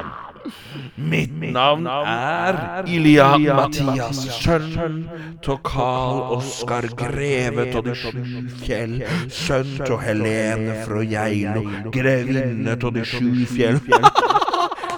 Mitt 0.94 1.32
navn 1.52 1.86
er 1.88 2.86
Ilja 2.86 3.26
Mathias, 3.38 4.20
sønn 4.42 5.06
av 5.48 5.58
Karl 5.66 6.20
Oskar 6.36 6.86
Greve 6.98 7.66
av 7.74 7.82
de 7.86 7.94
sju 7.98 8.20
fjell, 8.60 9.00
sønn 9.32 9.74
av 9.88 9.98
Helene 10.04 10.76
fra 10.84 11.02
Geilo, 11.08 11.64
grevinne 11.94 12.76
av 12.78 12.94
de 12.94 13.06
sju 13.08 13.30
fjell. 13.50 13.80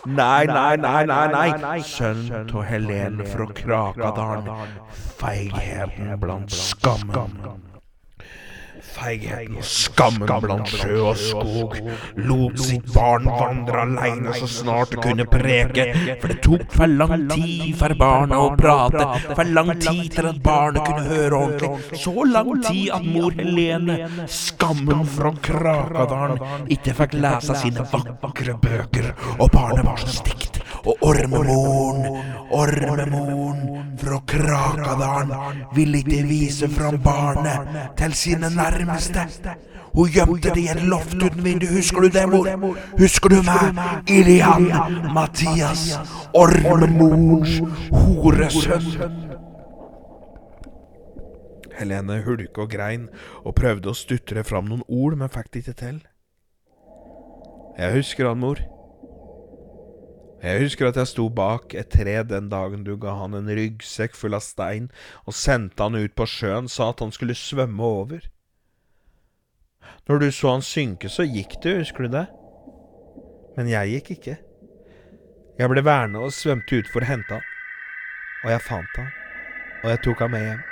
Nei, 0.06 0.46
nei, 0.46 0.76
nei, 0.78 1.06
nei, 1.06 1.52
nei, 1.58 1.80
sønn 1.82 2.28
av 2.54 2.62
Helene 2.68 3.26
fra 3.26 3.46
Krakadalen, 3.58 4.50
feigheten 5.18 6.12
blant 6.22 6.54
skammen. 6.54 7.65
Feigheten 8.96 9.58
og 9.60 9.66
skammen 9.68 10.30
blant 10.42 10.70
sjø 10.72 11.00
og 11.10 11.18
skog. 11.20 11.76
lot 12.28 12.60
sitt 12.62 12.86
barn 12.94 13.28
vandre 13.28 13.82
aleine 13.84 14.34
så 14.36 14.48
snart 14.50 14.94
det 14.94 15.02
kunne 15.04 15.26
preke, 15.28 15.86
for 16.22 16.32
det 16.32 16.38
tok 16.46 16.64
for 16.72 16.94
lang 17.02 17.26
tid 17.32 17.76
for 17.76 17.96
barna 18.00 18.40
å 18.46 18.50
prate, 18.58 19.06
for 19.28 19.52
lang 19.58 19.72
tid 19.82 20.10
til 20.16 20.30
at 20.32 20.42
barnet 20.44 20.88
kunne 20.88 21.06
høre 21.10 21.40
ordentlig, 21.42 22.00
så 22.06 22.28
lang 22.32 22.52
tid 22.64 22.92
at 22.96 23.06
mor 23.06 23.36
Helene, 23.36 24.26
skammen 24.32 25.04
fra 25.16 25.34
Krakadalen, 25.48 26.68
ikke 26.72 26.96
fikk 27.02 27.18
lese 27.20 27.58
sine 27.60 27.84
vakre 27.92 28.56
bøker, 28.62 29.12
og 29.36 29.50
barnet 29.52 29.84
var 29.90 30.00
så 30.06 30.20
stygt. 30.22 30.55
Og 30.86 30.96
ormemoren, 31.02 32.04
ormemoren 32.50 33.96
fra 33.98 34.20
Krakadalen 34.26 35.32
ville 35.74 35.98
ikke 35.98 36.22
vise 36.28 36.68
fram 36.70 37.00
barnet 37.02 37.94
til 37.98 38.14
sine 38.14 38.50
nærmeste. 38.54 39.26
Hun 39.96 40.08
gjemte 40.12 40.52
det 40.54 40.62
i 40.62 40.68
en 40.68 40.82
loft 40.90 41.14
uten 41.16 41.44
vindu, 41.44 41.66
husker 41.72 42.00
du 42.04 42.08
det, 42.08 42.28
mor? 42.28 42.76
Husker 42.98 43.32
du 43.32 43.38
meg? 43.42 43.78
Ilian 44.12 44.68
Mathias, 45.14 45.96
ormemorens 46.34 47.58
horesønn. 47.90 49.16
Helene 51.76 52.22
hulka 52.24 52.62
og 52.64 52.70
grein 52.72 53.08
og 53.42 53.56
prøvde 53.56 53.90
å 53.90 53.96
stutre 53.96 54.44
fram 54.44 54.68
noen 54.68 54.84
ord, 54.88 55.16
men 55.16 55.32
fikk 55.32 55.52
det 55.52 55.64
ikke 55.64 55.78
til. 55.80 55.98
Jeg 57.76 57.92
husker 57.98 58.28
han, 58.28 58.40
mor. 58.40 58.60
Jeg 60.42 60.60
husker 60.60 60.90
at 60.90 60.98
jeg 61.00 61.08
sto 61.08 61.28
bak 61.32 61.72
et 61.74 61.88
tre 61.90 62.18
den 62.28 62.50
dagen 62.52 62.84
du 62.84 62.94
ga 63.00 63.14
han 63.22 63.34
en 63.34 63.48
ryggsekk 63.48 64.14
full 64.14 64.36
av 64.36 64.44
stein 64.44 64.90
og 65.24 65.34
sendte 65.34 65.82
han 65.82 65.96
ut 65.96 66.14
på 66.14 66.26
sjøen, 66.28 66.68
sa 66.68 66.90
at 66.92 67.00
han 67.00 67.14
skulle 67.14 67.36
svømme 67.38 67.82
over. 67.82 68.26
Når 70.06 70.18
du 70.22 70.28
så 70.30 70.52
han 70.52 70.62
synke, 70.62 71.08
så 71.08 71.24
gikk 71.24 71.56
du, 71.64 71.72
husker 71.80 72.06
du 72.06 72.14
det? 72.18 72.26
Men 73.56 73.70
jeg 73.72 73.96
gikk 73.96 74.12
ikke. 74.18 74.36
Jeg 75.56 75.72
ble 75.72 75.82
værende 75.84 76.20
og 76.20 76.34
svømte 76.36 76.82
ut 76.82 76.90
for 76.92 77.02
å 77.02 77.08
hente 77.08 77.38
han. 77.38 77.52
Og 78.44 78.52
jeg 78.52 78.62
fant 78.66 78.98
han, 79.00 79.12
og 79.82 79.90
jeg 79.90 80.02
tok 80.04 80.20
han 80.22 80.34
med 80.34 80.44
hjem. 80.44 80.64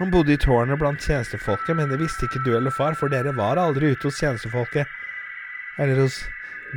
Han 0.00 0.10
bodde 0.10 0.34
i 0.34 0.40
tårnet 0.42 0.80
blant 0.80 1.00
tjenestefolket, 1.00 1.76
men 1.78 1.92
det 1.92 2.00
visste 2.02 2.26
ikke 2.26 2.42
du 2.42 2.50
eller 2.56 2.74
far, 2.74 2.98
for 2.98 3.12
dere 3.12 3.30
var 3.36 3.60
aldri 3.62 3.92
ute 3.94 4.10
hos 4.10 4.18
tjenestefolket. 4.18 4.90
Eller 5.78 6.02
hos 6.02 6.18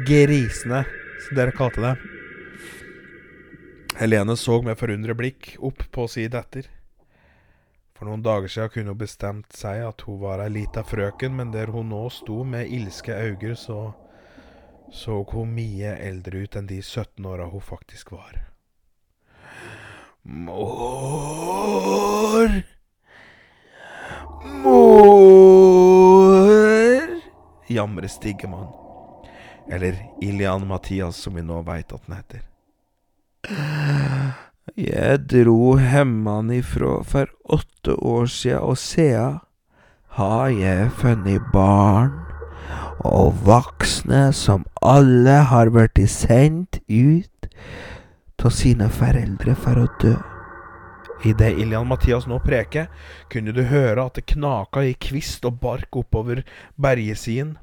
grisene, 0.06 0.84
som 1.26 1.38
dere 1.38 1.52
kalte 1.56 1.82
det. 1.84 1.94
Helene 3.98 4.36
så 4.38 4.62
med 4.62 4.78
forundret 4.78 5.18
blikk 5.18 5.56
opp 5.60 5.82
på 5.92 6.08
si 6.12 6.28
datter. 6.30 6.68
For 7.98 8.06
noen 8.06 8.22
dager 8.22 8.52
siden 8.52 8.70
kunne 8.70 8.94
hun 8.94 9.00
bestemt 9.00 9.56
seg 9.58 9.82
at 9.88 10.04
hun 10.06 10.20
var 10.22 10.44
ei 10.44 10.52
lita 10.54 10.84
frøken, 10.86 11.34
men 11.40 11.50
der 11.56 11.74
hun 11.74 11.90
nå 11.90 12.04
sto 12.14 12.44
med 12.46 12.70
ilske 12.70 13.16
øyne, 13.16 13.56
så 13.58 13.94
så 14.94 15.26
hun 15.32 15.50
mye 15.52 15.98
eldre 16.00 16.38
ut 16.46 16.56
enn 16.56 16.68
de 16.70 16.82
17 16.82 17.26
åra 17.28 17.46
hun 17.52 17.62
faktisk 17.62 18.12
var. 18.16 18.48
Mor 20.24 21.68
Mor 24.64 25.68
jamrer 27.68 28.08
Stiggemann. 28.08 28.87
Eller 29.70 29.98
Ilian 30.22 30.68
Mathias, 30.68 31.16
som 31.16 31.36
vi 31.36 31.44
nå 31.44 31.62
veit 31.68 31.92
at 31.94 32.06
den 32.08 32.16
heter. 32.18 32.44
Jeg 34.78 35.20
dro 35.32 35.78
hjemmefra 35.80 36.94
for 37.08 37.32
åtte 37.58 37.96
år 37.96 38.26
sia, 38.32 38.62
og 38.62 38.78
sia 38.80 39.28
har 40.18 40.48
jeg 40.50 40.90
funnet 41.00 41.52
barn 41.54 42.16
og 43.06 43.36
voksne 43.46 44.32
som 44.36 44.66
alle 44.82 45.38
har 45.52 45.70
blitt 45.72 46.02
sendt 46.10 46.82
ut 46.90 47.48
av 48.48 48.54
sine 48.56 48.88
foreldre 48.94 49.54
for 49.60 49.82
å 49.82 49.88
dø. 50.02 50.16
Idet 51.28 51.58
Ilian 51.60 51.88
Mathias 51.90 52.28
nå 52.30 52.38
preker, 52.44 52.88
kunne 53.32 53.52
du 53.52 53.64
høre 53.68 54.06
at 54.06 54.20
det 54.20 54.28
knaka 54.32 54.86
i 54.86 54.94
kvist 54.94 55.46
og 55.50 55.58
bark 55.64 55.98
oppover 56.00 56.44
bergesiden. 56.80 57.58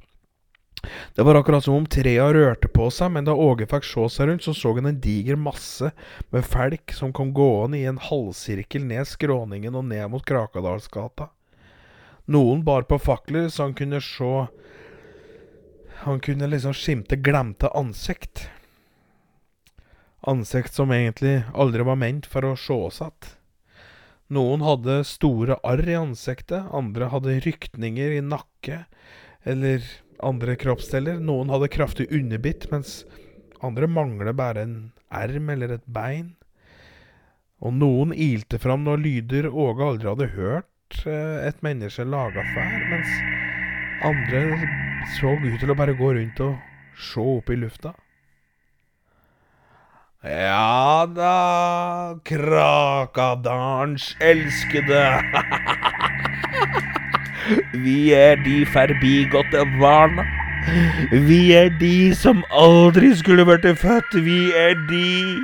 Det 1.15 1.23
var 1.27 1.39
akkurat 1.39 1.65
som 1.65 1.75
om 1.75 1.87
trea 1.87 2.27
rørte 2.35 2.69
på 2.69 2.89
seg, 2.93 3.13
men 3.15 3.27
da 3.27 3.35
Åge 3.35 3.67
fikk 3.71 3.87
se 3.89 4.09
seg 4.17 4.29
rundt, 4.29 4.47
så 4.47 4.55
så 4.57 4.75
han 4.77 4.91
en 4.91 5.01
diger 5.01 5.37
masse 5.37 5.91
med 6.31 6.45
felk 6.45 6.95
som 6.97 7.13
kom 7.13 7.33
gående 7.37 7.79
i 7.79 7.87
en 7.91 8.01
halvsirkel 8.01 8.85
ned 8.89 9.09
skråningen 9.09 9.75
og 9.75 9.87
ned 9.91 10.11
mot 10.13 10.25
Krakadalsgata. 10.27 11.31
Noen 12.27 12.65
bar 12.65 12.87
på 12.89 12.99
fakler, 12.99 13.49
så 13.49 13.69
han 13.69 13.75
kunne 13.77 14.01
se 14.01 14.47
Han 16.05 16.21
kunne 16.21 16.47
liksom 16.47 16.75
skimte 16.75 17.17
glemte 17.17 17.69
ansikt. 17.73 18.49
Ansikt 20.21 20.75
som 20.75 20.93
egentlig 20.93 21.45
aldri 21.55 21.85
var 21.87 21.97
ment 21.97 22.27
for 22.27 22.45
å 22.45 22.57
sees 22.57 23.01
att. 23.01 23.37
Noen 24.33 24.65
hadde 24.65 25.03
store 25.05 25.59
arr 25.63 25.85
i 25.89 25.97
ansiktet, 25.97 26.65
andre 26.73 27.11
hadde 27.13 27.39
rykninger 27.45 28.17
i 28.17 28.23
nakke 28.25 28.85
eller 29.45 29.85
andre 30.23 30.57
kroppsdeler. 30.61 31.21
Noen 31.23 31.51
hadde 31.53 31.71
kraftig 31.73 32.09
underbitt, 32.15 32.69
mens 32.73 33.03
andre 33.65 33.89
mangler 33.91 34.35
bare 34.37 34.65
en 34.67 34.77
erm 35.15 35.51
eller 35.55 35.77
et 35.77 35.87
bein. 35.87 36.35
Og 37.65 37.73
noen 37.79 38.13
ilte 38.13 38.59
fram 38.61 38.85
når 38.85 39.03
lyder 39.03 39.49
Åge 39.49 39.85
aldri 39.87 40.11
hadde 40.11 40.33
hørt 40.35 41.05
eh, 41.09 41.47
et 41.49 41.63
menneske 41.65 42.05
lage 42.05 42.45
før, 42.53 42.73
mens 42.91 43.13
andre 44.05 44.43
så 45.17 45.33
ut 45.41 45.61
til 45.61 45.73
å 45.73 45.79
bare 45.79 45.97
gå 45.97 46.11
rundt 46.17 46.43
og 46.45 46.59
se 46.99 47.21
opp 47.21 47.53
i 47.53 47.59
lufta. 47.61 47.95
Ja 50.25 51.05
da, 51.13 52.17
Krakadalens 52.25 54.15
elskede. 54.25 55.05
Vi 57.73 58.13
er 58.13 58.37
de 58.45 58.65
forbigåtte 58.67 59.65
barna. 59.81 60.25
Vi 61.13 61.53
er 61.53 61.69
de 61.81 62.15
som 62.17 62.45
aldri 62.51 63.13
skulle 63.17 63.45
vært 63.47 63.67
født. 63.79 64.17
Vi 64.25 64.53
er 64.57 64.75
de 64.89 65.39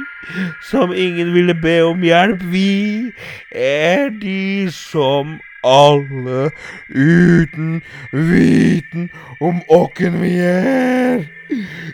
som 0.70 0.92
ingen 0.92 1.34
ville 1.34 1.54
be 1.54 1.80
om 1.84 2.02
hjelp. 2.02 2.42
Vi 2.52 3.12
er 3.52 4.08
de 4.22 4.70
som 4.72 5.38
alle 5.64 6.50
uten 6.88 7.82
viten 8.12 9.10
om 9.40 9.60
åkken 9.68 10.20
vi 10.22 10.38
er. 10.38 11.26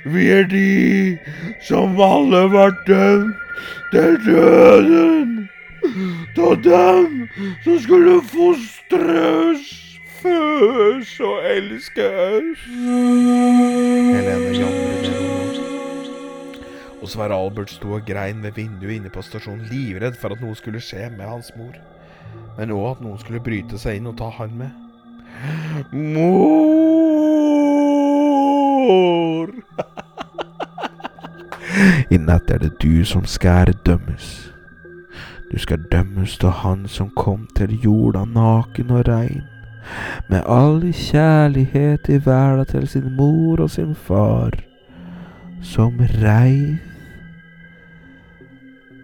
Vi 0.05 0.28
er 0.31 0.47
de 0.47 1.19
som 1.66 1.99
alle 2.01 2.47
var 2.53 2.77
dømt 2.87 3.35
til 3.93 4.19
døden. 4.27 5.49
Da 6.37 6.55
dem 6.62 7.28
som 7.65 7.78
skulle 7.81 8.20
fostres, 8.23 9.86
og 11.27 11.36
elskes. 11.44 12.59
Helene 14.16 14.53
jamret 14.57 15.07
Og 17.03 17.09
Sverre 17.09 17.36
Albert 17.36 17.70
sto 17.70 17.93
og 17.93 18.07
grein 18.07 18.43
ved 18.43 18.53
vinduet 18.57 18.97
inne 18.97 19.11
på 19.12 19.23
stasjonen, 19.23 19.66
livredd 19.70 20.16
for 20.19 20.28
at 20.35 20.40
noe 20.43 20.55
skulle 20.59 20.81
skje 20.82 21.11
med 21.15 21.27
hans 21.28 21.53
mor. 21.57 21.77
Men 22.59 22.73
òg 22.74 22.97
at 22.97 23.03
noen 23.05 23.19
skulle 23.23 23.44
bryte 23.44 23.78
seg 23.78 23.97
inn 24.01 24.11
og 24.11 24.19
ta 24.19 24.28
han 24.39 24.53
med. 24.59 24.70
Mor! 25.93 26.97
I 32.15 32.16
natt 32.19 32.51
er 32.51 32.59
det 32.65 32.73
du 32.82 33.05
som 33.05 33.24
skal 33.28 33.74
dømmes. 33.86 34.53
Du 35.53 35.59
skal 35.62 35.85
dømmes 35.93 36.39
til 36.39 36.51
han 36.51 36.89
som 36.89 37.11
kom 37.15 37.47
til 37.57 37.81
jorda 37.85 38.24
naken 38.24 38.90
og 38.90 39.09
rein, 39.09 39.44
med 40.29 40.43
all 40.49 40.93
kjærlighet 40.93 42.09
i 42.09 42.21
verden 42.27 42.67
til 42.67 42.89
sin 42.89 43.17
mor 43.17 43.61
og 43.61 43.71
sin 43.71 43.95
far, 43.95 44.51
som 45.63 46.01
reiv 46.01 46.77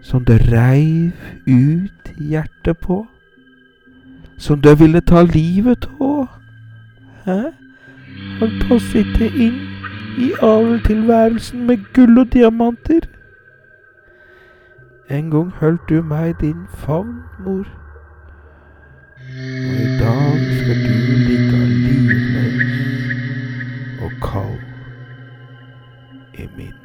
Som 0.01 0.25
det 0.25 0.51
reiv 0.51 1.11
ut 1.47 2.11
hjertet 2.17 2.77
på, 2.77 3.05
som 4.37 4.61
det 4.61 4.79
ville 4.79 5.01
ta 5.01 5.21
livet 5.23 5.89
av. 6.01 6.27
Hæ? 7.25 7.39
Han 8.39 8.49
passet 8.67 8.91
sitte 8.91 9.29
inn 9.45 9.61
i 10.19 10.31
adeltilværelsen 10.41 11.67
med 11.67 11.77
gull 11.93 12.19
og 12.19 12.33
diamanter. 12.33 13.07
En 15.09 15.31
gang 15.31 15.51
holdt 15.59 15.89
du 15.89 16.01
meg 16.01 16.29
i 16.29 16.45
din 16.45 16.67
favn, 16.67 17.15
mor. 17.45 17.82
Og 19.33 19.75
i 19.81 19.87
dag 19.97 20.39
skal 20.59 20.77
du 20.83 20.97
ligge 21.25 21.61
livløs 21.71 22.73
og 24.05 24.11
kald 24.21 24.61
i 26.37 26.45
min. 26.57 26.77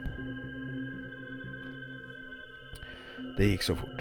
Det 3.37 3.51
gikk 3.53 3.63
så 3.69 3.77
fort. 3.77 4.01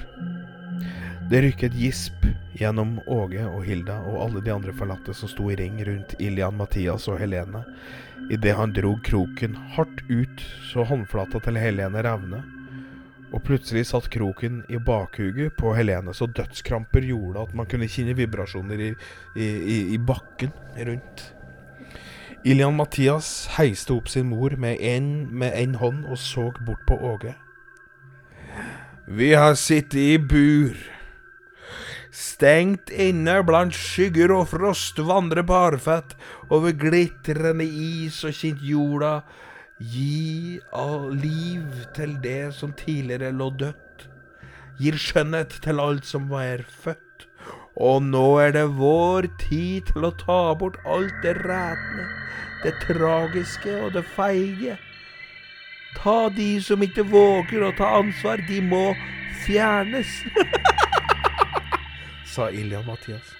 Det 1.27 1.43
rykket 1.43 1.75
gisp 1.75 2.27
gjennom 2.57 2.97
Åge 3.11 3.43
og 3.49 3.65
Hilda 3.67 3.99
og 4.07 4.21
alle 4.25 4.41
de 4.45 4.53
andre 4.55 4.73
forlatte 4.73 5.13
som 5.13 5.29
sto 5.29 5.51
i 5.51 5.57
ring 5.59 5.81
rundt 5.83 6.15
Ilian, 6.23 6.55
Mathias 6.55 7.07
og 7.11 7.19
Helene 7.19 7.65
idet 8.31 8.55
han 8.55 8.73
drog 8.75 9.03
kroken 9.03 9.55
hardt 9.75 10.01
ut 10.07 10.43
så 10.71 10.83
håndflata 10.87 11.39
til 11.43 11.59
Helene 11.59 12.03
revne. 12.03 12.41
Og 13.35 13.43
plutselig 13.43 13.89
satt 13.89 14.07
kroken 14.11 14.61
i 14.71 14.79
bakhuget 14.79 15.57
på 15.59 15.73
Helene 15.75 16.13
så 16.15 16.29
dødskramper 16.31 17.03
gjorde 17.03 17.43
at 17.43 17.55
man 17.57 17.67
kunne 17.67 17.89
kjenne 17.91 18.15
vibrasjoner 18.15 18.83
i, 18.85 18.91
i, 19.35 19.47
i, 19.47 19.79
i 19.95 19.97
bakken 19.99 20.53
rundt. 20.77 21.25
Ilian 22.47 22.77
Mathias 22.77 23.49
heiste 23.57 23.91
opp 23.97 24.07
sin 24.07 24.29
mor 24.29 24.53
med 24.55 24.79
en, 24.79 25.75
hånd 25.75 26.05
og 26.07 26.19
så 26.21 26.51
bort 26.63 26.85
på 26.87 26.95
Åge. 26.95 27.33
Vi 29.07 29.33
har 29.33 29.55
sittet 29.59 29.99
i 29.99 30.15
bur 30.19 30.77
Stengt 32.17 32.89
inne 32.89 33.35
blant 33.45 33.75
skygger 33.77 34.31
og 34.33 34.47
frost, 34.49 34.97
vandre 35.05 35.43
barføtt 35.45 36.15
over 36.49 36.73
glitrende 36.73 37.67
is 37.67 38.23
og 38.25 38.33
kjent 38.33 38.63
jorda. 38.65 39.19
Gi 39.77 40.59
all 40.73 41.11
liv 41.13 41.83
til 41.93 42.15
det 42.23 42.53
som 42.57 42.71
tidligere 42.73 43.29
lå 43.31 43.51
dødt. 43.59 44.07
Gir 44.81 44.97
skjønnhet 44.97 45.53
til 45.61 45.81
alt 45.81 46.05
som 46.05 46.31
er 46.33 46.63
født. 46.65 47.27
Og 47.77 48.01
nå 48.01 48.25
er 48.41 48.55
det 48.55 48.65
vår 48.79 49.29
tid 49.37 49.91
til 49.91 50.07
å 50.09 50.13
ta 50.17 50.41
bort 50.57 50.79
alt 50.89 51.13
det 51.21 51.35
rætne, 51.43 52.07
det 52.63 52.73
tragiske 52.87 53.75
og 53.85 53.93
det 53.93 54.05
feige. 54.15 54.79
Ta 55.97 56.29
de 56.33 56.49
som 56.61 56.81
ikke 56.81 57.05
våger 57.05 57.69
å 57.69 57.73
ta 57.77 57.93
ansvar, 57.99 58.41
de 58.49 58.63
må 58.65 58.95
fjernes. 59.45 60.09
sa 62.33 62.49
Ilja 62.49 62.81
Mathias. 62.81 63.35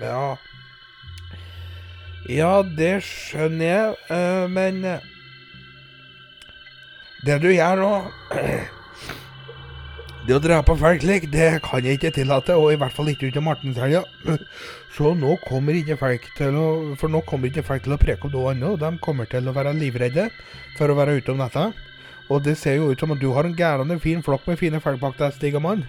Ja 0.00 0.36
Ja, 2.28 2.60
det 2.62 2.98
skjønner 3.08 3.64
jeg, 3.64 3.94
uh, 4.12 4.44
men 4.52 4.84
uh, 4.84 5.00
Det 7.26 7.38
du 7.42 7.48
gjør 7.50 7.80
nå 7.82 7.92
Det 10.28 10.36
å 10.36 10.42
drepe 10.44 10.74
folk 10.76 11.00
slik, 11.00 11.24
det 11.32 11.62
kan 11.64 11.86
jeg 11.86 11.96
ikke 11.96 12.10
tillate, 12.18 12.52
og 12.52 12.74
i 12.74 12.76
hvert 12.76 12.92
fall 12.92 13.08
ikke 13.08 13.30
uten 13.30 13.46
Martenshelga. 13.46 14.02
Så 14.96 15.14
nå 15.16 15.38
kommer 15.46 15.78
ikke 15.78 15.96
folk 15.96 16.26
til 16.36 16.58
å 16.58 16.64
For 17.00 17.08
nå 17.08 17.22
kommer 17.24 17.48
ikke 17.48 17.64
folk 17.64 17.86
til 17.86 17.94
å 17.96 18.00
preke 18.02 18.28
om 18.28 18.34
noe 18.34 18.52
annet. 18.52 18.76
De 18.82 18.90
kommer 19.00 19.30
til 19.30 19.48
å 19.48 19.54
være 19.56 19.72
livredde 19.78 20.26
for 20.76 20.92
å 20.92 20.98
være 20.98 21.16
ute 21.16 21.32
om 21.32 21.40
natta. 21.40 21.70
Og 22.28 22.42
det 22.44 22.58
ser 22.60 22.76
jo 22.76 22.90
ut 22.92 23.00
som 23.00 23.14
at 23.14 23.22
du 23.22 23.30
har 23.32 23.48
en 23.48 23.56
gærende 23.56 23.96
fin 24.04 24.20
flokk 24.26 24.44
med 24.50 24.60
fine 24.60 24.82
folk 24.84 25.00
bak 25.00 25.16
deg, 25.16 25.32
Stigamann. 25.38 25.86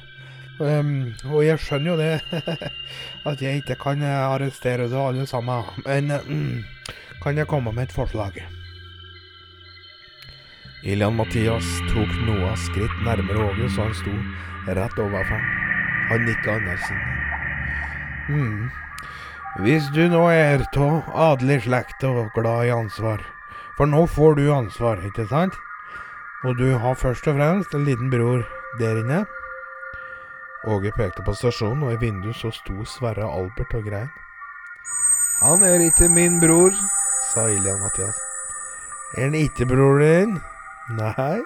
Um, 0.60 1.12
og 1.32 1.44
jeg 1.44 1.60
skjønner 1.64 1.92
jo 1.92 1.98
det, 2.00 2.40
at 3.30 3.44
jeg 3.44 3.60
ikke 3.60 3.80
kan 3.80 4.04
arrestere 4.08 4.88
deg 4.88 5.04
alle 5.04 5.28
sammen. 5.28 5.68
Men 5.84 6.16
um, 6.16 6.64
kan 7.26 7.36
jeg 7.36 7.52
komme 7.52 7.76
med 7.76 7.90
et 7.90 7.96
forslag? 7.96 8.40
Ilian 10.84 11.18
Mathias 11.20 11.68
tok 11.92 12.12
noe 12.24 12.54
skritt 12.56 13.02
nærmere 13.04 13.50
Åge, 13.50 13.68
så 13.76 13.90
han 13.90 13.96
sto 13.98 14.14
rett 14.68 15.00
overfor. 15.00 15.36
ham. 15.36 15.42
Han 16.10 16.26
nikka 16.26 16.52
anerkjennende. 16.56 17.20
Mm. 18.30 18.70
Hvis 19.60 19.90
du 19.92 20.08
nå 20.08 20.22
er 20.32 20.64
av 20.78 21.10
adelig 21.14 21.64
slekt 21.66 22.04
og 22.08 22.30
glad 22.34 22.66
i 22.66 22.72
ansvar, 22.72 23.20
for 23.76 23.86
nå 23.86 24.06
får 24.08 24.36
du 24.36 24.54
ansvar, 24.54 25.04
ikke 25.04 25.28
sant? 25.28 25.58
Og 26.46 26.56
du 26.58 26.78
har 26.78 26.96
først 26.96 27.28
og 27.28 27.36
fremst 27.36 27.74
en 27.76 27.84
liten 27.84 28.10
bror 28.10 28.46
der 28.80 29.02
inne. 29.02 29.26
Åge 30.68 30.92
pekte 30.96 31.24
på 31.24 31.34
stasjonen, 31.36 31.84
og 31.84 31.94
i 31.94 32.00
vinduet 32.00 32.36
så 32.36 32.52
sto 32.56 32.86
Sverre 32.86 33.28
Albert 33.28 33.74
og 33.76 33.84
grein. 33.84 34.10
Han 35.42 35.64
er 35.64 35.84
ikke 35.84 36.08
min 36.10 36.40
bror, 36.40 36.72
sa 37.34 37.50
Ilian 37.52 37.84
Mathias. 37.84 38.16
Er 39.18 39.28
han 39.28 39.36
ikke 39.36 39.66
bror 39.66 40.00
din? 40.00 40.40
Nei. 40.90 41.42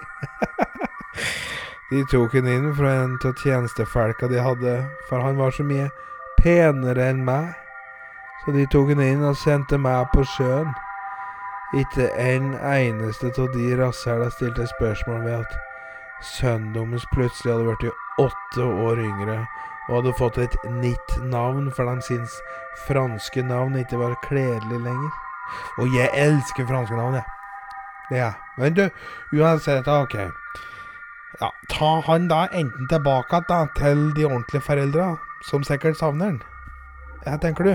de 1.90 2.04
tok 2.10 2.32
han 2.32 2.48
inn 2.48 2.70
fra 2.76 2.92
en 3.02 3.18
av 3.24 3.34
tjenestefolka 3.42 4.28
de 4.28 4.40
hadde, 4.40 4.76
for 5.08 5.20
han 5.20 5.36
var 5.36 5.52
så 5.52 5.66
mye 5.66 5.90
penere 6.40 7.10
enn 7.10 7.24
meg. 7.26 7.52
Så 8.44 8.54
de 8.56 8.64
tok 8.72 8.94
han 8.94 9.02
inn 9.04 9.24
og 9.24 9.36
sendte 9.40 9.78
meg 9.80 10.08
på 10.14 10.24
sjøen. 10.36 10.72
Ikke 11.74 12.08
en 12.20 12.54
eneste 12.54 13.32
av 13.40 13.50
de 13.52 13.72
rasshæla 13.80 14.30
stilte 14.30 14.66
spørsmål 14.76 15.24
ved 15.24 15.40
at 15.42 15.56
sønnen 16.22 16.72
deres 16.76 17.06
plutselig 17.12 17.52
hadde 17.52 17.72
blitt 17.72 18.22
åtte 18.22 18.68
år 18.86 19.00
yngre 19.02 19.40
og 19.88 19.96
hadde 19.98 20.14
fått 20.16 20.38
et 20.40 20.54
nytt 20.78 21.16
navn, 21.28 21.68
for 21.74 21.84
de 21.90 22.04
syntes 22.06 22.38
franske 22.86 23.42
navn 23.44 23.76
ikke 23.76 24.00
var 24.00 24.16
kledelig 24.24 24.80
lenger. 24.86 25.10
Og 25.82 25.92
jeg 25.92 26.08
elsker 26.16 26.68
franske 26.68 26.96
navn, 26.96 27.18
jeg. 27.20 28.16
Ja. 28.16 28.32
Men 28.58 28.74
du, 28.74 28.88
uansett, 29.32 29.88
ok. 29.88 30.16
Ja, 31.40 31.50
ta 31.68 32.02
han 32.06 32.28
da 32.28 32.44
enten 32.52 32.88
tilbake 32.88 33.40
da, 33.48 33.64
til 33.78 34.10
de 34.14 34.26
ordentlige 34.28 34.62
foreldra, 34.62 35.14
som 35.50 35.64
sikkert 35.66 35.98
savner 35.98 36.32
han. 36.32 36.42
Ja, 37.26 37.36
tenker 37.42 37.64
du? 37.64 37.74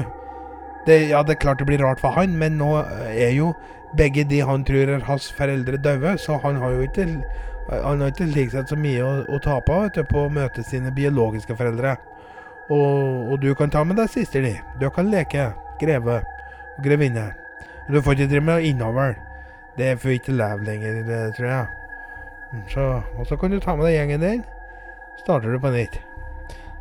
Det, 0.88 1.10
ja, 1.10 1.24
det 1.24 1.36
er 1.36 1.44
klart 1.44 1.60
det 1.60 1.68
blir 1.68 1.84
rart 1.84 2.00
for 2.00 2.16
han, 2.16 2.38
men 2.40 2.58
nå 2.58 2.78
er 3.10 3.34
jo 3.36 3.52
begge 3.98 4.24
de 4.30 4.40
han 4.46 4.64
tror 4.64 4.94
er 4.94 5.04
hans 5.06 5.32
foreldre, 5.36 5.78
døde, 5.78 6.18
så 6.18 6.38
han 6.44 6.56
har 6.62 6.76
jo 6.78 6.82
ikke 6.88 7.08
Han 7.70 8.02
har 8.02 8.08
ikke 8.10 8.26
slik 8.32 8.50
sett 8.50 8.72
så 8.72 8.76
mye 8.76 9.04
å, 9.06 9.10
å 9.30 9.38
tape 9.46 9.76
vet 9.84 9.94
du, 9.94 10.02
på 10.10 10.24
å 10.26 10.30
møte 10.34 10.64
sine 10.66 10.90
biologiske 10.90 11.54
foreldre. 11.54 11.92
Og, 12.74 13.30
og 13.30 13.36
du 13.44 13.52
kan 13.54 13.70
ta 13.70 13.84
med 13.86 14.00
deg 14.02 14.10
søster 14.10 14.42
di. 14.42 14.56
Du 14.82 14.88
kan 14.90 15.12
leke 15.14 15.52
greve 15.78 16.16
og 16.24 16.82
grevinne. 16.82 17.28
Du 17.86 18.02
får 18.02 18.18
ikke 18.18 18.32
drive 18.32 18.48
med 18.48 18.66
innavl. 18.66 19.14
Det 19.80 19.94
får 20.02 20.18
ikke 20.18 20.36
leve 20.36 20.68
lenger, 20.68 21.02
det 21.08 21.20
tror 21.38 21.50
jeg. 21.50 21.68
Mm, 22.52 22.64
Så, 22.74 22.86
og 23.18 23.28
så 23.30 23.38
kan 23.40 23.52
du 23.54 23.60
ta 23.64 23.76
med 23.78 23.88
deg 23.88 23.96
gjengen 23.96 24.26
din. 24.26 24.44
Starter 25.22 25.54
du 25.56 25.60
på 25.64 25.72
nytt. 25.72 26.00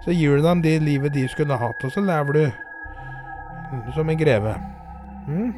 Så 0.04 0.14
gir 0.14 0.36
du 0.38 0.42
dem 0.42 0.62
det 0.64 0.78
livet 0.82 1.14
de 1.14 1.26
skulle 1.30 1.58
hatt, 1.58 1.84
og 1.84 1.92
så 1.94 2.02
lever 2.02 2.32
du 2.32 2.44
mm, 2.48 3.88
som 3.94 4.10
en 4.10 4.18
greve. 4.18 4.54
Mm? 5.28 5.52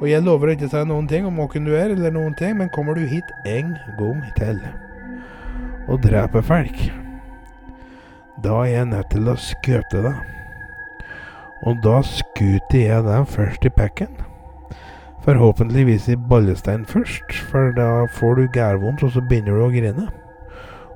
Og 0.00 0.08
jeg 0.10 0.22
lover 0.26 0.52
ikke 0.54 0.66
å 0.68 0.72
si 0.72 0.82
noen 0.86 1.06
ting 1.10 1.26
om 1.26 1.38
hvem 1.38 1.66
du 1.66 1.74
er, 1.74 1.94
eller 1.94 2.14
noen 2.14 2.34
ting, 2.38 2.56
men 2.58 2.72
kommer 2.74 2.98
du 2.98 3.06
hit 3.08 3.30
en 3.46 3.76
gang 3.98 4.24
til 4.38 4.60
og 5.88 6.00
dreper 6.00 6.40
folk, 6.40 6.78
da 8.44 8.60
er 8.64 8.70
jeg 8.70 8.86
nødt 8.88 9.10
til 9.12 9.28
å 9.28 9.34
skøte 9.40 10.00
deg. 10.04 10.30
Og 11.64 11.80
da 11.84 11.98
skuter 12.04 12.80
jeg 12.80 13.04
deg 13.06 13.28
først 13.28 13.64
i 13.68 13.72
pekken. 13.72 14.16
Forhåpentligvis 15.24 16.08
i 16.08 16.16
ballestein 16.16 16.82
først, 16.84 17.32
for 17.48 17.72
da 17.72 18.04
får 18.12 18.34
du 18.34 18.48
gærvondt, 18.52 19.02
og 19.06 19.12
så 19.14 19.22
begynner 19.24 19.56
du 19.56 19.62
å 19.64 19.70
grine. 19.72 20.02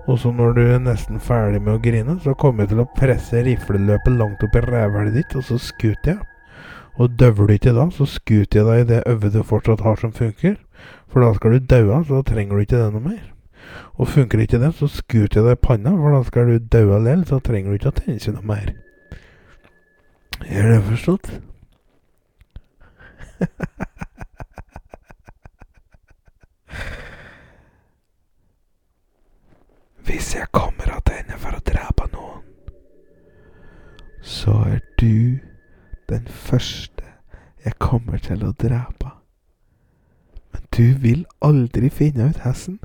Og 0.05 0.19
så 0.21 0.33
når 0.33 0.53
du 0.57 0.61
er 0.67 0.83
nesten 0.85 1.21
ferdig 1.21 1.63
med 1.63 1.79
å 1.79 1.81
grine, 1.81 2.19
så 2.21 2.35
kommer 2.37 2.67
jeg 2.67 2.75
til 2.75 2.83
å 2.83 2.91
presse 2.97 3.41
rifleløpet 3.47 4.19
langt 4.21 4.45
opp 4.45 4.57
i 4.57 4.63
rævhølet 4.67 5.17
ditt, 5.17 5.37
og 5.37 5.47
så 5.49 5.57
skuter 5.61 6.13
jeg. 6.13 6.19
Og 7.01 7.17
døver 7.17 7.49
du 7.49 7.55
ikke 7.55 7.73
da, 7.73 7.87
så 7.95 8.05
skuter 8.05 8.61
jeg 8.61 8.67
deg 8.69 8.83
i 8.83 8.89
det 8.91 9.01
øvet 9.09 9.33
du 9.33 9.41
fortsatt 9.49 9.85
har 9.87 9.97
som 10.01 10.13
funker. 10.13 10.59
For 11.09 11.25
da 11.25 11.33
skal 11.39 11.57
du 11.57 11.69
daue, 11.73 12.03
så 12.05 12.21
da 12.21 12.29
trenger 12.29 12.57
du 12.57 12.65
ikke 12.67 12.83
det 12.83 12.89
noe 12.99 13.05
mer. 13.05 13.23
Og 13.97 14.11
funker 14.13 14.43
ikke 14.45 14.61
det, 14.61 14.75
så 14.77 14.91
skuter 14.93 15.41
jeg 15.41 15.47
deg 15.47 15.57
i 15.57 15.63
panna, 15.69 15.95
for 15.97 16.19
da 16.19 16.21
skal 16.27 16.53
du 16.53 16.69
daue 16.77 17.01
lell, 17.05 17.25
så 17.29 17.41
trenger 17.41 17.73
du 17.73 17.81
ikke 17.81 17.95
å 17.95 17.99
tenne 18.03 18.21
seg 18.21 18.37
noe 18.37 18.49
mer. 18.53 18.75
Er 20.49 20.69
det 20.75 20.83
forstått? 20.91 21.33
Hvis 30.09 30.35
jeg 30.35 30.49
kommer 30.53 30.89
tilbake 30.89 31.37
for 31.39 31.53
å 31.53 31.61
drepe 31.69 32.07
noen, 32.15 32.43
så 34.25 34.55
er 34.67 34.81
du 35.01 35.39
den 36.09 36.27
første 36.29 37.05
jeg 37.65 37.77
kommer 37.83 38.19
til 38.23 38.45
å 38.47 38.55
drepe. 38.57 39.11
Men 40.55 40.63
du 40.73 40.97
vil 41.03 41.27
aldri 41.45 41.91
finne 41.93 42.31
ut 42.31 42.41
hesten. 42.43 42.79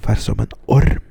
For 0.00 0.14
som 0.20 0.40
en 0.40 0.56
orm 0.72 1.04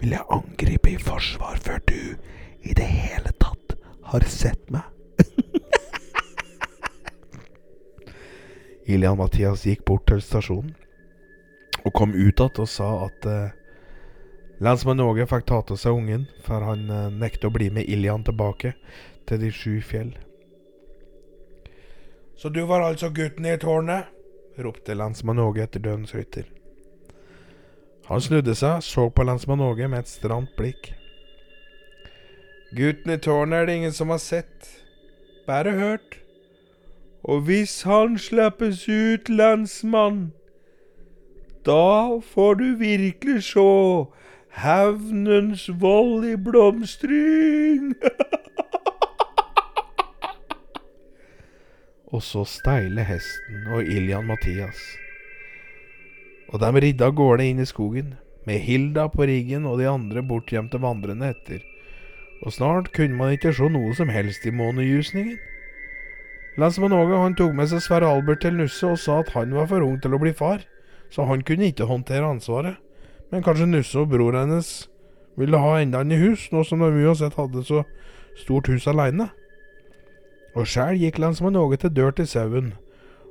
vil 0.00 0.10
jeg 0.16 0.30
angripe 0.32 0.90
i 0.94 0.98
forsvar 1.02 1.60
før 1.62 1.78
du 1.90 2.16
i 2.64 2.72
det 2.76 2.88
hele 2.88 3.32
tatt 3.42 3.76
har 4.10 4.24
sett 4.32 4.70
meg. 4.72 4.82
Ilian 8.88 9.20
Mathias 9.20 9.66
gikk 9.68 9.84
bort 9.84 10.08
til 10.08 10.20
stasjonen 10.24 10.74
og 11.84 11.92
kom 11.94 12.10
ut 12.16 12.40
igjen 12.40 12.62
og 12.62 12.68
sa 12.68 12.88
at 13.06 13.26
uh, 13.28 13.57
lensmann 14.64 15.00
Åge 15.00 15.26
fikk 15.30 15.46
ta 15.46 15.60
til 15.66 15.78
seg 15.78 15.98
ungen, 16.00 16.26
for 16.44 16.64
han 16.66 16.88
uh, 16.90 17.08
nekter 17.14 17.50
å 17.50 17.54
bli 17.54 17.70
med 17.74 17.88
Ilian 17.88 18.24
tilbake 18.26 18.74
til 19.28 19.42
de 19.42 19.50
sju 19.54 19.78
fjell. 19.84 20.14
Så 22.38 22.50
du 22.54 22.64
var 22.66 22.86
altså 22.86 23.10
gutten 23.10 23.46
i 23.46 23.58
tårnet? 23.58 24.14
ropte 24.58 24.94
lensmann 24.94 25.38
Åge 25.38 25.62
etter 25.62 25.82
dødens 25.82 26.14
rytter. 26.14 26.46
Han 28.08 28.20
snudde 28.20 28.54
seg, 28.58 28.82
så 28.82 29.08
på 29.10 29.26
lensmann 29.26 29.62
Åge 29.62 29.88
med 29.88 30.02
et 30.02 30.10
stramt 30.10 30.54
blikk. 30.58 30.92
Gutten 32.74 33.12
i 33.14 33.18
tårnet 33.22 33.60
er 33.62 33.68
det 33.68 33.76
ingen 33.78 33.92
som 33.92 34.10
har 34.10 34.22
sett, 34.22 34.70
bare 35.46 35.76
hørt. 35.78 36.18
Og 37.22 37.46
hvis 37.46 37.82
han 37.82 38.18
slippes 38.18 38.86
ut, 38.88 39.28
lensmann, 39.28 40.32
da 41.66 42.18
får 42.24 42.54
du 42.54 42.66
virkelig 42.80 43.42
sjå 43.50 43.70
hevnens 44.62 45.68
vold 45.80 46.26
i 46.28 46.36
blomstring. 46.36 47.94
og 52.12 52.22
så 52.24 52.44
steile 52.48 53.04
hesten 53.06 53.66
og 53.74 53.84
Iljan 53.84 54.26
Mathias. 54.28 54.80
Og 56.48 56.60
de 56.62 56.70
ridde 56.80 57.04
av 57.04 57.12
gårde 57.18 57.44
inn 57.44 57.60
i 57.60 57.68
skogen, 57.68 58.14
med 58.48 58.62
Hilda 58.64 59.08
på 59.12 59.26
riggen 59.28 59.66
og 59.68 59.78
de 59.82 59.86
andre 59.90 60.22
bortgjemte 60.24 60.80
vandrende 60.80 61.28
etter. 61.34 61.60
Og 62.40 62.54
snart 62.54 62.92
kunne 62.96 63.18
man 63.18 63.34
ikke 63.36 63.52
se 63.52 63.68
noe 63.68 63.92
som 63.98 64.08
helst 64.08 64.46
i 64.48 64.54
månejusningen. 64.54 65.36
Lensmann 66.58 66.96
Åge 66.96 67.18
han 67.20 67.36
tok 67.38 67.52
med 67.54 67.68
seg 67.70 67.84
Sverre 67.84 68.08
Albert 68.10 68.40
til 68.42 68.56
Nusse 68.58 68.88
og 68.88 68.98
sa 68.98 69.20
at 69.22 69.30
han 69.36 69.52
var 69.54 69.68
for 69.70 69.84
ung 69.84 70.00
til 70.02 70.16
å 70.16 70.22
bli 70.22 70.32
far, 70.34 70.64
så 71.12 71.28
han 71.28 71.44
kunne 71.46 71.68
ikke 71.70 71.86
håndtere 71.86 72.26
ansvaret. 72.26 72.80
Men 73.30 73.44
kanskje 73.44 73.68
Nusse 73.68 74.00
og 74.00 74.10
bror 74.12 74.36
hennes 74.38 74.88
ville 75.38 75.60
ha 75.60 75.78
enda 75.78 76.00
en 76.02 76.12
i 76.12 76.20
hus, 76.20 76.48
nå 76.52 76.64
som 76.66 76.82
de 76.82 76.90
uansett 77.04 77.36
hadde 77.38 77.64
så 77.66 77.84
stort 78.38 78.70
hus 78.72 78.88
aleine. 78.90 79.28
Og 80.56 80.66
sjæl 80.66 80.98
gikk 80.98 81.20
han 81.22 81.36
som 81.36 81.50
en 81.50 81.60
Åge 81.60 81.78
til 81.82 81.94
dør 81.94 82.14
til 82.16 82.28
sauen, 82.30 82.72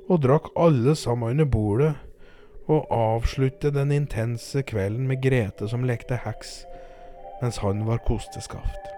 og 0.08 0.22
drakk 0.24 0.52
alle 0.56 0.96
sammen 0.96 1.36
under 1.36 1.50
bordet, 1.52 1.94
og 2.68 2.88
avsluttet 2.92 3.76
den 3.76 3.92
intense 3.96 4.62
kvelden 4.68 5.08
med 5.08 5.24
Grete 5.24 5.70
som 5.72 5.88
lekte 5.88 6.20
heks, 6.26 6.62
mens 7.42 7.60
han 7.64 7.86
var 7.88 8.04
kosteskaft. 8.08 8.97